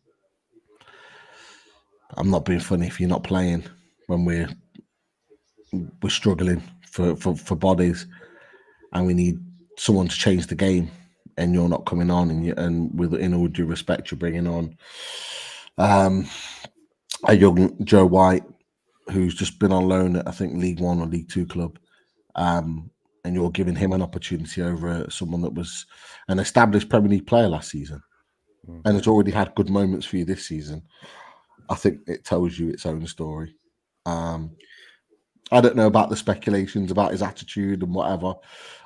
I'm 2.16 2.32
not 2.32 2.46
being 2.46 2.60
funny 2.60 2.88
if 2.88 3.00
you're 3.00 3.10
not 3.10 3.24
playing 3.24 3.64
when 4.08 4.26
we're 4.26 4.50
we're 6.02 6.10
struggling 6.10 6.64
for, 6.90 7.16
for, 7.16 7.36
for 7.36 7.56
bodies, 7.56 8.08
and 8.94 9.06
we 9.06 9.14
need 9.14 9.40
someone 9.78 10.08
to 10.08 10.16
change 10.16 10.48
the 10.48 10.56
game, 10.56 10.90
and 11.38 11.54
you're 11.54 11.70
not 11.70 11.86
coming 11.86 12.10
on, 12.10 12.30
and 12.32 12.46
you, 12.46 12.54
and 12.58 12.98
with 12.98 13.14
in 13.14 13.34
all 13.34 13.48
due 13.48 13.66
respect, 13.66 14.10
you're 14.10 14.18
bringing 14.18 14.48
on 14.48 14.76
um, 15.78 16.26
a 17.28 17.36
young 17.36 17.78
Joe 17.84 18.06
White 18.06 18.44
who's 19.12 19.36
just 19.36 19.60
been 19.60 19.72
on 19.72 19.88
loan 19.88 20.16
at 20.18 20.28
I 20.28 20.32
think 20.32 20.56
League 20.56 20.80
One 20.80 21.00
or 21.00 21.06
League 21.06 21.30
Two 21.30 21.46
club, 21.46 21.78
um, 22.38 22.90
and 23.24 23.36
you're 23.36 23.52
giving 23.52 23.76
him 23.76 23.92
an 23.92 24.02
opportunity 24.02 24.62
over 24.62 25.06
someone 25.10 25.42
that 25.42 25.54
was 25.54 25.86
an 26.30 26.40
established 26.40 26.90
Premier 26.90 27.10
League 27.10 27.28
player 27.28 27.50
last 27.50 27.70
season, 27.70 28.02
mm. 28.68 28.82
and 28.86 28.96
has 28.96 29.08
already 29.08 29.32
had 29.32 29.56
good 29.56 29.70
moments 29.70 30.06
for 30.06 30.18
you 30.18 30.26
this 30.26 30.46
season. 30.46 30.82
I 31.70 31.76
think 31.76 32.00
it 32.08 32.24
tells 32.24 32.58
you 32.58 32.70
its 32.70 32.86
own 32.86 33.06
story. 33.08 33.56
Um, 34.06 34.56
I 35.52 35.62
don't 35.62 35.76
know 35.76 35.88
about 35.88 36.10
the 36.10 36.16
speculations 36.16 36.92
about 36.92 37.12
his 37.12 37.22
attitude 37.22 37.84
and 37.84 37.94
whatever. 37.94 38.34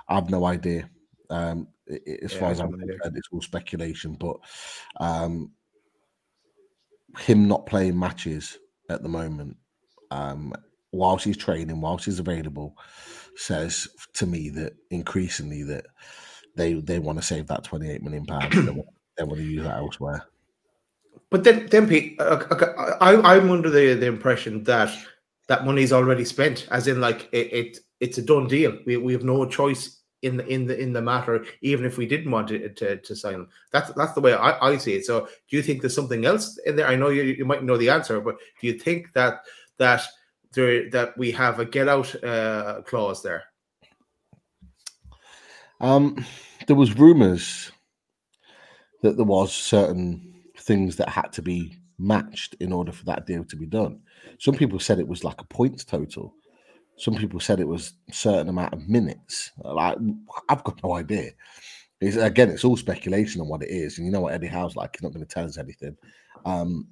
I 0.07 0.15
have 0.15 0.29
no 0.29 0.45
idea. 0.45 0.89
Um, 1.29 1.67
as 1.89 2.33
yeah, 2.33 2.39
far 2.39 2.51
as 2.51 2.59
I'm 2.59 2.71
concerned, 2.71 3.17
it's 3.17 3.29
all 3.31 3.41
speculation. 3.41 4.15
But 4.19 4.37
um, 4.99 5.51
him 7.19 7.47
not 7.47 7.65
playing 7.65 7.97
matches 7.97 8.57
at 8.89 9.03
the 9.03 9.09
moment, 9.09 9.57
um, 10.11 10.53
whilst 10.91 11.25
he's 11.25 11.37
training, 11.37 11.81
whilst 11.81 12.05
he's 12.05 12.19
available, 12.19 12.75
says 13.35 13.87
to 14.13 14.25
me 14.25 14.49
that 14.49 14.73
increasingly 14.89 15.63
that 15.63 15.85
they 16.55 16.73
they 16.73 16.99
want 16.99 17.17
to 17.17 17.23
save 17.23 17.47
that 17.47 17.63
28 17.63 18.03
million 18.03 18.25
pounds. 18.25 18.53
they, 18.53 18.71
want, 18.71 18.87
they 19.17 19.23
want 19.23 19.37
to 19.37 19.45
use 19.45 19.63
that 19.63 19.77
elsewhere. 19.77 20.25
But 21.29 21.45
then, 21.45 21.67
then 21.67 21.87
Pete, 21.87 22.19
uh, 22.19 22.43
uh 22.51 22.97
I, 22.99 23.35
I'm 23.35 23.49
under 23.49 23.69
the, 23.69 23.93
the 23.93 24.05
impression 24.05 24.63
that 24.65 24.93
that 25.47 25.65
money's 25.65 25.93
already 25.93 26.25
spent, 26.25 26.67
as 26.71 26.87
in 26.87 27.01
like 27.01 27.29
it, 27.31 27.53
it 27.53 27.77
it's 27.99 28.17
a 28.17 28.21
done 28.21 28.47
deal. 28.47 28.77
We, 28.85 28.97
we 28.97 29.13
have 29.13 29.23
no 29.23 29.45
choice 29.45 30.01
in 30.21 30.37
the 30.37 30.47
in 30.47 30.65
the 30.65 30.77
in 30.79 30.93
the 30.93 31.01
matter, 31.01 31.45
even 31.61 31.85
if 31.85 31.97
we 31.97 32.05
didn't 32.05 32.31
want 32.31 32.49
to 32.49 32.69
to, 32.69 32.97
to 32.97 33.15
sign. 33.15 33.47
That's 33.71 33.91
that's 33.93 34.13
the 34.13 34.21
way 34.21 34.33
I, 34.33 34.69
I 34.69 34.77
see 34.77 34.95
it. 34.95 35.05
So, 35.05 35.27
do 35.49 35.57
you 35.57 35.63
think 35.63 35.81
there's 35.81 35.95
something 35.95 36.25
else 36.25 36.59
in 36.65 36.75
there? 36.75 36.87
I 36.87 36.95
know 36.95 37.09
you, 37.09 37.23
you 37.23 37.45
might 37.45 37.63
know 37.63 37.77
the 37.77 37.89
answer, 37.89 38.19
but 38.21 38.35
do 38.59 38.67
you 38.67 38.73
think 38.77 39.13
that 39.13 39.41
that 39.77 40.03
there 40.53 40.89
that 40.91 41.17
we 41.17 41.31
have 41.31 41.59
a 41.59 41.65
get 41.65 41.87
out 41.87 42.23
uh, 42.23 42.81
clause 42.85 43.23
there? 43.23 43.43
Um, 45.79 46.23
there 46.67 46.75
was 46.75 46.97
rumours 46.97 47.71
that 49.01 49.17
there 49.17 49.25
was 49.25 49.53
certain 49.53 50.33
things 50.57 50.95
that 50.97 51.09
had 51.09 51.31
to 51.33 51.41
be 51.41 51.75
matched 51.97 52.55
in 52.59 52.71
order 52.71 52.91
for 52.91 53.05
that 53.05 53.25
deal 53.25 53.43
to 53.45 53.55
be 53.55 53.65
done. 53.65 53.99
Some 54.39 54.55
people 54.55 54.79
said 54.79 54.99
it 54.99 55.07
was 55.07 55.23
like 55.23 55.39
a 55.41 55.45
points 55.45 55.83
total. 55.83 56.33
Some 56.97 57.15
people 57.15 57.39
said 57.39 57.59
it 57.59 57.67
was 57.67 57.93
a 58.09 58.13
certain 58.13 58.49
amount 58.49 58.73
of 58.73 58.87
minutes. 58.87 59.51
Like 59.63 59.97
I've 60.49 60.63
got 60.63 60.83
no 60.83 60.93
idea. 60.95 61.31
It's, 61.99 62.17
again, 62.17 62.49
it's 62.49 62.63
all 62.63 62.77
speculation 62.77 63.41
on 63.41 63.47
what 63.47 63.63
it 63.63 63.69
is, 63.69 63.97
and 63.97 64.05
you 64.05 64.11
know 64.11 64.21
what 64.21 64.33
Eddie 64.33 64.47
Howe's 64.47 64.75
like. 64.75 64.95
He's 64.95 65.03
not 65.03 65.13
going 65.13 65.25
to 65.25 65.31
tell 65.31 65.45
us 65.45 65.57
anything. 65.57 65.95
Um, 66.45 66.87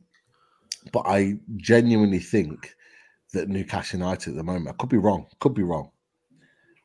but 0.91 1.03
I 1.05 1.35
genuinely 1.57 2.19
think 2.19 2.75
that 3.33 3.49
Newcastle 3.49 3.99
United 3.99 4.31
at 4.31 4.35
the 4.35 4.43
moment, 4.43 4.75
I 4.75 4.77
could 4.77 4.89
be 4.89 4.97
wrong, 4.97 5.27
could 5.39 5.53
be 5.53 5.63
wrong. 5.63 5.91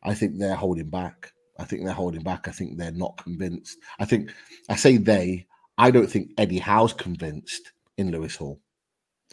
I 0.03 0.15
think 0.15 0.39
they're 0.39 0.55
holding 0.55 0.91
back. 0.91 1.33
I 1.59 1.65
think 1.65 1.85
they're 1.85 1.95
holding 1.95 2.23
back. 2.23 2.49
I 2.49 2.51
think 2.51 2.77
they're 2.77 2.93
not 2.93 3.16
convinced. 3.16 3.79
I 3.99 4.05
think 4.05 4.31
I 4.69 4.77
say 4.77 4.97
they. 4.97 5.47
I 5.79 5.91
don't 5.91 6.11
think 6.11 6.31
Eddie 6.39 6.59
Howe's 6.59 6.93
convinced 6.93 7.73
in 7.97 8.11
Lewis 8.11 8.37
Hall. 8.37 8.61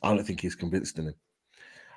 I 0.02 0.16
don't 0.16 0.24
think 0.24 0.42
he's 0.42 0.56
convinced 0.56 0.98
in 0.98 1.08
him. 1.08 1.16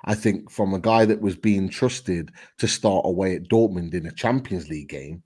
I 0.05 0.13
think 0.13 0.51
from 0.51 0.73
a 0.73 0.79
guy 0.79 1.05
that 1.05 1.21
was 1.21 1.35
being 1.35 1.67
trusted 1.67 2.31
to 2.59 2.67
start 2.67 3.05
away 3.05 3.35
at 3.35 3.49
Dortmund 3.49 3.93
in 3.95 4.05
a 4.05 4.11
Champions 4.11 4.69
League 4.69 4.89
game, 4.89 5.23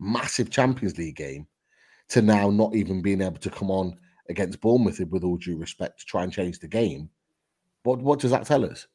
massive 0.00 0.50
Champions 0.50 0.98
League 0.98 1.16
game, 1.16 1.46
to 2.08 2.20
now 2.20 2.50
not 2.50 2.74
even 2.74 3.02
being 3.02 3.22
able 3.22 3.38
to 3.38 3.50
come 3.50 3.70
on 3.70 3.96
against 4.28 4.60
Bournemouth 4.60 5.00
with 5.10 5.22
all 5.22 5.36
due 5.36 5.56
respect 5.56 6.00
to 6.00 6.06
try 6.06 6.24
and 6.24 6.32
change 6.32 6.58
the 6.58 6.68
game. 6.68 7.08
What 7.84 8.00
what 8.00 8.18
does 8.18 8.32
that 8.32 8.46
tell 8.46 8.64
us? 8.64 8.86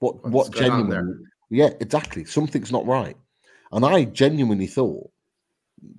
What 0.00 0.22
What's 0.28 0.50
what 0.50 0.58
genuinely 0.58 1.26
Yeah, 1.50 1.70
exactly. 1.80 2.24
Something's 2.24 2.72
not 2.72 2.86
right. 2.86 3.16
And 3.72 3.84
I 3.84 4.04
genuinely 4.04 4.66
thought 4.66 5.10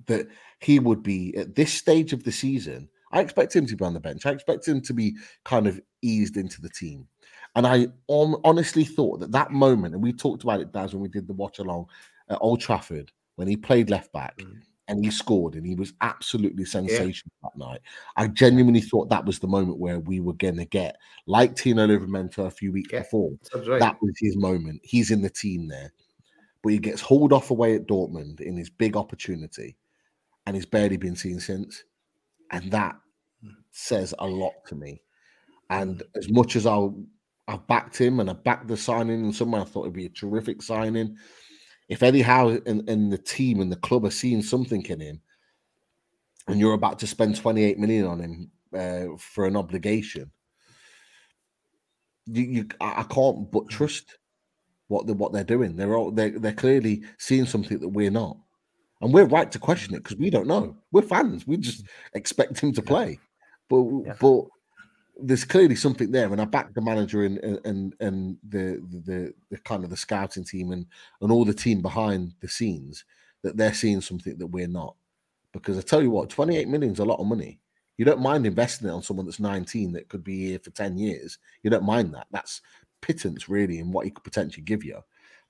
that 0.06 0.28
he 0.60 0.78
would 0.78 1.02
be 1.02 1.36
at 1.36 1.56
this 1.56 1.72
stage 1.72 2.12
of 2.12 2.22
the 2.22 2.30
season 2.30 2.88
I 3.12 3.20
expect 3.20 3.54
him 3.54 3.66
to 3.66 3.76
be 3.76 3.84
on 3.84 3.94
the 3.94 4.00
bench. 4.00 4.26
I 4.26 4.30
expect 4.30 4.66
him 4.66 4.80
to 4.82 4.94
be 4.94 5.16
kind 5.44 5.66
of 5.66 5.80
eased 6.00 6.36
into 6.36 6.60
the 6.60 6.70
team. 6.70 7.06
And 7.54 7.66
I 7.66 7.88
on, 8.08 8.40
honestly 8.44 8.84
thought 8.84 9.20
that 9.20 9.32
that 9.32 9.50
moment, 9.50 9.94
and 9.94 10.02
we 10.02 10.12
talked 10.12 10.42
about 10.42 10.60
it, 10.60 10.72
Daz, 10.72 10.94
when 10.94 11.02
we 11.02 11.08
did 11.08 11.26
the 11.26 11.34
watch 11.34 11.58
along 11.58 11.86
at 12.30 12.38
Old 12.40 12.60
Trafford, 12.60 13.12
when 13.36 13.46
he 13.46 13.56
played 13.56 13.90
left 13.90 14.12
back 14.12 14.38
mm. 14.38 14.60
And 14.88 15.04
he 15.04 15.10
scored 15.10 15.54
and 15.54 15.66
he 15.66 15.74
was 15.74 15.92
absolutely 16.00 16.64
sensational 16.64 17.32
yeah. 17.42 17.48
that 17.48 17.64
night. 17.64 17.80
I 18.16 18.28
genuinely 18.28 18.80
thought 18.80 19.08
that 19.10 19.24
was 19.24 19.38
the 19.38 19.46
moment 19.46 19.78
where 19.78 20.00
we 20.00 20.20
were 20.20 20.34
going 20.34 20.56
to 20.56 20.64
get, 20.64 20.96
like 21.26 21.54
Tino 21.54 21.86
Livramento 21.86 22.46
a 22.46 22.50
few 22.50 22.72
weeks 22.72 22.92
yeah. 22.92 23.00
before, 23.00 23.30
right. 23.66 23.80
that 23.80 23.96
was 24.02 24.14
his 24.18 24.36
moment. 24.36 24.80
He's 24.82 25.10
in 25.10 25.22
the 25.22 25.30
team 25.30 25.68
there. 25.68 25.92
But 26.62 26.72
he 26.72 26.78
gets 26.78 27.00
hauled 27.00 27.32
off 27.32 27.50
away 27.50 27.74
at 27.74 27.86
Dortmund 27.86 28.40
in 28.40 28.56
his 28.56 28.70
big 28.70 28.96
opportunity 28.96 29.76
and 30.46 30.56
he's 30.56 30.66
barely 30.66 30.96
been 30.96 31.16
seen 31.16 31.40
since. 31.40 31.84
And 32.50 32.70
that 32.70 32.96
hmm. 33.42 33.50
says 33.70 34.14
a 34.18 34.26
lot 34.26 34.54
to 34.66 34.74
me. 34.74 35.02
And 35.70 36.00
hmm. 36.00 36.18
as 36.18 36.30
much 36.30 36.56
as 36.56 36.66
I'll 36.66 37.02
I've 37.48 37.66
backed 37.66 38.00
him 38.00 38.20
and 38.20 38.30
I 38.30 38.34
backed 38.34 38.68
the 38.68 38.76
signing 38.76 39.24
and 39.24 39.34
someone 39.34 39.60
I 39.60 39.64
thought 39.64 39.82
it'd 39.82 39.94
be 39.94 40.06
a 40.06 40.10
terrific 40.10 40.62
signing. 40.62 41.16
If 41.92 42.02
Eddie 42.02 42.22
Howe 42.22 42.58
and, 42.64 42.88
and 42.88 43.12
the 43.12 43.18
team 43.18 43.60
and 43.60 43.70
the 43.70 43.76
club 43.76 44.06
are 44.06 44.10
seeing 44.10 44.40
something 44.42 44.82
in 44.86 44.98
him, 44.98 45.20
and 46.48 46.58
you're 46.58 46.72
about 46.72 46.98
to 47.00 47.06
spend 47.06 47.36
28 47.36 47.78
million 47.78 48.06
on 48.06 48.18
him 48.18 48.50
uh, 48.74 49.18
for 49.18 49.44
an 49.44 49.58
obligation, 49.58 50.30
you, 52.24 52.42
you 52.44 52.68
I 52.80 53.02
can't 53.02 53.52
but 53.52 53.68
trust 53.68 54.16
what 54.88 55.06
they 55.06 55.12
what 55.12 55.34
they're 55.34 55.44
doing. 55.44 55.76
They're 55.76 55.94
all 55.94 56.10
they're, 56.10 56.38
they're 56.38 56.54
clearly 56.54 57.02
seeing 57.18 57.44
something 57.44 57.78
that 57.80 57.88
we're 57.88 58.10
not. 58.10 58.38
And 59.02 59.12
we're 59.12 59.26
right 59.26 59.52
to 59.52 59.58
question 59.58 59.94
it 59.94 60.02
because 60.02 60.16
we 60.16 60.30
don't 60.30 60.46
know. 60.46 60.74
We're 60.92 61.02
fans. 61.02 61.46
We 61.46 61.58
just 61.58 61.84
expect 62.14 62.58
him 62.58 62.72
to 62.72 62.80
play. 62.80 63.18
But 63.68 63.84
yeah. 64.06 64.16
but 64.18 64.44
there's 65.22 65.44
clearly 65.44 65.76
something 65.76 66.10
there, 66.10 66.32
and 66.32 66.40
I 66.40 66.44
back 66.44 66.74
the 66.74 66.80
manager 66.80 67.24
and 67.24 67.38
and 67.38 67.94
and 68.00 68.36
the, 68.48 68.82
the 69.06 69.34
the 69.50 69.58
kind 69.58 69.84
of 69.84 69.90
the 69.90 69.96
scouting 69.96 70.44
team 70.44 70.72
and 70.72 70.86
and 71.20 71.32
all 71.32 71.44
the 71.44 71.54
team 71.54 71.82
behind 71.82 72.34
the 72.40 72.48
scenes 72.48 73.04
that 73.42 73.56
they're 73.56 73.74
seeing 73.74 74.00
something 74.00 74.36
that 74.38 74.46
we're 74.46 74.68
not. 74.68 74.96
Because 75.52 75.76
I 75.78 75.82
tell 75.82 76.02
you 76.02 76.10
what, 76.10 76.30
28 76.30 76.68
million 76.68 76.92
is 76.92 76.98
a 76.98 77.04
lot 77.04 77.20
of 77.20 77.26
money. 77.26 77.60
You 77.98 78.04
don't 78.04 78.20
mind 78.20 78.46
investing 78.46 78.88
it 78.88 78.92
on 78.92 79.02
someone 79.02 79.26
that's 79.26 79.40
19 79.40 79.92
that 79.92 80.08
could 80.08 80.24
be 80.24 80.48
here 80.48 80.58
for 80.58 80.70
10 80.70 80.96
years. 80.96 81.38
You 81.62 81.70
don't 81.70 81.84
mind 81.84 82.14
that. 82.14 82.26
That's 82.30 82.62
pittance 83.02 83.48
really 83.48 83.78
in 83.78 83.92
what 83.92 84.06
he 84.06 84.10
could 84.10 84.24
potentially 84.24 84.62
give 84.62 84.82
you. 84.82 84.98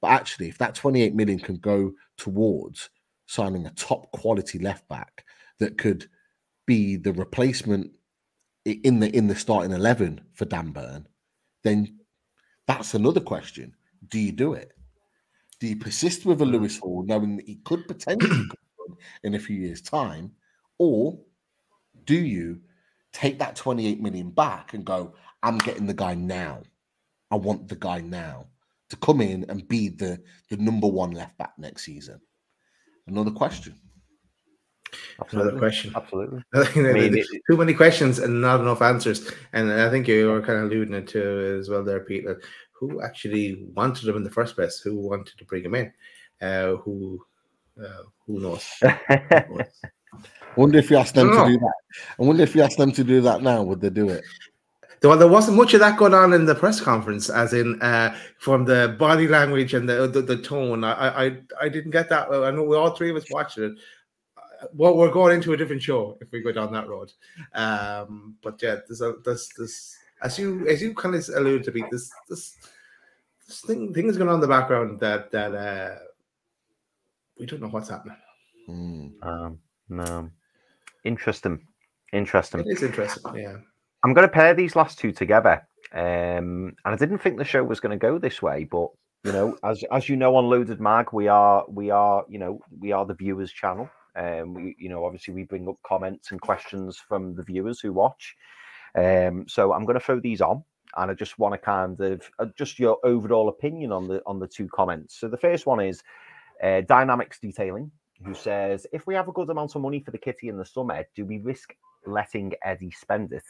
But 0.00 0.10
actually, 0.10 0.48
if 0.48 0.58
that 0.58 0.74
28 0.74 1.14
million 1.14 1.38
can 1.38 1.56
go 1.56 1.92
towards 2.16 2.90
signing 3.26 3.66
a 3.66 3.70
top 3.70 4.10
quality 4.10 4.58
left 4.58 4.88
back 4.88 5.24
that 5.58 5.78
could 5.78 6.06
be 6.66 6.96
the 6.96 7.12
replacement 7.12 7.92
in 8.64 9.00
the 9.00 9.14
in 9.16 9.26
the 9.26 9.34
starting 9.34 9.72
eleven 9.72 10.20
for 10.34 10.44
Dan 10.44 10.70
Burn, 10.70 11.06
then 11.64 11.98
that's 12.66 12.94
another 12.94 13.20
question. 13.20 13.74
Do 14.08 14.18
you 14.18 14.32
do 14.32 14.54
it? 14.54 14.72
Do 15.60 15.66
you 15.66 15.76
persist 15.76 16.26
with 16.26 16.42
a. 16.42 16.44
Lewis 16.44 16.78
Hall, 16.78 17.04
knowing 17.04 17.36
that 17.36 17.46
he 17.46 17.56
could 17.64 17.86
potentially 17.86 18.46
come 18.48 18.96
in 19.22 19.34
a 19.34 19.38
few 19.38 19.56
years' 19.56 19.80
time, 19.80 20.32
or 20.78 21.18
do 22.04 22.16
you 22.16 22.60
take 23.12 23.38
that 23.38 23.56
28 23.56 24.00
million 24.00 24.30
back 24.30 24.74
and 24.74 24.84
go, 24.84 25.14
I'm 25.42 25.58
getting 25.58 25.86
the 25.86 25.94
guy 25.94 26.14
now. 26.14 26.62
I 27.30 27.36
want 27.36 27.68
the 27.68 27.76
guy 27.76 28.00
now 28.00 28.46
to 28.90 28.96
come 28.96 29.20
in 29.20 29.46
and 29.48 29.66
be 29.68 29.88
the 29.88 30.20
the 30.50 30.56
number 30.56 30.86
one 30.86 31.12
left 31.12 31.38
back 31.38 31.52
next 31.58 31.84
season? 31.84 32.20
Another 33.06 33.30
question. 33.30 33.74
Another 35.30 35.58
question. 35.58 35.92
Absolutely. 35.94 36.42
I 36.54 36.64
mean, 36.74 37.12
there's 37.12 37.30
it- 37.30 37.42
too 37.50 37.56
many 37.56 37.74
questions 37.74 38.18
and 38.18 38.40
not 38.40 38.60
enough 38.60 38.82
answers. 38.82 39.30
And 39.52 39.72
I 39.72 39.90
think 39.90 40.08
you 40.08 40.28
were 40.28 40.42
kind 40.42 40.58
of 40.58 40.64
alluding 40.70 40.94
it 40.94 41.08
to 41.08 41.58
as 41.58 41.68
well 41.68 41.84
there, 41.84 42.00
Peter. 42.00 42.40
Who 42.72 43.00
actually 43.02 43.64
wanted 43.74 44.08
him 44.08 44.16
in 44.16 44.24
the 44.24 44.30
first 44.30 44.56
place? 44.56 44.80
Who 44.80 44.96
wanted 44.96 45.38
to 45.38 45.44
bring 45.44 45.64
him 45.64 45.74
in? 45.74 45.92
Uh, 46.40 46.76
who 46.76 47.24
uh, 47.82 48.02
who 48.26 48.40
knows? 48.40 48.66
Who 48.82 48.88
knows? 49.56 49.66
I 50.14 50.60
wonder 50.60 50.78
if 50.78 50.90
you 50.90 50.98
asked 50.98 51.14
them 51.14 51.28
to 51.30 51.34
dunno. 51.34 51.48
do 51.48 51.58
that. 51.58 51.74
I 52.18 52.22
wonder 52.22 52.42
if 52.42 52.54
you 52.54 52.62
asked 52.62 52.76
them 52.76 52.92
to 52.92 53.04
do 53.04 53.20
that 53.22 53.42
now, 53.42 53.62
would 53.62 53.80
they 53.80 53.88
do 53.88 54.10
it? 54.10 54.22
Well, 55.02 55.16
there 55.16 55.26
wasn't 55.28 55.56
much 55.56 55.74
of 55.74 55.80
that 55.80 55.96
going 55.96 56.14
on 56.14 56.32
in 56.32 56.44
the 56.44 56.54
press 56.54 56.80
conference, 56.80 57.28
as 57.28 57.54
in 57.54 57.80
uh, 57.82 58.14
from 58.38 58.64
the 58.64 58.94
body 58.98 59.26
language 59.26 59.74
and 59.74 59.88
the 59.88 60.06
the, 60.06 60.22
the 60.22 60.36
tone. 60.36 60.84
I, 60.84 61.26
I 61.26 61.36
I 61.60 61.68
didn't 61.68 61.90
get 61.90 62.08
that. 62.10 62.28
I 62.30 62.50
know 62.50 62.62
we 62.62 62.76
all 62.76 62.90
three 62.90 63.10
of 63.10 63.16
us 63.16 63.24
watched 63.30 63.58
it. 63.58 63.72
Well, 64.74 64.96
we're 64.96 65.10
going 65.10 65.34
into 65.34 65.52
a 65.52 65.56
different 65.56 65.82
show 65.82 66.18
if 66.20 66.30
we 66.32 66.40
go 66.40 66.52
down 66.52 66.72
that 66.72 66.88
road. 66.88 67.12
Um, 67.54 68.36
but 68.42 68.60
yeah, 68.62 68.76
there's 68.86 69.00
a 69.00 69.14
there's 69.24 69.48
this 69.58 69.96
as 70.22 70.38
you 70.38 70.66
as 70.68 70.80
you 70.80 70.94
kind 70.94 71.14
of 71.14 71.28
alluded 71.34 71.64
to, 71.64 71.72
be 71.72 71.84
this 71.90 72.10
this 72.28 72.56
this 73.46 73.60
thing 73.60 73.92
thing 73.92 74.08
is 74.08 74.16
going 74.16 74.28
on 74.28 74.36
in 74.36 74.40
the 74.40 74.48
background 74.48 75.00
that 75.00 75.30
that 75.30 75.54
uh, 75.54 75.98
we 77.38 77.46
don't 77.46 77.60
know 77.60 77.68
what's 77.68 77.88
happening. 77.88 78.16
Hmm. 78.66 79.08
um, 79.22 79.58
no. 79.88 80.30
Interesting. 81.04 81.66
Interesting. 82.12 82.60
It 82.60 82.68
is 82.68 82.82
interesting. 82.82 83.34
Yeah. 83.34 83.56
I'm 84.04 84.12
going 84.12 84.26
to 84.26 84.32
pair 84.32 84.54
these 84.54 84.76
last 84.76 84.98
two 84.98 85.12
together. 85.12 85.66
Um, 85.92 86.74
and 86.84 86.94
I 86.94 86.96
didn't 86.96 87.18
think 87.18 87.38
the 87.38 87.44
show 87.44 87.62
was 87.64 87.80
going 87.80 87.98
to 87.98 88.00
go 88.00 88.18
this 88.18 88.40
way, 88.40 88.64
but 88.64 88.88
you 89.24 89.32
know, 89.32 89.56
as 89.62 89.84
as 89.92 90.08
you 90.08 90.16
know, 90.16 90.34
on 90.36 90.46
Loaded 90.46 90.80
Mag, 90.80 91.12
we 91.12 91.28
are 91.28 91.64
we 91.68 91.90
are 91.90 92.24
you 92.28 92.38
know 92.38 92.60
we 92.80 92.92
are 92.92 93.04
the 93.04 93.14
viewers 93.14 93.52
channel. 93.52 93.88
Um, 94.14 94.54
we 94.54 94.76
you 94.78 94.88
know 94.88 95.04
obviously 95.04 95.34
we 95.34 95.44
bring 95.44 95.68
up 95.68 95.76
comments 95.86 96.30
and 96.30 96.40
questions 96.40 96.98
from 96.98 97.34
the 97.34 97.42
viewers 97.42 97.80
who 97.80 97.92
watch. 97.92 98.36
Um, 98.94 99.46
so 99.48 99.72
I'm 99.72 99.84
going 99.84 99.98
to 99.98 100.04
throw 100.04 100.20
these 100.20 100.40
on, 100.40 100.64
and 100.96 101.10
I 101.10 101.14
just 101.14 101.38
want 101.38 101.54
to 101.54 101.58
kind 101.58 101.98
of 102.00 102.30
uh, 102.38 102.46
just 102.56 102.78
your 102.78 102.98
overall 103.04 103.48
opinion 103.48 103.92
on 103.92 104.08
the 104.08 104.22
on 104.26 104.38
the 104.38 104.48
two 104.48 104.68
comments. 104.68 105.18
So 105.18 105.28
the 105.28 105.38
first 105.38 105.66
one 105.66 105.80
is 105.80 106.02
uh, 106.62 106.82
Dynamics 106.82 107.38
Detailing, 107.40 107.90
who 108.24 108.34
says, 108.34 108.86
"If 108.92 109.06
we 109.06 109.14
have 109.14 109.28
a 109.28 109.32
good 109.32 109.50
amount 109.50 109.74
of 109.74 109.82
money 109.82 110.00
for 110.00 110.10
the 110.10 110.18
kitty 110.18 110.48
in 110.48 110.58
the 110.58 110.64
summer, 110.64 111.04
do 111.14 111.24
we 111.24 111.38
risk 111.38 111.74
letting 112.06 112.52
Eddie 112.62 112.90
spend 112.90 113.32
it?" 113.32 113.44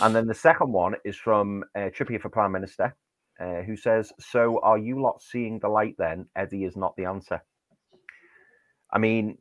And 0.00 0.14
then 0.14 0.26
the 0.26 0.34
second 0.34 0.72
one 0.72 0.94
is 1.04 1.16
from 1.16 1.64
uh, 1.74 1.90
Trippier 1.90 2.20
for 2.20 2.28
Prime 2.28 2.52
Minister, 2.52 2.94
uh, 3.40 3.62
who 3.62 3.76
says, 3.76 4.12
"So 4.20 4.60
are 4.62 4.78
you 4.78 5.02
lot 5.02 5.22
seeing 5.22 5.58
the 5.58 5.68
light? 5.68 5.96
Then 5.98 6.26
Eddie 6.36 6.64
is 6.64 6.76
not 6.76 6.94
the 6.96 7.06
answer." 7.06 7.42
I 8.94 8.98
mean, 8.98 9.36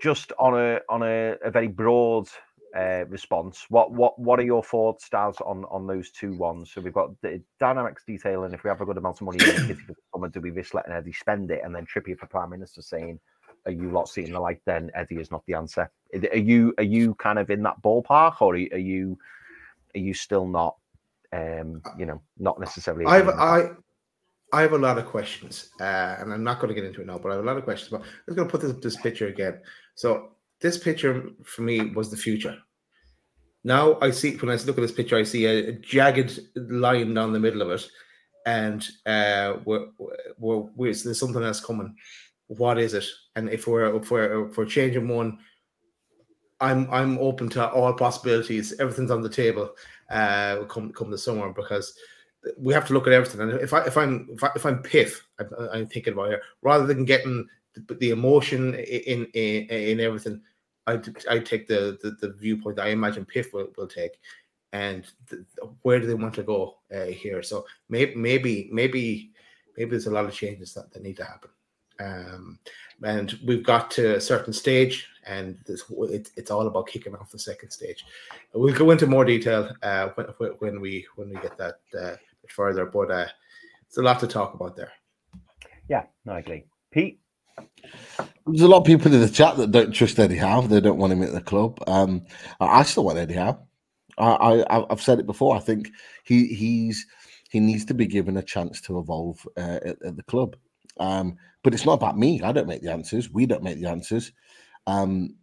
just 0.00 0.32
on 0.38 0.54
a 0.54 0.80
on 0.88 1.02
a, 1.02 1.36
a 1.42 1.50
very 1.50 1.68
broad 1.68 2.28
uh, 2.76 3.06
response, 3.08 3.64
what 3.70 3.92
what 3.92 4.18
what 4.18 4.38
are 4.38 4.44
your 4.44 4.62
thoughts, 4.62 5.08
Daz, 5.08 5.36
on 5.44 5.64
on 5.70 5.86
those 5.86 6.10
two 6.10 6.36
ones? 6.36 6.70
So 6.70 6.82
we've 6.82 6.92
got 6.92 7.10
the 7.22 7.42
dynamics 7.58 8.04
detailing. 8.06 8.52
If 8.52 8.62
we 8.62 8.68
have 8.68 8.82
a 8.82 8.84
good 8.84 8.98
amount 8.98 9.20
of 9.20 9.22
money 9.22 9.38
in 9.40 9.46
the 9.46 9.52
kitty 9.52 9.74
for 9.74 9.92
the 9.92 9.98
summer, 10.12 10.28
do 10.28 10.40
we 10.40 10.50
risk 10.50 10.74
letting 10.74 10.92
Eddie 10.92 11.12
spend 11.12 11.50
it? 11.50 11.62
And 11.64 11.74
then 11.74 11.86
Trippier 11.86 12.18
for 12.18 12.26
Prime 12.26 12.50
Minister 12.50 12.82
saying, 12.82 13.18
"Are 13.64 13.72
you 13.72 13.90
lot 13.90 14.08
seeing 14.08 14.32
the 14.32 14.40
light? 14.40 14.60
Then 14.66 14.90
Eddie 14.94 15.16
is 15.16 15.30
not 15.30 15.44
the 15.46 15.54
answer." 15.54 15.90
Are 16.14 16.36
you 16.36 16.74
are 16.76 16.84
you 16.84 17.14
kind 17.14 17.38
of 17.38 17.50
in 17.50 17.62
that 17.62 17.80
ballpark, 17.82 18.42
or 18.42 18.52
are 18.52 18.56
you 18.56 19.18
are 19.94 20.00
you, 20.00 20.14
still 20.14 20.46
not? 20.46 20.76
Um, 21.32 21.82
you 21.98 22.04
know, 22.04 22.20
not 22.38 22.60
necessarily. 22.60 23.06
I've 23.06 23.22
agreeing 23.22 23.26
with 23.26 23.36
that? 23.36 23.42
I 23.42 23.87
I 24.52 24.62
have 24.62 24.72
a 24.72 24.78
lot 24.78 24.98
of 24.98 25.06
questions, 25.06 25.70
uh, 25.80 26.16
and 26.18 26.32
I'm 26.32 26.42
not 26.42 26.60
going 26.60 26.68
to 26.68 26.74
get 26.74 26.84
into 26.84 27.02
it 27.02 27.06
now. 27.06 27.18
But 27.18 27.30
I 27.30 27.34
have 27.34 27.44
a 27.44 27.46
lot 27.46 27.58
of 27.58 27.64
questions. 27.64 27.90
But 27.90 28.02
I'm 28.28 28.34
going 28.34 28.48
to 28.48 28.50
put 28.50 28.62
this 28.62 28.72
this 28.82 28.96
picture 28.96 29.28
again. 29.28 29.60
So 29.94 30.30
this 30.60 30.78
picture 30.78 31.30
for 31.44 31.62
me 31.62 31.90
was 31.90 32.10
the 32.10 32.16
future. 32.16 32.56
Now 33.64 33.98
I 34.00 34.10
see 34.10 34.36
when 34.36 34.50
I 34.50 34.54
look 34.62 34.78
at 34.78 34.82
this 34.82 34.92
picture, 34.92 35.16
I 35.16 35.24
see 35.24 35.44
a, 35.44 35.68
a 35.68 35.72
jagged 35.72 36.40
line 36.56 37.14
down 37.14 37.32
the 37.32 37.40
middle 37.40 37.62
of 37.62 37.70
it, 37.70 37.86
and 38.46 38.88
uh, 39.04 39.58
we're, 39.64 39.88
we're, 40.38 40.58
we're, 40.74 40.94
there's 40.94 41.18
something 41.18 41.42
else 41.42 41.60
coming. 41.60 41.94
What 42.46 42.78
is 42.78 42.94
it? 42.94 43.04
And 43.36 43.50
if 43.50 43.66
we're 43.66 43.94
if 43.96 44.10
we're 44.10 44.48
if 44.48 44.56
we're 44.56 44.64
changing 44.64 45.08
one, 45.08 45.38
I'm 46.60 46.90
I'm 46.90 47.18
open 47.18 47.50
to 47.50 47.68
all 47.70 47.92
possibilities. 47.92 48.74
Everything's 48.80 49.10
on 49.10 49.22
the 49.22 49.28
table. 49.28 49.74
Uh, 50.08 50.64
come 50.64 50.92
come 50.92 51.10
the 51.10 51.18
summer 51.18 51.52
because 51.52 51.92
we 52.56 52.72
have 52.74 52.86
to 52.86 52.92
look 52.92 53.06
at 53.06 53.12
everything. 53.12 53.40
And 53.40 53.52
if 53.60 53.72
I 53.72 53.84
if 53.84 53.96
I'm 53.96 54.28
if, 54.30 54.44
I, 54.44 54.50
if 54.56 54.64
I'm 54.66 54.82
PIF, 54.82 55.20
I'm, 55.38 55.48
I'm 55.72 55.86
thinking 55.86 56.12
about 56.12 56.32
it 56.32 56.40
rather 56.62 56.86
than 56.86 57.04
getting 57.04 57.46
the, 57.74 57.94
the 57.94 58.10
emotion 58.10 58.74
in 58.74 59.26
in 59.34 59.66
in 59.68 60.00
everything. 60.00 60.40
I 60.86 61.00
I 61.28 61.38
take 61.38 61.66
the, 61.66 61.98
the 62.02 62.12
the 62.26 62.32
viewpoint 62.32 62.76
that 62.76 62.86
I 62.86 62.90
imagine 62.90 63.26
PIF 63.26 63.52
will, 63.52 63.68
will 63.76 63.88
take, 63.88 64.18
and 64.72 65.04
where 65.82 66.00
do 66.00 66.06
they 66.06 66.14
want 66.14 66.34
to 66.34 66.42
go 66.42 66.78
uh, 66.94 67.06
here? 67.06 67.42
So 67.42 67.66
maybe 67.88 68.14
maybe 68.14 68.68
maybe 68.72 69.30
maybe 69.76 69.90
there's 69.90 70.06
a 70.06 70.10
lot 70.10 70.24
of 70.24 70.32
changes 70.34 70.74
that, 70.74 70.90
that 70.92 71.02
need 71.02 71.16
to 71.18 71.24
happen. 71.24 71.50
Um, 72.00 72.58
and 73.02 73.38
we've 73.44 73.64
got 73.64 73.90
to 73.92 74.16
a 74.16 74.20
certain 74.20 74.52
stage, 74.52 75.08
and 75.26 75.58
this, 75.66 75.82
it, 75.90 76.30
it's 76.36 76.50
all 76.50 76.66
about 76.66 76.86
kicking 76.86 77.14
off 77.16 77.30
the 77.32 77.38
second 77.38 77.70
stage. 77.70 78.04
We'll 78.54 78.74
go 78.74 78.90
into 78.92 79.06
more 79.06 79.24
detail 79.24 79.70
uh, 79.82 80.08
when, 80.14 80.26
when- 80.38 80.52
when 80.58 80.80
we 80.80 81.06
when 81.16 81.28
we 81.30 81.36
get 81.36 81.56
that 81.58 81.80
uh, 82.00 82.16
bit 82.48 82.54
further, 82.54 82.86
but 82.86 83.10
uh, 83.10 83.26
it's 83.86 83.98
a 83.98 84.02
lot 84.02 84.20
to 84.20 84.26
talk 84.26 84.54
about 84.54 84.76
there. 84.76 84.92
Yeah, 85.88 86.04
no, 86.24 86.34
I 86.34 86.40
agree. 86.40 86.64
Pete, 86.90 87.20
There's 88.46 88.62
a 88.62 88.68
lot 88.68 88.78
of 88.78 88.84
people 88.84 89.12
in 89.12 89.20
the 89.20 89.28
chat 89.28 89.56
that 89.56 89.72
don't 89.72 89.92
trust 89.92 90.18
Eddie 90.18 90.36
Howe. 90.36 90.62
They 90.62 90.80
don't 90.80 90.98
want 90.98 91.12
him 91.12 91.22
at 91.22 91.32
the 91.32 91.40
club. 91.40 91.78
Um, 91.86 92.24
I 92.60 92.80
I 92.80 92.82
still 92.82 93.04
want 93.04 93.18
Eddie 93.18 93.34
Howe. 93.34 93.58
I, 94.18 94.64
I 94.70 94.86
I've 94.90 95.02
said 95.02 95.20
it 95.20 95.26
before. 95.26 95.56
I 95.56 95.60
think 95.60 95.90
he 96.24 96.46
he's 96.48 97.06
he 97.50 97.60
needs 97.60 97.84
to 97.86 97.94
be 97.94 98.06
given 98.06 98.36
a 98.36 98.42
chance 98.42 98.80
to 98.82 98.98
evolve 98.98 99.46
uh, 99.56 99.80
at, 99.84 100.02
at 100.04 100.16
the 100.16 100.24
club. 100.24 100.56
Um, 101.00 101.36
but 101.62 101.74
it's 101.74 101.86
not 101.86 101.94
about 101.94 102.18
me. 102.18 102.42
I 102.42 102.52
don't 102.52 102.68
make 102.68 102.82
the 102.82 102.92
answers. 102.92 103.30
We 103.30 103.46
don't 103.46 103.62
make 103.62 103.80
the 103.80 103.88
answers. 103.88 104.32
Um, 104.86 105.36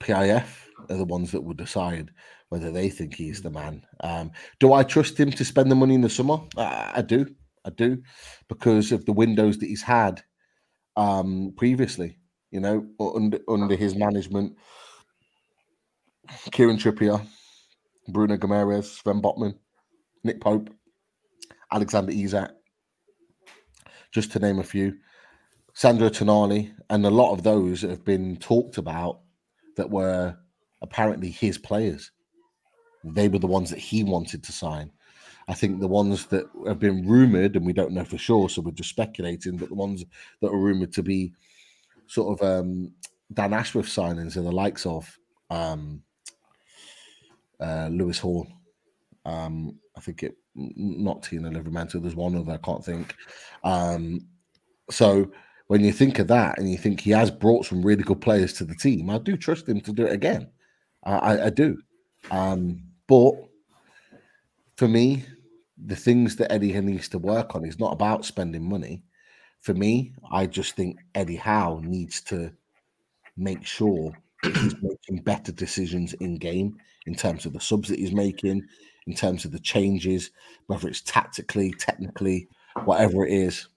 PIF 0.00 0.68
are 0.90 0.96
the 0.96 1.04
ones 1.04 1.32
that 1.32 1.42
will 1.42 1.54
decide 1.54 2.10
whether 2.54 2.70
they 2.70 2.88
think 2.88 3.16
he's 3.16 3.42
the 3.42 3.50
man. 3.50 3.84
Um, 3.98 4.30
do 4.60 4.72
I 4.72 4.84
trust 4.84 5.18
him 5.18 5.32
to 5.32 5.44
spend 5.44 5.72
the 5.72 5.74
money 5.74 5.96
in 5.96 6.02
the 6.02 6.08
summer? 6.08 6.38
I, 6.56 6.92
I 6.94 7.02
do. 7.02 7.26
I 7.64 7.70
do, 7.70 8.00
because 8.48 8.92
of 8.92 9.06
the 9.06 9.12
windows 9.12 9.58
that 9.58 9.66
he's 9.66 9.82
had 9.82 10.22
um, 10.96 11.52
previously. 11.56 12.20
You 12.52 12.60
know, 12.60 12.86
under 13.00 13.40
under 13.48 13.74
his 13.74 13.96
management, 13.96 14.54
Kieran 16.52 16.76
Trippier, 16.76 17.26
Bruno 18.06 18.36
Guimarães, 18.36 18.84
Sven 18.84 19.20
Botman, 19.20 19.58
Nick 20.22 20.40
Pope, 20.40 20.70
Alexander 21.72 22.12
Isak, 22.12 22.52
just 24.12 24.30
to 24.30 24.38
name 24.38 24.60
a 24.60 24.62
few. 24.62 24.94
Sandro 25.72 26.08
Tonali, 26.08 26.72
and 26.88 27.04
a 27.04 27.10
lot 27.10 27.32
of 27.32 27.42
those 27.42 27.80
have 27.80 28.04
been 28.04 28.36
talked 28.36 28.78
about 28.78 29.22
that 29.76 29.90
were 29.90 30.36
apparently 30.82 31.30
his 31.30 31.58
players. 31.58 32.12
They 33.04 33.28
were 33.28 33.38
the 33.38 33.46
ones 33.46 33.70
that 33.70 33.78
he 33.78 34.02
wanted 34.04 34.42
to 34.44 34.52
sign. 34.52 34.90
I 35.46 35.54
think 35.54 35.80
the 35.80 35.88
ones 35.88 36.26
that 36.26 36.46
have 36.66 36.78
been 36.78 37.06
rumored, 37.06 37.56
and 37.56 37.66
we 37.66 37.74
don't 37.74 37.92
know 37.92 38.04
for 38.04 38.16
sure, 38.16 38.48
so 38.48 38.62
we're 38.62 38.70
just 38.70 38.90
speculating, 38.90 39.58
but 39.58 39.68
the 39.68 39.74
ones 39.74 40.04
that 40.40 40.48
are 40.48 40.58
rumored 40.58 40.92
to 40.94 41.02
be 41.02 41.32
sort 42.06 42.40
of 42.40 42.46
um, 42.46 42.92
Dan 43.32 43.52
Ashworth 43.52 43.86
signings 43.86 44.36
are 44.36 44.42
the 44.42 44.52
likes 44.52 44.86
of 44.86 45.18
um, 45.50 46.02
uh, 47.60 47.88
Lewis 47.88 48.18
Hall. 48.18 48.46
Um, 49.26 49.78
I 49.96 50.00
think 50.00 50.22
it, 50.22 50.36
not 50.54 51.22
Tino 51.22 51.50
Livramento, 51.50 52.00
there's 52.00 52.14
one 52.14 52.36
other, 52.36 52.52
I 52.52 52.58
can't 52.58 52.84
think. 52.84 53.14
Um, 53.64 54.20
so 54.90 55.30
when 55.66 55.82
you 55.82 55.92
think 55.92 56.18
of 56.18 56.28
that 56.28 56.58
and 56.58 56.70
you 56.70 56.78
think 56.78 57.00
he 57.00 57.10
has 57.10 57.30
brought 57.30 57.66
some 57.66 57.82
really 57.82 58.02
good 58.02 58.20
players 58.20 58.52
to 58.54 58.64
the 58.64 58.74
team, 58.74 59.10
I 59.10 59.18
do 59.18 59.36
trust 59.36 59.68
him 59.68 59.80
to 59.82 59.92
do 59.92 60.06
it 60.06 60.12
again. 60.12 60.48
I, 61.04 61.12
I, 61.12 61.46
I 61.46 61.50
do. 61.50 61.78
Um, 62.30 62.82
but 63.06 63.32
for 64.76 64.88
me, 64.88 65.24
the 65.76 65.96
things 65.96 66.36
that 66.36 66.52
Eddie 66.52 66.80
needs 66.80 67.08
to 67.10 67.18
work 67.18 67.54
on 67.54 67.64
is 67.64 67.78
not 67.78 67.92
about 67.92 68.24
spending 68.24 68.68
money. 68.68 69.02
For 69.60 69.74
me, 69.74 70.14
I 70.30 70.46
just 70.46 70.76
think 70.76 70.98
Eddie 71.14 71.36
Howe 71.36 71.80
needs 71.82 72.20
to 72.22 72.52
make 73.36 73.64
sure 73.64 74.12
he's 74.42 74.76
making 74.82 75.24
better 75.24 75.52
decisions 75.52 76.12
in 76.14 76.36
game 76.36 76.76
in 77.06 77.14
terms 77.14 77.46
of 77.46 77.52
the 77.52 77.60
subs 77.60 77.88
that 77.88 77.98
he's 77.98 78.12
making, 78.12 78.62
in 79.06 79.14
terms 79.14 79.44
of 79.44 79.52
the 79.52 79.58
changes, 79.58 80.30
whether 80.66 80.88
it's 80.88 81.02
tactically, 81.02 81.72
technically, 81.72 82.48
whatever 82.84 83.26
it 83.26 83.32
is. 83.32 83.68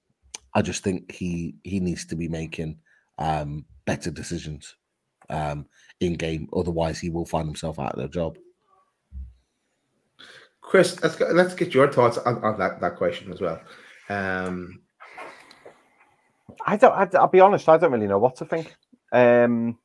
I 0.53 0.61
just 0.61 0.83
think 0.83 1.11
he 1.11 1.55
he 1.63 1.79
needs 1.79 2.05
to 2.07 2.15
be 2.15 2.27
making 2.27 2.77
um, 3.17 3.65
better 3.85 4.11
decisions 4.11 4.75
um, 5.29 5.67
in 5.99 6.13
game. 6.13 6.47
Otherwise, 6.55 6.99
he 6.99 7.09
will 7.09 7.25
find 7.25 7.47
himself 7.47 7.79
out 7.79 7.93
of 7.93 8.01
the 8.01 8.07
job. 8.07 8.37
Chris, 10.67 11.01
let's 11.01 11.15
go, 11.15 11.27
let's 11.27 11.53
get 11.53 11.73
your 11.73 11.89
thoughts 11.89 12.17
on, 12.17 12.43
on 12.43 12.59
that, 12.59 12.81
that 12.81 12.97
question 12.97 13.31
as 13.31 13.39
well. 13.39 13.61
Um, 14.09 14.81
I 16.65 16.75
don't. 16.75 16.93
I, 16.93 17.21
will 17.21 17.27
be 17.27 17.39
honest. 17.39 17.69
I 17.69 17.77
don't 17.77 17.91
really 17.91 18.07
know 18.07 18.19
what 18.19 18.35
to 18.37 18.45
think. 18.45 18.75
Um, 19.13 19.77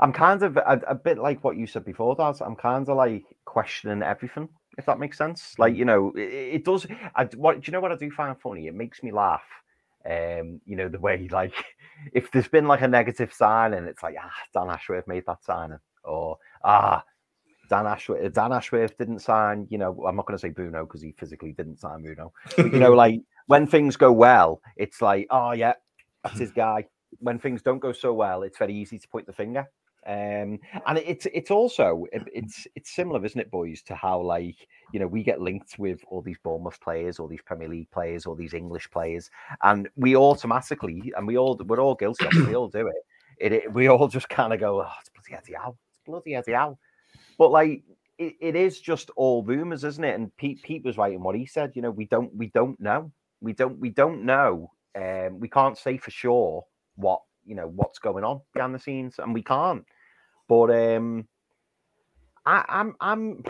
I'm 0.00 0.12
kind 0.12 0.42
of 0.42 0.56
a, 0.56 0.80
a, 0.88 0.94
bit 0.96 1.18
like 1.18 1.44
what 1.44 1.56
you 1.56 1.68
said 1.68 1.84
before, 1.84 2.16
Daz. 2.16 2.40
I'm 2.40 2.56
kind 2.56 2.88
of 2.88 2.96
like 2.96 3.24
questioning 3.44 4.02
everything, 4.02 4.48
if 4.78 4.86
that 4.86 4.98
makes 4.98 5.16
sense. 5.16 5.54
Like 5.58 5.76
you 5.76 5.84
know, 5.84 6.12
it, 6.16 6.56
it 6.56 6.64
does. 6.64 6.84
I, 7.14 7.24
what 7.36 7.60
do 7.60 7.62
you 7.64 7.72
know? 7.72 7.80
What 7.80 7.92
I 7.92 7.96
do 7.96 8.10
find 8.10 8.36
funny? 8.40 8.66
It 8.66 8.74
makes 8.74 9.02
me 9.04 9.12
laugh. 9.12 9.44
Um, 10.04 10.60
you 10.66 10.74
know 10.74 10.88
the 10.88 10.98
way 10.98 11.28
like 11.30 11.54
if 12.12 12.32
there's 12.32 12.48
been 12.48 12.66
like 12.66 12.80
a 12.80 12.88
negative 12.88 13.32
sign 13.32 13.74
and 13.74 13.86
it's 13.86 14.02
like 14.02 14.16
ah 14.20 14.32
Dan 14.52 14.68
Ashworth 14.68 15.06
made 15.06 15.22
that 15.28 15.44
signing 15.44 15.78
or 16.02 16.38
ah 16.64 17.04
Dan 17.72 17.86
Ashworth, 17.86 18.34
Dan 18.34 18.52
Ashworth 18.52 18.98
didn't 18.98 19.20
sign, 19.20 19.66
you 19.70 19.78
know, 19.78 20.04
I'm 20.06 20.14
not 20.14 20.26
going 20.26 20.36
to 20.36 20.40
say 20.42 20.50
Bruno 20.50 20.84
because 20.84 21.00
he 21.00 21.12
physically 21.12 21.52
didn't 21.52 21.80
sign 21.80 22.02
Bruno. 22.02 22.30
But, 22.54 22.70
you 22.70 22.78
know, 22.78 22.92
like 23.04 23.22
when 23.46 23.66
things 23.66 23.96
go 23.96 24.12
well, 24.12 24.60
it's 24.76 25.00
like, 25.00 25.26
oh, 25.30 25.52
yeah, 25.52 25.72
that's 26.22 26.38
his 26.38 26.52
guy. 26.64 26.84
When 27.20 27.38
things 27.38 27.62
don't 27.62 27.78
go 27.78 27.92
so 27.92 28.12
well, 28.12 28.42
it's 28.42 28.58
very 28.58 28.74
easy 28.74 28.98
to 28.98 29.08
point 29.08 29.24
the 29.24 29.32
finger. 29.32 29.66
Um, 30.06 30.58
and 30.86 30.98
it's 30.98 31.26
it's 31.32 31.50
also 31.50 32.04
it's 32.12 32.66
it's 32.74 32.94
similar, 32.94 33.24
isn't 33.24 33.40
it, 33.40 33.50
boys, 33.50 33.80
to 33.82 33.94
how 33.94 34.20
like 34.20 34.56
you 34.92 35.00
know 35.00 35.06
we 35.06 35.22
get 35.22 35.40
linked 35.40 35.78
with 35.78 36.00
all 36.08 36.20
these 36.20 36.38
Bournemouth 36.42 36.78
players, 36.80 37.18
all 37.18 37.28
these 37.28 37.40
Premier 37.46 37.68
League 37.68 37.90
players, 37.90 38.26
all 38.26 38.34
these 38.34 38.52
English 38.52 38.90
players, 38.90 39.30
and 39.62 39.88
we 39.96 40.14
automatically 40.16 41.12
and 41.16 41.26
we 41.26 41.38
all 41.38 41.58
we're 41.66 41.80
all 41.80 41.94
guilty 41.94 42.26
of 42.26 42.32
it. 42.34 42.48
We 42.48 42.56
all 42.56 42.68
do 42.68 42.88
it. 42.88 42.96
It, 43.38 43.52
it 43.52 43.72
we 43.72 43.88
all 43.88 44.08
just 44.08 44.28
kind 44.28 44.52
of 44.52 44.60
go, 44.60 44.82
oh, 44.82 44.92
it's 45.00 45.08
bloody 45.08 45.40
Eddie 45.40 45.56
Howe. 45.56 45.76
It's 45.88 46.00
bloody 46.04 46.34
Eddie 46.34 46.52
Howe. 46.52 46.76
But 47.42 47.50
like 47.50 47.82
it, 48.18 48.36
it 48.40 48.54
is 48.54 48.78
just 48.78 49.10
all 49.16 49.42
rumors, 49.42 49.82
isn't 49.82 50.04
it? 50.04 50.14
And 50.14 50.36
Pete 50.36 50.62
Pete 50.62 50.84
was 50.84 50.96
right 50.96 51.12
in 51.12 51.24
what 51.24 51.34
he 51.34 51.44
said. 51.44 51.72
You 51.74 51.82
know, 51.82 51.90
we 51.90 52.04
don't 52.04 52.32
we 52.36 52.46
don't 52.54 52.78
know. 52.78 53.10
We 53.40 53.52
don't 53.52 53.80
we 53.80 53.90
don't 53.90 54.24
know. 54.24 54.70
Um, 54.94 55.40
we 55.40 55.48
can't 55.48 55.76
say 55.76 55.96
for 55.98 56.12
sure 56.12 56.64
what 56.94 57.20
you 57.44 57.56
know 57.56 57.66
what's 57.66 57.98
going 57.98 58.22
on 58.22 58.42
behind 58.54 58.76
the 58.76 58.78
scenes, 58.78 59.18
and 59.18 59.34
we 59.34 59.42
can't. 59.42 59.84
But 60.48 60.70
um, 60.70 61.26
I, 62.46 62.64
I'm 62.68 62.94
I'm 63.00 63.42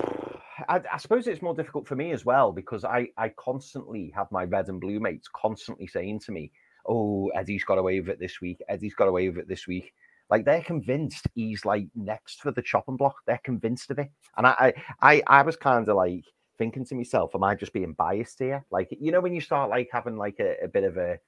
I, 0.70 0.80
I, 0.90 0.96
suppose 0.96 1.26
it's 1.26 1.42
more 1.42 1.54
difficult 1.54 1.86
for 1.86 1.94
me 1.94 2.12
as 2.12 2.24
well 2.24 2.50
because 2.50 2.86
I 2.86 3.08
I 3.18 3.28
constantly 3.28 4.10
have 4.16 4.32
my 4.32 4.44
red 4.44 4.70
and 4.70 4.80
blue 4.80 5.00
mates 5.00 5.28
constantly 5.36 5.86
saying 5.86 6.20
to 6.20 6.32
me, 6.32 6.50
"Oh, 6.86 7.28
Eddie's 7.34 7.64
got 7.64 7.76
away 7.76 8.00
with 8.00 8.08
it 8.08 8.18
this 8.18 8.40
week. 8.40 8.62
Eddie's 8.70 8.94
got 8.94 9.08
away 9.08 9.28
with 9.28 9.36
it 9.36 9.48
this 9.48 9.66
week." 9.66 9.92
Like 10.32 10.46
they're 10.46 10.62
convinced 10.62 11.26
he's 11.34 11.66
like 11.66 11.88
next 11.94 12.40
for 12.40 12.52
the 12.52 12.62
chopping 12.62 12.96
block. 12.96 13.16
They're 13.26 13.38
convinced 13.44 13.90
of 13.90 13.98
it. 13.98 14.10
And 14.38 14.46
I 14.46 14.72
I 15.02 15.22
I 15.26 15.42
was 15.42 15.56
kind 15.56 15.86
of 15.86 15.94
like 15.94 16.24
thinking 16.56 16.86
to 16.86 16.94
myself, 16.94 17.34
am 17.34 17.44
I 17.44 17.54
just 17.54 17.74
being 17.74 17.92
biased 17.92 18.38
here? 18.38 18.64
Like, 18.70 18.88
you 18.98 19.12
know, 19.12 19.20
when 19.20 19.34
you 19.34 19.42
start 19.42 19.68
like 19.68 19.90
having 19.92 20.16
like 20.16 20.40
a, 20.40 20.56
a 20.64 20.68
bit 20.68 20.84
of 20.84 20.96
a 20.96 21.18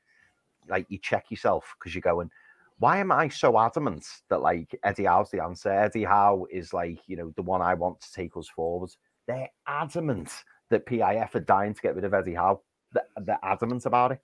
like 0.70 0.86
you 0.88 0.96
check 0.96 1.30
yourself 1.30 1.74
because 1.78 1.94
you're 1.94 2.00
going, 2.00 2.30
why 2.78 2.96
am 2.96 3.12
I 3.12 3.28
so 3.28 3.58
adamant 3.58 4.06
that 4.30 4.40
like 4.40 4.74
Eddie 4.82 5.04
Howe's 5.04 5.30
the 5.30 5.42
answer? 5.42 5.70
Eddie 5.70 6.04
Howe 6.04 6.46
is 6.50 6.72
like, 6.72 7.00
you 7.06 7.16
know, 7.16 7.30
the 7.36 7.42
one 7.42 7.60
I 7.60 7.74
want 7.74 8.00
to 8.00 8.10
take 8.10 8.34
us 8.38 8.48
forward. 8.48 8.88
They're 9.26 9.50
adamant 9.66 10.30
that 10.70 10.86
PIF 10.86 11.34
are 11.34 11.40
dying 11.40 11.74
to 11.74 11.82
get 11.82 11.94
rid 11.94 12.04
of 12.04 12.14
Eddie 12.14 12.36
Howe. 12.36 12.62
They're, 12.90 13.38
adamant 13.42 13.84
about 13.84 14.12
it. 14.12 14.20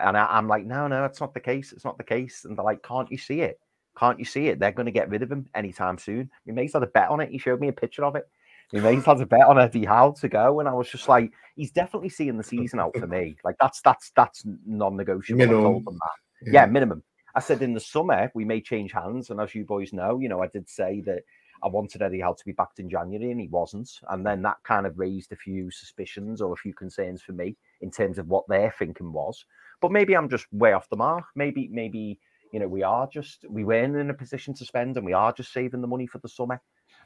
And 0.00 0.16
I, 0.16 0.36
am 0.36 0.48
like, 0.48 0.66
no, 0.66 0.88
no, 0.88 1.04
it's 1.04 1.20
not 1.20 1.34
the 1.34 1.40
case. 1.40 1.72
It's 1.72 1.84
not 1.84 1.98
the 1.98 2.02
case. 2.02 2.44
And 2.44 2.58
they're 2.58 2.64
like, 2.64 2.82
can't 2.82 3.12
you 3.12 3.18
see 3.18 3.40
it? 3.42 3.60
Can't 3.98 4.18
you 4.18 4.24
see 4.24 4.48
it? 4.48 4.58
They're 4.58 4.72
going 4.72 4.86
to 4.86 4.92
get 4.92 5.08
rid 5.08 5.22
of 5.22 5.30
him 5.30 5.46
anytime 5.54 5.98
soon. 5.98 6.30
My 6.46 6.52
mate's 6.52 6.72
had 6.72 6.82
a 6.82 6.88
bet 6.88 7.10
on 7.10 7.20
it. 7.20 7.30
He 7.30 7.38
showed 7.38 7.60
me 7.60 7.68
a 7.68 7.72
picture 7.72 8.04
of 8.04 8.16
it. 8.16 8.28
My 8.72 8.80
mate's 8.80 9.06
had 9.06 9.20
a 9.20 9.26
bet 9.26 9.46
on 9.46 9.58
Eddie 9.58 9.84
Howe 9.84 10.14
to 10.20 10.28
go, 10.28 10.60
and 10.60 10.68
I 10.68 10.72
was 10.72 10.88
just 10.88 11.08
like, 11.08 11.32
he's 11.54 11.70
definitely 11.70 12.08
seeing 12.08 12.36
the 12.36 12.44
season 12.44 12.80
out 12.80 12.96
for 12.96 13.06
me. 13.06 13.36
Like 13.44 13.56
that's 13.60 13.80
that's 13.82 14.10
that's 14.16 14.42
non-negotiable. 14.66 15.38
Minimum. 15.38 15.60
I 15.60 15.64
told 15.64 15.84
them 15.84 15.94
that. 15.94 16.50
Yeah. 16.50 16.60
yeah, 16.60 16.66
minimum. 16.66 17.02
I 17.34 17.40
said 17.40 17.62
in 17.62 17.74
the 17.74 17.80
summer 17.80 18.30
we 18.34 18.44
may 18.44 18.60
change 18.60 18.92
hands, 18.92 19.30
and 19.30 19.40
as 19.40 19.54
you 19.54 19.64
boys 19.64 19.92
know, 19.92 20.18
you 20.18 20.28
know, 20.28 20.42
I 20.42 20.46
did 20.48 20.68
say 20.68 21.02
that 21.02 21.22
I 21.62 21.68
wanted 21.68 22.02
Eddie 22.02 22.20
Howe 22.20 22.34
to 22.34 22.44
be 22.44 22.52
backed 22.52 22.78
in 22.78 22.90
January, 22.90 23.30
and 23.30 23.40
he 23.40 23.48
wasn't. 23.48 23.90
And 24.08 24.24
then 24.24 24.42
that 24.42 24.56
kind 24.64 24.86
of 24.86 24.98
raised 24.98 25.32
a 25.32 25.36
few 25.36 25.70
suspicions 25.70 26.40
or 26.40 26.52
a 26.52 26.56
few 26.56 26.74
concerns 26.74 27.22
for 27.22 27.32
me 27.32 27.56
in 27.80 27.90
terms 27.90 28.18
of 28.18 28.28
what 28.28 28.44
their 28.48 28.74
thinking 28.78 29.12
was. 29.12 29.44
But 29.80 29.92
maybe 29.92 30.16
I'm 30.16 30.28
just 30.28 30.46
way 30.52 30.72
off 30.72 30.88
the 30.88 30.96
mark. 30.96 31.24
Maybe, 31.34 31.68
maybe 31.72 32.18
you 32.54 32.60
know, 32.60 32.68
we 32.68 32.84
are 32.84 33.08
just 33.08 33.44
we 33.50 33.64
weren't 33.64 33.96
in 33.96 34.10
a 34.10 34.14
position 34.14 34.54
to 34.54 34.64
spend, 34.64 34.96
and 34.96 35.04
we 35.04 35.12
are 35.12 35.32
just 35.32 35.52
saving 35.52 35.80
the 35.80 35.88
money 35.88 36.06
for 36.06 36.18
the 36.18 36.28
summer. 36.28 36.62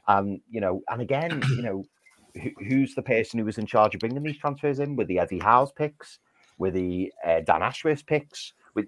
And 0.07 0.39
you 0.47 0.61
know, 0.61 0.83
and 0.89 1.01
again, 1.01 1.41
you 1.49 1.63
know, 1.63 1.83
who, 2.35 2.51
who's 2.67 2.93
the 2.93 3.01
person 3.01 3.39
who 3.39 3.45
was 3.45 3.57
in 3.57 3.65
charge 3.65 3.95
of 3.95 3.99
bringing 3.99 4.21
these 4.21 4.37
transfers 4.37 4.77
in? 4.77 4.95
With 4.95 5.07
the 5.07 5.17
Eddie 5.17 5.39
Howe's 5.39 5.71
picks, 5.71 6.19
with 6.59 6.75
the 6.75 7.11
uh, 7.25 7.39
Dan 7.39 7.63
Ashworth 7.63 8.05
picks, 8.05 8.53
we, 8.75 8.85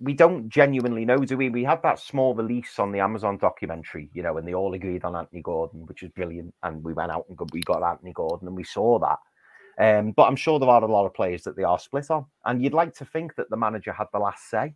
we 0.00 0.14
don't 0.14 0.48
genuinely 0.48 1.04
know, 1.04 1.18
do 1.18 1.36
we? 1.36 1.48
We 1.48 1.62
had 1.62 1.80
that 1.84 2.00
small 2.00 2.34
release 2.34 2.80
on 2.80 2.90
the 2.90 2.98
Amazon 2.98 3.38
documentary, 3.38 4.10
you 4.14 4.24
know, 4.24 4.36
and 4.36 4.48
they 4.48 4.54
all 4.54 4.74
agreed 4.74 5.04
on 5.04 5.14
Anthony 5.14 5.42
Gordon, 5.42 5.86
which 5.86 6.02
is 6.02 6.10
brilliant. 6.10 6.52
And 6.64 6.82
we 6.82 6.92
went 6.92 7.12
out 7.12 7.26
and 7.28 7.38
we 7.52 7.60
got 7.60 7.84
Anthony 7.84 8.14
Gordon, 8.14 8.48
and 8.48 8.56
we 8.56 8.64
saw 8.64 8.98
that. 8.98 9.18
Um, 9.78 10.12
but 10.12 10.24
I'm 10.24 10.36
sure 10.36 10.58
there 10.58 10.68
are 10.68 10.82
a 10.82 10.90
lot 10.90 11.06
of 11.06 11.14
players 11.14 11.42
that 11.44 11.56
they 11.56 11.62
are 11.62 11.78
split 11.78 12.10
on. 12.10 12.26
And 12.44 12.62
you'd 12.62 12.74
like 12.74 12.94
to 12.94 13.04
think 13.04 13.34
that 13.36 13.50
the 13.50 13.56
manager 13.56 13.92
had 13.92 14.06
the 14.12 14.18
last 14.18 14.48
say. 14.48 14.74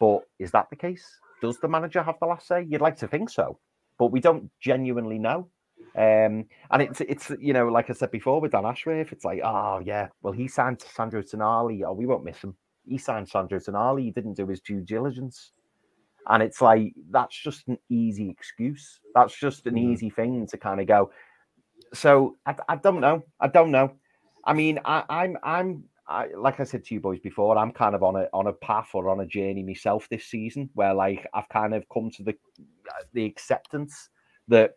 But 0.00 0.22
is 0.38 0.50
that 0.50 0.68
the 0.70 0.76
case? 0.76 1.06
Does 1.40 1.58
the 1.58 1.68
manager 1.68 2.02
have 2.02 2.16
the 2.20 2.26
last 2.26 2.46
say? 2.46 2.66
You'd 2.68 2.80
like 2.80 2.96
to 2.98 3.08
think 3.08 3.30
so. 3.30 3.58
But 3.98 4.06
we 4.12 4.20
don't 4.20 4.50
genuinely 4.60 5.18
know. 5.18 5.48
Um, 5.96 6.46
and 6.70 6.82
it's 6.82 7.00
it's 7.02 7.30
you 7.38 7.52
know, 7.52 7.68
like 7.68 7.88
I 7.88 7.92
said 7.92 8.10
before 8.10 8.40
with 8.40 8.52
Dan 8.52 8.66
Ashworth, 8.66 9.12
it's 9.12 9.24
like, 9.24 9.40
oh 9.44 9.80
yeah, 9.84 10.08
well, 10.22 10.32
he 10.32 10.48
signed 10.48 10.80
Sandro 10.80 11.22
Tonali, 11.22 11.82
oh, 11.86 11.92
we 11.92 12.06
won't 12.06 12.24
miss 12.24 12.38
him. 12.38 12.56
He 12.86 12.98
signed 12.98 13.28
Sandro 13.28 13.60
Tonali, 13.60 14.02
he 14.02 14.10
didn't 14.10 14.34
do 14.34 14.46
his 14.48 14.60
due 14.60 14.80
diligence. 14.80 15.52
And 16.26 16.42
it's 16.42 16.60
like 16.60 16.94
that's 17.10 17.36
just 17.36 17.68
an 17.68 17.78
easy 17.88 18.28
excuse. 18.28 19.00
That's 19.14 19.36
just 19.36 19.66
an 19.66 19.74
mm-hmm. 19.74 19.92
easy 19.92 20.10
thing 20.10 20.46
to 20.48 20.56
kind 20.56 20.80
of 20.80 20.86
go. 20.86 21.12
So 21.92 22.36
I, 22.44 22.56
I 22.68 22.76
don't 22.76 23.00
know. 23.00 23.22
I 23.38 23.46
don't 23.46 23.70
know. 23.70 23.92
I 24.46 24.52
mean, 24.52 24.78
I, 24.84 25.04
I'm 25.08 25.36
I'm 25.42 25.84
I, 26.06 26.28
like 26.36 26.60
I 26.60 26.64
said 26.64 26.84
to 26.84 26.94
you 26.94 27.00
boys 27.00 27.20
before, 27.20 27.56
I'm 27.56 27.72
kind 27.72 27.94
of 27.94 28.02
on 28.02 28.16
a 28.16 28.28
on 28.32 28.46
a 28.46 28.52
path 28.52 28.90
or 28.94 29.08
on 29.08 29.20
a 29.20 29.26
journey 29.26 29.62
myself 29.62 30.08
this 30.10 30.26
season 30.26 30.68
where 30.74 30.92
like 30.94 31.26
I've 31.32 31.48
kind 31.48 31.74
of 31.74 31.84
come 31.92 32.10
to 32.12 32.22
the 32.22 32.34
the 33.14 33.24
acceptance 33.24 34.10
that 34.48 34.72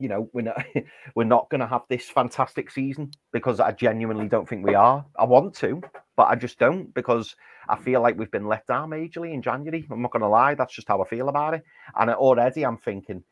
you 0.00 0.08
know 0.08 0.28
we're 0.32 0.42
not 0.42 0.64
we're 1.14 1.24
not 1.24 1.48
going 1.50 1.60
to 1.60 1.66
have 1.66 1.82
this 1.88 2.10
fantastic 2.10 2.70
season 2.70 3.12
because 3.32 3.60
I 3.60 3.72
genuinely 3.72 4.28
don't 4.28 4.48
think 4.48 4.66
we 4.66 4.74
are. 4.74 5.04
I 5.16 5.24
want 5.24 5.54
to, 5.56 5.80
but 6.16 6.28
I 6.28 6.34
just 6.34 6.58
don't 6.58 6.92
because 6.94 7.36
I 7.68 7.76
feel 7.76 8.00
like 8.00 8.18
we've 8.18 8.30
been 8.30 8.48
let 8.48 8.66
down 8.66 8.90
majorly 8.90 9.32
in 9.32 9.42
January. 9.42 9.86
I'm 9.90 10.02
not 10.02 10.10
going 10.10 10.22
to 10.22 10.28
lie, 10.28 10.54
that's 10.54 10.74
just 10.74 10.88
how 10.88 11.00
I 11.00 11.06
feel 11.06 11.28
about 11.28 11.54
it. 11.54 11.62
And 11.96 12.10
already 12.10 12.66
I'm 12.66 12.78
thinking 12.78 13.22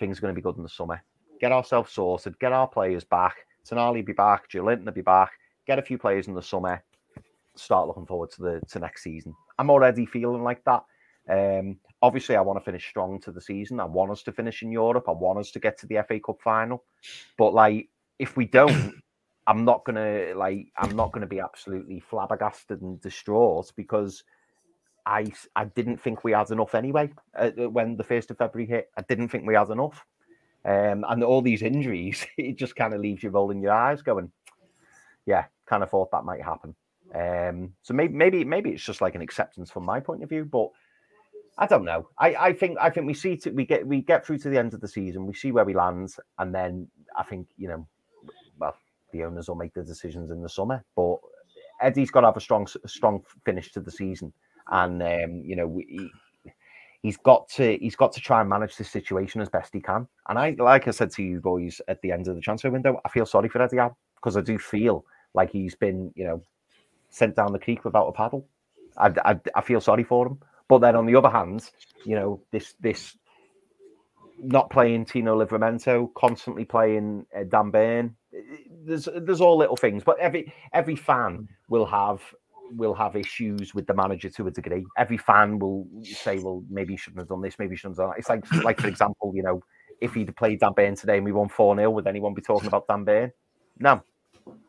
things 0.00 0.18
are 0.18 0.22
going 0.22 0.34
to 0.34 0.38
be 0.38 0.42
good 0.42 0.56
in 0.56 0.64
the 0.64 0.68
summer. 0.68 1.00
Get 1.40 1.52
ourselves 1.52 1.92
sorted, 1.92 2.38
get 2.40 2.52
our 2.52 2.66
players 2.66 3.04
back 3.04 3.36
Tonali 3.68 4.04
be 4.04 4.12
back, 4.12 4.50
Joelinton 4.50 4.84
will 4.84 4.92
be 4.92 5.02
back, 5.02 5.32
get 5.66 5.78
a 5.78 5.82
few 5.82 5.98
players 5.98 6.28
in 6.28 6.34
the 6.34 6.42
summer, 6.42 6.82
start 7.54 7.88
looking 7.88 8.06
forward 8.06 8.30
to 8.32 8.42
the 8.42 8.60
to 8.68 8.78
next 8.78 9.02
season. 9.02 9.34
I'm 9.58 9.70
already 9.70 10.06
feeling 10.06 10.42
like 10.42 10.64
that. 10.64 10.84
Um, 11.28 11.78
obviously, 12.02 12.36
I 12.36 12.40
want 12.40 12.58
to 12.58 12.64
finish 12.64 12.86
strong 12.88 13.20
to 13.22 13.32
the 13.32 13.40
season. 13.40 13.80
I 13.80 13.84
want 13.84 14.12
us 14.12 14.22
to 14.24 14.32
finish 14.32 14.62
in 14.62 14.70
Europe. 14.70 15.08
I 15.08 15.12
want 15.12 15.38
us 15.38 15.50
to 15.52 15.58
get 15.58 15.78
to 15.78 15.86
the 15.86 16.02
FA 16.06 16.20
Cup 16.20 16.40
final. 16.42 16.84
But 17.36 17.54
like, 17.54 17.88
if 18.18 18.36
we 18.36 18.46
don't, 18.46 18.94
I'm 19.46 19.64
not 19.64 19.84
gonna 19.84 20.32
like. 20.34 20.68
I'm 20.78 20.96
not 20.96 21.12
gonna 21.12 21.26
be 21.26 21.40
absolutely 21.40 22.00
flabbergasted 22.00 22.82
and 22.82 23.00
distraught 23.00 23.72
because 23.76 24.24
I 25.06 25.32
I 25.54 25.66
didn't 25.66 25.98
think 25.98 26.24
we 26.24 26.32
had 26.32 26.50
enough 26.50 26.74
anyway. 26.74 27.10
Uh, 27.34 27.50
when 27.50 27.96
the 27.96 28.04
first 28.04 28.30
of 28.30 28.38
February 28.38 28.68
hit, 28.68 28.90
I 28.96 29.02
didn't 29.02 29.28
think 29.28 29.46
we 29.46 29.54
had 29.54 29.70
enough. 29.70 30.04
Um, 30.66 31.04
and 31.08 31.22
all 31.22 31.42
these 31.42 31.62
injuries, 31.62 32.26
it 32.36 32.56
just 32.56 32.74
kind 32.74 32.92
of 32.92 33.00
leaves 33.00 33.22
you 33.22 33.30
rolling 33.30 33.60
your 33.60 33.72
eyes, 33.72 34.02
going, 34.02 34.32
"Yeah, 35.24 35.44
kind 35.66 35.82
of 35.82 35.90
thought 35.90 36.10
that 36.10 36.24
might 36.24 36.42
happen." 36.42 36.74
Um, 37.14 37.72
so 37.82 37.94
maybe, 37.94 38.14
maybe, 38.14 38.44
maybe 38.44 38.70
it's 38.70 38.84
just 38.84 39.00
like 39.00 39.14
an 39.14 39.22
acceptance 39.22 39.70
from 39.70 39.84
my 39.84 40.00
point 40.00 40.22
of 40.22 40.28
view, 40.28 40.44
but 40.44 40.70
I 41.56 41.66
don't 41.66 41.84
know. 41.84 42.08
I, 42.18 42.34
I 42.34 42.52
think, 42.52 42.78
I 42.80 42.90
think 42.90 43.06
we 43.06 43.14
see 43.14 43.36
to, 43.38 43.50
we 43.50 43.64
get, 43.64 43.86
we 43.86 44.02
get 44.02 44.26
through 44.26 44.38
to 44.38 44.50
the 44.50 44.58
end 44.58 44.74
of 44.74 44.80
the 44.80 44.88
season, 44.88 45.24
we 45.24 45.34
see 45.34 45.52
where 45.52 45.64
we 45.64 45.72
land, 45.72 46.14
and 46.38 46.54
then 46.54 46.88
I 47.16 47.22
think 47.22 47.46
you 47.56 47.68
know, 47.68 47.86
well, 48.58 48.76
the 49.12 49.22
owners 49.24 49.48
will 49.48 49.54
make 49.54 49.72
the 49.72 49.84
decisions 49.84 50.30
in 50.30 50.42
the 50.42 50.48
summer, 50.48 50.84
but 50.96 51.16
Eddie's 51.80 52.10
got 52.10 52.22
to 52.22 52.26
have 52.26 52.36
a 52.36 52.40
strong, 52.40 52.66
strong 52.86 53.22
finish 53.44 53.70
to 53.72 53.80
the 53.80 53.90
season, 53.90 54.32
and 54.68 55.00
um, 55.00 55.42
you 55.44 55.54
know, 55.54 55.66
we, 55.68 56.10
he's 57.02 57.16
got 57.16 57.48
to 57.50 57.76
he's 57.78 57.96
got 57.96 58.12
to 58.12 58.20
try 58.20 58.40
and 58.40 58.50
manage 58.50 58.76
this 58.76 58.90
situation 58.90 59.40
as 59.40 59.48
best 59.48 59.72
he 59.72 59.80
can. 59.80 60.06
And 60.28 60.38
I, 60.38 60.54
like 60.58 60.88
I 60.88 60.90
said 60.90 61.10
to 61.12 61.22
you 61.22 61.40
boys 61.40 61.80
at 61.88 62.00
the 62.02 62.12
end 62.12 62.28
of 62.28 62.34
the 62.34 62.40
transfer 62.40 62.70
window, 62.70 63.00
I 63.04 63.08
feel 63.08 63.26
sorry 63.26 63.48
for 63.48 63.62
Eddie 63.62 63.78
because 64.16 64.36
I 64.36 64.40
do 64.40 64.58
feel 64.58 65.04
like 65.34 65.50
he's 65.50 65.74
been, 65.74 66.12
you 66.14 66.24
know, 66.24 66.42
sent 67.10 67.36
down 67.36 67.52
the 67.52 67.58
creek 67.58 67.84
without 67.84 68.06
a 68.06 68.12
paddle. 68.12 68.46
I, 68.96 69.12
I, 69.24 69.40
I 69.54 69.60
feel 69.60 69.80
sorry 69.80 70.04
for 70.04 70.26
him. 70.26 70.38
But 70.68 70.78
then 70.78 70.96
on 70.96 71.06
the 71.06 71.14
other 71.14 71.30
hand, 71.30 71.70
you 72.04 72.16
know, 72.16 72.42
this 72.50 72.74
this 72.80 73.16
not 74.38 74.70
playing 74.70 75.04
Tino 75.04 75.42
Livramento, 75.42 76.12
constantly 76.14 76.64
playing 76.64 77.26
uh, 77.36 77.44
Dan 77.44 77.70
Burn. 77.70 78.16
There's 78.84 79.08
there's 79.14 79.40
all 79.40 79.56
little 79.56 79.76
things, 79.76 80.02
but 80.04 80.18
every 80.18 80.52
every 80.72 80.96
fan 80.96 81.48
will 81.68 81.86
have 81.86 82.20
will 82.72 82.94
have 82.94 83.16
issues 83.16 83.74
with 83.74 83.86
the 83.86 83.94
manager 83.94 84.28
to 84.30 84.46
a 84.46 84.50
degree. 84.50 84.84
Every 84.96 85.18
fan 85.18 85.58
will 85.58 85.86
say, 86.02 86.38
"Well, 86.38 86.64
maybe 86.68 86.94
he 86.94 86.96
shouldn't 86.96 87.20
have 87.20 87.28
done 87.28 87.42
this. 87.42 87.58
Maybe 87.58 87.74
he 87.74 87.76
shouldn't 87.76 87.98
have 87.98 88.06
done 88.06 88.10
that." 88.10 88.18
It's 88.18 88.28
like 88.28 88.64
like 88.64 88.80
for 88.80 88.88
example, 88.88 89.32
you 89.34 89.42
know, 89.42 89.62
if 90.00 90.14
he'd 90.14 90.34
played 90.36 90.60
Dan 90.60 90.72
Burn 90.74 90.94
today 90.94 91.16
and 91.16 91.24
we 91.24 91.32
won 91.32 91.48
four 91.48 91.76
0 91.76 91.90
would 91.90 92.06
anyone 92.06 92.34
be 92.34 92.42
talking 92.42 92.68
about 92.68 92.86
Dan 92.88 93.04
Burn? 93.04 93.32
No, 93.78 94.02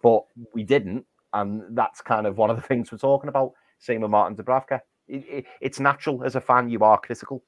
but 0.02 0.24
we 0.54 0.64
didn't, 0.64 1.06
and 1.34 1.64
that's 1.76 2.02
kind 2.02 2.28
of 2.28 2.38
one 2.38 2.50
of 2.50 2.56
the 2.56 2.62
things 2.62 2.92
we're 2.92 2.98
talking 2.98 3.30
about. 3.30 3.54
Same 3.80 4.02
with 4.02 4.12
Martin 4.12 4.36
Dubravka. 4.36 4.82
It, 5.08 5.24
it, 5.30 5.46
it's 5.62 5.80
natural 5.80 6.24
as 6.24 6.36
a 6.36 6.42
fan, 6.42 6.70
you 6.70 6.80
are 6.84 7.00
critical, 7.00 7.44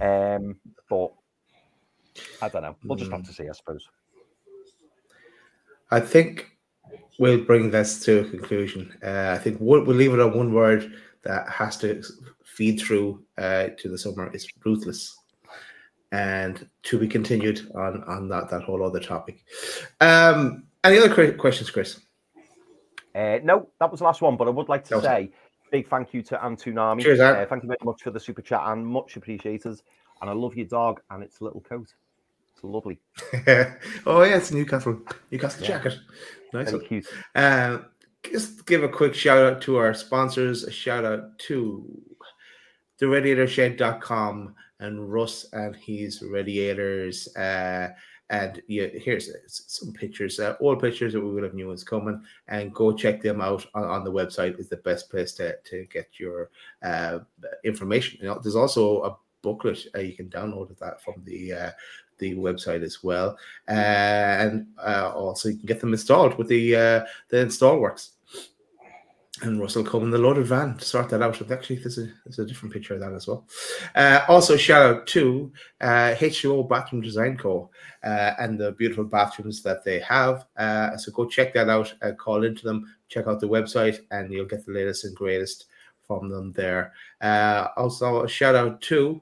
um, 0.00 0.56
but 0.88 1.12
I 2.40 2.48
don't 2.48 2.62
know. 2.62 2.76
We'll 2.84 2.96
just 2.96 3.10
have 3.10 3.24
to 3.24 3.32
see, 3.32 3.48
I 3.48 3.52
suppose. 3.52 3.86
I 5.90 6.00
think 6.00 6.53
we'll 7.18 7.44
bring 7.44 7.70
this 7.70 8.00
to 8.04 8.20
a 8.20 8.24
conclusion. 8.24 8.96
Uh, 9.02 9.34
I 9.36 9.38
think 9.38 9.58
we'll, 9.60 9.84
we'll 9.84 9.96
leave 9.96 10.14
it 10.14 10.20
on 10.20 10.36
one 10.36 10.52
word 10.52 10.92
that 11.22 11.48
has 11.48 11.76
to 11.78 12.02
feed 12.44 12.80
through 12.80 13.24
uh, 13.38 13.68
to 13.78 13.88
the 13.88 13.98
summer 13.98 14.30
is 14.32 14.46
ruthless, 14.64 15.16
and 16.12 16.68
to 16.84 16.98
be 16.98 17.08
continued 17.08 17.70
on 17.74 18.02
on 18.04 18.28
that 18.28 18.48
that 18.50 18.62
whole 18.62 18.84
other 18.84 19.00
topic. 19.00 19.44
Um, 20.00 20.64
any 20.82 20.98
other 20.98 21.32
questions, 21.34 21.70
Chris? 21.70 22.00
Uh, 23.14 23.38
no, 23.42 23.68
that 23.80 23.90
was 23.90 24.00
the 24.00 24.04
last 24.04 24.20
one. 24.20 24.36
But 24.36 24.48
I 24.48 24.50
would 24.50 24.68
like 24.68 24.84
to 24.86 25.00
say 25.00 25.30
big 25.70 25.88
thank 25.88 26.12
you 26.12 26.22
to 26.22 26.36
Antunami. 26.36 27.02
Cheers, 27.02 27.20
uh, 27.20 27.46
thank 27.48 27.62
you 27.62 27.68
very 27.68 27.78
much 27.82 28.02
for 28.02 28.10
the 28.10 28.20
super 28.20 28.42
chat 28.42 28.62
and 28.64 28.86
much 28.86 29.16
appreciated. 29.16 29.80
And 30.20 30.30
I 30.30 30.32
love 30.32 30.54
your 30.56 30.66
dog 30.66 31.00
and 31.10 31.22
its 31.22 31.40
little 31.40 31.60
coat. 31.60 31.92
Lovely. 32.64 32.98
oh 34.06 34.22
yeah, 34.22 34.36
it's 34.36 34.50
Newcastle 34.50 35.00
Newcastle 35.30 35.62
yeah. 35.62 35.68
jacket. 35.68 35.98
Nice. 36.52 36.70
Very 36.70 36.84
cute. 36.86 37.06
Uh, 37.34 37.78
just 38.22 38.64
give 38.64 38.82
a 38.82 38.88
quick 38.88 39.14
shout 39.14 39.38
out 39.38 39.60
to 39.62 39.76
our 39.76 39.92
sponsors. 39.92 40.64
A 40.64 40.70
shout 40.70 41.04
out 41.04 41.38
to 41.40 41.84
the 42.98 43.06
radiatorshed.com 43.06 44.54
and 44.80 45.12
Russ 45.12 45.46
and 45.52 45.76
his 45.76 46.22
radiators. 46.22 47.28
Uh, 47.36 47.90
and 48.30 48.62
yeah, 48.66 48.86
here's 48.86 49.30
some 49.46 49.92
pictures, 49.92 50.40
uh, 50.40 50.56
old 50.58 50.80
pictures 50.80 51.12
that 51.12 51.20
we 51.20 51.34
will 51.34 51.42
have 51.42 51.52
new 51.52 51.68
ones 51.68 51.84
coming, 51.84 52.22
and 52.48 52.72
go 52.72 52.92
check 52.92 53.20
them 53.20 53.42
out 53.42 53.66
on, 53.74 53.84
on 53.84 54.04
the 54.04 54.12
website. 54.12 54.58
Is 54.58 54.70
the 54.70 54.78
best 54.78 55.10
place 55.10 55.32
to, 55.34 55.56
to 55.66 55.84
get 55.92 56.08
your 56.18 56.48
uh, 56.82 57.18
information. 57.64 58.20
You 58.22 58.28
know, 58.28 58.40
there's 58.42 58.56
also 58.56 59.02
a 59.02 59.16
booklet 59.44 59.86
uh, 59.94 60.00
you 60.00 60.14
can 60.14 60.28
download 60.30 60.76
that 60.78 61.00
from 61.02 61.22
the 61.24 61.52
uh, 61.52 61.70
the 62.32 62.40
website 62.40 62.82
as 62.82 63.02
well, 63.02 63.36
and 63.68 64.66
uh, 64.78 65.12
also 65.14 65.48
you 65.48 65.56
can 65.56 65.66
get 65.66 65.80
them 65.80 65.92
installed 65.92 66.36
with 66.38 66.48
the 66.48 66.76
uh, 66.76 67.04
the 67.28 67.40
install 67.40 67.78
works 67.78 68.12
and 69.42 69.60
Russell 69.60 69.84
come 69.84 70.04
in 70.04 70.10
the 70.10 70.18
loaded 70.18 70.46
van 70.46 70.76
to 70.76 70.84
sort 70.84 71.08
that 71.10 71.20
out. 71.20 71.50
Actually, 71.50 71.76
there's 71.76 71.98
a, 71.98 72.08
there's 72.24 72.38
a 72.38 72.46
different 72.46 72.72
picture 72.72 72.94
of 72.94 73.00
that 73.00 73.12
as 73.12 73.26
well. 73.26 73.46
Uh, 73.94 74.20
also, 74.28 74.56
shout 74.56 74.82
out 74.82 75.06
to 75.08 75.52
uh, 75.80 76.14
H2O 76.16 76.68
Bathroom 76.68 77.02
Design 77.02 77.36
Co. 77.36 77.68
And 78.02 78.58
the 78.58 78.72
beautiful 78.72 79.04
bathrooms 79.04 79.62
that 79.62 79.84
they 79.84 79.98
have. 80.00 80.46
So 80.98 81.10
go 81.12 81.26
check 81.26 81.52
that 81.54 81.68
out. 81.68 81.92
Call 82.18 82.44
into 82.44 82.64
them, 82.64 82.94
check 83.08 83.26
out 83.26 83.40
the 83.40 83.48
website, 83.48 83.98
and 84.10 84.32
you'll 84.32 84.46
get 84.46 84.64
the 84.64 84.72
latest 84.72 85.04
and 85.04 85.16
greatest 85.16 85.66
from 86.06 86.28
them 86.28 86.52
there. 86.52 86.92
Uh, 87.20 87.68
also, 87.76 88.24
a 88.24 88.28
shout 88.28 88.54
out 88.54 88.80
to 88.82 89.20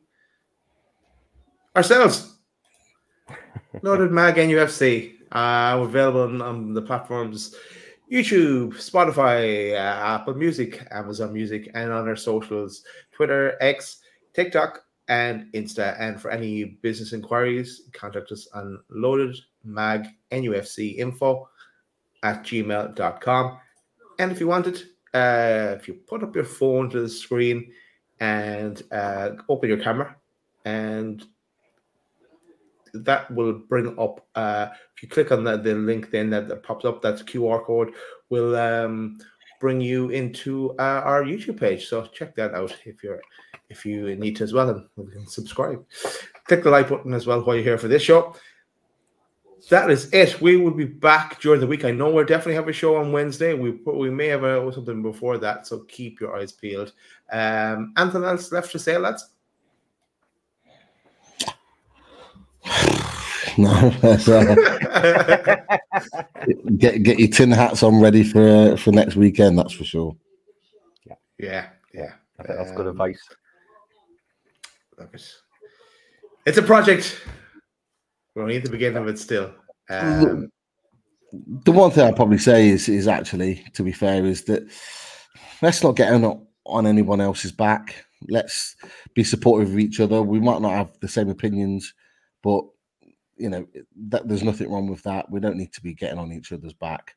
ourselves. 1.74 2.38
Loaded 3.82 4.12
Mag 4.12 4.36
NUFC. 4.36 5.14
Uh, 5.32 5.78
we're 5.78 5.86
available 5.86 6.22
on, 6.22 6.42
on 6.42 6.74
the 6.74 6.82
platforms 6.82 7.56
YouTube, 8.12 8.74
Spotify, 8.74 9.72
uh, 9.72 10.16
Apple 10.16 10.34
Music, 10.34 10.86
Amazon 10.90 11.32
Music, 11.32 11.70
and 11.74 11.90
on 11.90 12.06
our 12.06 12.16
socials 12.16 12.84
Twitter, 13.10 13.56
X, 13.62 14.00
TikTok, 14.34 14.84
and 15.08 15.50
Insta. 15.54 15.96
And 15.98 16.20
for 16.20 16.30
any 16.30 16.64
business 16.82 17.14
inquiries, 17.14 17.88
contact 17.94 18.30
us 18.30 18.48
on 18.52 18.80
loaded 18.90 19.36
mag 19.64 20.06
nufc 20.30 20.96
info 20.98 21.48
at 22.22 22.42
gmail.com. 22.44 23.58
And 24.18 24.30
if 24.30 24.40
you 24.40 24.46
wanted, 24.46 24.82
uh, 25.14 25.76
if 25.78 25.88
you 25.88 25.94
put 25.94 26.22
up 26.22 26.34
your 26.34 26.44
phone 26.44 26.90
to 26.90 27.00
the 27.00 27.08
screen 27.08 27.72
and 28.20 28.82
uh, 28.92 29.30
open 29.48 29.68
your 29.68 29.78
camera 29.78 30.16
and 30.64 31.24
that 32.92 33.30
will 33.30 33.52
bring 33.52 33.98
up 33.98 34.26
uh, 34.34 34.68
if 34.94 35.02
you 35.02 35.08
click 35.08 35.32
on 35.32 35.44
the, 35.44 35.56
the 35.56 35.74
link 35.74 36.10
then 36.10 36.30
that, 36.30 36.48
that 36.48 36.62
pops 36.62 36.84
up 36.84 37.00
that's 37.02 37.22
qr 37.22 37.64
code 37.64 37.92
will 38.28 38.56
um, 38.56 39.16
bring 39.60 39.80
you 39.80 40.10
into 40.10 40.70
uh, 40.78 41.02
our 41.04 41.22
youtube 41.22 41.58
page 41.58 41.86
so 41.86 42.06
check 42.06 42.34
that 42.34 42.54
out 42.54 42.76
if 42.84 43.02
you're 43.02 43.20
if 43.70 43.86
you 43.86 44.14
need 44.16 44.36
to 44.36 44.44
as 44.44 44.52
well 44.52 44.68
and 44.68 45.12
can 45.12 45.26
subscribe 45.26 45.84
click 46.44 46.62
the 46.62 46.70
like 46.70 46.88
button 46.88 47.14
as 47.14 47.26
well 47.26 47.42
while 47.42 47.56
you're 47.56 47.64
here 47.64 47.78
for 47.78 47.88
this 47.88 48.02
show 48.02 48.34
that 49.68 49.90
is 49.90 50.12
it. 50.12 50.40
We 50.40 50.56
will 50.56 50.72
be 50.72 50.84
back 50.84 51.40
during 51.40 51.60
the 51.60 51.66
week. 51.66 51.84
I 51.84 51.92
know 51.92 52.10
we'll 52.10 52.24
definitely 52.24 52.54
have 52.54 52.68
a 52.68 52.72
show 52.72 52.96
on 52.96 53.12
Wednesday. 53.12 53.54
We 53.54 53.70
we 53.86 54.10
may 54.10 54.26
have 54.26 54.42
a, 54.42 54.72
something 54.72 55.02
before 55.02 55.38
that, 55.38 55.66
so 55.66 55.80
keep 55.80 56.20
your 56.20 56.36
eyes 56.36 56.52
peeled. 56.52 56.92
Um, 57.30 57.94
anything 57.96 58.24
else 58.24 58.50
left 58.50 58.72
to 58.72 58.78
say, 58.78 58.98
lads? 58.98 59.30
No, 63.58 63.90
get 66.78 67.02
get 67.02 67.18
your 67.18 67.28
tin 67.28 67.50
hats 67.50 67.82
on 67.82 68.00
ready 68.00 68.22
for 68.22 68.46
uh, 68.46 68.76
for 68.76 68.92
next 68.92 69.16
weekend. 69.16 69.58
That's 69.58 69.72
for 69.72 69.84
sure. 69.84 70.16
Yeah, 71.06 71.16
yeah, 71.38 71.66
yeah. 71.92 72.12
I 72.38 72.42
think 72.44 72.58
that's 72.58 72.70
um, 72.70 72.76
good 72.76 72.86
advice. 72.86 73.20
It's 76.46 76.58
a 76.58 76.62
project. 76.62 77.20
We're 78.34 78.42
only 78.42 78.56
at 78.56 78.64
the 78.64 78.70
beginning 78.70 78.98
of 78.98 79.08
it 79.08 79.18
still. 79.18 79.52
Um, 79.90 80.50
the 81.32 81.72
one 81.72 81.90
thing 81.90 82.06
I'd 82.06 82.16
probably 82.16 82.38
say 82.38 82.68
is 82.68 82.88
is 82.88 83.08
actually, 83.08 83.64
to 83.74 83.82
be 83.82 83.92
fair, 83.92 84.24
is 84.24 84.44
that 84.44 84.62
let's 85.60 85.82
not 85.82 85.96
get 85.96 86.12
on, 86.12 86.46
on 86.66 86.86
anyone 86.86 87.20
else's 87.20 87.52
back. 87.52 88.04
Let's 88.28 88.76
be 89.14 89.24
supportive 89.24 89.70
of 89.70 89.78
each 89.78 90.00
other. 90.00 90.22
We 90.22 90.40
might 90.40 90.62
not 90.62 90.72
have 90.72 90.92
the 91.00 91.08
same 91.08 91.28
opinions, 91.28 91.92
but 92.42 92.64
you 93.36 93.48
know 93.48 93.66
that 94.08 94.28
there's 94.28 94.42
nothing 94.42 94.70
wrong 94.70 94.88
with 94.88 95.02
that. 95.02 95.30
We 95.30 95.40
don't 95.40 95.56
need 95.56 95.72
to 95.74 95.82
be 95.82 95.94
getting 95.94 96.18
on 96.18 96.32
each 96.32 96.52
other's 96.52 96.74
back. 96.74 97.14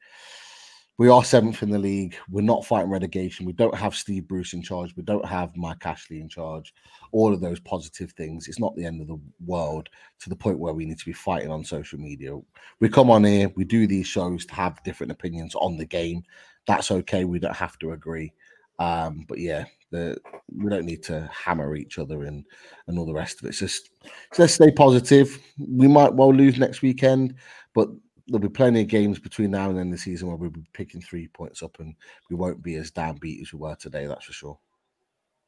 We 0.97 1.09
are 1.09 1.25
seventh 1.25 1.61
in 1.61 1.71
the 1.71 1.77
league. 1.77 2.15
We're 2.29 2.39
not 2.39 2.65
fighting 2.65 2.89
relegation. 2.89 3.45
We 3.45 3.51
don't 3.51 3.75
have 3.75 3.95
Steve 3.95 4.29
Bruce 4.29 4.53
in 4.53 4.61
charge. 4.61 4.95
We 4.95 5.03
don't 5.03 5.25
have 5.25 5.57
Mike 5.57 5.85
Ashley 5.85 6.21
in 6.21 6.29
charge. 6.29 6.73
All 7.11 7.33
of 7.33 7.41
those 7.41 7.59
positive 7.59 8.11
things. 8.13 8.47
It's 8.47 8.59
not 8.59 8.73
the 8.77 8.85
end 8.85 9.01
of 9.01 9.07
the 9.07 9.19
world 9.45 9.89
to 10.19 10.29
the 10.29 10.37
point 10.37 10.57
where 10.57 10.73
we 10.73 10.85
need 10.85 10.97
to 10.97 11.05
be 11.05 11.11
fighting 11.11 11.51
on 11.51 11.65
social 11.65 11.99
media. 11.99 12.39
We 12.79 12.87
come 12.87 13.11
on 13.11 13.25
here, 13.25 13.51
we 13.57 13.65
do 13.65 13.87
these 13.87 14.07
shows 14.07 14.45
to 14.45 14.55
have 14.55 14.83
different 14.83 15.11
opinions 15.11 15.53
on 15.55 15.75
the 15.75 15.85
game. 15.85 16.23
That's 16.65 16.89
okay. 16.91 17.25
We 17.25 17.39
don't 17.39 17.55
have 17.55 17.77
to 17.79 17.91
agree. 17.91 18.31
Um, 18.79 19.25
but 19.27 19.39
yeah, 19.39 19.65
the, 19.91 20.17
we 20.53 20.69
don't 20.69 20.85
need 20.85 21.03
to 21.03 21.29
hammer 21.33 21.75
each 21.75 21.99
other 21.99 22.23
and 22.23 22.43
and 22.87 22.97
all 22.97 23.05
the 23.05 23.13
rest 23.13 23.39
of 23.39 23.45
it. 23.45 23.49
It's 23.49 23.59
just 23.59 23.89
so 24.33 24.43
let's 24.43 24.53
stay 24.53 24.71
positive. 24.71 25.39
We 25.57 25.87
might 25.87 26.13
well 26.13 26.33
lose 26.33 26.57
next 26.57 26.81
weekend, 26.81 27.35
but 27.73 27.89
there'll 28.27 28.41
be 28.41 28.49
plenty 28.49 28.81
of 28.81 28.87
games 28.87 29.19
between 29.19 29.51
now 29.51 29.69
and 29.69 29.77
then 29.77 29.91
the 29.91 29.97
season 29.97 30.27
where 30.27 30.37
we'll 30.37 30.49
be 30.49 30.65
picking 30.73 31.01
three 31.01 31.27
points 31.27 31.61
up 31.61 31.79
and 31.79 31.95
we 32.29 32.35
won't 32.35 32.63
be 32.63 32.75
as 32.75 32.91
downbeat 32.91 33.41
as 33.41 33.53
we 33.53 33.59
were 33.59 33.75
today, 33.75 34.07
that's 34.07 34.25
for 34.25 34.33
sure. 34.33 34.59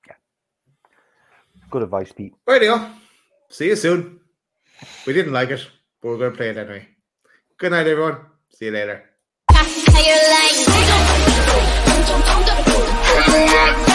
Yeah. 0.07 0.13
Good 1.71 1.83
advice, 1.83 2.11
Pete. 2.11 2.33
Radio. 2.45 2.89
See 3.49 3.67
you 3.69 3.75
soon. 3.75 4.19
We 5.05 5.13
didn't 5.13 5.33
like 5.33 5.49
it, 5.49 5.67
but 6.01 6.09
we're 6.09 6.17
going 6.17 6.31
to 6.31 6.37
play 6.37 6.49
it 6.49 6.57
anyway. 6.57 6.87
Good 7.57 7.71
night, 7.71 7.87
everyone. 7.87 8.17
See 8.53 8.65
you 8.65 8.71
later. 8.71 9.03
How 9.49 9.65
you 9.99 10.15
like 13.79 13.86